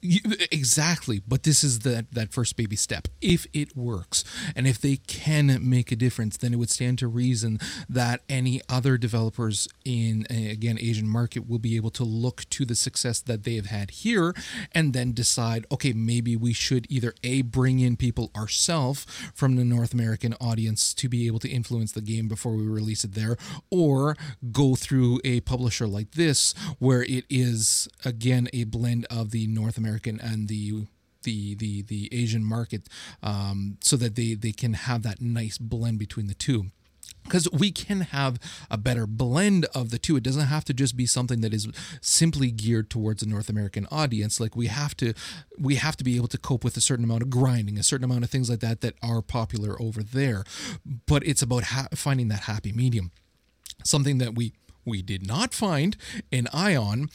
You, 0.08 0.20
exactly, 0.51 1.22
but 1.28 1.43
this 1.43 1.64
is 1.64 1.80
that 1.80 2.12
that 2.12 2.32
first 2.32 2.56
baby 2.56 2.76
step. 2.76 3.08
If 3.22 3.47
it 3.53 3.76
works, 3.76 4.24
and 4.56 4.68
if 4.68 4.80
they 4.80 4.97
can 4.97 5.58
make 5.68 5.91
a 5.91 5.95
difference, 5.95 6.38
then 6.38 6.53
it 6.53 6.58
would 6.58 6.70
stand 6.70 6.99
to 6.99 7.08
reason 7.08 7.60
that 7.89 8.22
any 8.30 8.62
other 8.70 8.97
developers 8.97 9.68
in 9.84 10.28
again 10.30 10.78
Asian 10.80 11.08
market 11.08 11.49
will 11.49 11.60
be 11.60 11.76
able 11.76 11.89
to 11.91 12.03
look 12.03 12.47
to 12.51 12.66
the 12.66 12.76
success 12.76 13.20
that 13.22 13.43
they 13.43 13.56
have 13.56 13.66
had 13.66 13.89
here, 13.89 14.36
and 14.74 14.93
then 14.93 15.12
decide, 15.12 15.66
okay, 15.72 15.91
maybe 15.93 16.36
we 16.36 16.53
should 16.53 16.86
either 16.89 17.16
a 17.24 17.41
bring 17.41 17.80
in 17.80 17.97
people 17.97 18.30
ourselves 18.36 19.08
from 19.34 19.56
the 19.56 19.66
North 19.66 19.93
American 19.93 20.36
audience 20.36 20.93
to 20.93 21.10
be 21.10 21.26
able 21.26 21.39
to 21.39 21.49
influence 21.49 21.91
the 21.93 22.01
game 22.01 22.28
before 22.28 22.53
we 22.53 22.64
release 22.64 23.03
it 23.03 23.16
there, 23.16 23.38
or 23.72 24.16
go 24.51 24.76
through 24.76 25.20
a 25.24 25.41
publisher 25.41 25.88
like 25.88 26.12
this 26.12 26.53
where 26.78 27.01
it 27.03 27.26
is 27.30 27.88
again 28.03 28.47
a 28.53 28.66
blend 28.66 29.06
of 29.10 29.32
the 29.32 29.47
North 29.47 29.78
American 29.78 29.95
and 30.06 30.48
the 30.48 30.88
the 31.24 31.56
the 31.56 31.82
the 31.82 32.10
Asian 32.12 32.43
market, 32.43 32.88
um, 33.24 33.78
so 33.82 33.96
that 33.98 34.16
they 34.16 34.34
they 34.34 34.52
can 34.52 34.74
have 34.74 35.04
that 35.04 35.22
nice 35.22 35.58
blend 35.58 36.00
between 36.00 36.28
the 36.28 36.34
two. 36.34 36.68
Because 37.24 37.50
we 37.52 37.72
can 37.72 38.02
have 38.02 38.39
a 38.70 38.78
better 38.78 39.08
blend 39.08 39.66
of 39.74 39.89
the 39.89 39.98
two. 39.98 40.16
It 40.16 40.22
doesn't 40.22 40.46
have 40.46 40.64
to 40.66 40.76
just 40.76 40.96
be 40.96 41.08
something 41.08 41.41
that 41.41 41.56
is 41.56 41.68
simply 42.00 42.52
geared 42.52 42.91
towards 42.91 43.24
a 43.24 43.28
North 43.28 43.50
American 43.50 43.88
audience. 43.89 44.39
Like 44.39 44.56
we 44.56 44.68
have 44.68 44.96
to, 44.98 45.14
we 45.58 45.76
have 45.76 45.98
to 45.98 46.04
be 46.04 46.18
able 46.18 46.28
to 46.28 46.38
cope 46.38 46.64
with 46.64 46.78
a 46.78 46.82
certain 46.82 47.04
amount 47.04 47.24
of 47.24 47.32
grinding, 47.32 47.80
a 47.80 47.84
certain 47.84 48.04
amount 48.04 48.26
of 48.26 48.30
things 48.30 48.48
like 48.48 48.60
that 48.60 48.82
that 48.82 48.93
are 49.02 49.24
popular 49.24 49.76
over 49.82 50.04
there. 50.04 50.43
But 51.08 51.26
it's 51.26 51.41
about 51.41 51.64
ha- 51.64 51.88
finding 51.96 52.28
that 52.28 52.41
happy 52.41 52.72
medium 52.72 53.12
something 53.84 54.18
that 54.20 54.36
we 54.36 54.54
we 54.86 55.02
did 55.02 55.26
not 55.26 55.54
find 55.54 55.98
in 56.32 56.46
Aion. 56.46 57.10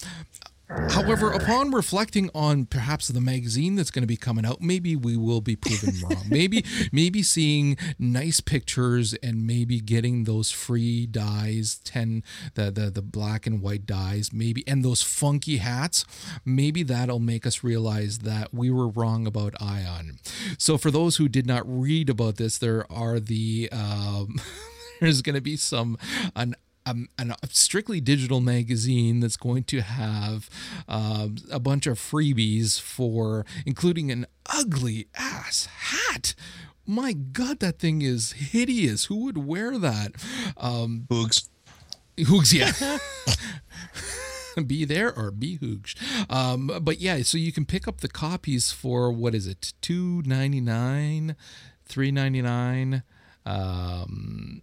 However, 0.90 1.32
upon 1.32 1.72
reflecting 1.72 2.30
on 2.34 2.66
perhaps 2.66 3.08
the 3.08 3.20
magazine 3.20 3.74
that's 3.74 3.90
going 3.90 4.02
to 4.02 4.06
be 4.06 4.16
coming 4.16 4.44
out, 4.44 4.60
maybe 4.60 4.94
we 4.94 5.16
will 5.16 5.40
be 5.40 5.56
proven 5.56 5.94
wrong. 6.02 6.24
Maybe, 6.28 6.64
maybe 6.92 7.22
seeing 7.22 7.76
nice 7.98 8.40
pictures 8.40 9.14
and 9.14 9.46
maybe 9.46 9.80
getting 9.80 10.24
those 10.24 10.50
free 10.50 11.06
dyes, 11.06 11.80
ten 11.84 12.22
the 12.54 12.70
the 12.70 12.90
the 12.90 13.02
black 13.02 13.46
and 13.46 13.60
white 13.60 13.84
dyes, 13.84 14.32
maybe, 14.32 14.66
and 14.66 14.84
those 14.84 15.02
funky 15.02 15.56
hats. 15.56 16.04
Maybe 16.44 16.82
that'll 16.82 17.18
make 17.18 17.46
us 17.46 17.64
realize 17.64 18.18
that 18.20 18.54
we 18.54 18.70
were 18.70 18.88
wrong 18.88 19.26
about 19.26 19.54
Aion. 19.54 20.18
So, 20.56 20.78
for 20.78 20.90
those 20.90 21.16
who 21.16 21.28
did 21.28 21.46
not 21.46 21.62
read 21.66 22.08
about 22.08 22.36
this, 22.36 22.58
there 22.58 22.90
are 22.92 23.18
the 23.18 23.68
um, 23.72 24.40
there's 25.00 25.22
going 25.22 25.34
to 25.34 25.40
be 25.40 25.56
some 25.56 25.98
an 26.36 26.54
um, 26.86 27.08
an, 27.18 27.32
a 27.42 27.46
strictly 27.48 28.00
digital 28.00 28.40
magazine 28.40 29.20
that's 29.20 29.36
going 29.36 29.64
to 29.64 29.80
have 29.80 30.48
um, 30.88 31.36
a 31.50 31.60
bunch 31.60 31.86
of 31.86 31.98
freebies 31.98 32.80
for 32.80 33.44
including 33.66 34.10
an 34.10 34.26
ugly 34.52 35.08
ass 35.14 35.66
hat 35.66 36.34
my 36.86 37.12
god 37.12 37.60
that 37.60 37.78
thing 37.78 38.02
is 38.02 38.32
hideous 38.32 39.04
who 39.04 39.24
would 39.24 39.38
wear 39.38 39.78
that 39.78 40.12
um 40.56 41.06
boogs 41.08 41.48
Hoogs, 42.24 42.52
yeah. 42.52 42.98
be 44.66 44.84
there 44.84 45.16
or 45.16 45.30
be 45.30 45.58
Hoogs. 45.58 45.94
Um, 46.30 46.70
but 46.82 47.00
yeah, 47.00 47.22
so 47.22 47.38
you 47.38 47.52
can 47.52 47.64
pick 47.64 47.86
up 47.88 48.00
the 48.00 48.08
copies 48.08 48.72
for 48.72 49.12
what 49.12 49.34
is 49.34 49.46
it? 49.46 49.72
Two 49.80 50.22
ninety 50.26 50.60
nine, 50.60 51.36
three 51.84 52.10
ninety 52.10 52.42
nine. 52.42 53.02
Um, 53.46 54.62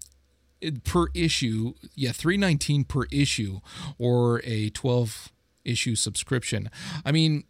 per 0.83 1.07
issue, 1.13 1.73
yeah, 1.95 2.11
three 2.11 2.37
nineteen 2.37 2.83
per 2.83 3.03
issue, 3.11 3.59
or 3.97 4.41
a 4.43 4.69
twelve 4.69 5.31
issue 5.63 5.95
subscription. 5.95 6.69
I 7.05 7.11
mean, 7.11 7.43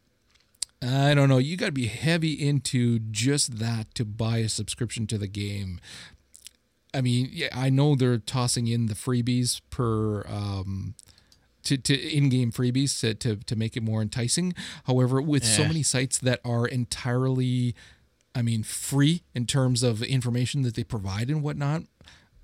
I 0.82 1.14
don't 1.14 1.30
know. 1.30 1.38
You 1.38 1.58
got 1.58 1.68
to 1.68 1.72
be 1.72 1.88
heavy 1.88 2.34
into 2.34 3.00
just 3.00 3.60
that 3.60 3.94
to 3.96 4.06
buy 4.06 4.38
a 4.38 4.50
subscription 4.50 5.08
to 5.08 5.18
the 5.18 5.28
game. 5.28 5.80
I 6.94 7.02
mean, 7.02 7.30
yeah, 7.32 7.50
I 7.52 7.70
know 7.70 7.96
they're 7.96 8.18
tossing 8.18 8.68
in 8.68 8.88
the 8.88 8.96
freebies 8.96 9.62
per 9.70 10.26
um, 10.28 10.96
to, 11.64 11.78
to 11.78 11.94
in-game 11.94 12.52
freebies 12.52 13.00
to, 13.02 13.14
to 13.16 13.36
to 13.36 13.56
make 13.56 13.76
it 13.78 13.84
more 13.84 14.02
enticing. 14.02 14.54
However, 14.86 15.22
with 15.22 15.44
so 15.46 15.64
many 15.64 15.84
sites 15.84 16.18
that 16.20 16.40
are 16.46 16.66
entirely, 16.66 17.76
I 18.34 18.42
mean, 18.42 18.64
free 18.64 19.24
in 19.36 19.46
terms 19.46 19.84
of 19.84 20.02
information 20.02 20.62
that 20.62 20.76
they 20.76 20.84
provide 20.84 21.30
and 21.30 21.44
whatnot, 21.44 21.84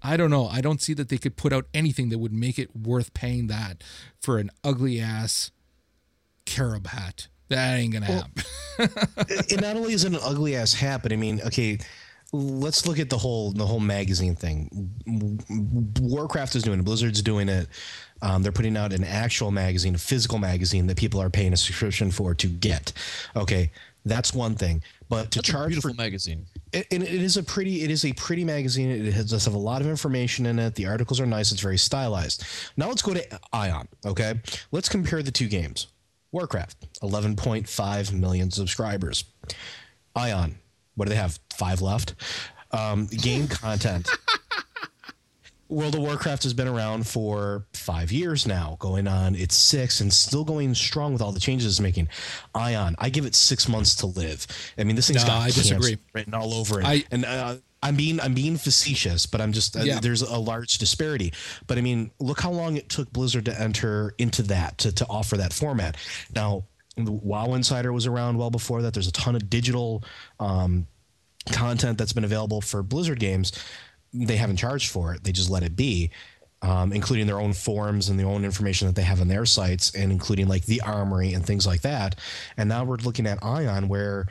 I 0.03 0.17
don't 0.17 0.29
know. 0.29 0.47
I 0.47 0.61
don't 0.61 0.81
see 0.81 0.93
that 0.95 1.09
they 1.09 1.17
could 1.17 1.37
put 1.37 1.53
out 1.53 1.65
anything 1.73 2.09
that 2.09 2.19
would 2.19 2.33
make 2.33 2.59
it 2.59 2.75
worth 2.75 3.13
paying 3.13 3.47
that 3.47 3.83
for 4.19 4.37
an 4.37 4.51
ugly 4.63 4.99
ass 4.99 5.51
carob 6.45 6.87
hat. 6.87 7.27
That 7.49 7.77
ain't 7.77 7.93
gonna 7.93 8.05
happen. 8.05 8.43
it 9.49 9.61
not 9.61 9.75
only 9.75 9.93
is 9.93 10.03
it 10.03 10.13
an 10.13 10.19
ugly 10.23 10.55
ass 10.55 10.73
hat, 10.73 11.03
but 11.03 11.13
I 11.13 11.15
mean, 11.15 11.41
okay, 11.45 11.77
let's 12.33 12.87
look 12.87 12.99
at 12.99 13.09
the 13.09 13.17
whole 13.17 13.51
the 13.51 13.65
whole 13.65 13.79
magazine 13.79 14.35
thing. 14.35 14.91
Warcraft 15.99 16.55
is 16.55 16.63
doing 16.63 16.79
it. 16.79 16.85
Blizzard's 16.85 17.21
doing 17.21 17.47
it. 17.47 17.67
Um, 18.21 18.41
they're 18.41 18.51
putting 18.51 18.75
out 18.75 18.91
an 18.91 19.03
actual 19.03 19.51
magazine, 19.51 19.95
a 19.95 19.99
physical 19.99 20.39
magazine 20.39 20.87
that 20.87 20.97
people 20.97 21.21
are 21.21 21.29
paying 21.29 21.53
a 21.53 21.57
subscription 21.57 22.09
for 22.09 22.33
to 22.33 22.47
get. 22.47 22.93
Okay, 23.35 23.71
that's 24.05 24.33
one 24.33 24.55
thing. 24.55 24.81
But 25.09 25.31
to 25.31 25.39
That's 25.39 25.49
a 25.49 25.51
charge 25.51 25.67
beautiful 25.69 25.91
for 25.91 25.95
magazine. 25.95 26.45
It, 26.73 27.03
is 27.03 27.37
a 27.37 27.43
pretty 27.43 27.83
it 27.83 27.91
is 27.91 28.03
a 28.03 28.13
pretty 28.13 28.43
magazine. 28.43 28.89
It 28.89 29.27
does 29.27 29.45
have 29.45 29.53
a 29.53 29.59
lot 29.59 29.81
of 29.81 29.87
information 29.87 30.47
in 30.47 30.57
it. 30.57 30.73
The 30.73 30.87
articles 30.87 31.19
are 31.19 31.25
nice. 31.25 31.51
It's 31.51 31.61
very 31.61 31.77
stylized. 31.77 32.43
Now 32.77 32.87
let's 32.87 33.03
go 33.03 33.13
to 33.13 33.21
Aion 33.53 33.87
okay? 34.05 34.39
Let's 34.71 34.89
compare 34.89 35.21
the 35.21 35.31
two 35.31 35.47
games. 35.47 35.87
Warcraft 36.31 36.99
11.5 37.01 38.13
million 38.13 38.49
subscribers. 38.49 39.25
Aion 40.15 40.55
what 40.95 41.05
do 41.05 41.09
they 41.09 41.15
have? 41.15 41.39
Five 41.53 41.81
left? 41.81 42.15
Um, 42.71 43.07
game 43.07 43.47
content 43.47 44.09
World 45.73 45.95
of 45.95 46.01
Warcraft 46.01 46.43
has 46.43 46.53
been 46.53 46.67
around 46.67 47.07
for 47.07 47.65
five 47.73 48.11
years 48.11 48.45
now, 48.47 48.77
going 48.79 49.07
on 49.07 49.35
its 49.35 49.55
six, 49.55 49.99
and 50.01 50.11
still 50.13 50.43
going 50.43 50.73
strong 50.75 51.13
with 51.13 51.21
all 51.21 51.31
the 51.31 51.39
changes 51.39 51.67
it's 51.67 51.79
making. 51.79 52.07
Aion, 52.55 52.95
I 52.99 53.09
give 53.09 53.25
it 53.25 53.35
six 53.35 53.67
months 53.67 53.95
to 53.95 54.05
live. 54.07 54.45
I 54.77 54.83
mean, 54.83 54.95
this 54.95 55.07
thing's 55.07 55.23
No, 55.23 55.27
got 55.29 55.41
I 55.41 55.47
disagree. 55.47 55.97
written 56.13 56.33
all 56.33 56.53
over 56.53 56.79
it. 56.81 56.85
I- 56.85 57.03
and 57.11 57.25
uh, 57.25 57.55
I'm 57.81 57.95
being 57.97 58.19
I'm 58.21 58.33
being 58.33 58.57
facetious, 58.57 59.25
but 59.25 59.41
I'm 59.41 59.51
just 59.51 59.75
uh, 59.75 59.81
Yeah. 59.81 59.99
there's 59.99 60.21
a 60.21 60.37
large 60.37 60.77
disparity. 60.77 61.33
But 61.67 61.77
I 61.77 61.81
mean, 61.81 62.11
look 62.19 62.39
how 62.39 62.51
long 62.51 62.77
it 62.77 62.87
took 62.87 63.11
Blizzard 63.11 63.45
to 63.45 63.59
enter 63.61 64.13
into 64.17 64.43
that 64.43 64.77
to 64.79 64.91
to 64.93 65.05
offer 65.09 65.35
that 65.37 65.51
format. 65.51 65.97
Now, 66.33 66.63
WoW 66.97 67.55
Insider 67.55 67.91
was 67.91 68.05
around 68.05 68.37
well 68.37 68.51
before 68.51 68.81
that. 68.83 68.93
There's 68.93 69.07
a 69.07 69.11
ton 69.11 69.35
of 69.35 69.49
digital. 69.49 70.03
Um, 70.39 70.87
content 71.51 71.97
that's 71.97 72.13
been 72.13 72.23
available 72.23 72.61
for 72.61 72.81
Blizzard 72.81 73.19
games, 73.19 73.51
they 74.13 74.35
haven't 74.37 74.57
charged 74.57 74.91
for 74.91 75.13
it. 75.13 75.23
They 75.23 75.31
just 75.31 75.49
let 75.49 75.63
it 75.63 75.75
be, 75.75 76.11
um, 76.61 76.93
including 76.93 77.27
their 77.27 77.39
own 77.39 77.53
forums 77.53 78.09
and 78.09 78.19
the 78.19 78.23
own 78.23 78.45
information 78.45 78.87
that 78.87 78.95
they 78.95 79.01
have 79.03 79.21
on 79.21 79.27
their 79.27 79.45
sites, 79.45 79.93
and 79.95 80.11
including 80.11 80.47
like 80.47 80.65
the 80.65 80.81
armory 80.81 81.33
and 81.33 81.45
things 81.45 81.65
like 81.67 81.81
that. 81.81 82.15
And 82.57 82.69
now 82.69 82.83
we're 82.83 82.97
looking 82.97 83.27
at 83.27 83.41
Aion, 83.41 83.87
where 83.87 84.27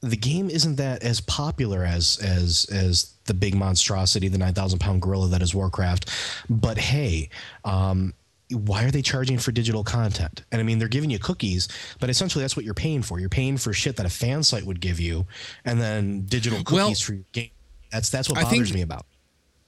the 0.00 0.16
game 0.16 0.50
isn't 0.50 0.76
that 0.76 1.02
as 1.02 1.20
popular 1.20 1.84
as 1.84 2.18
as 2.18 2.66
as 2.72 3.14
the 3.24 3.34
big 3.34 3.54
monstrosity, 3.54 4.28
the 4.28 4.38
nine 4.38 4.54
thousand 4.54 4.80
pound 4.80 5.00
gorilla 5.00 5.28
that 5.28 5.42
is 5.42 5.54
Warcraft. 5.54 6.10
But 6.50 6.78
hey. 6.78 7.28
Um, 7.64 8.14
why 8.50 8.84
are 8.84 8.90
they 8.90 9.00
charging 9.00 9.38
for 9.38 9.50
digital 9.50 9.82
content? 9.82 10.44
And 10.52 10.60
I 10.60 10.64
mean, 10.64 10.78
they're 10.78 10.86
giving 10.88 11.08
you 11.08 11.18
cookies, 11.18 11.68
but 12.00 12.10
essentially 12.10 12.44
that's 12.44 12.54
what 12.54 12.66
you're 12.66 12.74
paying 12.74 13.00
for. 13.00 13.18
You're 13.18 13.30
paying 13.30 13.56
for 13.56 13.72
shit 13.72 13.96
that 13.96 14.04
a 14.04 14.10
fan 14.10 14.42
site 14.42 14.64
would 14.64 14.78
give 14.78 15.00
you, 15.00 15.26
and 15.64 15.80
then 15.80 16.26
digital 16.26 16.58
cookies 16.58 16.74
Well, 16.74 16.94
for 16.94 17.14
your 17.14 17.24
game. 17.32 17.48
That's 17.90 18.10
that's 18.10 18.28
what 18.28 18.42
bothers 18.42 18.68
think- 18.68 18.74
me 18.74 18.82
about. 18.82 19.06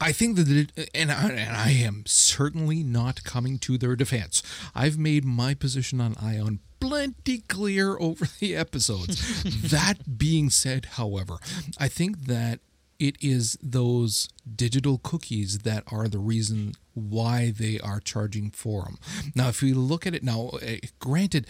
I 0.04 0.12
think 0.12 0.36
that, 0.36 0.88
and 0.94 1.10
I, 1.10 1.30
and 1.30 1.56
I 1.56 1.70
am 1.70 2.04
certainly 2.06 2.82
not 2.82 3.24
coming 3.24 3.58
to 3.60 3.78
their 3.78 3.96
defense. 3.96 4.42
I've 4.74 4.98
made 4.98 5.24
my 5.24 5.54
position 5.54 5.98
on 5.98 6.14
Aion 6.16 6.58
plenty 6.78 7.38
clear 7.38 7.96
over 7.98 8.26
the 8.38 8.54
episodes. 8.54 9.42
that 9.70 10.18
being 10.18 10.50
said, 10.50 10.84
however, 10.92 11.38
I 11.78 11.88
think 11.88 12.26
that 12.26 12.60
it 12.98 13.16
is 13.22 13.56
those 13.62 14.28
digital 14.54 14.98
cookies 14.98 15.60
that 15.60 15.84
are 15.90 16.06
the 16.06 16.18
reason 16.18 16.74
why 16.92 17.50
they 17.56 17.80
are 17.80 17.98
charging 17.98 18.50
for 18.50 18.82
them. 18.82 18.98
Now, 19.34 19.48
if 19.48 19.62
we 19.62 19.72
look 19.72 20.06
at 20.06 20.14
it 20.14 20.22
now, 20.22 20.50
eh, 20.60 20.80
granted, 20.98 21.46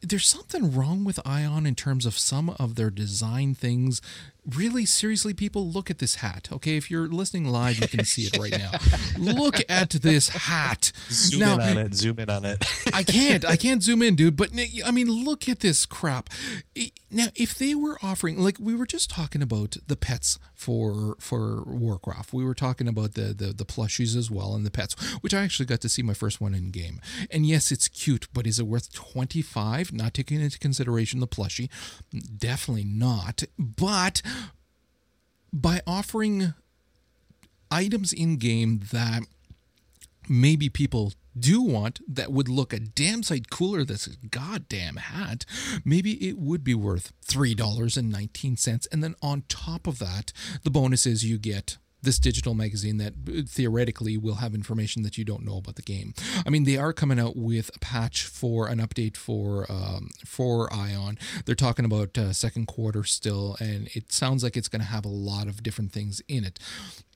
there's 0.00 0.26
something 0.26 0.74
wrong 0.74 1.04
with 1.04 1.16
Aion 1.26 1.66
in 1.66 1.74
terms 1.74 2.06
of 2.06 2.18
some 2.18 2.50
of 2.50 2.76
their 2.76 2.90
design 2.90 3.54
things. 3.54 4.00
Really, 4.56 4.86
seriously, 4.86 5.34
people, 5.34 5.68
look 5.68 5.90
at 5.90 5.98
this 5.98 6.16
hat. 6.16 6.48
Okay, 6.50 6.76
if 6.76 6.90
you're 6.90 7.06
listening 7.08 7.44
live, 7.44 7.78
you 7.80 7.88
can 7.88 8.04
see 8.04 8.22
it 8.22 8.38
right 8.38 8.56
now. 8.56 8.70
Look 9.18 9.56
at 9.68 9.90
this 9.90 10.28
hat. 10.30 10.90
Zoom 11.10 11.40
now, 11.40 11.54
in 11.54 11.60
on 11.60 11.78
it. 11.78 11.94
Zoom 11.94 12.18
in 12.18 12.30
on 12.30 12.44
it. 12.44 12.64
I 12.94 13.02
can't. 13.02 13.44
I 13.44 13.56
can't 13.56 13.82
zoom 13.82 14.00
in, 14.00 14.16
dude. 14.16 14.36
But 14.36 14.50
I 14.86 14.90
mean, 14.90 15.08
look 15.24 15.48
at 15.48 15.60
this 15.60 15.84
crap. 15.84 16.30
Now, 17.10 17.26
if 17.34 17.54
they 17.54 17.74
were 17.74 17.98
offering, 18.02 18.38
like 18.38 18.56
we 18.58 18.74
were 18.74 18.86
just 18.86 19.10
talking 19.10 19.42
about 19.42 19.76
the 19.86 19.96
pets 19.96 20.38
for 20.54 21.16
for 21.18 21.62
Warcraft, 21.66 22.32
we 22.32 22.44
were 22.44 22.54
talking 22.54 22.88
about 22.88 23.14
the 23.14 23.34
the, 23.34 23.52
the 23.52 23.64
plushies 23.64 24.16
as 24.16 24.30
well 24.30 24.54
and 24.54 24.64
the 24.64 24.70
pets, 24.70 24.94
which 25.20 25.34
I 25.34 25.42
actually 25.42 25.66
got 25.66 25.80
to 25.82 25.88
see 25.88 26.02
my 26.02 26.14
first 26.14 26.40
one 26.40 26.54
in 26.54 26.70
game. 26.70 27.00
And 27.30 27.44
yes, 27.44 27.70
it's 27.70 27.88
cute, 27.88 28.28
but 28.32 28.46
is 28.46 28.58
it 28.58 28.66
worth 28.66 28.92
twenty 28.92 29.42
five? 29.42 29.92
Not 29.92 30.14
taking 30.14 30.40
into 30.40 30.58
consideration 30.58 31.20
the 31.20 31.28
plushie, 31.28 31.68
definitely 32.38 32.84
not. 32.84 33.42
But 33.58 34.22
by 35.52 35.80
offering 35.86 36.54
items 37.70 38.12
in 38.12 38.36
game 38.36 38.80
that 38.92 39.22
maybe 40.28 40.68
people 40.68 41.12
do 41.38 41.62
want 41.62 42.00
that 42.08 42.32
would 42.32 42.48
look 42.48 42.72
a 42.72 42.80
damn 42.80 43.22
sight 43.22 43.50
cooler 43.50 43.78
than 43.78 43.88
this 43.88 44.06
goddamn 44.30 44.96
hat, 44.96 45.44
maybe 45.84 46.12
it 46.28 46.38
would 46.38 46.64
be 46.64 46.74
worth 46.74 47.12
$3.19. 47.26 48.86
And 48.92 49.04
then 49.04 49.14
on 49.22 49.44
top 49.48 49.86
of 49.86 49.98
that, 49.98 50.32
the 50.64 50.70
bonus 50.70 51.06
is 51.06 51.24
you 51.24 51.38
get 51.38 51.78
this 52.02 52.18
digital 52.18 52.54
magazine 52.54 52.98
that 52.98 53.14
uh, 53.28 53.42
theoretically 53.46 54.16
will 54.16 54.36
have 54.36 54.54
information 54.54 55.02
that 55.02 55.18
you 55.18 55.24
don't 55.24 55.44
know 55.44 55.58
about 55.58 55.76
the 55.76 55.82
game. 55.82 56.14
I 56.46 56.50
mean, 56.50 56.64
they 56.64 56.76
are 56.76 56.92
coming 56.92 57.18
out 57.18 57.36
with 57.36 57.70
a 57.74 57.78
patch 57.78 58.24
for 58.24 58.68
an 58.68 58.78
update 58.78 59.16
for 59.16 59.66
um, 59.70 60.10
for 60.24 60.68
Aion. 60.68 61.18
They're 61.44 61.54
talking 61.54 61.84
about 61.84 62.16
uh, 62.16 62.32
second 62.32 62.66
quarter 62.66 63.04
still, 63.04 63.56
and 63.60 63.88
it 63.94 64.12
sounds 64.12 64.42
like 64.42 64.56
it's 64.56 64.68
going 64.68 64.80
to 64.80 64.88
have 64.88 65.04
a 65.04 65.08
lot 65.08 65.48
of 65.48 65.62
different 65.62 65.92
things 65.92 66.22
in 66.28 66.44
it. 66.44 66.58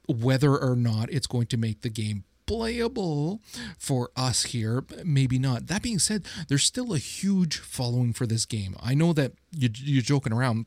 Whether 0.09 0.57
or 0.59 0.75
not 0.75 1.13
it's 1.13 1.27
going 1.27 1.47
to 1.47 1.57
make 1.57 1.83
the 1.83 1.89
game 1.89 2.25
playable 2.47 3.41
for 3.79 4.11
us 4.17 4.45
here, 4.45 4.85
maybe 5.05 5.39
not. 5.39 5.69
That 5.69 5.83
being 5.83 5.99
said, 5.99 6.27
there's 6.49 6.65
still 6.65 6.93
a 6.93 6.99
huge 6.99 7.59
following 7.59 8.13
for 8.13 8.27
this 8.27 8.45
game. 8.45 8.77
I 8.83 8.95
know 8.95 9.13
that 9.13 9.33
you, 9.53 9.71
you're 9.75 10.03
joking 10.03 10.33
around. 10.33 10.67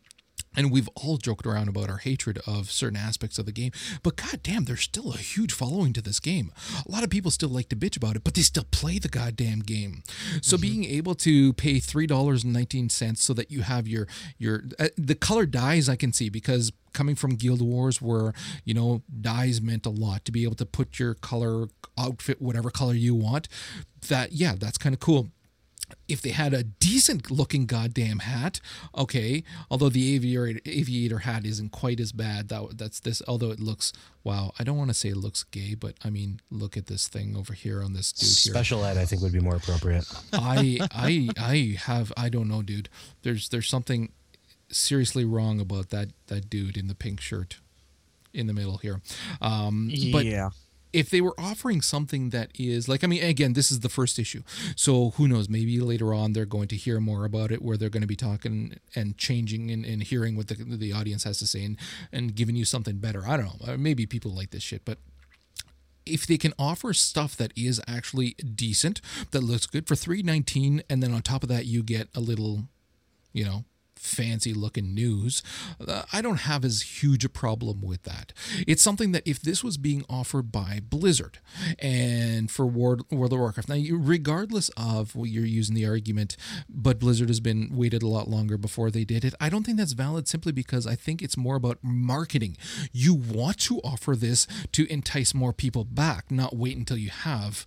And 0.56 0.72
we've 0.72 0.90
all 0.96 1.18
joked 1.18 1.46
around 1.46 1.68
about 1.68 1.90
our 1.90 1.98
hatred 1.98 2.40
of 2.48 2.72
certain 2.72 2.98
aspects 2.98 3.38
of 3.38 3.46
the 3.46 3.52
game, 3.52 3.72
but 4.04 4.16
goddamn, 4.16 4.66
there's 4.66 4.82
still 4.82 5.12
a 5.14 5.18
huge 5.18 5.54
following 5.54 5.94
to 5.94 6.02
this 6.02 6.20
game. 6.20 6.52
A 6.86 6.92
lot 6.92 7.04
of 7.04 7.10
people 7.10 7.32
still 7.32 7.50
like 7.50 7.70
to 7.70 7.76
bitch 7.76 7.98
about 7.98 8.16
it, 8.16 8.24
but 8.24 8.34
they 8.34 8.42
still 8.42 8.66
play 8.72 9.00
the 9.00 9.10
goddamn 9.10 9.60
game. 9.60 10.04
So 10.42 10.58
being 10.58 10.86
able 10.86 11.16
to 11.16 11.54
pay 11.54 11.80
three 11.80 12.08
dollars 12.08 12.44
and 12.44 12.54
nineteen 12.54 12.90
cents 12.90 13.24
so 13.24 13.34
that 13.34 13.52
you 13.52 13.62
have 13.62 13.88
your 13.88 14.08
your 14.38 14.64
uh, 14.80 14.90
the 14.98 15.16
color 15.16 15.46
dyes 15.46 15.90
I 15.90 15.96
can 15.96 16.14
see 16.14 16.30
because 16.30 16.72
coming 16.94 17.16
from 17.16 17.36
Guild 17.36 17.62
Wars 17.62 18.02
where 18.02 18.34
you 18.64 18.74
know 18.74 19.04
dyes 19.22 19.62
meant 19.62 19.86
a 19.86 19.90
lot 19.90 20.26
to 20.26 20.32
be 20.32 20.44
able 20.44 20.56
to 20.56 20.66
put 20.66 20.98
your 20.98 21.14
color 21.14 21.68
outfit 21.98 22.42
whatever 22.42 22.70
color 22.70 22.94
you 22.94 23.14
want. 23.14 23.48
That 24.08 24.32
yeah, 24.32 24.56
that's 24.58 24.78
kind 24.78 24.94
of 24.94 25.00
cool 25.00 25.30
if 26.08 26.22
they 26.22 26.30
had 26.30 26.54
a 26.54 26.64
decent 26.64 27.32
looking 27.32 27.66
goddamn 27.66 28.20
hat, 28.20 28.60
okay. 28.96 29.44
Although 29.72 29.90
the 29.90 30.16
aviator 30.16 30.60
aviator 30.66 31.20
hat 31.20 31.46
isn't 31.46 31.72
quite 31.72 32.00
as 32.00 32.12
bad. 32.12 32.50
That 32.50 32.78
that's 32.78 33.00
this. 33.00 33.22
Although 33.28 33.52
it 33.52 33.60
looks 33.60 33.92
wow. 34.24 34.52
I 34.60 34.64
don't 34.64 34.78
want 34.78 34.90
to 34.92 34.94
say 34.94 35.10
it 35.10 35.18
looks 35.18 35.44
gay, 35.44 35.74
but 35.74 35.96
I 36.04 36.10
mean, 36.10 36.40
look 36.52 36.78
at 36.78 36.86
this 36.88 37.08
thing 37.08 37.36
over 37.36 37.54
here 37.54 37.82
on 37.82 37.94
this 37.94 38.12
dude 38.12 38.28
here. 38.28 38.54
Special 38.54 38.86
ed, 38.86 38.98
I 38.98 39.06
think, 39.06 39.22
would 39.22 39.34
be 39.34 39.40
more 39.40 39.56
appropriate. 39.56 40.06
I 40.34 40.80
I 40.92 41.30
I 41.38 41.78
have 41.80 42.14
I 42.16 42.30
don't 42.30 42.48
know, 42.48 42.62
dude. 42.62 42.90
There's 43.24 43.50
there's 43.50 43.70
something 43.70 44.12
seriously 44.70 45.26
wrong 45.26 45.60
about 45.60 45.90
that 45.90 46.10
that 46.28 46.50
dude 46.50 46.78
in 46.78 46.88
the 46.88 46.96
pink 46.96 47.20
shirt 47.22 47.60
in 48.34 48.48
the 48.48 48.54
middle 48.54 48.78
here. 48.78 49.02
Um, 49.42 49.92
but 50.12 50.26
Yeah. 50.26 50.50
If 50.96 51.10
they 51.10 51.20
were 51.20 51.36
offering 51.38 51.82
something 51.82 52.30
that 52.30 52.50
is 52.58 52.88
like, 52.88 53.04
I 53.04 53.08
mean, 53.08 53.22
again, 53.22 53.54
this 53.54 53.70
is 53.70 53.82
the 53.82 53.90
first 53.90 54.18
issue, 54.18 54.44
so 54.76 55.12
who 55.18 55.28
knows? 55.28 55.50
Maybe 55.50 55.80
later 55.82 56.14
on 56.14 56.34
they're 56.34 56.46
going 56.46 56.70
to 56.70 56.78
hear 56.78 57.00
more 57.02 57.26
about 57.26 57.52
it, 57.52 57.62
where 57.62 57.78
they're 57.78 57.90
going 57.90 58.02
to 58.02 58.08
be 58.08 58.16
talking 58.16 58.80
and 58.96 59.18
changing 59.18 59.70
and, 59.72 59.86
and 59.86 60.02
hearing 60.04 60.38
what 60.38 60.48
the 60.48 60.56
the 60.56 60.94
audience 60.94 61.26
has 61.26 61.38
to 61.40 61.48
say 61.48 61.66
and 61.66 61.78
and 62.12 62.34
giving 62.34 62.56
you 62.56 62.66
something 62.66 62.98
better. 62.98 63.28
I 63.28 63.36
don't 63.38 63.68
know. 63.68 63.78
Maybe 63.78 64.06
people 64.06 64.32
like 64.32 64.52
this 64.52 64.64
shit, 64.64 64.84
but 64.86 64.98
if 66.06 66.26
they 66.26 66.38
can 66.38 66.54
offer 66.58 66.94
stuff 66.94 67.36
that 67.36 67.52
is 67.56 67.82
actually 67.88 68.36
decent, 68.66 69.02
that 69.32 69.42
looks 69.42 69.66
good 69.66 69.88
for 69.88 69.96
three 69.96 70.24
nineteen, 70.24 70.82
and 70.90 71.04
then 71.04 71.14
on 71.14 71.22
top 71.22 71.44
of 71.44 71.50
that 71.50 71.66
you 71.66 71.84
get 71.84 72.08
a 72.16 72.20
little, 72.20 72.70
you 73.34 73.44
know, 73.44 73.66
fancy 74.06 74.54
looking 74.54 74.94
news, 74.94 75.44
uh, 75.86 76.04
I 76.14 76.22
don't 76.22 76.42
have 76.42 76.64
as 76.64 76.82
huge 76.82 77.26
a 77.26 77.30
problem 77.30 77.82
with 77.82 78.04
that. 78.04 78.34
It's 78.68 78.82
something 78.82 79.12
that 79.12 79.24
if 79.26 79.42
this 79.42 79.64
was 79.64 79.78
being 79.78 80.06
offered 80.10 80.52
by 80.52 80.80
Blizzard 80.88 81.40
and 81.80 82.50
for 82.50 82.66
World, 82.66 83.06
World 83.12 83.34
of 83.34 83.40
Warcraft, 83.40 83.70
now 83.70 83.76
you, 83.76 83.98
regardless 83.98 84.70
of 84.78 85.16
what 85.16 85.30
you're 85.30 85.46
using 85.46 85.76
the 85.76 85.86
argument, 85.86 86.38
but 86.70 87.00
Blizzard 87.00 87.30
has 87.30 87.40
been 87.40 87.70
waited 87.74 88.04
a 88.04 88.08
lot 88.08 88.30
longer 88.30 88.58
before 88.58 88.92
they 88.92 89.04
did 89.04 89.26
it. 89.26 89.34
I 89.40 89.50
don't 89.50 89.66
think 89.66 89.78
that's 89.78 89.94
valid 89.94 90.28
simply 90.28 90.52
because 90.52 90.86
I 90.86 90.96
think 90.96 91.22
it's 91.22 91.38
more 91.38 91.56
about 91.56 91.80
marketing. 91.82 92.58
You 92.92 93.14
want 93.14 93.60
to 93.62 93.80
offer 93.80 94.16
this 94.16 94.48
to 94.72 94.92
entice 94.92 95.34
more 95.34 95.54
people 95.54 95.84
back, 95.84 96.32
not 96.32 96.56
wait 96.56 96.78
until 96.78 96.98
you 96.98 97.10
have 97.10 97.66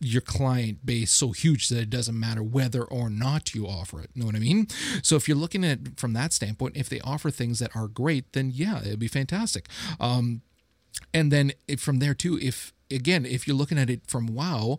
your 0.00 0.22
client 0.22 0.84
base 0.84 1.10
so 1.10 1.32
huge 1.32 1.68
that 1.68 1.78
it 1.78 1.90
doesn't 1.90 2.18
matter 2.18 2.42
whether 2.42 2.84
or 2.84 3.10
not 3.10 3.54
you 3.54 3.66
offer 3.66 4.00
it. 4.00 4.10
Know 4.14 4.26
what 4.26 4.36
I 4.36 4.38
mean? 4.38 4.68
So 5.02 5.16
if 5.16 5.28
you're 5.28 5.36
looking 5.36 5.64
at 5.64 5.78
it 5.80 5.98
from 6.00 6.12
that 6.12 6.32
standpoint, 6.32 6.76
if 6.76 6.88
they 6.88 7.00
offer 7.00 7.30
things 7.30 7.58
that 7.58 7.74
are 7.74 7.88
great, 7.88 8.32
then 8.32 8.50
yeah, 8.54 8.80
it'd 8.80 8.98
be 8.98 9.08
fantastic. 9.08 9.68
Um, 9.98 10.42
and 11.12 11.32
then 11.32 11.52
from 11.78 11.98
there 11.98 12.14
too, 12.14 12.38
if 12.40 12.72
again, 12.90 13.26
if 13.26 13.46
you're 13.46 13.56
looking 13.56 13.78
at 13.78 13.90
it 13.90 14.06
from 14.06 14.28
WoW, 14.28 14.78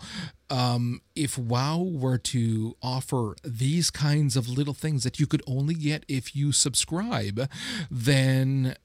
um, 0.50 1.02
if 1.16 1.38
WoW 1.38 1.78
were 1.84 2.18
to 2.18 2.76
offer 2.82 3.36
these 3.44 3.92
kinds 3.92 4.36
of 4.36 4.50
little 4.50 4.74
things 4.74 5.04
that 5.04 5.20
you 5.20 5.28
could 5.28 5.44
only 5.46 5.76
get 5.76 6.06
if 6.08 6.36
you 6.36 6.52
subscribe, 6.52 7.50
then 7.92 8.76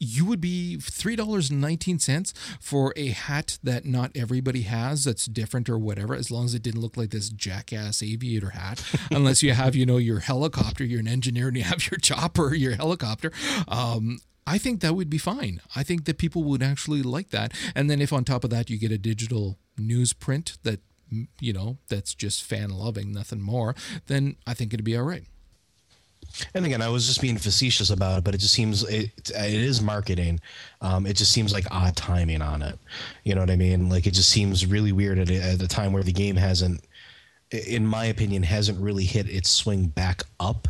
you 0.00 0.24
would 0.24 0.40
be 0.40 0.78
$3.19 0.80 2.32
for 2.58 2.92
a 2.96 3.08
hat 3.08 3.58
that 3.62 3.84
not 3.84 4.10
everybody 4.14 4.62
has 4.62 5.04
that's 5.04 5.26
different 5.26 5.68
or 5.68 5.78
whatever 5.78 6.14
as 6.14 6.30
long 6.30 6.46
as 6.46 6.54
it 6.54 6.62
didn't 6.62 6.80
look 6.80 6.96
like 6.96 7.10
this 7.10 7.28
jackass 7.28 8.02
aviator 8.02 8.50
hat 8.50 8.82
unless 9.10 9.42
you 9.42 9.52
have 9.52 9.76
you 9.76 9.84
know 9.84 9.98
your 9.98 10.20
helicopter 10.20 10.84
you're 10.84 11.00
an 11.00 11.08
engineer 11.08 11.48
and 11.48 11.56
you 11.56 11.62
have 11.62 11.90
your 11.90 11.98
chopper 11.98 12.54
your 12.54 12.74
helicopter 12.74 13.30
um, 13.68 14.18
I 14.46 14.58
think 14.58 14.80
that 14.80 14.96
would 14.96 15.10
be 15.10 15.18
fine. 15.18 15.60
I 15.76 15.84
think 15.84 16.06
that 16.06 16.18
people 16.18 16.42
would 16.44 16.62
actually 16.62 17.02
like 17.02 17.30
that. 17.30 17.52
And 17.74 17.88
then 17.88 18.00
if 18.00 18.12
on 18.12 18.24
top 18.24 18.42
of 18.42 18.50
that 18.50 18.68
you 18.68 18.78
get 18.78 18.90
a 18.90 18.98
digital 18.98 19.58
newsprint 19.78 20.58
that 20.62 20.80
you 21.40 21.52
know 21.52 21.78
that's 21.88 22.14
just 22.14 22.42
fan 22.42 22.70
loving, 22.70 23.12
nothing 23.12 23.40
more, 23.40 23.76
then 24.06 24.36
I 24.46 24.54
think 24.54 24.72
it'd 24.72 24.84
be 24.84 24.96
all 24.96 25.04
right. 25.04 25.24
And 26.54 26.64
again, 26.64 26.82
I 26.82 26.88
was 26.88 27.06
just 27.06 27.20
being 27.20 27.38
facetious 27.38 27.90
about 27.90 28.18
it, 28.18 28.24
but 28.24 28.34
it 28.34 28.38
just 28.38 28.54
seems 28.54 28.82
it, 28.84 29.10
it 29.16 29.54
is 29.54 29.80
marketing. 29.80 30.40
Um, 30.80 31.06
it 31.06 31.16
just 31.16 31.32
seems 31.32 31.52
like 31.52 31.66
odd 31.70 31.96
timing 31.96 32.42
on 32.42 32.62
it. 32.62 32.78
You 33.24 33.34
know 33.34 33.40
what 33.40 33.50
I 33.50 33.56
mean? 33.56 33.88
Like 33.88 34.06
it 34.06 34.14
just 34.14 34.30
seems 34.30 34.66
really 34.66 34.92
weird 34.92 35.18
at 35.18 35.30
a, 35.30 35.36
at 35.36 35.62
a 35.62 35.68
time 35.68 35.92
where 35.92 36.02
the 36.02 36.12
game 36.12 36.36
hasn't, 36.36 36.84
in 37.50 37.86
my 37.86 38.06
opinion, 38.06 38.42
hasn't 38.42 38.80
really 38.80 39.04
hit 39.04 39.28
its 39.28 39.50
swing 39.50 39.86
back 39.86 40.22
up 40.38 40.68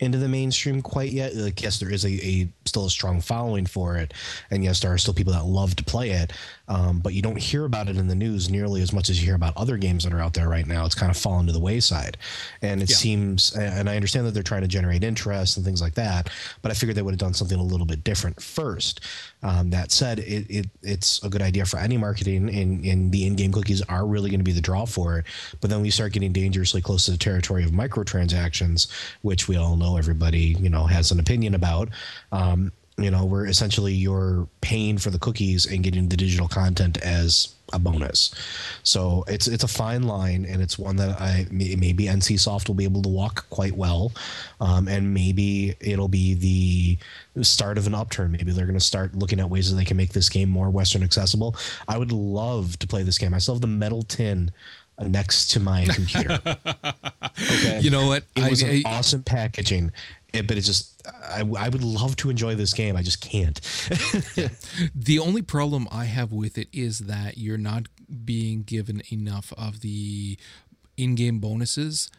into 0.00 0.18
the 0.18 0.28
mainstream 0.28 0.82
quite 0.82 1.12
yet. 1.12 1.34
Like 1.34 1.62
yes, 1.62 1.78
there 1.78 1.90
is 1.92 2.04
a, 2.04 2.10
a 2.26 2.48
still 2.64 2.86
a 2.86 2.90
strong 2.90 3.20
following 3.20 3.64
for 3.66 3.96
it, 3.96 4.12
and 4.50 4.64
yes, 4.64 4.80
there 4.80 4.92
are 4.92 4.98
still 4.98 5.14
people 5.14 5.32
that 5.32 5.44
love 5.44 5.76
to 5.76 5.84
play 5.84 6.10
it. 6.10 6.32
Um, 6.68 7.00
but 7.00 7.14
you 7.14 7.22
don't 7.22 7.36
hear 7.38 7.64
about 7.64 7.88
it 7.88 7.96
in 7.96 8.06
the 8.06 8.14
news 8.14 8.48
nearly 8.48 8.80
as 8.80 8.92
much 8.92 9.10
as 9.10 9.18
you 9.20 9.26
hear 9.26 9.34
about 9.34 9.56
other 9.56 9.76
games 9.76 10.04
that 10.04 10.12
are 10.12 10.20
out 10.20 10.34
there 10.34 10.48
right 10.48 10.66
now. 10.66 10.86
It's 10.86 10.94
kind 10.94 11.10
of 11.10 11.16
fallen 11.16 11.46
to 11.46 11.52
the 11.52 11.58
wayside, 11.60 12.16
and 12.62 12.82
it 12.82 12.90
Yeah. 12.90 12.96
seems. 12.96 13.54
And 13.56 13.88
I 13.90 13.96
understand 13.96 14.26
that 14.26 14.32
they're 14.34 14.42
trying 14.42 14.62
to 14.62 14.68
generate 14.68 15.02
interest 15.04 15.56
and 15.56 15.66
things 15.66 15.80
like 15.80 15.94
that, 15.94 16.30
but 16.62 16.70
I 16.70 16.74
figured 16.74 16.96
they 16.96 17.02
would 17.02 17.12
have 17.14 17.18
done 17.18 17.34
something 17.34 17.58
a 17.58 17.62
little 17.62 17.86
bit 17.86 18.04
different 18.04 18.40
first. 18.42 19.00
Um, 19.42 19.70
that 19.70 19.90
said, 19.90 20.18
it, 20.18 20.46
it 20.50 20.66
it's 20.82 21.22
a 21.24 21.28
good 21.28 21.40
idea 21.42 21.64
for 21.64 21.78
any 21.78 21.96
marketing, 21.96 22.48
and, 22.54 22.84
and 22.84 23.10
the 23.10 23.26
in-game 23.26 23.52
cookies 23.52 23.80
are 23.82 24.06
really 24.06 24.28
going 24.30 24.40
to 24.40 24.44
be 24.44 24.52
the 24.52 24.60
draw 24.60 24.84
for 24.86 25.18
it. 25.18 25.26
But 25.60 25.70
then 25.70 25.80
we 25.80 25.90
start 25.90 26.12
getting 26.12 26.32
dangerously 26.32 26.80
close 26.82 27.06
to 27.06 27.10
the 27.12 27.16
territory 27.18 27.64
of 27.64 27.70
microtransactions, 27.70 28.88
which 29.22 29.48
we 29.48 29.56
all 29.56 29.76
know 29.76 29.89
everybody 29.96 30.56
you 30.60 30.70
know 30.70 30.84
has 30.84 31.10
an 31.10 31.20
opinion 31.20 31.54
about. 31.54 31.88
Um, 32.32 32.72
you 33.00 33.10
know, 33.10 33.24
where 33.24 33.46
essentially 33.46 33.94
you're 33.94 34.46
paying 34.60 34.98
for 34.98 35.08
the 35.08 35.18
cookies 35.18 35.64
and 35.64 35.82
getting 35.82 36.08
the 36.08 36.16
digital 36.16 36.48
content 36.48 36.98
as 36.98 37.54
a 37.72 37.78
bonus. 37.78 38.34
So 38.82 39.24
it's 39.26 39.46
it's 39.46 39.64
a 39.64 39.68
fine 39.68 40.02
line, 40.02 40.44
and 40.44 40.60
it's 40.60 40.78
one 40.78 40.96
that 40.96 41.20
I 41.20 41.46
may- 41.50 41.76
maybe 41.76 42.04
NCSoft 42.04 42.68
will 42.68 42.74
be 42.74 42.84
able 42.84 43.02
to 43.02 43.08
walk 43.08 43.48
quite 43.48 43.76
well, 43.76 44.12
um, 44.60 44.88
and 44.88 45.14
maybe 45.14 45.76
it'll 45.80 46.08
be 46.08 46.34
the 46.34 47.42
start 47.42 47.78
of 47.78 47.86
an 47.86 47.94
upturn. 47.94 48.32
Maybe 48.32 48.52
they're 48.52 48.66
going 48.66 48.78
to 48.78 48.84
start 48.84 49.14
looking 49.14 49.40
at 49.40 49.48
ways 49.48 49.70
that 49.70 49.76
they 49.76 49.84
can 49.84 49.96
make 49.96 50.12
this 50.12 50.28
game 50.28 50.50
more 50.50 50.68
Western 50.68 51.02
accessible. 51.02 51.56
I 51.88 51.96
would 51.96 52.12
love 52.12 52.78
to 52.80 52.86
play 52.86 53.02
this 53.02 53.18
game. 53.18 53.32
I 53.32 53.38
still 53.38 53.54
have 53.54 53.62
the 53.62 53.66
metal 53.66 54.02
tin 54.02 54.50
next 55.06 55.48
to 55.52 55.60
my 55.60 55.84
computer. 55.94 56.38
okay, 56.44 57.80
You 57.80 57.90
know 57.90 58.06
what? 58.06 58.24
It 58.36 58.48
was 58.50 58.62
I- 58.62 58.66
an 58.68 58.82
I- 58.86 58.90
awesome 58.98 59.22
packaging. 59.22 59.92
But 60.32 60.52
it's 60.52 60.66
just 60.66 61.02
I, 61.28 61.40
I 61.40 61.68
would 61.68 61.82
love 61.82 62.14
to 62.16 62.30
enjoy 62.30 62.54
this 62.54 62.72
game. 62.72 62.94
I 62.96 63.02
just 63.02 63.20
can't. 63.20 63.60
The 64.94 65.18
only 65.18 65.42
problem 65.42 65.88
I 65.90 66.04
have 66.04 66.32
with 66.32 66.56
it 66.56 66.68
is 66.72 67.00
that 67.00 67.36
you're 67.36 67.58
not 67.58 67.86
being 68.24 68.62
given 68.62 69.02
enough 69.10 69.52
of 69.58 69.80
the 69.80 70.38
in-game 70.96 71.38
bonuses 71.40 72.10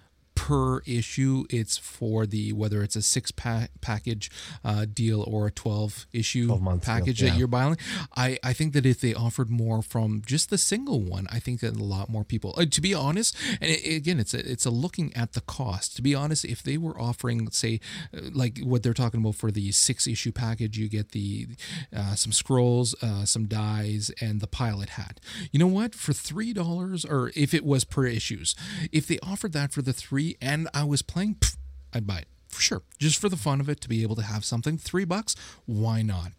per 0.41 0.79
issue. 0.87 1.45
It's 1.51 1.77
for 1.77 2.25
the 2.25 2.51
whether 2.51 2.81
it's 2.81 2.95
a 2.95 3.03
six 3.03 3.29
pack 3.29 3.69
package 3.79 4.31
uh, 4.65 4.87
deal 4.91 5.23
or 5.27 5.45
a 5.45 5.51
twelve 5.51 6.07
issue 6.11 6.47
12-month 6.47 6.83
deal, 6.83 6.93
package 6.95 7.21
yeah. 7.21 7.29
that 7.29 7.37
you're 7.37 7.47
buying. 7.47 7.77
I 8.15 8.39
I 8.43 8.53
think 8.53 8.73
that 8.73 8.83
if 8.83 8.99
they 8.99 9.13
offered 9.13 9.51
more 9.51 9.83
from 9.83 10.23
just 10.25 10.49
the 10.49 10.57
single 10.57 10.99
one, 10.99 11.27
I 11.31 11.37
think 11.37 11.59
that 11.59 11.75
a 11.75 11.83
lot 11.83 12.09
more 12.09 12.23
people. 12.23 12.55
Uh, 12.57 12.65
to 12.65 12.81
be 12.81 12.91
honest, 12.91 13.37
and 13.61 13.69
it, 13.69 13.95
again, 13.95 14.19
it's 14.19 14.33
a 14.33 14.39
it's 14.51 14.65
a 14.65 14.71
looking 14.71 15.15
at 15.15 15.33
the 15.33 15.41
cost. 15.41 15.95
To 15.97 16.01
be 16.01 16.15
honest, 16.15 16.43
if 16.43 16.63
they 16.63 16.75
were 16.75 16.99
offering 16.99 17.47
say 17.51 17.79
uh, 18.11 18.21
like 18.33 18.57
what 18.63 18.81
they're 18.81 18.95
talking 18.95 19.19
about 19.19 19.35
for 19.35 19.51
the 19.51 19.71
six 19.71 20.07
issue 20.07 20.31
package, 20.31 20.75
you 20.75 20.89
get 20.89 21.11
the 21.11 21.49
uh, 21.95 22.15
some 22.15 22.31
scrolls, 22.31 22.95
uh, 23.03 23.25
some 23.25 23.45
dies, 23.45 24.09
and 24.19 24.41
the 24.41 24.47
pilot 24.47 24.89
hat. 24.89 25.19
You 25.51 25.59
know 25.59 25.67
what? 25.67 25.93
For 25.93 26.13
three 26.13 26.51
dollars, 26.51 27.05
or 27.05 27.31
if 27.35 27.53
it 27.53 27.63
was 27.63 27.83
per 27.83 28.07
issues, 28.07 28.55
if 28.91 29.05
they 29.05 29.19
offered 29.19 29.53
that 29.53 29.71
for 29.71 29.83
the 29.83 29.93
three, 29.93 30.30
and 30.41 30.67
I 30.73 30.83
was 30.83 31.01
playing, 31.01 31.35
pff, 31.35 31.55
I'd 31.93 32.07
buy 32.07 32.19
it 32.19 32.27
for 32.49 32.61
sure, 32.61 32.81
just 32.99 33.19
for 33.19 33.29
the 33.29 33.37
fun 33.37 33.59
of 33.59 33.69
it 33.69 33.81
to 33.81 33.89
be 33.89 34.03
able 34.03 34.15
to 34.17 34.23
have 34.23 34.43
something. 34.45 34.77
Three 34.77 35.05
bucks, 35.05 35.35
why 35.65 36.01
not? 36.01 36.31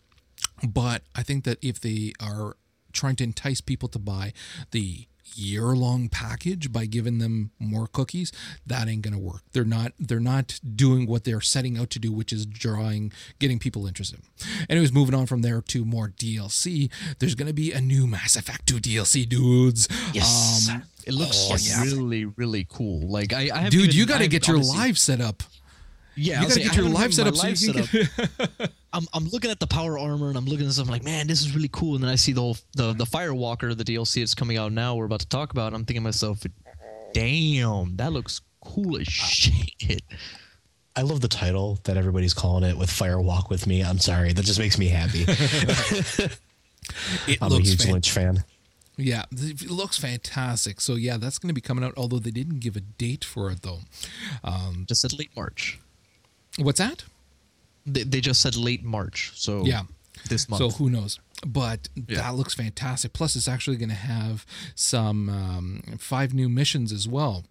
But 0.66 1.02
I 1.14 1.22
think 1.22 1.44
that 1.44 1.58
if 1.62 1.80
they 1.80 2.12
are 2.20 2.56
trying 2.92 3.16
to 3.16 3.24
entice 3.24 3.60
people 3.60 3.88
to 3.88 3.98
buy 3.98 4.32
the 4.70 5.06
year 5.34 5.74
long 5.74 6.08
package 6.08 6.72
by 6.72 6.86
giving 6.86 7.18
them 7.18 7.50
more 7.58 7.86
cookies, 7.86 8.32
that 8.66 8.88
ain't 8.88 9.02
gonna 9.02 9.18
work. 9.18 9.42
They're 9.52 9.64
not 9.64 9.92
they're 9.98 10.20
not 10.20 10.60
doing 10.76 11.06
what 11.06 11.24
they're 11.24 11.40
setting 11.40 11.78
out 11.78 11.90
to 11.90 11.98
do, 11.98 12.12
which 12.12 12.32
is 12.32 12.46
drawing 12.46 13.12
getting 13.38 13.58
people 13.58 13.86
interested. 13.86 14.20
Anyways, 14.68 14.92
moving 14.92 15.14
on 15.14 15.26
from 15.26 15.42
there 15.42 15.60
to 15.60 15.84
more 15.84 16.08
DLC. 16.08 16.90
There's 17.18 17.34
gonna 17.34 17.52
be 17.52 17.72
a 17.72 17.80
new 17.80 18.06
Mass 18.06 18.36
Effect 18.36 18.66
2 18.66 18.76
DLC, 18.76 19.28
dudes. 19.28 19.88
Yes. 20.12 20.68
Um, 20.70 20.82
it 21.06 21.14
looks 21.14 21.46
oh, 21.48 21.52
like 21.54 21.66
yeah. 21.66 21.82
really, 21.82 22.24
really 22.24 22.66
cool. 22.68 23.08
Like 23.08 23.32
I, 23.32 23.50
I 23.52 23.58
have 23.58 23.70
Dude, 23.70 23.84
even- 23.84 23.96
you 23.96 24.06
gotta 24.06 24.24
have 24.24 24.30
get 24.30 24.46
your 24.46 24.56
honestly- 24.56 24.78
live 24.78 24.98
set 24.98 25.20
up. 25.20 25.42
Yeah, 26.14 26.32
You 26.34 26.36
I'll 26.36 26.42
gotta 26.42 26.52
say, 26.54 26.62
get 26.64 26.76
your 26.76 26.84
haven't 26.84 26.92
live 26.92 27.02
had 27.04 27.14
set 27.14 27.24
my 27.24 27.28
up 27.30 27.36
so 27.36 27.46
live 27.72 27.92
you 27.92 28.04
can 28.04 28.28
setup. 28.28 28.70
I'm, 28.92 29.06
I'm 29.14 29.28
looking 29.28 29.50
at 29.50 29.60
the 29.60 29.66
power 29.66 29.98
armor 29.98 30.28
and 30.28 30.36
I'm 30.36 30.44
looking 30.44 30.66
at 30.66 30.72
stuff 30.72 30.84
I'm 30.86 30.90
like, 30.92 31.04
man, 31.04 31.26
this 31.26 31.40
is 31.40 31.54
really 31.54 31.70
cool. 31.72 31.94
And 31.94 32.04
then 32.04 32.10
I 32.10 32.16
see 32.16 32.32
the 32.32 32.42
whole 32.42 32.56
the 32.76 32.92
the 32.92 33.04
Firewalker, 33.04 33.76
the 33.76 33.84
DLC 33.84 34.16
that's 34.20 34.34
coming 34.34 34.58
out 34.58 34.72
now. 34.72 34.94
We're 34.94 35.06
about 35.06 35.20
to 35.20 35.28
talk 35.28 35.52
about. 35.52 35.68
And 35.68 35.76
I'm 35.76 35.84
thinking 35.84 36.02
to 36.02 36.04
myself, 36.04 36.42
damn, 37.14 37.96
that 37.96 38.12
looks 38.12 38.40
cool 38.62 38.98
as 38.98 39.06
shit. 39.06 40.02
I 40.94 41.00
love 41.02 41.22
the 41.22 41.28
title 41.28 41.78
that 41.84 41.96
everybody's 41.96 42.34
calling 42.34 42.64
it 42.68 42.76
with 42.76 42.90
Fire 42.90 43.18
Walk 43.20 43.48
with 43.48 43.66
Me. 43.66 43.82
I'm 43.82 43.98
sorry, 43.98 44.34
that 44.34 44.44
just 44.44 44.58
makes 44.58 44.78
me 44.78 44.88
happy. 44.88 45.24
It 47.28 47.38
I'm 47.40 47.50
a 47.52 47.54
looks 47.54 47.68
huge 47.68 47.82
fan- 47.84 47.92
Lynch 47.92 48.10
fan. 48.10 48.44
Yeah, 48.96 49.24
it 49.30 49.70
looks 49.70 49.98
fantastic. 49.98 50.80
So 50.80 50.96
yeah, 50.96 51.16
that's 51.16 51.38
going 51.38 51.48
to 51.48 51.54
be 51.54 51.60
coming 51.60 51.84
out. 51.84 51.94
Although 51.96 52.18
they 52.18 52.30
didn't 52.32 52.58
give 52.60 52.76
a 52.76 52.80
date 52.80 53.24
for 53.24 53.50
it 53.50 53.62
though. 53.62 53.78
Um, 54.44 54.84
Just 54.88 55.00
said 55.02 55.12
late 55.18 55.30
March. 55.36 55.78
What's 56.58 56.78
that? 56.78 57.04
They, 57.86 58.02
they 58.04 58.20
just 58.20 58.40
said 58.40 58.56
late 58.56 58.82
March. 58.84 59.32
So 59.34 59.64
Yeah. 59.64 59.82
this 60.28 60.48
month. 60.48 60.58
So 60.60 60.70
who 60.70 60.88
knows? 60.90 61.18
But 61.46 61.88
Yeah. 61.96 62.18
that 62.22 62.34
looks 62.36 62.54
fantastic. 62.54 63.12
Plus, 63.12 63.34
it's 63.36 63.48
actually 63.48 63.76
going 63.76 63.88
to 63.88 63.94
have 63.94 64.46
some 64.74 65.28
um, 65.28 65.82
five 65.98 66.32
new 66.32 66.48
missions 66.48 66.92
as 66.92 67.08
well. 67.08 67.44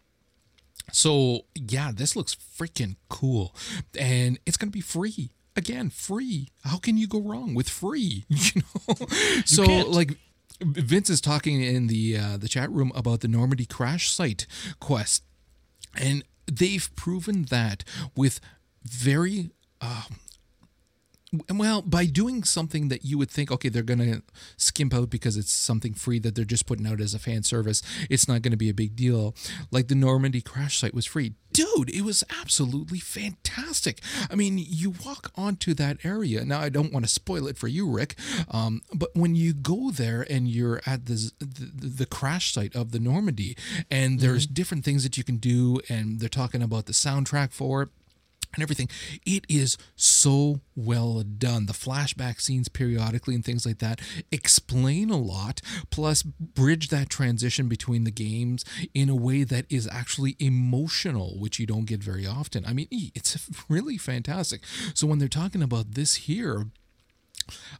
So 0.91 1.41
yeah, 1.55 1.91
this 1.93 2.15
looks 2.15 2.35
freaking 2.35 2.95
cool, 3.09 3.55
and 3.97 4.39
it's 4.45 4.57
going 4.57 4.69
to 4.69 4.73
be 4.73 4.81
free 4.81 5.29
again. 5.55 5.89
Free. 5.89 6.49
How 6.63 6.77
can 6.77 6.97
you 6.97 7.07
go 7.07 7.21
wrong 7.21 7.53
with 7.53 7.69
free? 7.69 8.25
You 8.29 8.61
know. 8.61 8.95
so 9.45 9.65
can't. 9.65 9.89
like. 9.89 10.17
Vince 10.63 11.09
is 11.09 11.21
talking 11.21 11.63
in 11.63 11.87
the 11.87 12.15
uh, 12.17 12.37
the 12.37 12.47
chat 12.47 12.69
room 12.71 12.91
about 12.93 13.21
the 13.21 13.27
Normandy 13.27 13.65
crash 13.65 14.11
site 14.11 14.45
quest, 14.79 15.23
and 15.95 16.23
they've 16.45 16.87
proven 16.95 17.43
that 17.49 17.83
with 18.15 18.39
very 18.83 19.51
uh, 19.81 20.03
well 21.49 21.81
by 21.81 22.05
doing 22.05 22.43
something 22.43 22.89
that 22.89 23.05
you 23.05 23.17
would 23.17 23.31
think 23.31 23.49
okay 23.51 23.69
they're 23.69 23.83
going 23.83 23.99
to 23.99 24.21
skimp 24.57 24.93
out 24.93 25.09
because 25.09 25.37
it's 25.37 25.51
something 25.51 25.93
free 25.93 26.19
that 26.19 26.35
they're 26.35 26.43
just 26.43 26.65
putting 26.65 26.85
out 26.85 26.99
as 26.99 27.13
a 27.13 27.19
fan 27.19 27.41
service 27.41 27.81
it's 28.09 28.27
not 28.27 28.41
going 28.41 28.51
to 28.51 28.57
be 28.57 28.69
a 28.69 28.73
big 28.73 28.95
deal. 28.95 29.33
Like 29.71 29.87
the 29.87 29.95
normandy 29.95 30.41
crash 30.41 30.79
site 30.79 30.93
was 30.93 31.05
free. 31.05 31.33
Dude 31.53 31.89
it 31.89 32.01
was 32.01 32.23
absolutely 32.41 32.99
fantastic. 32.99 34.01
I 34.29 34.35
mean 34.35 34.57
you 34.57 34.93
walk 35.05 35.31
onto 35.35 35.73
that 35.75 36.03
area 36.03 36.43
now 36.43 36.59
i 36.59 36.69
don't 36.69 36.91
want 36.91 37.05
to 37.05 37.11
spoil 37.11 37.47
it 37.47 37.57
for 37.57 37.67
you 37.67 37.89
rick 37.89 38.15
um, 38.49 38.81
but 38.93 39.09
when 39.13 39.35
you 39.35 39.53
go 39.53 39.91
there 39.91 40.25
and 40.29 40.47
you're 40.47 40.81
at 40.85 41.05
the, 41.05 41.31
the 41.39 41.87
the 41.87 42.05
crash 42.05 42.53
site 42.53 42.75
of 42.75 42.91
the 42.91 42.99
normandy 42.99 43.55
and 43.89 44.19
there's 44.19 44.45
different 44.45 44.83
things 44.83 45.03
that 45.03 45.17
you 45.17 45.23
can 45.23 45.37
do 45.37 45.79
and 45.87 46.19
they're 46.19 46.29
talking 46.29 46.61
about 46.61 46.85
the 46.85 46.93
soundtrack 46.93 47.53
for 47.53 47.83
it 47.83 47.89
and 48.53 48.63
everything. 48.63 48.89
It 49.25 49.45
is 49.49 49.77
so 49.95 50.61
well 50.75 51.21
done. 51.23 51.65
The 51.65 51.73
flashback 51.73 52.41
scenes 52.41 52.67
periodically 52.67 53.35
and 53.35 53.43
things 53.43 53.65
like 53.65 53.79
that 53.79 54.01
explain 54.31 55.09
a 55.09 55.17
lot, 55.17 55.61
plus 55.89 56.23
bridge 56.23 56.89
that 56.89 57.09
transition 57.09 57.67
between 57.67 58.03
the 58.03 58.11
games 58.11 58.65
in 58.93 59.09
a 59.09 59.15
way 59.15 59.43
that 59.43 59.65
is 59.69 59.87
actually 59.91 60.35
emotional, 60.39 61.39
which 61.39 61.59
you 61.59 61.65
don't 61.65 61.85
get 61.85 62.03
very 62.03 62.25
often. 62.25 62.65
I 62.65 62.73
mean, 62.73 62.87
it's 62.91 63.49
really 63.69 63.97
fantastic. 63.97 64.61
So 64.93 65.07
when 65.07 65.19
they're 65.19 65.27
talking 65.27 65.63
about 65.63 65.93
this 65.93 66.15
here, 66.15 66.65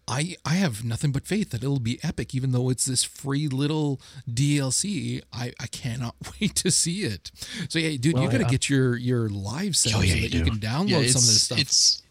I 0.07 0.35
I 0.45 0.55
have 0.55 0.83
nothing 0.83 1.11
but 1.11 1.25
faith 1.25 1.51
that 1.51 1.63
it'll 1.63 1.79
be 1.79 1.99
epic, 2.03 2.33
even 2.35 2.51
though 2.51 2.69
it's 2.69 2.85
this 2.85 3.03
free 3.03 3.47
little 3.47 3.99
DLC. 4.29 5.21
I, 5.33 5.53
I 5.59 5.67
cannot 5.67 6.15
wait 6.41 6.55
to 6.55 6.71
see 6.71 7.01
it. 7.03 7.31
So 7.69 7.79
yeah, 7.79 7.97
dude, 7.99 8.13
Well, 8.15 8.23
you 8.23 8.29
got 8.29 8.37
to 8.39 8.43
yeah. 8.43 8.49
get 8.49 8.69
your 8.69 8.95
your 8.97 9.29
live 9.29 9.75
set 9.75 9.95
Oh, 9.95 10.01
yeah, 10.01 10.13
so 10.15 10.19
that 10.21 10.33
you 10.33 10.43
do. 10.43 10.51
can 10.51 10.59
download 10.59 10.89
Yeah, 10.89 10.97
some 11.07 11.21
of 11.21 11.27
this 11.27 11.43
stuff. 11.43 11.59
It's 11.59 12.03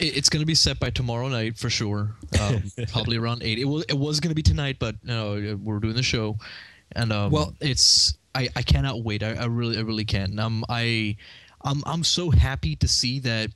it's 0.00 0.28
gonna 0.28 0.44
be 0.44 0.56
set 0.56 0.80
by 0.80 0.90
tomorrow 0.90 1.28
night 1.28 1.56
for 1.56 1.70
sure. 1.70 2.16
Um, 2.40 2.64
probably 2.88 3.16
around 3.16 3.42
eight. 3.44 3.58
It 3.58 3.64
was 3.64 3.84
it 3.88 3.96
was 3.96 4.18
gonna 4.20 4.34
be 4.34 4.42
tonight, 4.42 4.76
but 4.80 4.96
no, 5.04 5.56
we're 5.62 5.78
doing 5.78 5.94
the 5.94 6.02
show, 6.02 6.36
and 6.92 7.12
um, 7.12 7.30
Well- 7.30 7.54
it's 7.60 8.16
I, 8.34 8.48
I 8.56 8.62
cannot 8.62 9.04
wait. 9.04 9.22
I, 9.22 9.34
I 9.34 9.44
really 9.44 9.78
I 9.78 9.82
really 9.82 10.04
can. 10.04 10.38
Um, 10.40 10.64
I 10.68 11.16
I'm 11.62 11.82
I'm 11.86 12.02
so 12.02 12.30
happy 12.30 12.74
to 12.76 12.88
see 12.88 13.20
that. 13.20 13.50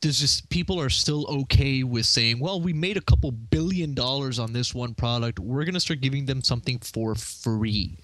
There's 0.00 0.20
just 0.20 0.48
people 0.48 0.80
are 0.80 0.90
still 0.90 1.26
okay 1.42 1.82
with 1.82 2.06
saying, 2.06 2.38
well, 2.38 2.60
we 2.60 2.72
made 2.72 2.96
a 2.96 3.00
couple 3.00 3.32
billion 3.32 3.94
dollars 3.94 4.38
on 4.38 4.52
this 4.52 4.72
one 4.74 4.94
product. 4.94 5.38
We're 5.40 5.64
gonna 5.64 5.80
start 5.80 6.00
giving 6.00 6.26
them 6.26 6.42
something 6.42 6.78
for 6.78 7.14
free. 7.16 7.98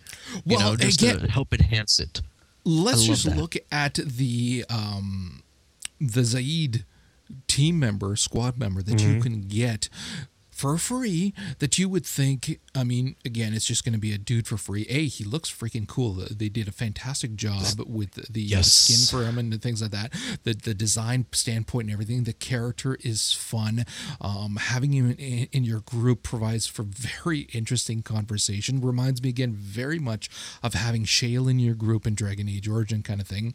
You 0.45 0.57
Well, 0.57 0.71
know, 0.73 0.77
just 0.77 1.01
again- 1.01 1.21
to 1.21 1.31
help 1.31 1.55
enhance 1.55 2.01
it. 2.01 2.21
Let's 2.65 3.05
just 3.05 3.25
that. 3.25 3.37
look 3.37 3.55
at 3.71 3.95
the 3.95 4.65
um, 4.69 5.43
the 6.01 6.23
Zaeed 6.23 6.85
team 7.47 7.79
member, 7.79 8.17
squad 8.17 8.59
member 8.59 8.83
that 8.83 9.01
you 9.01 9.17
Mhm. 9.17 9.23
can 9.23 9.41
get 9.43 9.89
for 10.55 10.79
free 10.79 11.35
that 11.59 11.79
you 11.79 11.89
would 11.89 12.07
think 12.07 12.61
i 12.75 12.85
mean 12.85 13.17
again 13.25 13.53
it's 13.55 13.67
just 13.67 13.85
going 13.85 13.93
to 13.93 13.99
be 13.99 14.13
a 14.13 14.19
dude 14.19 14.47
for 14.47 14.57
free. 14.57 14.87
A 14.89 15.07
he 15.07 15.25
looks 15.25 15.51
freaking 15.51 15.87
cool. 15.87 16.13
They 16.31 16.49
did 16.49 16.69
a 16.69 16.73
fantastic 16.73 17.35
job 17.35 17.65
with 17.87 18.13
the 18.33 18.41
Yes. 18.41 18.73
skin 18.73 19.03
for 19.11 19.27
him 19.27 19.39
and 19.39 19.61
things 19.61 19.83
like 19.83 19.91
that. 19.91 20.13
The 20.45 20.55
the 20.55 20.75
design 20.75 21.27
standpoint 21.33 21.85
and 21.87 21.93
everything 21.93 22.25
the 22.25 22.33
character 22.33 22.97
is 23.01 23.33
fun. 23.33 23.85
Um, 24.21 24.57
having 24.57 24.93
him 24.93 25.11
in, 25.19 25.49
in 25.53 25.65
your 25.65 25.81
group 25.81 26.23
provides 26.23 26.67
for 26.67 26.83
very 26.85 27.41
interesting 27.53 28.03
conversation. 28.03 28.81
Reminds 28.81 29.23
me 29.23 29.29
again 29.31 29.53
very 29.55 29.99
much 29.99 30.29
of 30.63 30.75
having 30.75 31.05
Shale 31.05 31.49
in 31.49 31.59
your 31.59 31.75
group 31.75 32.07
in 32.07 32.15
Dragon 32.15 32.49
Age 32.49 32.69
Origin 32.69 33.03
kind 33.03 33.21
of 33.21 33.27
thing. 33.27 33.55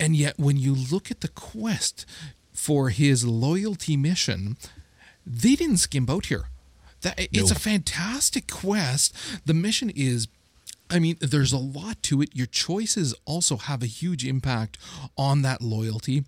And 0.00 0.16
yet 0.16 0.38
when 0.38 0.56
you 0.56 0.74
look 0.74 1.10
at 1.10 1.20
the 1.20 1.28
quest 1.28 2.06
for 2.52 2.90
his 2.90 3.24
loyalty 3.24 3.96
mission 3.96 4.56
they 5.28 5.54
didn't 5.54 5.78
skimp 5.78 6.10
out 6.10 6.26
here. 6.26 6.48
That 7.02 7.28
it's 7.32 7.52
a 7.52 7.54
fantastic 7.54 8.50
quest. 8.50 9.14
The 9.46 9.54
mission 9.54 9.90
is 9.90 10.26
I 10.90 10.98
mean, 10.98 11.16
there's 11.20 11.52
a 11.52 11.58
lot 11.58 12.02
to 12.04 12.22
it. 12.22 12.30
Your 12.34 12.46
choices 12.46 13.14
also 13.26 13.56
have 13.56 13.82
a 13.82 13.86
huge 13.86 14.24
impact 14.24 14.78
on 15.16 15.42
that 15.42 15.60
loyalty. 15.60 16.24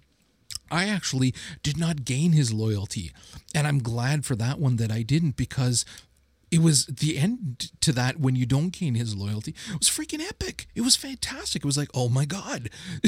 I 0.70 0.86
actually 0.88 1.34
did 1.62 1.78
not 1.78 2.04
gain 2.04 2.32
his 2.32 2.52
loyalty, 2.52 3.12
and 3.54 3.66
I'm 3.66 3.80
glad 3.80 4.24
for 4.24 4.36
that 4.36 4.60
one 4.60 4.76
that 4.76 4.92
I 4.92 5.02
didn't 5.02 5.36
because 5.36 5.84
it 6.50 6.60
was 6.60 6.86
the 6.86 7.16
end 7.16 7.70
to 7.80 7.92
that 7.92 8.18
when 8.18 8.36
you 8.36 8.44
don't 8.44 8.70
gain 8.70 8.94
his 8.94 9.16
loyalty. 9.16 9.54
It 9.72 9.78
was 9.78 9.88
freaking 9.88 10.20
epic. 10.20 10.66
It 10.74 10.82
was 10.82 10.96
fantastic. 10.96 11.62
It 11.62 11.66
was 11.66 11.78
like, 11.78 11.90
oh 11.94 12.08
my 12.08 12.24
god, 12.24 12.70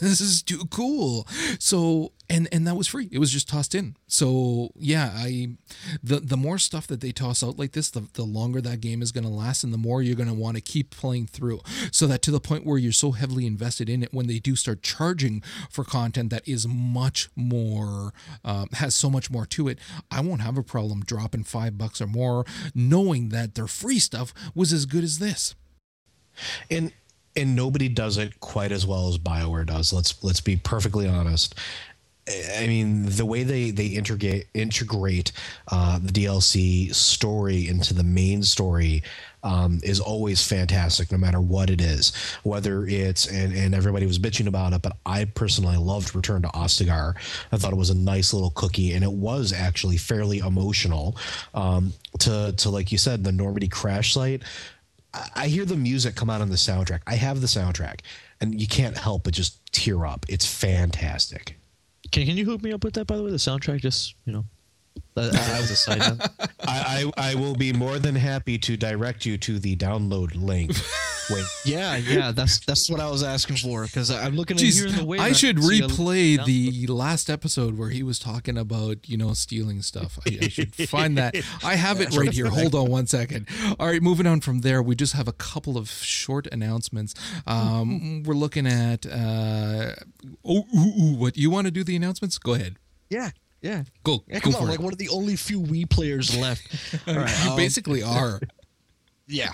this 0.00 0.20
is 0.20 0.42
too 0.42 0.64
cool. 0.70 1.26
So 1.58 2.12
and 2.30 2.48
and 2.52 2.66
that 2.66 2.76
was 2.76 2.86
free. 2.88 3.08
It 3.10 3.18
was 3.18 3.30
just 3.30 3.48
tossed 3.48 3.74
in. 3.74 3.96
So 4.06 4.70
yeah, 4.76 5.12
I 5.14 5.56
the 6.02 6.20
the 6.20 6.36
more 6.36 6.58
stuff 6.58 6.86
that 6.88 7.00
they 7.00 7.12
toss 7.12 7.42
out 7.42 7.58
like 7.58 7.72
this, 7.72 7.90
the 7.90 8.08
the 8.14 8.24
longer 8.24 8.60
that 8.60 8.80
game 8.80 9.02
is 9.02 9.12
going 9.12 9.24
to 9.24 9.30
last, 9.30 9.64
and 9.64 9.72
the 9.72 9.78
more 9.78 10.02
you're 10.02 10.16
going 10.16 10.28
to 10.28 10.34
want 10.34 10.56
to 10.56 10.60
keep 10.60 10.90
playing 10.90 11.26
through. 11.26 11.60
So 11.90 12.06
that 12.06 12.22
to 12.22 12.30
the 12.30 12.40
point 12.40 12.66
where 12.66 12.78
you're 12.78 12.92
so 12.92 13.12
heavily 13.12 13.46
invested 13.46 13.88
in 13.88 14.02
it, 14.02 14.12
when 14.12 14.26
they 14.26 14.38
do 14.38 14.56
start 14.56 14.82
charging 14.82 15.42
for 15.70 15.84
content 15.84 16.30
that 16.30 16.46
is 16.46 16.68
much 16.68 17.30
more 17.34 18.12
um, 18.44 18.68
has 18.74 18.94
so 18.94 19.08
much 19.08 19.30
more 19.30 19.46
to 19.46 19.68
it, 19.68 19.78
I 20.10 20.20
won't 20.20 20.42
have 20.42 20.58
a 20.58 20.62
problem 20.62 21.00
dropping 21.00 21.44
five 21.44 21.78
bucks 21.78 22.00
or 22.00 22.06
more, 22.06 22.44
knowing 22.74 23.30
that 23.30 23.54
their 23.54 23.66
free 23.66 23.98
stuff 23.98 24.34
was 24.54 24.72
as 24.72 24.84
good 24.86 25.04
as 25.04 25.18
this. 25.18 25.54
and 26.70 26.92
and 27.36 27.54
nobody 27.54 27.88
does 27.88 28.18
it 28.18 28.40
quite 28.40 28.72
as 28.72 28.84
well 28.84 29.08
as 29.08 29.16
Bioware 29.16 29.64
does. 29.64 29.92
Let's 29.92 30.22
let's 30.24 30.40
be 30.40 30.56
perfectly 30.56 31.06
honest. 31.06 31.54
I 32.58 32.66
mean, 32.66 33.06
the 33.06 33.24
way 33.24 33.42
they 33.42 33.70
they 33.70 33.86
integrate 33.86 34.46
integrate 34.54 35.32
uh, 35.70 35.98
the 35.98 36.12
DLC 36.12 36.94
story 36.94 37.68
into 37.68 37.94
the 37.94 38.02
main 38.02 38.42
story 38.42 39.02
um, 39.42 39.80
is 39.82 40.00
always 40.00 40.46
fantastic, 40.46 41.10
no 41.12 41.18
matter 41.18 41.40
what 41.40 41.70
it 41.70 41.80
is. 41.80 42.12
Whether 42.42 42.86
it's 42.86 43.26
and 43.26 43.54
and 43.54 43.74
everybody 43.74 44.06
was 44.06 44.18
bitching 44.18 44.46
about 44.46 44.72
it, 44.72 44.82
but 44.82 44.96
I 45.06 45.24
personally 45.24 45.76
loved 45.76 46.14
Return 46.14 46.42
to 46.42 46.48
Ostagar. 46.48 47.14
I 47.52 47.56
thought 47.56 47.72
it 47.72 47.76
was 47.76 47.90
a 47.90 47.96
nice 47.96 48.32
little 48.32 48.50
cookie, 48.50 48.92
and 48.92 49.04
it 49.04 49.12
was 49.12 49.52
actually 49.52 49.96
fairly 49.96 50.38
emotional. 50.38 51.16
Um, 51.54 51.92
to 52.20 52.52
to 52.56 52.70
like 52.70 52.92
you 52.92 52.98
said, 52.98 53.24
the 53.24 53.32
Normandy 53.32 53.68
crash 53.68 54.14
site. 54.14 54.42
I- 55.14 55.30
I 55.34 55.48
hear 55.48 55.64
the 55.64 55.76
music 55.76 56.14
come 56.16 56.28
out 56.28 56.42
on 56.42 56.50
the 56.50 56.56
soundtrack. 56.56 57.00
I 57.06 57.14
have 57.14 57.40
the 57.40 57.46
soundtrack, 57.46 58.00
and 58.42 58.60
you 58.60 58.66
can't 58.66 58.96
help 58.98 59.24
but 59.24 59.32
just 59.32 59.64
tear 59.72 60.04
up. 60.04 60.26
It's 60.28 60.44
fantastic. 60.46 61.57
Can 62.10 62.26
can 62.26 62.36
you 62.36 62.44
hook 62.44 62.62
me 62.62 62.72
up 62.72 62.84
with 62.84 62.94
that 62.94 63.06
by 63.06 63.16
the 63.16 63.22
way? 63.22 63.30
The 63.30 63.36
soundtrack, 63.36 63.80
just 63.80 64.14
you 64.24 64.32
know, 64.32 64.44
that, 65.22 65.32
that 65.32 65.60
was 65.60 65.70
a 65.70 65.76
side 65.76 65.98
note. 65.98 66.28
I, 66.66 67.10
I 67.16 67.30
I 67.30 67.34
will 67.34 67.54
be 67.54 67.72
more 67.72 67.98
than 67.98 68.14
happy 68.14 68.58
to 68.58 68.76
direct 68.76 69.24
you 69.26 69.38
to 69.38 69.58
the 69.58 69.76
download 69.76 70.32
link. 70.34 70.72
Wait, 71.30 71.44
Yeah, 71.64 71.96
yeah, 71.96 72.32
that's 72.32 72.58
that's 72.60 72.90
what 72.90 73.00
I 73.00 73.10
was 73.10 73.22
asking 73.22 73.56
for 73.56 73.84
because 73.84 74.10
I'm 74.10 74.34
looking 74.34 74.56
at 74.56 74.62
here 74.62 74.86
in 74.86 74.96
the 74.96 75.04
way. 75.04 75.18
I 75.18 75.32
should 75.32 75.62
see 75.62 75.80
a- 75.80 75.86
replay 75.88 76.44
the 76.44 76.86
last 76.86 77.28
episode 77.28 77.76
where 77.78 77.90
he 77.90 78.02
was 78.02 78.18
talking 78.18 78.56
about 78.56 79.08
you 79.08 79.16
know 79.16 79.32
stealing 79.34 79.82
stuff. 79.82 80.18
I, 80.26 80.38
I 80.42 80.48
should 80.48 80.74
find 80.74 81.18
that. 81.18 81.36
I 81.62 81.74
have 81.86 82.00
it 82.00 82.16
right 82.16 82.32
here. 82.32 82.46
Hold 82.46 82.74
on 82.74 82.90
one 82.90 83.06
second. 83.06 83.46
All 83.78 83.86
right, 83.88 84.02
moving 84.02 84.26
on 84.26 84.40
from 84.40 84.60
there, 84.60 84.82
we 84.82 84.94
just 84.94 85.12
have 85.14 85.28
a 85.28 85.32
couple 85.32 85.76
of 85.76 85.88
short 85.90 86.46
announcements. 86.50 87.14
Um, 87.46 88.22
we're 88.24 88.34
looking 88.34 88.66
at. 88.66 89.04
Uh, 89.06 89.92
oh, 90.44 90.64
ooh, 90.74 91.02
ooh, 91.02 91.14
what 91.16 91.36
you 91.36 91.50
want 91.50 91.66
to 91.66 91.70
do 91.70 91.84
the 91.84 91.96
announcements? 91.96 92.38
Go 92.38 92.54
ahead. 92.54 92.76
Yeah, 93.10 93.30
yeah. 93.60 93.84
Go. 94.04 94.24
Yeah, 94.26 94.34
go 94.36 94.40
come 94.40 94.52
for 94.52 94.58
on, 94.58 94.64
it. 94.68 94.70
like 94.70 94.80
one 94.80 94.92
of 94.92 94.98
the 94.98 95.08
only 95.08 95.36
few 95.36 95.60
Wii 95.60 95.88
players 95.88 96.36
left. 96.36 96.62
All 97.08 97.14
right, 97.14 97.44
you 97.44 97.50
um, 97.50 97.56
basically 97.56 98.02
are. 98.02 98.40
Yeah, 99.30 99.52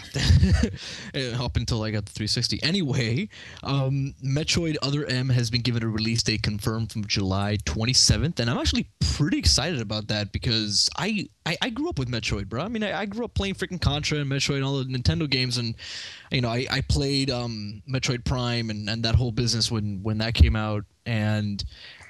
Uh, 1.15 1.31
up 1.45 1.57
until 1.57 1.83
I 1.83 1.91
got 1.91 2.07
the 2.07 2.13
360. 2.13 2.63
Anyway, 2.63 3.29
um, 3.65 4.15
Metroid 4.25 4.77
Other 4.83 5.05
M 5.07 5.29
has 5.31 5.51
been 5.51 5.63
given 5.63 5.83
a 5.83 5.89
release 5.89 6.23
date 6.23 6.45
confirmed 6.45 6.93
from 6.93 7.05
July 7.07 7.59
27th, 7.65 8.39
and 8.39 8.49
I'm 8.49 8.57
actually 8.57 8.89
pretty 9.01 9.37
excited 9.37 9.81
about 9.81 10.07
that 10.09 10.31
because 10.31 10.89
I 10.97 11.27
I, 11.45 11.57
I 11.61 11.71
grew 11.71 11.89
up 11.89 11.99
with 11.99 12.09
Metroid, 12.09 12.49
bro. 12.49 12.63
I 12.63 12.69
mean, 12.69 12.85
I, 12.85 13.01
I 13.01 13.07
grew 13.07 13.25
up 13.25 13.35
playing 13.35 13.55
freaking 13.57 13.81
Contra 13.81 14.19
and 14.19 14.31
Metroid 14.31 14.57
and 14.57 14.65
all 14.65 14.79
the 14.79 14.85
Nintendo 14.85 15.29
games, 15.29 15.59
and 15.59 15.75
you 16.31 16.41
know, 16.41 16.51
I, 16.51 16.67
I 16.71 16.81
played 16.83 17.33
um, 17.33 17.83
Metroid 17.91 18.25
Prime 18.25 18.71
and, 18.71 18.89
and 18.89 19.03
that 19.05 19.17
whole 19.17 19.33
business 19.33 19.73
when 19.73 20.05
when 20.05 20.19
that 20.19 20.35
came 20.35 20.55
out, 20.55 20.85
and 21.05 21.65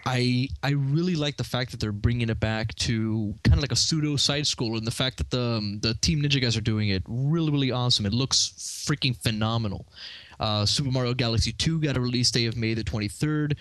I 0.06 0.48
I 0.62 0.70
really 0.70 1.14
like 1.14 1.36
the 1.36 1.44
fact 1.44 1.70
that 1.70 1.80
they're 1.80 1.92
bringing 1.92 2.28
it 2.28 2.38
back 2.38 2.74
to 2.76 3.34
kind 3.42 3.54
of 3.54 3.62
like 3.62 3.72
a 3.72 3.76
pseudo 3.76 4.16
side 4.16 4.44
scroller, 4.44 4.76
and 4.76 4.86
the 4.86 4.90
fact 4.90 5.18
that 5.18 5.30
the 5.30 5.56
um, 5.58 5.80
the 5.80 5.94
Team 5.94 6.22
Ninja 6.22 6.40
guys 6.40 6.56
are 6.56 6.60
doing 6.62 6.90
it 6.90 7.02
really 7.06 7.50
really 7.50 7.70
awesome. 7.70 8.06
It 8.06 8.12
looks 8.12 8.52
freaking 8.88 9.16
phenomenal. 9.16 9.86
Uh, 10.40 10.66
Super 10.66 10.90
Mario 10.90 11.14
Galaxy 11.14 11.52
2 11.52 11.80
got 11.80 11.96
a 11.96 12.00
release 12.00 12.30
day 12.30 12.46
of 12.46 12.56
May 12.56 12.74
the 12.74 12.82
23rd. 12.82 13.56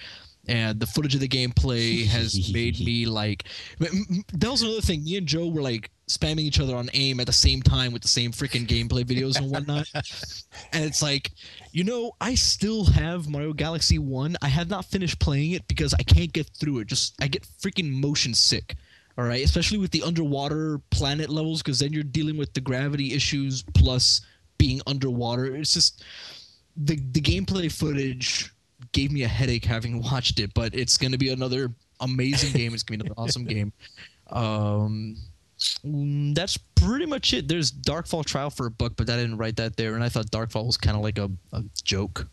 And 0.47 0.79
the 0.79 0.85
footage 0.85 1.15
of 1.15 1.21
the 1.21 1.27
gameplay 1.27 2.05
has 2.05 2.51
made 2.53 2.79
me 2.79 3.05
like. 3.21 3.45
That 3.79 4.51
was 4.51 4.61
another 4.61 4.81
thing. 4.81 5.03
Me 5.03 5.17
and 5.17 5.27
Joe 5.27 5.47
were 5.47 5.61
like 5.61 5.89
spamming 6.09 6.39
each 6.39 6.59
other 6.59 6.75
on 6.75 6.89
aim 6.93 7.19
at 7.19 7.27
the 7.27 7.33
same 7.33 7.61
time 7.61 7.93
with 7.93 8.01
the 8.01 8.07
same 8.07 8.31
freaking 8.31 8.67
gameplay 8.67 9.03
videos 9.03 9.37
and 9.37 9.49
whatnot. 9.49 9.87
and 10.73 10.83
it's 10.83 11.01
like, 11.01 11.31
you 11.71 11.83
know, 11.83 12.11
I 12.19 12.35
still 12.35 12.85
have 12.85 13.29
Mario 13.29 13.53
Galaxy 13.53 13.99
One. 13.99 14.35
I 14.41 14.47
have 14.47 14.69
not 14.69 14.85
finished 14.85 15.19
playing 15.19 15.51
it 15.51 15.67
because 15.67 15.93
I 15.93 16.03
can't 16.03 16.33
get 16.33 16.49
through 16.59 16.79
it. 16.79 16.87
Just 16.87 17.15
I 17.21 17.27
get 17.27 17.47
freaking 17.61 17.91
motion 17.91 18.33
sick. 18.33 18.75
All 19.17 19.25
right, 19.25 19.45
especially 19.45 19.77
with 19.77 19.91
the 19.91 20.01
underwater 20.01 20.79
planet 20.89 21.29
levels, 21.29 21.61
because 21.61 21.77
then 21.77 21.93
you're 21.93 22.01
dealing 22.01 22.35
with 22.35 22.51
the 22.53 22.61
gravity 22.61 23.13
issues 23.13 23.63
plus 23.75 24.21
being 24.57 24.81
underwater. 24.87 25.55
It's 25.55 25.75
just 25.75 26.03
the 26.75 26.95
the 27.11 27.21
gameplay 27.21 27.71
footage 27.71 28.51
gave 28.93 29.11
me 29.11 29.23
a 29.23 29.27
headache 29.27 29.65
having 29.65 30.01
watched 30.11 30.39
it, 30.39 30.53
but 30.53 30.73
it's 30.73 30.97
gonna 30.97 31.17
be 31.17 31.29
another 31.29 31.73
amazing 31.99 32.53
game. 32.53 32.73
It's 32.73 32.83
gonna 32.83 33.03
be 33.03 33.09
an 33.09 33.15
awesome 33.17 33.45
game. 33.45 33.73
Um, 34.29 35.17
mm, 35.85 36.33
that's 36.33 36.57
pretty 36.75 37.05
much 37.05 37.33
it. 37.33 37.47
There's 37.47 37.71
Darkfall 37.71 38.25
Trial 38.25 38.49
for 38.49 38.67
a 38.67 38.71
buck, 38.71 38.93
but 38.95 39.09
I 39.09 39.17
didn't 39.17 39.37
write 39.37 39.57
that 39.57 39.75
there, 39.77 39.95
and 39.95 40.03
I 40.03 40.09
thought 40.09 40.27
Darkfall 40.27 40.65
was 40.65 40.77
kind 40.77 40.95
of 40.95 41.03
like 41.03 41.17
a, 41.17 41.29
a 41.51 41.63
joke. 41.83 42.27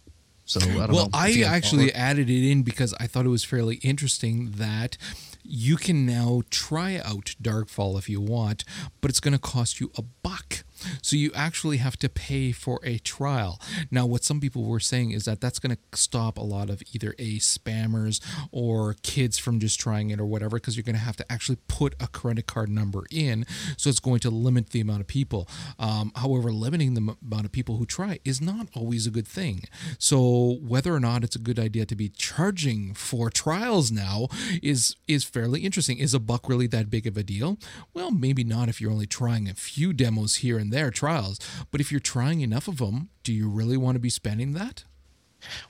So 0.50 0.58
I 0.58 0.86
don't 0.86 0.92
well, 0.92 1.10
I 1.14 1.44
actually 1.46 1.92
added 1.94 2.28
it 2.28 2.50
in 2.50 2.64
because 2.64 2.92
I 2.98 3.06
thought 3.06 3.24
it 3.24 3.28
was 3.28 3.44
fairly 3.44 3.76
interesting 3.76 4.50
that 4.56 4.96
you 5.44 5.76
can 5.76 6.04
now 6.04 6.42
try 6.50 6.96
out 7.04 7.36
Darkfall 7.40 7.96
if 7.96 8.08
you 8.08 8.20
want, 8.20 8.64
but 9.00 9.10
it's 9.10 9.20
going 9.20 9.32
to 9.32 9.38
cost 9.38 9.78
you 9.78 9.92
a 9.96 10.02
buck. 10.02 10.64
So 11.02 11.14
you 11.14 11.30
actually 11.34 11.76
have 11.76 11.98
to 11.98 12.08
pay 12.08 12.52
for 12.52 12.80
a 12.82 12.98
trial. 12.98 13.60
Now, 13.90 14.06
what 14.06 14.24
some 14.24 14.40
people 14.40 14.64
were 14.64 14.80
saying 14.80 15.10
is 15.10 15.26
that 15.26 15.40
that's 15.40 15.58
going 15.58 15.76
to 15.76 15.98
stop 15.98 16.38
a 16.38 16.42
lot 16.42 16.70
of 16.70 16.82
either 16.94 17.14
a 17.18 17.38
spammers 17.38 18.20
or 18.50 18.96
kids 19.02 19.38
from 19.38 19.60
just 19.60 19.78
trying 19.78 20.10
it 20.10 20.18
or 20.18 20.24
whatever, 20.24 20.56
because 20.56 20.76
you're 20.76 20.84
going 20.84 20.94
to 20.94 21.00
have 21.02 21.16
to 21.16 21.32
actually 21.32 21.58
put 21.68 21.94
a 22.00 22.06
credit 22.06 22.46
card 22.46 22.70
number 22.70 23.04
in. 23.10 23.44
So 23.76 23.90
it's 23.90 24.00
going 24.00 24.20
to 24.20 24.30
limit 24.30 24.70
the 24.70 24.80
amount 24.80 25.02
of 25.02 25.06
people. 25.06 25.48
Um, 25.78 26.12
however, 26.16 26.50
limiting 26.50 26.94
the 26.94 27.16
amount 27.22 27.44
of 27.44 27.52
people 27.52 27.76
who 27.76 27.84
try 27.84 28.18
is 28.24 28.40
not 28.40 28.68
always 28.74 29.06
a 29.06 29.10
good 29.10 29.28
thing. 29.28 29.64
So 29.98 30.18
whether 30.48 30.94
or 30.94 31.00
not 31.00 31.24
it's 31.24 31.36
a 31.36 31.40
good 31.40 31.58
idea 31.58 31.86
to 31.86 31.96
be 31.96 32.08
charging 32.08 32.94
for 32.94 33.30
trials 33.30 33.90
now 33.90 34.28
is 34.62 34.96
is 35.06 35.24
fairly 35.24 35.60
interesting. 35.60 35.98
Is 35.98 36.14
a 36.14 36.20
buck 36.20 36.48
really 36.48 36.66
that 36.68 36.90
big 36.90 37.06
of 37.06 37.16
a 37.16 37.22
deal? 37.22 37.58
Well, 37.94 38.10
maybe 38.10 38.44
not 38.44 38.68
if 38.68 38.80
you're 38.80 38.90
only 38.92 39.06
trying 39.06 39.48
a 39.48 39.54
few 39.54 39.92
demos 39.92 40.36
here 40.36 40.58
and 40.58 40.72
there 40.72 40.90
trials, 40.90 41.38
but 41.70 41.80
if 41.80 41.90
you're 41.90 42.00
trying 42.00 42.40
enough 42.40 42.68
of 42.68 42.78
them, 42.78 43.10
do 43.22 43.32
you 43.32 43.48
really 43.48 43.76
want 43.76 43.96
to 43.96 44.00
be 44.00 44.10
spending 44.10 44.52
that? 44.52 44.84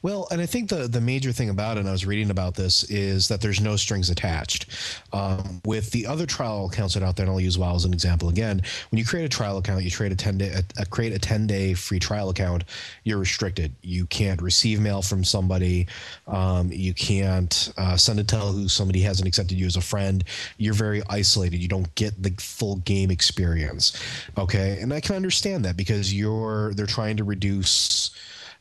Well, 0.02 0.26
and 0.30 0.40
I 0.40 0.46
think 0.46 0.68
the 0.68 0.88
the 0.88 1.00
major 1.00 1.32
thing 1.32 1.50
about 1.50 1.76
it, 1.76 1.80
and 1.80 1.88
I 1.88 1.92
was 1.92 2.06
reading 2.06 2.30
about 2.30 2.54
this, 2.54 2.84
is 2.84 3.28
that 3.28 3.40
there's 3.40 3.60
no 3.60 3.76
strings 3.76 4.10
attached. 4.10 4.66
Um, 5.12 5.60
with 5.64 5.90
the 5.90 6.06
other 6.06 6.26
trial 6.26 6.66
accounts 6.66 6.94
that 6.94 7.02
out 7.02 7.16
there, 7.16 7.26
and 7.26 7.32
I'll 7.32 7.40
use 7.40 7.58
WoW 7.58 7.74
as 7.74 7.84
an 7.84 7.92
example 7.92 8.28
again. 8.28 8.62
When 8.90 8.98
you 8.98 9.04
create 9.04 9.24
a 9.24 9.28
trial 9.28 9.58
account, 9.58 9.84
you 9.84 9.90
create 9.90 10.12
a 10.12 10.16
ten 10.16 10.38
day, 10.38 10.48
a, 10.48 10.62
a- 10.80 10.86
create 10.86 11.12
a 11.12 11.18
ten 11.18 11.46
day 11.46 11.74
free 11.74 11.98
trial 11.98 12.30
account. 12.30 12.64
You're 13.04 13.18
restricted. 13.18 13.74
You 13.82 14.06
can't 14.06 14.40
receive 14.42 14.80
mail 14.80 15.02
from 15.02 15.24
somebody. 15.24 15.86
Um, 16.26 16.70
you 16.72 16.94
can't 16.94 17.72
uh, 17.76 17.96
send 17.96 18.20
a 18.20 18.24
tell 18.24 18.52
who 18.52 18.68
somebody 18.68 19.00
hasn't 19.00 19.26
accepted 19.28 19.58
you 19.58 19.66
as 19.66 19.76
a 19.76 19.80
friend. 19.80 20.24
You're 20.58 20.74
very 20.74 21.02
isolated. 21.08 21.58
You 21.60 21.68
don't 21.68 21.94
get 21.94 22.22
the 22.22 22.34
full 22.38 22.76
game 22.76 23.10
experience. 23.10 24.00
Okay, 24.38 24.78
and 24.80 24.92
I 24.92 25.00
can 25.00 25.16
understand 25.16 25.64
that 25.64 25.76
because 25.76 26.12
you're 26.12 26.72
they're 26.74 26.86
trying 26.86 27.16
to 27.16 27.24
reduce 27.24 28.10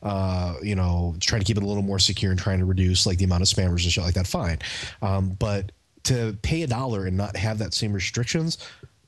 uh, 0.02 0.54
you 0.62 0.74
know, 0.74 1.14
trying 1.20 1.40
to 1.40 1.44
keep 1.44 1.56
it 1.56 1.62
a 1.62 1.66
little 1.66 1.82
more 1.82 1.98
secure 1.98 2.30
and 2.30 2.40
trying 2.40 2.58
to 2.58 2.64
reduce 2.64 3.06
like 3.06 3.18
the 3.18 3.24
amount 3.24 3.42
of 3.42 3.48
spammers 3.48 3.82
and 3.84 3.92
shit 3.92 4.04
like 4.04 4.14
that, 4.14 4.26
fine. 4.26 4.58
Um, 5.02 5.30
but 5.38 5.72
to 6.04 6.36
pay 6.42 6.62
a 6.62 6.66
dollar 6.66 7.06
and 7.06 7.16
not 7.16 7.36
have 7.36 7.58
that 7.58 7.74
same 7.74 7.92
restrictions, 7.92 8.58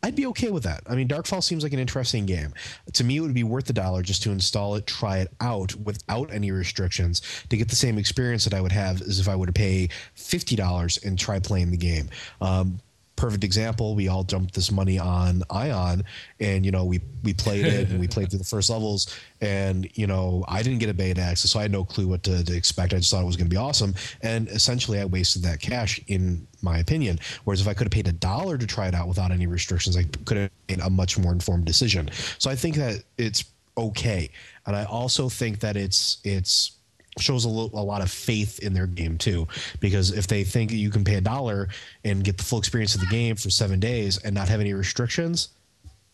I'd 0.05 0.17
be 0.17 0.27
okay 0.27 0.51
with 0.51 0.65
that. 0.65 0.83
I 0.89 0.97
mean, 0.97 1.07
Darkfall 1.07 1.43
seems 1.43 1.63
like 1.63 1.73
an 1.73 1.79
interesting 1.79 2.27
game. 2.27 2.53
To 2.93 3.05
me, 3.05 3.19
it 3.19 3.21
would 3.21 3.35
be 3.35 3.45
worth 3.45 3.67
the 3.67 3.73
dollar 3.73 4.03
just 4.03 4.23
to 4.25 4.33
install 4.33 4.75
it, 4.75 4.87
try 4.87 5.19
it 5.19 5.29
out 5.41 5.75
without 5.77 6.33
any 6.33 6.51
restrictions 6.51 7.23
to 7.51 7.57
get 7.57 7.69
the 7.69 7.77
same 7.77 7.99
experience 7.99 8.45
that 8.45 8.53
I 8.53 8.61
would 8.61 8.73
have 8.73 9.01
as 9.01 9.21
if 9.21 9.29
I 9.29 9.37
were 9.37 9.47
to 9.47 9.53
pay 9.53 9.89
fifty 10.15 10.57
dollars 10.57 10.99
and 11.05 11.17
try 11.17 11.39
playing 11.39 11.71
the 11.71 11.77
game. 11.77 12.11
Um, 12.41 12.81
perfect 13.23 13.45
example. 13.45 13.95
We 13.95 14.09
all 14.09 14.25
dumped 14.25 14.53
this 14.53 14.73
money 14.73 14.99
on 14.99 15.45
Aion 15.49 16.03
and 16.41 16.67
you 16.67 16.73
know 16.73 16.85
we 16.85 17.01
we 17.23 17.33
played 17.33 17.65
it 17.65 17.89
and 17.89 18.01
we 18.01 18.09
played 18.09 18.31
through 18.31 18.41
the 18.41 18.45
first 18.45 18.69
levels. 18.69 19.17
And 19.41 19.89
you 19.97 20.09
know 20.09 20.45
i 20.49 20.61
didn't 20.61 20.81
get 20.81 20.89
a 20.89 20.95
beta 20.95 21.21
access 21.21 21.53
so 21.53 21.59
i 21.61 21.63
had 21.63 21.71
no 21.71 21.85
clue 21.85 22.09
what 22.09 22.25
to, 22.25 22.45
to 22.45 22.57
expect. 22.57 22.93
I 22.93 22.97
just 22.97 23.13
thought 23.13 23.23
it 23.23 23.27
was 23.27 23.37
going 23.37 23.47
to 23.49 23.55
be 23.55 23.57
awesome. 23.57 23.95
And 24.23 24.49
essentially 24.49 24.99
i 24.99 25.05
wasted 25.05 25.43
that 25.45 25.61
cash 25.61 26.01
in 26.09 26.49
my 26.63 26.79
opinion. 26.79 27.21
Whereas 27.45 27.61
if 27.61 27.69
i 27.69 27.75
could 27.75 27.87
have 27.87 27.93
paid 27.93 28.09
a 28.09 28.13
dollar 28.13 28.59
to 28.59 28.67
try 28.67 28.89
it 28.89 28.95
out 28.95 29.07
without 29.07 29.31
any 29.31 29.47
restrictions 29.47 29.97
i 29.97 30.03
could 30.25 30.37
have 30.37 30.51
made 30.69 30.81
a 30.81 30.91
much 30.91 31.17
more 31.17 31.33
informed 31.33 31.65
decision. 31.65 32.11
So 32.39 32.51
i 32.51 32.57
think 32.57 32.75
that 32.75 33.05
it's 33.19 33.45
okay. 33.79 34.31
And 34.67 34.75
i 34.75 34.83
also 34.85 35.29
think 35.29 35.61
that 35.61 35.77
it's 35.77 36.19
it's 36.25 36.73
shows 37.19 37.45
a, 37.45 37.49
lo- 37.49 37.71
a 37.75 37.83
lot 37.83 38.01
of 38.03 38.11
faith 38.11 38.59
in 38.61 38.73
their 38.73 38.87
game 38.87 39.19
too 39.19 39.47
because 39.81 40.11
if 40.13 40.27
they 40.27 40.45
think 40.45 40.73
you 40.73 40.89
can 40.91 41.05
pay 41.05 41.17
a 41.17 41.21
dollar 41.21 41.69
and 42.05 42.25
get 42.25 42.39
the 42.39 42.45
full 42.45 42.59
experience 42.59 42.95
of 42.95 43.01
the 43.01 43.07
game 43.07 43.37
for 43.37 43.51
seven 43.51 43.79
days 43.79 44.19
and 44.19 44.35
not 44.35 44.49
have 44.49 44.61
any 44.61 44.73
restrictions 44.73 45.49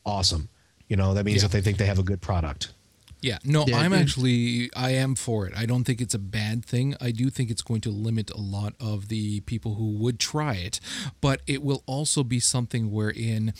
awesome 0.04 0.48
you 0.88 0.96
know 0.96 1.14
that 1.14 1.24
means 1.24 1.42
Yeah. 1.42 1.48
that 1.48 1.52
they 1.56 1.60
think 1.60 1.78
they 1.78 1.86
have 1.86 1.98
a 1.98 2.02
good 2.02 2.20
product 2.20 2.72
Yeah, 3.20 3.38
no, 3.44 3.64
Yeah, 3.66 3.78
I'm 3.78 3.92
actually 3.92 4.70
I 4.76 4.90
am 4.92 5.16
for 5.16 5.46
it. 5.48 5.52
I 5.56 5.66
don't 5.66 5.82
think 5.82 6.00
it's 6.00 6.14
a 6.14 6.20
bad 6.20 6.64
thing. 6.64 6.94
I 7.00 7.10
do 7.10 7.30
think 7.30 7.50
it's 7.50 7.62
going 7.62 7.80
to 7.80 7.90
limit 7.90 8.30
a 8.30 8.40
lot 8.40 8.74
of 8.78 9.08
the 9.08 9.40
people 9.40 9.74
who 9.74 9.90
would 9.98 10.20
try 10.20 10.54
it, 10.54 10.78
but 11.20 11.40
it 11.48 11.60
will 11.64 11.82
also 11.86 12.22
be 12.22 12.38
something 12.38 12.92
wherein 12.92 13.54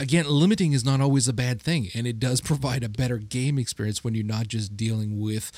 again, 0.00 0.24
limiting 0.28 0.72
is 0.72 0.82
not 0.84 1.00
always 1.02 1.28
a 1.28 1.32
bad 1.34 1.60
thing 1.60 1.88
and 1.94 2.06
it 2.06 2.18
does 2.18 2.40
provide 2.50 2.82
a 2.82 2.88
better 2.88 3.18
game 3.18 3.58
experience 3.58 4.02
when 4.02 4.14
you're 4.14 4.24
not 4.24 4.48
just 4.48 4.76
dealing 4.78 5.20
with 5.20 5.52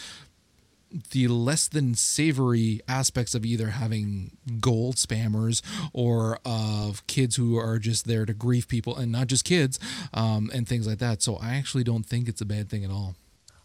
the 1.10 1.28
less 1.28 1.68
than 1.68 1.94
savory 1.94 2.80
aspects 2.88 3.34
of 3.34 3.44
either 3.44 3.68
having 3.68 4.36
gold 4.60 4.96
spammers 4.96 5.62
or 5.92 6.38
of 6.44 7.06
kids 7.06 7.36
who 7.36 7.58
are 7.58 7.78
just 7.78 8.06
there 8.06 8.24
to 8.24 8.32
grief 8.32 8.68
people 8.68 8.96
and 8.96 9.12
not 9.12 9.26
just 9.26 9.44
kids 9.44 9.78
um, 10.14 10.50
and 10.54 10.66
things 10.66 10.86
like 10.86 10.98
that. 10.98 11.22
So 11.22 11.36
I 11.36 11.54
actually 11.56 11.84
don't 11.84 12.04
think 12.04 12.28
it's 12.28 12.40
a 12.40 12.46
bad 12.46 12.68
thing 12.68 12.84
at 12.84 12.90
all. 12.90 13.16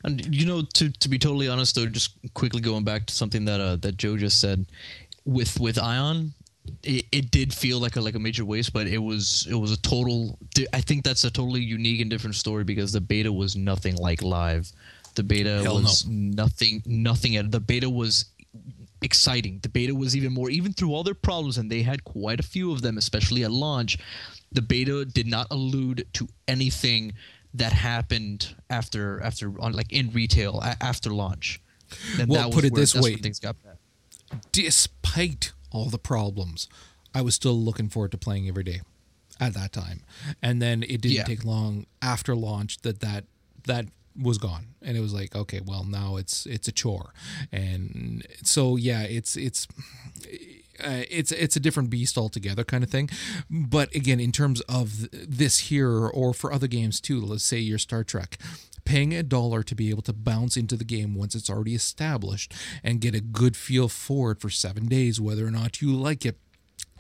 And 0.04 0.36
you 0.36 0.46
know, 0.46 0.64
to 0.74 0.90
to 0.92 1.10
be 1.10 1.18
totally 1.18 1.48
honest, 1.48 1.76
though, 1.76 1.86
just 1.86 2.18
quickly 2.34 2.60
going 2.60 2.84
back 2.84 3.06
to 3.06 3.14
something 3.14 3.46
that 3.46 3.62
uh, 3.62 3.78
that 3.78 3.96
Joe 3.96 4.18
just 4.18 4.42
said, 4.42 4.66
with 5.24 5.60
with 5.62 5.78
Aion, 5.78 6.32
it, 6.84 7.06
it 7.12 7.32
did 7.32 7.54
feel 7.54 7.80
like 7.80 7.96
a 7.96 8.02
like 8.02 8.16
a 8.16 8.20
major 8.20 8.44
waste, 8.44 8.74
but 8.74 8.88
it 8.88 8.98
was 8.98 9.48
it 9.50 9.56
was 9.56 9.72
a 9.72 9.78
total. 9.82 10.38
I 10.74 10.82
think 10.82 11.04
that's 11.04 11.24
a 11.24 11.32
totally 11.32 11.62
unique 11.62 12.02
and 12.02 12.10
different 12.10 12.36
story 12.36 12.64
because 12.64 12.92
the 12.92 13.02
beta 13.02 13.32
was 13.32 13.56
nothing 13.56 13.96
like 13.96 14.22
live. 14.22 14.72
The 15.16 15.24
beta 15.24 15.62
Hell 15.64 15.76
was 15.82 16.06
nothing 16.08 16.82
nothing. 16.86 17.36
At 17.36 17.52
the 17.52 17.60
beta 17.60 17.90
was 17.90 18.26
exciting. 19.02 19.60
The 19.62 19.70
beta 19.70 19.94
was 19.94 20.16
even 20.16 20.34
more, 20.34 20.50
even 20.50 20.74
through 20.74 20.94
all 20.94 21.04
their 21.04 21.14
problems, 21.14 21.58
and 21.58 21.70
they 21.72 21.82
had 21.84 22.04
quite 22.04 22.40
a 22.40 22.44
few 22.44 22.72
of 22.72 22.82
them, 22.82 22.98
especially 22.98 23.44
at 23.44 23.52
launch. 23.52 23.98
The 24.52 24.62
beta 24.62 25.06
did 25.06 25.28
not 25.28 25.48
allude 25.52 26.08
to 26.14 26.28
anything 26.48 27.14
that 27.54 27.74
happened 27.74 28.56
after 28.70 29.22
after 29.22 29.60
on 29.62 29.74
like 29.74 29.92
in 29.92 30.12
retail 30.12 30.60
a- 30.62 30.78
after 30.82 31.10
launch. 31.12 31.60
And 32.20 32.28
Well, 32.30 32.50
that 32.50 32.56
put 32.56 32.66
it 32.66 32.72
where- 32.74 32.82
this 32.82 32.96
way. 32.96 33.16
things 33.18 33.40
got 33.40 33.56
bad. 33.64 33.78
despite 34.52 35.52
all 35.72 35.86
the 35.90 36.00
problems, 36.00 36.68
I 37.14 37.22
was 37.22 37.36
still 37.36 37.60
looking 37.60 37.90
forward 37.90 38.12
to 38.12 38.18
playing 38.18 38.48
every 38.48 38.64
day 38.64 38.82
at 39.40 39.54
that 39.54 39.72
time. 39.74 40.02
And 40.42 40.60
then 40.62 40.82
it 40.84 41.02
didn't 41.02 41.12
Yeah. 41.18 41.24
take 41.24 41.44
long 41.46 41.86
after 42.02 42.36
launch 42.36 42.80
that 42.82 43.00
that 43.02 43.26
that 43.66 43.86
was 44.20 44.38
gone. 44.38 44.68
And 44.82 44.98
it 44.98 45.02
was 45.02 45.14
like 45.14 45.36
okay 45.36 45.62
well 45.66 45.84
now 45.84 46.18
it's 46.18 46.46
it's 46.46 46.68
a 46.68 46.72
chore. 46.72 47.14
And 47.52 48.26
so 48.44 48.76
yeah 48.76 49.04
it's 49.04 49.36
it's 49.36 49.68
uh, 50.84 51.04
it's 51.10 51.32
it's 51.32 51.56
a 51.56 51.60
different 51.60 51.90
beast 51.90 52.18
altogether 52.18 52.64
kind 52.64 52.84
of 52.84 52.90
thing. 52.90 53.10
But 53.50 53.94
again 53.96 54.20
in 54.20 54.32
terms 54.32 54.62
of 54.62 55.10
this 55.12 55.60
here 55.70 56.08
or 56.08 56.34
for 56.34 56.52
other 56.52 56.68
games 56.68 57.00
too 57.00 57.20
let's 57.22 57.44
say 57.44 57.58
your 57.58 57.78
star 57.78 58.04
trek 58.04 58.38
paying 58.86 59.14
a 59.14 59.24
dollar 59.24 59.64
to 59.64 59.76
be 59.76 59.90
able 59.90 60.02
to 60.02 60.14
bounce 60.14 60.58
into 60.58 60.76
the 60.76 60.84
game 60.84 61.16
once 61.16 61.36
it's 61.36 61.50
already 61.50 61.76
established 61.76 62.54
and 62.84 63.00
get 63.00 63.16
a 63.16 63.22
good 63.22 63.56
feel 63.56 63.88
for 63.88 64.32
it 64.32 64.42
for 64.42 64.50
seven 64.50 64.88
days 64.88 65.22
whether 65.22 65.46
or 65.46 65.52
not 65.52 65.82
you 65.82 65.96
like 65.96 66.26
it 66.26 66.38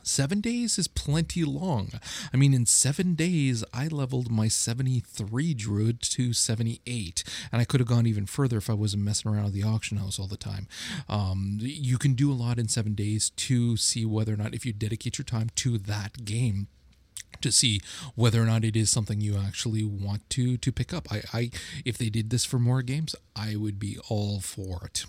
Seven 0.03 0.41
days 0.41 0.77
is 0.77 0.89
plenty 0.89 1.45
long. 1.45 1.91
I 2.33 2.37
mean, 2.37 2.53
in 2.53 2.65
seven 2.65 3.15
days, 3.15 3.63
I 3.73 3.87
leveled 3.87 4.29
my 4.29 4.49
73 4.49 5.53
druid 5.53 6.01
to 6.01 6.33
78, 6.33 7.23
and 7.51 7.61
I 7.61 7.65
could 7.65 7.79
have 7.79 7.87
gone 7.87 8.05
even 8.05 8.25
further 8.25 8.57
if 8.57 8.69
I 8.69 8.73
wasn't 8.73 9.03
messing 9.03 9.31
around 9.31 9.45
at 9.45 9.53
the 9.53 9.63
auction 9.63 9.97
house 9.97 10.19
all 10.19 10.27
the 10.27 10.35
time. 10.35 10.67
Um, 11.07 11.57
you 11.61 11.97
can 11.97 12.13
do 12.15 12.31
a 12.31 12.35
lot 12.35 12.59
in 12.59 12.67
seven 12.67 12.95
days 12.95 13.29
to 13.29 13.77
see 13.77 14.05
whether 14.05 14.33
or 14.33 14.37
not, 14.37 14.53
if 14.53 14.65
you 14.65 14.73
dedicate 14.73 15.17
your 15.17 15.25
time 15.25 15.49
to 15.55 15.77
that 15.77 16.25
game, 16.25 16.67
to 17.43 17.51
see 17.51 17.79
whether 18.15 18.41
or 18.41 18.45
not 18.45 18.65
it 18.65 18.75
is 18.75 18.89
something 18.89 19.21
you 19.21 19.37
actually 19.37 19.83
want 19.83 20.29
to 20.31 20.57
to 20.57 20.71
pick 20.71 20.93
up. 20.93 21.11
I, 21.11 21.21
I 21.33 21.51
if 21.85 21.97
they 21.97 22.09
did 22.09 22.29
this 22.29 22.45
for 22.45 22.59
more 22.59 22.81
games, 22.81 23.15
I 23.35 23.55
would 23.55 23.79
be 23.79 23.97
all 24.09 24.39
for 24.39 24.81
it. 24.85 25.05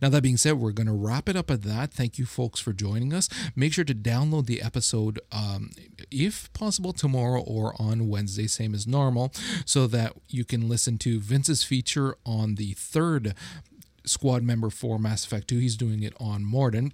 Now 0.00 0.08
that 0.10 0.22
being 0.22 0.36
said, 0.36 0.54
we're 0.54 0.72
going 0.72 0.86
to 0.86 0.92
wrap 0.92 1.28
it 1.28 1.36
up 1.36 1.50
at 1.50 1.62
that. 1.62 1.92
Thank 1.92 2.18
you, 2.18 2.26
folks, 2.26 2.60
for 2.60 2.72
joining 2.72 3.12
us. 3.12 3.28
Make 3.56 3.72
sure 3.72 3.84
to 3.84 3.94
download 3.94 4.46
the 4.46 4.62
episode, 4.62 5.20
um, 5.32 5.70
if 6.10 6.52
possible, 6.52 6.92
tomorrow 6.92 7.40
or 7.40 7.74
on 7.80 8.08
Wednesday, 8.08 8.46
same 8.46 8.74
as 8.74 8.86
normal, 8.86 9.32
so 9.64 9.86
that 9.88 10.12
you 10.28 10.44
can 10.44 10.68
listen 10.68 10.98
to 10.98 11.20
Vince's 11.20 11.62
feature 11.62 12.16
on 12.24 12.56
the 12.56 12.72
third 12.72 13.34
squad 14.04 14.42
member 14.42 14.70
for 14.70 14.98
Mass 14.98 15.24
Effect 15.24 15.48
2. 15.48 15.58
He's 15.58 15.76
doing 15.76 16.02
it 16.02 16.14
on 16.18 16.44
Mordin 16.44 16.92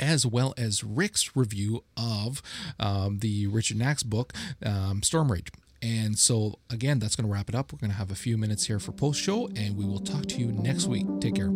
as 0.00 0.26
well 0.26 0.54
as 0.56 0.84
Rick's 0.84 1.36
review 1.36 1.84
of 1.96 2.42
um, 2.78 3.18
the 3.18 3.46
Richard 3.46 3.78
Knaak 3.78 4.04
book, 4.04 4.32
um, 4.64 5.00
Stormrage. 5.00 5.48
And 5.80 6.18
so, 6.18 6.58
again, 6.70 6.98
that's 6.98 7.14
going 7.14 7.28
to 7.28 7.32
wrap 7.32 7.48
it 7.48 7.54
up. 7.54 7.72
We're 7.72 7.78
going 7.78 7.92
to 7.92 7.96
have 7.96 8.10
a 8.10 8.16
few 8.16 8.36
minutes 8.36 8.66
here 8.66 8.80
for 8.80 8.92
post 8.92 9.20
show, 9.20 9.48
and 9.54 9.76
we 9.76 9.84
will 9.84 10.00
talk 10.00 10.26
to 10.26 10.38
you 10.38 10.50
next 10.50 10.86
week. 10.86 11.06
Take 11.20 11.36
care. 11.36 11.52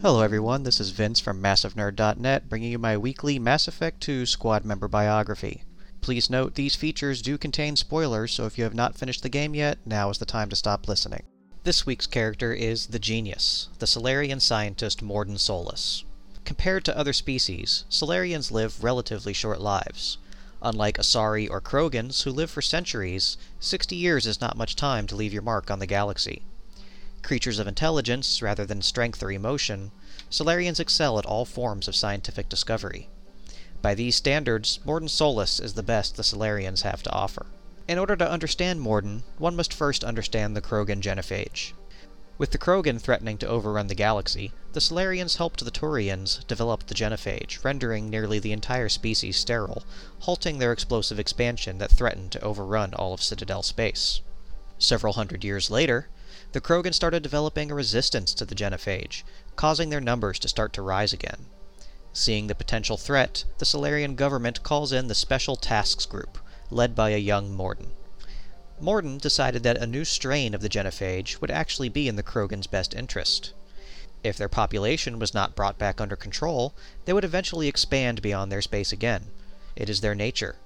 Hello, 0.00 0.20
everyone. 0.20 0.64
This 0.64 0.80
is 0.80 0.90
Vince 0.90 1.20
from 1.20 1.40
MassiveNerd.net 1.40 2.48
bringing 2.48 2.72
you 2.72 2.78
my 2.78 2.96
weekly 2.96 3.38
Mass 3.38 3.68
Effect 3.68 4.00
2 4.00 4.26
squad 4.26 4.64
member 4.64 4.88
biography. 4.88 5.62
Please 6.00 6.28
note 6.28 6.56
these 6.56 6.74
features 6.74 7.22
do 7.22 7.38
contain 7.38 7.76
spoilers, 7.76 8.32
so 8.32 8.44
if 8.44 8.58
you 8.58 8.64
have 8.64 8.74
not 8.74 8.96
finished 8.98 9.22
the 9.22 9.28
game 9.28 9.54
yet, 9.54 9.78
now 9.86 10.10
is 10.10 10.18
the 10.18 10.26
time 10.26 10.48
to 10.48 10.56
stop 10.56 10.88
listening. 10.88 11.22
This 11.64 11.86
week's 11.86 12.08
character 12.08 12.52
is 12.52 12.86
the 12.86 12.98
Genius, 12.98 13.68
the 13.78 13.86
Salarian 13.86 14.40
scientist 14.40 15.00
Mordin 15.00 15.38
Solus. 15.38 16.02
Compared 16.44 16.84
to 16.84 16.98
other 16.98 17.12
species, 17.12 17.84
Salarians 17.88 18.50
live 18.50 18.82
relatively 18.82 19.32
short 19.32 19.60
lives. 19.60 20.18
Unlike 20.60 20.98
Asari 20.98 21.48
or 21.48 21.60
Krogans, 21.60 22.24
who 22.24 22.32
live 22.32 22.50
for 22.50 22.62
centuries, 22.62 23.36
60 23.60 23.94
years 23.94 24.26
is 24.26 24.40
not 24.40 24.56
much 24.56 24.74
time 24.74 25.06
to 25.06 25.14
leave 25.14 25.32
your 25.32 25.42
mark 25.42 25.70
on 25.70 25.78
the 25.78 25.86
galaxy. 25.86 26.42
Creatures 27.22 27.60
of 27.60 27.68
intelligence, 27.68 28.42
rather 28.42 28.66
than 28.66 28.82
strength 28.82 29.22
or 29.22 29.30
emotion, 29.30 29.92
Salarians 30.32 30.80
excel 30.80 31.16
at 31.16 31.26
all 31.26 31.44
forms 31.44 31.86
of 31.86 31.94
scientific 31.94 32.48
discovery. 32.48 33.08
By 33.80 33.94
these 33.94 34.16
standards, 34.16 34.80
Mordin 34.84 35.08
Solus 35.08 35.60
is 35.60 35.74
the 35.74 35.84
best 35.84 36.16
the 36.16 36.24
Salarians 36.24 36.82
have 36.82 37.04
to 37.04 37.12
offer. 37.12 37.46
In 37.88 37.98
order 37.98 38.14
to 38.14 38.30
understand 38.30 38.80
Mordin, 38.80 39.24
one 39.38 39.56
must 39.56 39.74
first 39.74 40.04
understand 40.04 40.54
the 40.54 40.62
Krogan 40.62 41.00
genophage. 41.00 41.72
With 42.38 42.52
the 42.52 42.58
Krogan 42.58 43.00
threatening 43.00 43.38
to 43.38 43.48
overrun 43.48 43.88
the 43.88 43.94
galaxy, 43.96 44.52
the 44.72 44.80
Salarians 44.80 45.36
helped 45.36 45.64
the 45.64 45.70
Turians 45.70 46.46
develop 46.46 46.86
the 46.86 46.94
genophage, 46.94 47.62
rendering 47.64 48.08
nearly 48.08 48.38
the 48.38 48.52
entire 48.52 48.88
species 48.88 49.36
sterile, 49.36 49.84
halting 50.20 50.58
their 50.58 50.72
explosive 50.72 51.18
expansion 51.18 51.78
that 51.78 51.90
threatened 51.90 52.30
to 52.32 52.40
overrun 52.40 52.94
all 52.94 53.12
of 53.12 53.22
Citadel 53.22 53.64
space. 53.64 54.20
Several 54.78 55.14
hundred 55.14 55.42
years 55.42 55.68
later, 55.68 56.08
the 56.52 56.60
Krogan 56.60 56.94
started 56.94 57.22
developing 57.22 57.70
a 57.70 57.74
resistance 57.74 58.32
to 58.34 58.44
the 58.44 58.54
genophage, 58.54 59.24
causing 59.56 59.90
their 59.90 60.00
numbers 60.00 60.38
to 60.38 60.48
start 60.48 60.72
to 60.74 60.82
rise 60.82 61.12
again. 61.12 61.46
Seeing 62.12 62.46
the 62.46 62.54
potential 62.54 62.96
threat, 62.96 63.44
the 63.58 63.64
Salarian 63.64 64.14
government 64.14 64.62
calls 64.62 64.92
in 64.92 65.08
the 65.08 65.14
Special 65.14 65.56
Tasks 65.56 66.06
Group, 66.06 66.38
led 66.72 66.94
by 66.94 67.10
a 67.10 67.18
young 67.18 67.54
Mordin. 67.56 67.92
Mordin 68.80 69.18
decided 69.18 69.62
that 69.62 69.76
a 69.76 69.86
new 69.86 70.04
strain 70.04 70.54
of 70.54 70.60
the 70.60 70.68
genophage 70.68 71.40
would 71.40 71.50
actually 71.50 71.88
be 71.88 72.08
in 72.08 72.16
the 72.16 72.22
Krogan's 72.22 72.66
best 72.66 72.94
interest. 72.94 73.52
If 74.24 74.36
their 74.36 74.48
population 74.48 75.18
was 75.18 75.34
not 75.34 75.54
brought 75.54 75.78
back 75.78 76.00
under 76.00 76.16
control, 76.16 76.74
they 77.04 77.12
would 77.12 77.24
eventually 77.24 77.68
expand 77.68 78.22
beyond 78.22 78.50
their 78.50 78.62
space 78.62 78.92
again. 78.92 79.30
It 79.76 79.88
is 79.88 80.00
their 80.00 80.14
nature. 80.14 80.56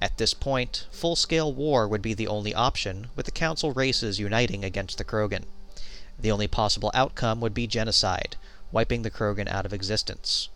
At 0.00 0.18
this 0.18 0.34
point, 0.34 0.86
full 0.90 1.16
scale 1.16 1.52
war 1.52 1.88
would 1.88 2.02
be 2.02 2.14
the 2.14 2.28
only 2.28 2.54
option, 2.54 3.08
with 3.16 3.26
the 3.26 3.32
Council 3.32 3.72
races 3.72 4.20
uniting 4.20 4.64
against 4.64 4.98
the 4.98 5.04
Krogan. 5.04 5.44
The 6.18 6.30
only 6.30 6.48
possible 6.48 6.90
outcome 6.94 7.40
would 7.40 7.54
be 7.54 7.66
genocide, 7.66 8.36
wiping 8.72 9.02
the 9.02 9.10
Krogan 9.10 9.48
out 9.48 9.66
of 9.66 9.72
existence. 9.72 10.48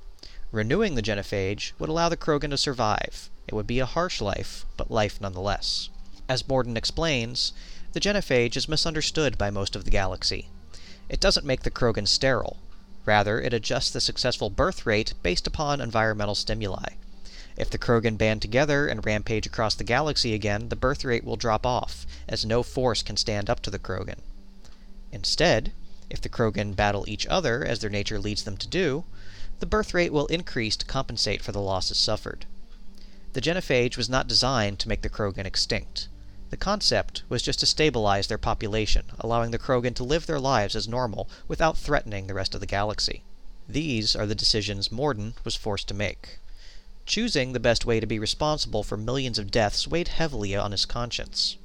Renewing 0.53 0.97
the 0.97 1.03
genophage 1.03 1.73
would 1.79 1.89
allow 1.89 2.11
the 2.11 2.17
Krogan 2.17 2.51
to 2.51 2.59
survive. 2.59 3.31
It 3.49 3.55
would 3.55 3.67
be 3.67 3.79
a 3.79 3.87
harsh 3.87 4.21
life, 4.21 4.67
but 4.77 4.91
life 4.91 5.19
nonetheless. 5.19 5.89
As 6.29 6.43
Mordin 6.43 6.77
explains, 6.77 7.55
the 7.95 8.01
genophage 8.01 8.55
is 8.55 8.69
misunderstood 8.69 9.39
by 9.39 9.49
most 9.49 9.75
of 9.75 9.87
the 9.87 9.91
galaxy. 9.91 10.49
It 11.09 11.21
doesn't 11.21 11.47
make 11.47 11.63
the 11.63 11.71
Krogan 11.71 12.07
sterile. 12.07 12.59
Rather, 13.07 13.41
it 13.41 13.55
adjusts 13.55 13.91
the 13.91 14.01
successful 14.01 14.51
birth 14.51 14.85
rate 14.85 15.15
based 15.23 15.47
upon 15.47 15.81
environmental 15.81 16.35
stimuli. 16.35 16.97
If 17.57 17.71
the 17.71 17.79
Krogan 17.79 18.19
band 18.19 18.43
together 18.43 18.87
and 18.87 19.07
rampage 19.07 19.47
across 19.47 19.75
the 19.75 19.85
galaxy 19.85 20.35
again, 20.35 20.69
the 20.69 20.77
birth 20.77 21.03
rate 21.03 21.25
will 21.25 21.37
drop 21.37 21.65
off, 21.65 22.07
as 22.29 22.45
no 22.45 22.63
force 22.63 23.03
can 23.03 23.17
stand 23.17 23.49
up 23.49 23.61
to 23.61 23.71
the 23.71 23.79
Krogan. 23.79 24.21
Instead, 25.13 25.73
if 26.11 26.21
the 26.21 26.29
Krogan 26.29 26.77
battle 26.77 27.07
each 27.09 27.27
other, 27.29 27.65
as 27.65 27.79
their 27.79 27.89
nature 27.89 28.19
leads 28.19 28.43
them 28.43 28.59
to 28.59 28.69
do, 28.69 29.05
the 29.63 29.67
birth 29.67 29.95
rate 29.95 30.13
will 30.13 30.27
increase 30.27 30.75
to 30.75 30.85
compensate 30.85 31.41
for 31.41 31.53
the 31.53 31.61
losses 31.61 31.97
suffered. 31.97 32.47
The 33.33 33.41
genophage 33.41 33.97
was 33.97 34.09
not 34.09 34.27
designed 34.27 34.81
to 34.81 34.89
make 34.89 35.03
the 35.03 35.09
Krogan 35.09 35.47
extinct. 35.47 36.09
The 36.51 36.57
concept 36.57 37.23
was 37.29 37.43
just 37.43 37.61
to 37.61 37.67
stabilize 37.67 38.27
their 38.27 38.39
population, 38.39 39.05
allowing 39.21 39.53
the 39.53 39.61
Krogan 39.61 39.95
to 39.95 40.03
live 40.03 40.27
their 40.27 40.41
lives 40.41 40.75
as 40.75 40.89
normal 40.89 41.31
without 41.47 41.79
threatening 41.79 42.27
the 42.27 42.35
rest 42.35 42.57
of 42.57 42.61
the 42.61 42.67
galaxy. 42.67 43.23
These 43.69 44.17
are 44.17 44.27
the 44.27 44.35
decisions 44.35 44.89
Mordin 44.89 45.35
was 45.45 45.55
forced 45.55 45.87
to 45.87 45.95
make. 45.95 46.41
Choosing 47.07 47.53
the 47.53 47.61
best 47.61 47.87
way 47.87 48.01
to 48.01 48.07
be 48.07 48.19
responsible 48.19 48.83
for 48.83 48.97
millions 48.97 49.39
of 49.39 49.53
deaths 49.53 49.87
weighed 49.87 50.09
heavily 50.09 50.57
on 50.57 50.73
his 50.73 50.87
conscience. 50.87 51.57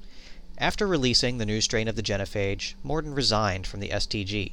After 0.59 0.85
releasing 0.85 1.39
the 1.39 1.47
new 1.47 1.61
strain 1.61 1.87
of 1.87 1.95
the 1.95 2.03
genophage, 2.03 2.75
Mordin 2.85 3.15
resigned 3.15 3.65
from 3.65 3.79
the 3.79 3.89
STG. 3.89 4.51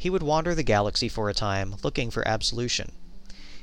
He 0.00 0.08
would 0.08 0.22
wander 0.22 0.54
the 0.54 0.62
galaxy 0.62 1.10
for 1.10 1.28
a 1.28 1.34
time, 1.34 1.76
looking 1.82 2.10
for 2.10 2.26
absolution. 2.26 2.92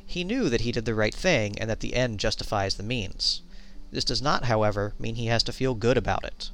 He 0.05 0.23
knew 0.23 0.49
that 0.49 0.61
he 0.61 0.71
did 0.71 0.85
the 0.85 0.93
right 0.93 1.15
thing 1.15 1.57
and 1.57 1.67
that 1.67 1.79
the 1.79 1.95
end 1.95 2.19
justifies 2.19 2.75
the 2.75 2.83
means. 2.83 3.41
This 3.89 4.03
does 4.03 4.21
not, 4.21 4.45
however, 4.45 4.93
mean 4.99 5.15
he 5.15 5.25
has 5.25 5.41
to 5.45 5.51
feel 5.51 5.73
good 5.73 5.97
about 5.97 6.23
it. 6.23 6.51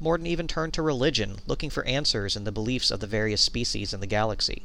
Mordin 0.00 0.26
even 0.26 0.48
turned 0.48 0.72
to 0.72 0.80
religion, 0.80 1.40
looking 1.46 1.68
for 1.68 1.84
answers 1.84 2.36
in 2.36 2.44
the 2.44 2.50
beliefs 2.50 2.90
of 2.90 3.00
the 3.00 3.06
various 3.06 3.42
species 3.42 3.92
in 3.92 4.00
the 4.00 4.06
galaxy. 4.06 4.64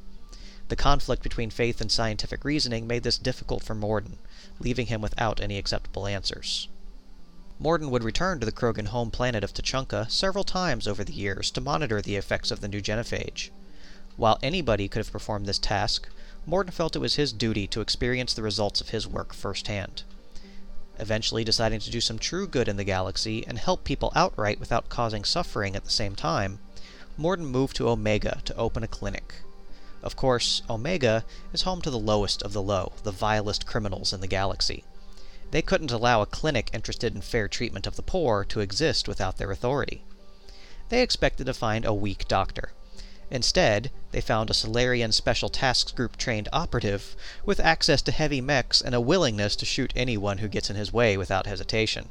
The 0.69 0.77
conflict 0.77 1.23
between 1.23 1.49
faith 1.49 1.81
and 1.81 1.91
scientific 1.91 2.45
reasoning 2.45 2.87
made 2.87 3.03
this 3.03 3.17
difficult 3.17 3.63
for 3.63 3.75
Mordin, 3.75 4.15
leaving 4.61 4.85
him 4.85 5.01
without 5.01 5.41
any 5.41 5.57
acceptable 5.57 6.07
answers. 6.07 6.69
Mordin 7.59 7.89
would 7.89 8.05
return 8.05 8.39
to 8.39 8.45
the 8.45 8.53
Krogan 8.53 8.87
home 8.87 9.11
planet 9.11 9.43
of 9.43 9.53
Tuchanka 9.53 10.09
several 10.09 10.45
times 10.45 10.87
over 10.87 11.03
the 11.03 11.11
years 11.11 11.51
to 11.51 11.59
monitor 11.59 12.01
the 12.01 12.15
effects 12.15 12.49
of 12.49 12.61
the 12.61 12.69
new 12.69 12.79
genophage. 12.79 13.49
While 14.17 14.39
anybody 14.43 14.87
could 14.87 14.99
have 14.99 15.11
performed 15.11 15.45
this 15.45 15.59
task, 15.59 16.07
Mordin 16.47 16.73
felt 16.73 16.95
it 16.95 16.99
was 16.99 17.15
his 17.15 17.31
duty 17.31 17.67
to 17.67 17.81
experience 17.81 18.33
the 18.33 18.43
results 18.43 18.81
of 18.81 18.89
his 18.89 19.07
work 19.07 19.33
firsthand. 19.33 20.03
Eventually 20.99 21.43
deciding 21.43 21.79
to 21.79 21.91
do 21.91 22.01
some 22.01 22.19
true 22.19 22.47
good 22.47 22.67
in 22.67 22.77
the 22.77 22.83
galaxy 22.83 23.45
and 23.47 23.57
help 23.57 23.83
people 23.83 24.11
outright 24.15 24.59
without 24.59 24.89
causing 24.89 25.23
suffering 25.23 25.75
at 25.75 25.83
the 25.83 25.89
same 25.89 26.15
time, 26.15 26.59
Mordin 27.17 27.45
moved 27.45 27.75
to 27.77 27.89
Omega 27.89 28.41
to 28.45 28.55
open 28.55 28.83
a 28.83 28.87
clinic. 28.87 29.35
Of 30.03 30.15
course, 30.15 30.61
Omega 30.69 31.23
is 31.53 31.61
home 31.61 31.81
to 31.81 31.91
the 31.91 31.99
lowest 31.99 32.41
of 32.41 32.53
the 32.53 32.61
low, 32.61 32.93
the 33.03 33.11
vilest 33.11 33.65
criminals 33.65 34.13
in 34.13 34.19
the 34.19 34.27
galaxy. 34.27 34.83
They 35.51 35.61
couldn't 35.61 35.91
allow 35.91 36.21
a 36.21 36.25
clinic 36.25 36.69
interested 36.73 37.13
in 37.13 37.21
fair 37.21 37.47
treatment 37.47 37.85
of 37.85 37.95
the 37.95 38.01
poor 38.01 38.43
to 38.45 38.61
exist 38.61 39.07
without 39.07 39.37
their 39.37 39.51
authority. 39.51 40.03
They 40.89 41.01
expected 41.01 41.45
to 41.45 41.53
find 41.53 41.85
a 41.85 41.93
weak 41.93 42.27
doctor. 42.27 42.71
Instead, 43.31 43.91
they 44.11 44.19
found 44.19 44.49
a 44.49 44.53
Salarian 44.53 45.13
Special 45.13 45.47
Tasks 45.47 45.93
Group 45.93 46.17
trained 46.17 46.49
operative 46.51 47.15
with 47.45 47.61
access 47.61 48.01
to 48.01 48.11
heavy 48.11 48.41
mechs 48.41 48.81
and 48.81 48.93
a 48.93 48.99
willingness 48.99 49.55
to 49.55 49.65
shoot 49.65 49.93
anyone 49.95 50.39
who 50.39 50.49
gets 50.49 50.69
in 50.69 50.75
his 50.75 50.91
way 50.91 51.15
without 51.15 51.47
hesitation. 51.47 52.09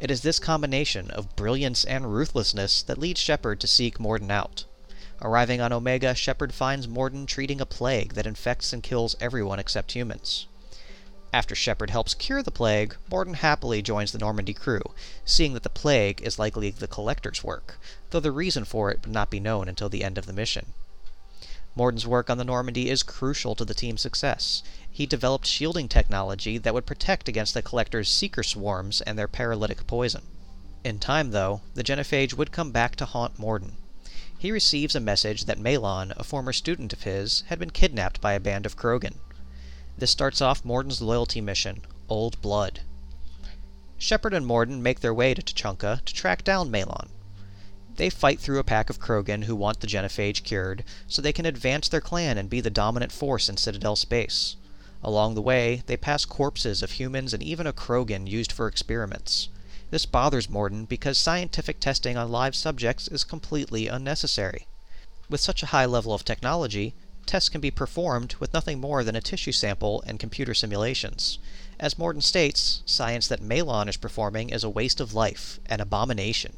It 0.00 0.10
is 0.10 0.22
this 0.22 0.40
combination 0.40 1.12
of 1.12 1.36
brilliance 1.36 1.84
and 1.84 2.12
ruthlessness 2.12 2.82
that 2.82 2.98
leads 2.98 3.20
Shepard 3.20 3.60
to 3.60 3.68
seek 3.68 4.00
Mordin 4.00 4.32
out. 4.32 4.64
Arriving 5.22 5.60
on 5.60 5.72
Omega, 5.72 6.12
Shepard 6.14 6.52
finds 6.52 6.88
Mordin 6.88 7.26
treating 7.26 7.60
a 7.60 7.66
plague 7.66 8.14
that 8.14 8.26
infects 8.26 8.72
and 8.72 8.82
kills 8.82 9.14
everyone 9.20 9.60
except 9.60 9.92
humans. 9.92 10.46
After 11.32 11.54
Shepard 11.54 11.90
helps 11.90 12.14
cure 12.14 12.42
the 12.42 12.50
plague, 12.50 12.96
Mordin 13.10 13.34
happily 13.34 13.82
joins 13.82 14.12
the 14.12 14.18
Normandy 14.18 14.54
crew, 14.54 14.82
seeing 15.24 15.54
that 15.54 15.64
the 15.64 15.68
plague 15.68 16.22
is 16.22 16.38
likely 16.38 16.70
the 16.70 16.86
Collector's 16.86 17.42
work, 17.42 17.80
though 18.10 18.20
the 18.20 18.32
reason 18.32 18.64
for 18.64 18.90
it 18.90 19.02
would 19.02 19.12
not 19.12 19.30
be 19.30 19.40
known 19.40 19.68
until 19.68 19.88
the 19.88 20.04
end 20.04 20.18
of 20.18 20.26
the 20.26 20.32
mission. 20.32 20.72
Mordin's 21.76 22.06
work 22.06 22.30
on 22.30 22.38
the 22.38 22.44
Normandy 22.44 22.88
is 22.88 23.02
crucial 23.02 23.54
to 23.54 23.64
the 23.64 23.74
team's 23.74 24.00
success. 24.00 24.62
He 24.90 25.04
developed 25.04 25.46
shielding 25.46 25.88
technology 25.88 26.56
that 26.56 26.72
would 26.72 26.86
protect 26.86 27.28
against 27.28 27.52
the 27.52 27.60
Collector's 27.60 28.08
seeker 28.08 28.42
swarms 28.42 29.02
and 29.02 29.18
their 29.18 29.28
paralytic 29.28 29.86
poison. 29.86 30.22
In 30.84 30.98
time, 30.98 31.32
though, 31.32 31.60
the 31.74 31.84
genophage 31.84 32.32
would 32.32 32.52
come 32.52 32.70
back 32.70 32.96
to 32.96 33.04
haunt 33.04 33.38
Mordin. 33.38 33.72
He 34.38 34.52
receives 34.52 34.94
a 34.94 35.00
message 35.00 35.44
that 35.46 35.58
Maelon, 35.58 36.12
a 36.16 36.24
former 36.24 36.52
student 36.52 36.92
of 36.92 37.02
his, 37.02 37.42
had 37.48 37.58
been 37.58 37.70
kidnapped 37.70 38.20
by 38.20 38.32
a 38.32 38.40
band 38.40 38.64
of 38.64 38.76
Krogan. 38.76 39.16
This 39.98 40.10
starts 40.10 40.42
off 40.42 40.62
Mordin's 40.62 41.00
loyalty 41.00 41.40
mission, 41.40 41.80
Old 42.08 42.38
Blood. 42.42 42.80
Shepard 43.96 44.34
and 44.34 44.44
Mordin 44.44 44.82
make 44.82 45.00
their 45.00 45.14
way 45.14 45.32
to 45.32 45.40
Tuchanka 45.40 46.04
to 46.04 46.14
track 46.14 46.44
down 46.44 46.70
Maelon. 46.70 47.08
They 47.96 48.10
fight 48.10 48.38
through 48.38 48.58
a 48.58 48.64
pack 48.64 48.90
of 48.90 49.00
Krogan 49.00 49.44
who 49.44 49.56
want 49.56 49.80
the 49.80 49.86
genophage 49.86 50.42
cured 50.42 50.84
so 51.08 51.22
they 51.22 51.32
can 51.32 51.46
advance 51.46 51.88
their 51.88 52.02
clan 52.02 52.36
and 52.36 52.50
be 52.50 52.60
the 52.60 52.68
dominant 52.68 53.10
force 53.10 53.48
in 53.48 53.56
Citadel 53.56 53.96
space. 53.96 54.56
Along 55.02 55.34
the 55.34 55.40
way, 55.40 55.82
they 55.86 55.96
pass 55.96 56.26
corpses 56.26 56.82
of 56.82 56.92
humans 56.92 57.32
and 57.32 57.42
even 57.42 57.66
a 57.66 57.72
Krogan 57.72 58.26
used 58.28 58.52
for 58.52 58.68
experiments. 58.68 59.48
This 59.90 60.04
bothers 60.04 60.48
Mordin 60.48 60.86
because 60.86 61.16
scientific 61.16 61.80
testing 61.80 62.18
on 62.18 62.30
live 62.30 62.54
subjects 62.54 63.08
is 63.08 63.24
completely 63.24 63.88
unnecessary. 63.88 64.66
With 65.30 65.40
such 65.40 65.62
a 65.62 65.72
high 65.72 65.86
level 65.86 66.12
of 66.12 66.22
technology, 66.22 66.94
tests 67.26 67.48
can 67.48 67.60
be 67.60 67.70
performed 67.70 68.36
with 68.36 68.54
nothing 68.54 68.80
more 68.80 69.02
than 69.02 69.16
a 69.16 69.20
tissue 69.20 69.52
sample 69.52 70.02
and 70.06 70.18
computer 70.20 70.54
simulations. 70.54 71.38
As 71.78 71.98
Mordin 71.98 72.22
states, 72.22 72.82
science 72.86 73.28
that 73.28 73.42
Maelon 73.42 73.88
is 73.88 73.96
performing 73.96 74.50
is 74.50 74.64
a 74.64 74.70
waste 74.70 75.00
of 75.00 75.12
life, 75.12 75.60
an 75.66 75.80
abomination. 75.80 76.56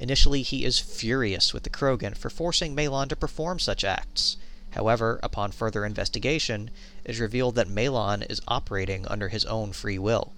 Initially, 0.00 0.42
he 0.42 0.64
is 0.64 0.80
furious 0.80 1.54
with 1.54 1.62
the 1.62 1.70
Krogan 1.70 2.16
for 2.16 2.30
forcing 2.30 2.74
Maelon 2.74 3.08
to 3.08 3.14
perform 3.14 3.58
such 3.60 3.84
acts. 3.84 4.36
However, 4.70 5.20
upon 5.22 5.52
further 5.52 5.84
investigation, 5.84 6.70
it 7.04 7.12
is 7.12 7.20
revealed 7.20 7.54
that 7.56 7.68
Maelon 7.68 8.28
is 8.28 8.40
operating 8.48 9.06
under 9.06 9.28
his 9.28 9.44
own 9.44 9.72
free 9.72 9.98
will. 9.98 10.32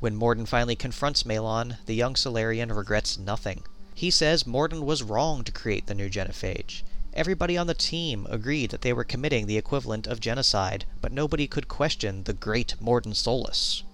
When 0.00 0.16
Mordin 0.16 0.46
finally 0.46 0.74
confronts 0.74 1.22
Maelon, 1.22 1.76
the 1.86 1.94
young 1.94 2.16
Salarian 2.16 2.72
regrets 2.72 3.18
nothing. 3.18 3.62
He 3.94 4.10
says 4.10 4.44
Mordin 4.44 4.84
was 4.84 5.02
wrong 5.02 5.44
to 5.44 5.52
create 5.52 5.86
the 5.86 5.94
new 5.94 6.10
genophage. 6.10 6.82
Everybody 7.16 7.56
on 7.56 7.68
the 7.68 7.74
team 7.74 8.26
agreed 8.28 8.70
that 8.70 8.80
they 8.80 8.92
were 8.92 9.04
committing 9.04 9.46
the 9.46 9.56
equivalent 9.56 10.08
of 10.08 10.18
genocide, 10.18 10.84
but 11.00 11.12
nobody 11.12 11.46
could 11.46 11.68
question 11.68 12.24
the 12.24 12.32
great 12.32 12.74
Mordin 12.80 13.14
Solus. 13.14 13.84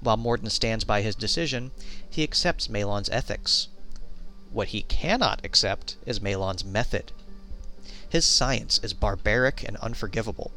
While 0.00 0.16
Mordin 0.16 0.48
stands 0.48 0.84
by 0.84 1.02
his 1.02 1.16
decision, 1.16 1.72
he 2.08 2.22
accepts 2.22 2.68
Maelon's 2.68 3.10
ethics. 3.10 3.66
What 4.52 4.68
he 4.68 4.82
cannot 4.82 5.44
accept 5.44 5.96
is 6.06 6.20
Maelon's 6.20 6.64
method. 6.64 7.10
His 8.08 8.24
science 8.24 8.78
is 8.84 8.94
barbaric 8.94 9.64
and 9.66 9.76
unforgivable. 9.78 10.52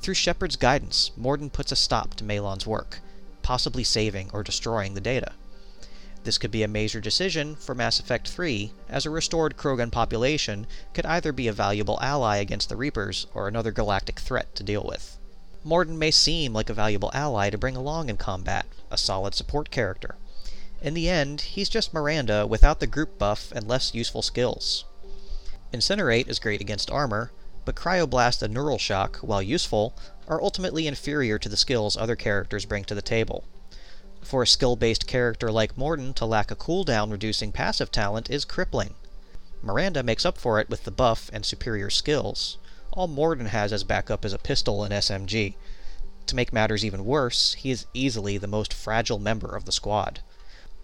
Through 0.00 0.14
Shepard's 0.14 0.56
guidance, 0.56 1.12
Morden 1.16 1.50
puts 1.50 1.70
a 1.70 1.76
stop 1.76 2.14
to 2.16 2.24
Maelon's 2.24 2.66
work, 2.66 3.00
possibly 3.42 3.84
saving 3.84 4.30
or 4.32 4.42
destroying 4.42 4.94
the 4.94 5.00
data. 5.00 5.34
This 6.24 6.38
could 6.38 6.50
be 6.50 6.62
a 6.62 6.68
major 6.68 7.00
decision 7.00 7.56
for 7.56 7.74
Mass 7.74 8.00
Effect 8.00 8.28
3, 8.28 8.72
as 8.88 9.06
a 9.06 9.10
restored 9.10 9.56
Krogan 9.56 9.90
population 9.90 10.66
could 10.92 11.06
either 11.06 11.32
be 11.32 11.48
a 11.48 11.52
valuable 11.52 11.98
ally 12.02 12.38
against 12.38 12.68
the 12.68 12.76
Reapers 12.76 13.26
or 13.34 13.48
another 13.48 13.72
galactic 13.72 14.18
threat 14.18 14.54
to 14.56 14.62
deal 14.62 14.82
with. 14.82 15.16
Mordin 15.64 15.98
may 15.98 16.10
seem 16.10 16.52
like 16.52 16.70
a 16.70 16.74
valuable 16.74 17.10
ally 17.14 17.50
to 17.50 17.58
bring 17.58 17.76
along 17.76 18.08
in 18.08 18.16
combat, 18.16 18.66
a 18.90 18.98
solid 18.98 19.34
support 19.34 19.70
character. 19.70 20.16
In 20.80 20.94
the 20.94 21.08
end, 21.08 21.40
he's 21.40 21.68
just 21.68 21.92
Miranda 21.92 22.46
without 22.46 22.80
the 22.80 22.86
group 22.86 23.18
buff 23.18 23.50
and 23.52 23.66
less 23.66 23.94
useful 23.94 24.22
skills. 24.22 24.84
Incinerate 25.72 26.28
is 26.28 26.38
great 26.38 26.60
against 26.60 26.90
armor, 26.90 27.32
but 27.64 27.74
Cryoblast 27.74 28.42
and 28.42 28.54
Neural 28.54 28.78
Shock, 28.78 29.18
while 29.18 29.42
useful, 29.42 29.94
are 30.26 30.42
ultimately 30.42 30.86
inferior 30.86 31.38
to 31.38 31.48
the 31.48 31.56
skills 31.56 31.96
other 31.96 32.16
characters 32.16 32.64
bring 32.64 32.84
to 32.84 32.94
the 32.94 33.02
table. 33.02 33.44
For 34.28 34.42
a 34.42 34.46
skill 34.46 34.76
based 34.76 35.06
character 35.06 35.50
like 35.50 35.78
Mordin 35.78 36.12
to 36.16 36.26
lack 36.26 36.50
a 36.50 36.54
cooldown 36.54 37.10
reducing 37.10 37.50
passive 37.50 37.90
talent 37.90 38.28
is 38.28 38.44
crippling. 38.44 38.94
Miranda 39.62 40.02
makes 40.02 40.26
up 40.26 40.36
for 40.36 40.60
it 40.60 40.68
with 40.68 40.84
the 40.84 40.90
buff 40.90 41.30
and 41.32 41.46
superior 41.46 41.88
skills. 41.88 42.58
All 42.92 43.08
Mordin 43.08 43.46
has 43.46 43.72
as 43.72 43.84
backup 43.84 44.26
is 44.26 44.34
a 44.34 44.38
pistol 44.38 44.84
and 44.84 44.92
SMG. 44.92 45.54
To 46.26 46.36
make 46.36 46.52
matters 46.52 46.84
even 46.84 47.06
worse, 47.06 47.54
he 47.54 47.70
is 47.70 47.86
easily 47.94 48.36
the 48.36 48.46
most 48.46 48.74
fragile 48.74 49.18
member 49.18 49.56
of 49.56 49.64
the 49.64 49.72
squad. 49.72 50.20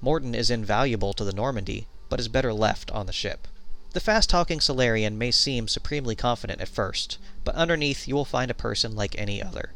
Mordin 0.02 0.34
is 0.34 0.48
invaluable 0.48 1.12
to 1.12 1.22
the 1.22 1.34
Normandy, 1.34 1.86
but 2.08 2.20
is 2.20 2.28
better 2.28 2.54
left 2.54 2.90
on 2.92 3.04
the 3.04 3.12
ship. 3.12 3.46
The 3.92 4.00
fast 4.00 4.30
talking 4.30 4.60
Salarian 4.60 5.18
may 5.18 5.30
seem 5.30 5.68
supremely 5.68 6.16
confident 6.16 6.62
at 6.62 6.68
first, 6.68 7.18
but 7.44 7.54
underneath 7.56 8.08
you 8.08 8.14
will 8.14 8.24
find 8.24 8.50
a 8.50 8.54
person 8.54 8.96
like 8.96 9.14
any 9.18 9.42
other. 9.42 9.72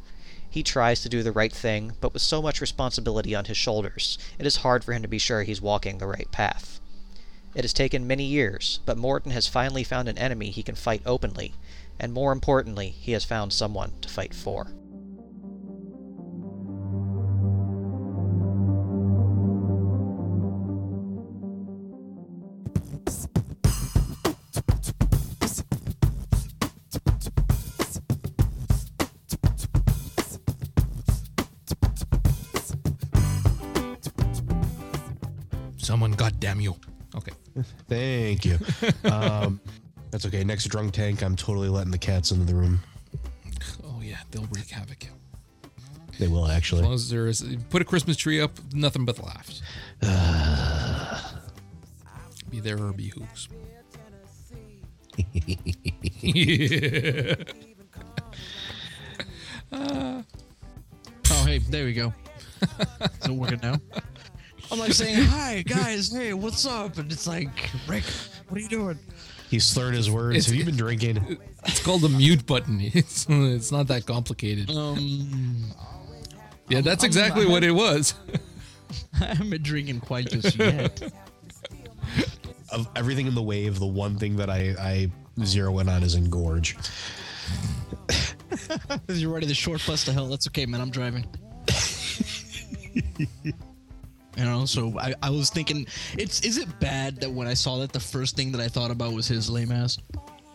He 0.51 0.63
tries 0.63 1.03
to 1.03 1.09
do 1.09 1.23
the 1.23 1.33
right 1.33 1.53
thing, 1.53 1.93
but 2.01 2.13
with 2.13 2.23
so 2.23 2.41
much 2.41 2.61
responsibility 2.61 3.35
on 3.35 3.45
his 3.45 3.57
shoulders, 3.57 4.19
it 4.39 4.47
is 4.47 4.57
hard 4.57 4.83
for 4.83 4.93
him 4.93 5.03
to 5.03 5.09
be 5.09 5.19
sure 5.19 5.43
he's 5.43 5.61
walking 5.61 5.99
the 5.99 6.07
right 6.07 6.31
path. 6.33 6.81
It 7.55 7.65
has 7.65 7.73
taken 7.73 8.07
many 8.07 8.25
years, 8.25 8.81
but 8.87 8.97
Mordin 8.99 9.33
has 9.33 9.47
finally 9.47 9.85
found 9.85 10.09
an 10.09 10.19
enemy 10.19 10.51
he 10.51 10.63
can 10.63 10.75
fight 10.75 11.03
openly, 11.05 11.55
and 11.99 12.13
more 12.13 12.33
importantly, 12.33 12.91
he 12.91 13.13
has 13.13 13.25
found 13.25 13.53
someone 13.53 13.93
to 14.01 14.09
fight 14.09 14.35
for. 14.35 14.69
Okay. 37.19 37.33
Thank 37.89 38.45
you. 38.45 38.59
Um, 39.05 39.61
that's 40.11 40.25
okay. 40.27 40.43
Next 40.45 40.65
drunk 40.67 40.93
tank, 40.93 41.23
I'm 41.23 41.37
totally 41.37 41.69
letting 41.69 41.91
the 41.91 41.99
cats 41.99 42.31
into 42.31 42.45
the 42.45 42.55
room. 42.55 42.81
Oh 43.85 44.01
yeah, 44.03 44.19
they'll 44.31 44.47
wreak 44.53 44.71
havoc. 44.71 45.07
They 46.19 46.29
will 46.29 46.47
actually. 46.47 46.51
As 46.51 46.57
actually. 46.57 46.83
long 46.83 46.95
as 46.95 47.11
there 47.11 47.27
is, 47.27 47.45
put 47.71 47.83
a 47.83 47.85
Christmas 47.85 48.17
tree 48.17 48.41
up, 48.41 48.53
nothing 48.73 49.05
but 49.05 49.19
laughs. 49.23 49.63
be 52.51 52.61
there 52.61 52.79
or 52.79 52.93
be 52.93 53.09
who's. 53.09 53.49
yeah. 56.23 57.35
Oh, 61.31 61.45
hey, 61.45 61.59
there 61.59 61.85
we 61.85 61.93
go. 61.93 62.13
Is 63.21 63.27
it 63.27 63.31
working 63.31 63.61
now? 63.63 63.79
I'm 64.71 64.79
like 64.79 64.93
saying, 64.93 65.25
hi, 65.25 65.63
guys, 65.63 66.13
hey, 66.13 66.35
what's 66.35 66.67
up? 66.67 66.99
And 66.99 67.11
it's 67.11 67.27
like, 67.27 67.71
Rick, 67.87 68.05
what 68.49 68.59
are 68.59 68.63
you 68.63 68.69
doing? 68.69 68.99
He 69.49 69.59
slurred 69.59 69.95
his 69.95 70.11
words. 70.11 70.37
It's- 70.37 70.47
Have 70.47 70.55
you 70.55 70.65
been 70.65 70.77
drinking? 70.77 71.39
It's 71.65 71.81
called 71.83 72.03
the 72.03 72.09
mute 72.09 72.45
button. 72.47 72.79
It's 72.95 73.27
it's 73.29 73.73
not 73.73 73.87
that 73.89 74.05
complicated. 74.07 74.71
Um, 74.71 75.73
Yeah, 76.69 76.83
that's 76.83 77.03
I'm- 77.05 77.09
exactly 77.09 77.47
what 77.47 77.65
it 77.65 77.71
was. 77.73 78.15
I 79.21 79.27
haven't 79.27 79.51
been 79.51 79.63
drinking 79.63 80.01
quite 80.01 80.31
just 80.31 80.57
yet. 80.57 81.03
Of 82.71 82.87
everything 82.97 83.27
in 83.27 83.35
the 83.35 83.43
wave, 83.43 83.79
the 83.79 83.87
one 83.87 84.19
thing 84.19 84.37
that 84.37 84.51
I, 84.51 84.75
I 84.79 85.11
zero 85.43 85.79
in 85.79 85.89
on 85.89 86.03
is 86.03 86.17
engorge. 86.17 86.77
You're 89.09 89.33
ready 89.33 89.47
to 89.47 89.55
short 89.55 89.83
bus 89.87 90.05
to 90.05 90.13
hell. 90.13 90.27
That's 90.27 90.47
okay, 90.49 90.67
man. 90.67 90.83
I'm 90.83 90.91
driving. 90.91 91.25
You 94.39 94.45
know, 94.45 94.67
so 94.67 94.97
I, 95.01 95.15
I 95.21 95.31
was 95.31 95.51
thinking, 95.51 95.87
it's 96.17 96.43
is 96.43 96.59
it 96.59 96.69
bad 96.79 97.17
that 97.21 97.31
when 97.31 97.49
I 97.49 97.55
saw 97.55 97.79
that 97.79 97.93
the 97.93 97.99
first 97.99 98.37
thing 98.37 98.53
that 98.53 98.61
I 98.61 98.69
thought 98.69 98.93
about 98.93 99.13
was 99.13 99.27
his 99.27 99.51
lame 99.51 99.73
ass? 99.73 99.99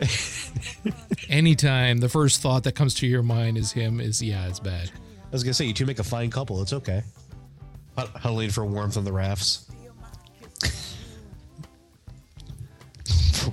Anytime 1.28 1.98
the 1.98 2.08
first 2.08 2.40
thought 2.40 2.64
that 2.64 2.72
comes 2.72 2.94
to 2.94 3.06
your 3.06 3.22
mind 3.22 3.58
is 3.58 3.72
him, 3.72 4.00
is 4.00 4.22
yeah, 4.22 4.48
it's 4.48 4.58
bad. 4.58 4.90
I 4.90 5.30
was 5.30 5.44
gonna 5.44 5.52
say 5.52 5.66
you 5.66 5.74
two 5.74 5.84
make 5.84 5.98
a 5.98 6.04
fine 6.04 6.30
couple. 6.30 6.62
It's 6.62 6.72
okay. 6.72 7.02
Hud- 7.98 8.08
Huddling 8.16 8.50
for 8.50 8.64
warmth 8.64 8.96
on 8.96 9.04
the 9.04 9.12
rafts. 9.12 9.70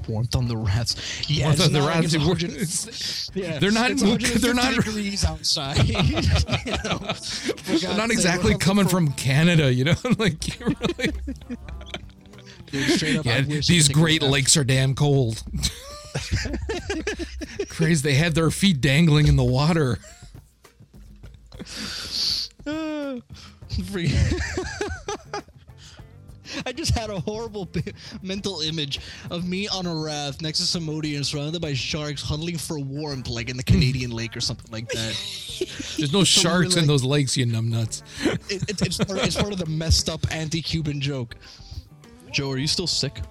Warmth 0.08 0.36
on 0.36 0.48
the 0.48 0.58
rats. 0.58 0.96
Yeah, 1.30 1.46
Warmth 1.46 1.62
on 1.66 1.74
the 1.74 1.82
like 1.82 1.96
rats, 1.96 2.14
it's 2.14 2.26
100 2.26 2.52
works. 2.52 3.32
yeah, 3.36 3.60
They're 3.60 3.72
not- 3.72 3.98
they're 3.98 4.54
not- 4.54 4.76
150 4.76 4.92
degrees 4.92 5.26
outside. 5.26 5.78
you 5.88 5.94
know? 6.84 7.00
They're 7.66 7.98
not 7.98 8.12
exactly 8.12 8.58
coming 8.58 8.88
from 8.88 9.12
Canada, 9.14 9.74
you 9.74 9.84
know. 9.86 9.96
like, 10.18 10.60
you're 10.60 10.70
really, 10.70 11.12
Dude, 12.68 13.18
up, 13.18 13.26
yeah, 13.26 13.42
these 13.42 13.90
I 13.90 13.94
could 13.94 13.96
take 13.96 13.96
Great. 13.96 14.22
Lakes 14.22 14.56
are 14.56 14.64
damn 14.64 14.96
cold. 14.96 15.44
Crazy, 17.70 18.02
they 18.02 18.16
had 18.16 18.34
their 18.34 18.50
feet 18.52 18.80
dangling 18.82 19.28
in 19.28 19.36
the 19.36 19.44
water. 19.44 19.98
Free- 23.92 24.14
I 26.66 26.72
just 26.72 26.98
had 26.98 27.10
a 27.10 27.20
horrible 27.20 27.66
bi- 27.66 27.94
mental 28.22 28.62
image 28.62 29.00
of 29.30 29.48
me 29.48 29.68
on 29.68 29.86
a 29.86 29.96
raft 29.96 30.42
next 30.42 30.60
to 30.60 30.66
some 30.66 30.82
Samodian 30.82 31.24
surrounded 31.24 31.62
by 31.62 31.74
sharks 31.74 32.22
huddling 32.22 32.58
for 32.58 32.80
warmth 32.80 33.28
like 33.28 33.50
in 33.50 33.58
the 33.58 33.64
Canadian 33.64 34.12
lake 34.12 34.36
or 34.36 34.42
something 34.42 34.72
like 34.72 34.88
that. 34.90 35.16
There's 35.98 36.14
no 36.14 36.24
So 36.24 36.42
sharks 36.42 36.76
we're 36.76 36.82
in 36.82 36.88
those 36.88 37.04
lakes, 37.04 37.38
you 37.38 37.46
numbnuts. 37.46 38.04
It, 38.52 38.70
it, 38.70 38.82
it's, 38.82 38.98
part, 38.98 39.20
it's 39.20 39.36
part 39.36 39.54
of 39.54 39.60
the 39.60 39.66
messed 39.68 40.10
up 40.10 40.20
anti-Cuban 40.32 41.00
joke. 41.02 41.36
Joe, 42.32 42.52
are 42.52 42.58
you 42.58 42.68
still 42.68 42.88
sick? 42.88 43.22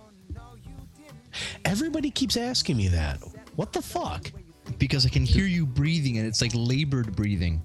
Everybody 1.65 2.11
keeps 2.11 2.37
asking 2.37 2.77
me 2.77 2.89
that. 2.89 3.19
What 3.57 3.73
the 3.73 3.83
fuck? 3.83 4.31
Because 4.79 5.07
I 5.07 5.09
can 5.09 5.25
hear 5.25 5.47
you 5.47 5.67
breathing 5.67 6.19
and 6.19 6.27
it's 6.27 6.41
like 6.41 6.53
labored 6.55 7.17
breathing. 7.17 7.63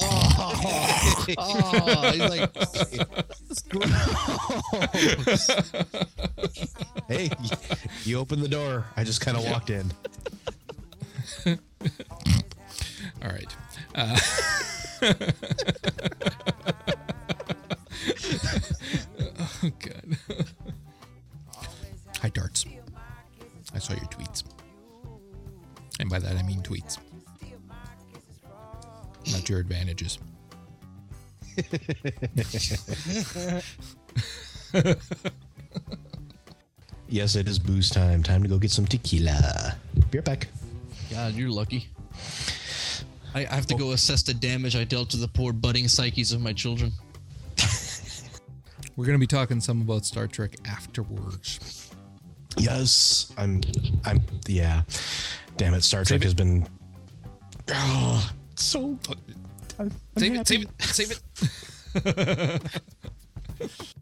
Oh, 0.00 0.54
oh, 1.38 2.10
he's 2.12 2.30
like, 2.30 2.52
gross. 3.68 5.50
hey, 7.08 7.30
you 8.04 8.18
opened 8.18 8.42
the 8.42 8.48
door. 8.48 8.86
I 8.96 9.04
just 9.04 9.20
kind 9.20 9.36
of 9.36 9.44
walked 9.44 9.70
in. 9.70 9.92
All 13.22 13.30
right. 13.30 13.56
Uh, 13.94 14.18
oh 19.40 19.70
god. 19.78 20.16
Hi 22.22 22.28
darts. 22.30 22.64
I 23.74 23.78
saw 23.78 23.92
your 23.94 24.04
tweets. 24.06 24.17
And 26.08 26.10
by 26.10 26.18
that 26.26 26.38
I 26.38 26.42
mean 26.42 26.62
tweets. 26.62 26.98
Not 29.30 29.48
your 29.48 29.60
advantages. 29.60 30.18
Yes, 37.10 37.36
it 37.36 37.48
is 37.48 37.58
booze 37.58 37.88
time. 37.88 38.22
Time 38.22 38.42
to 38.42 38.50
go 38.50 38.58
get 38.58 38.70
some 38.70 38.84
tequila. 38.84 39.74
Be 40.10 40.18
right 40.18 40.24
back. 40.24 40.48
God, 41.10 41.32
you're 41.32 41.48
lucky. 41.48 41.88
I, 43.34 43.46
I 43.46 43.54
have 43.54 43.66
to 43.68 43.74
oh. 43.76 43.78
go 43.78 43.92
assess 43.92 44.22
the 44.22 44.34
damage 44.34 44.76
I 44.76 44.84
dealt 44.84 45.08
to 45.10 45.16
the 45.16 45.26
poor 45.26 45.54
budding 45.54 45.88
psyches 45.88 46.32
of 46.32 46.42
my 46.42 46.52
children. 46.52 46.92
We're 48.96 49.06
gonna 49.06 49.18
be 49.18 49.26
talking 49.26 49.58
some 49.60 49.80
about 49.80 50.04
Star 50.04 50.26
Trek 50.26 50.56
afterwards. 50.66 51.90
Yes, 52.58 53.32
I'm. 53.38 53.62
I'm. 54.04 54.20
Yeah. 54.46 54.82
Damn 55.58 55.74
it, 55.74 55.84
Star 55.84 56.04
Trek 56.04 56.20
it. 56.20 56.24
has 56.24 56.34
been. 56.34 56.66
Oh, 57.70 58.30
so. 58.56 58.98
I'm 59.78 59.90
Save 60.16 60.32
it, 60.32 60.36
happy. 60.36 60.44
save 60.44 60.62
it, 60.62 60.70
save 60.80 61.20
it. 61.94 62.72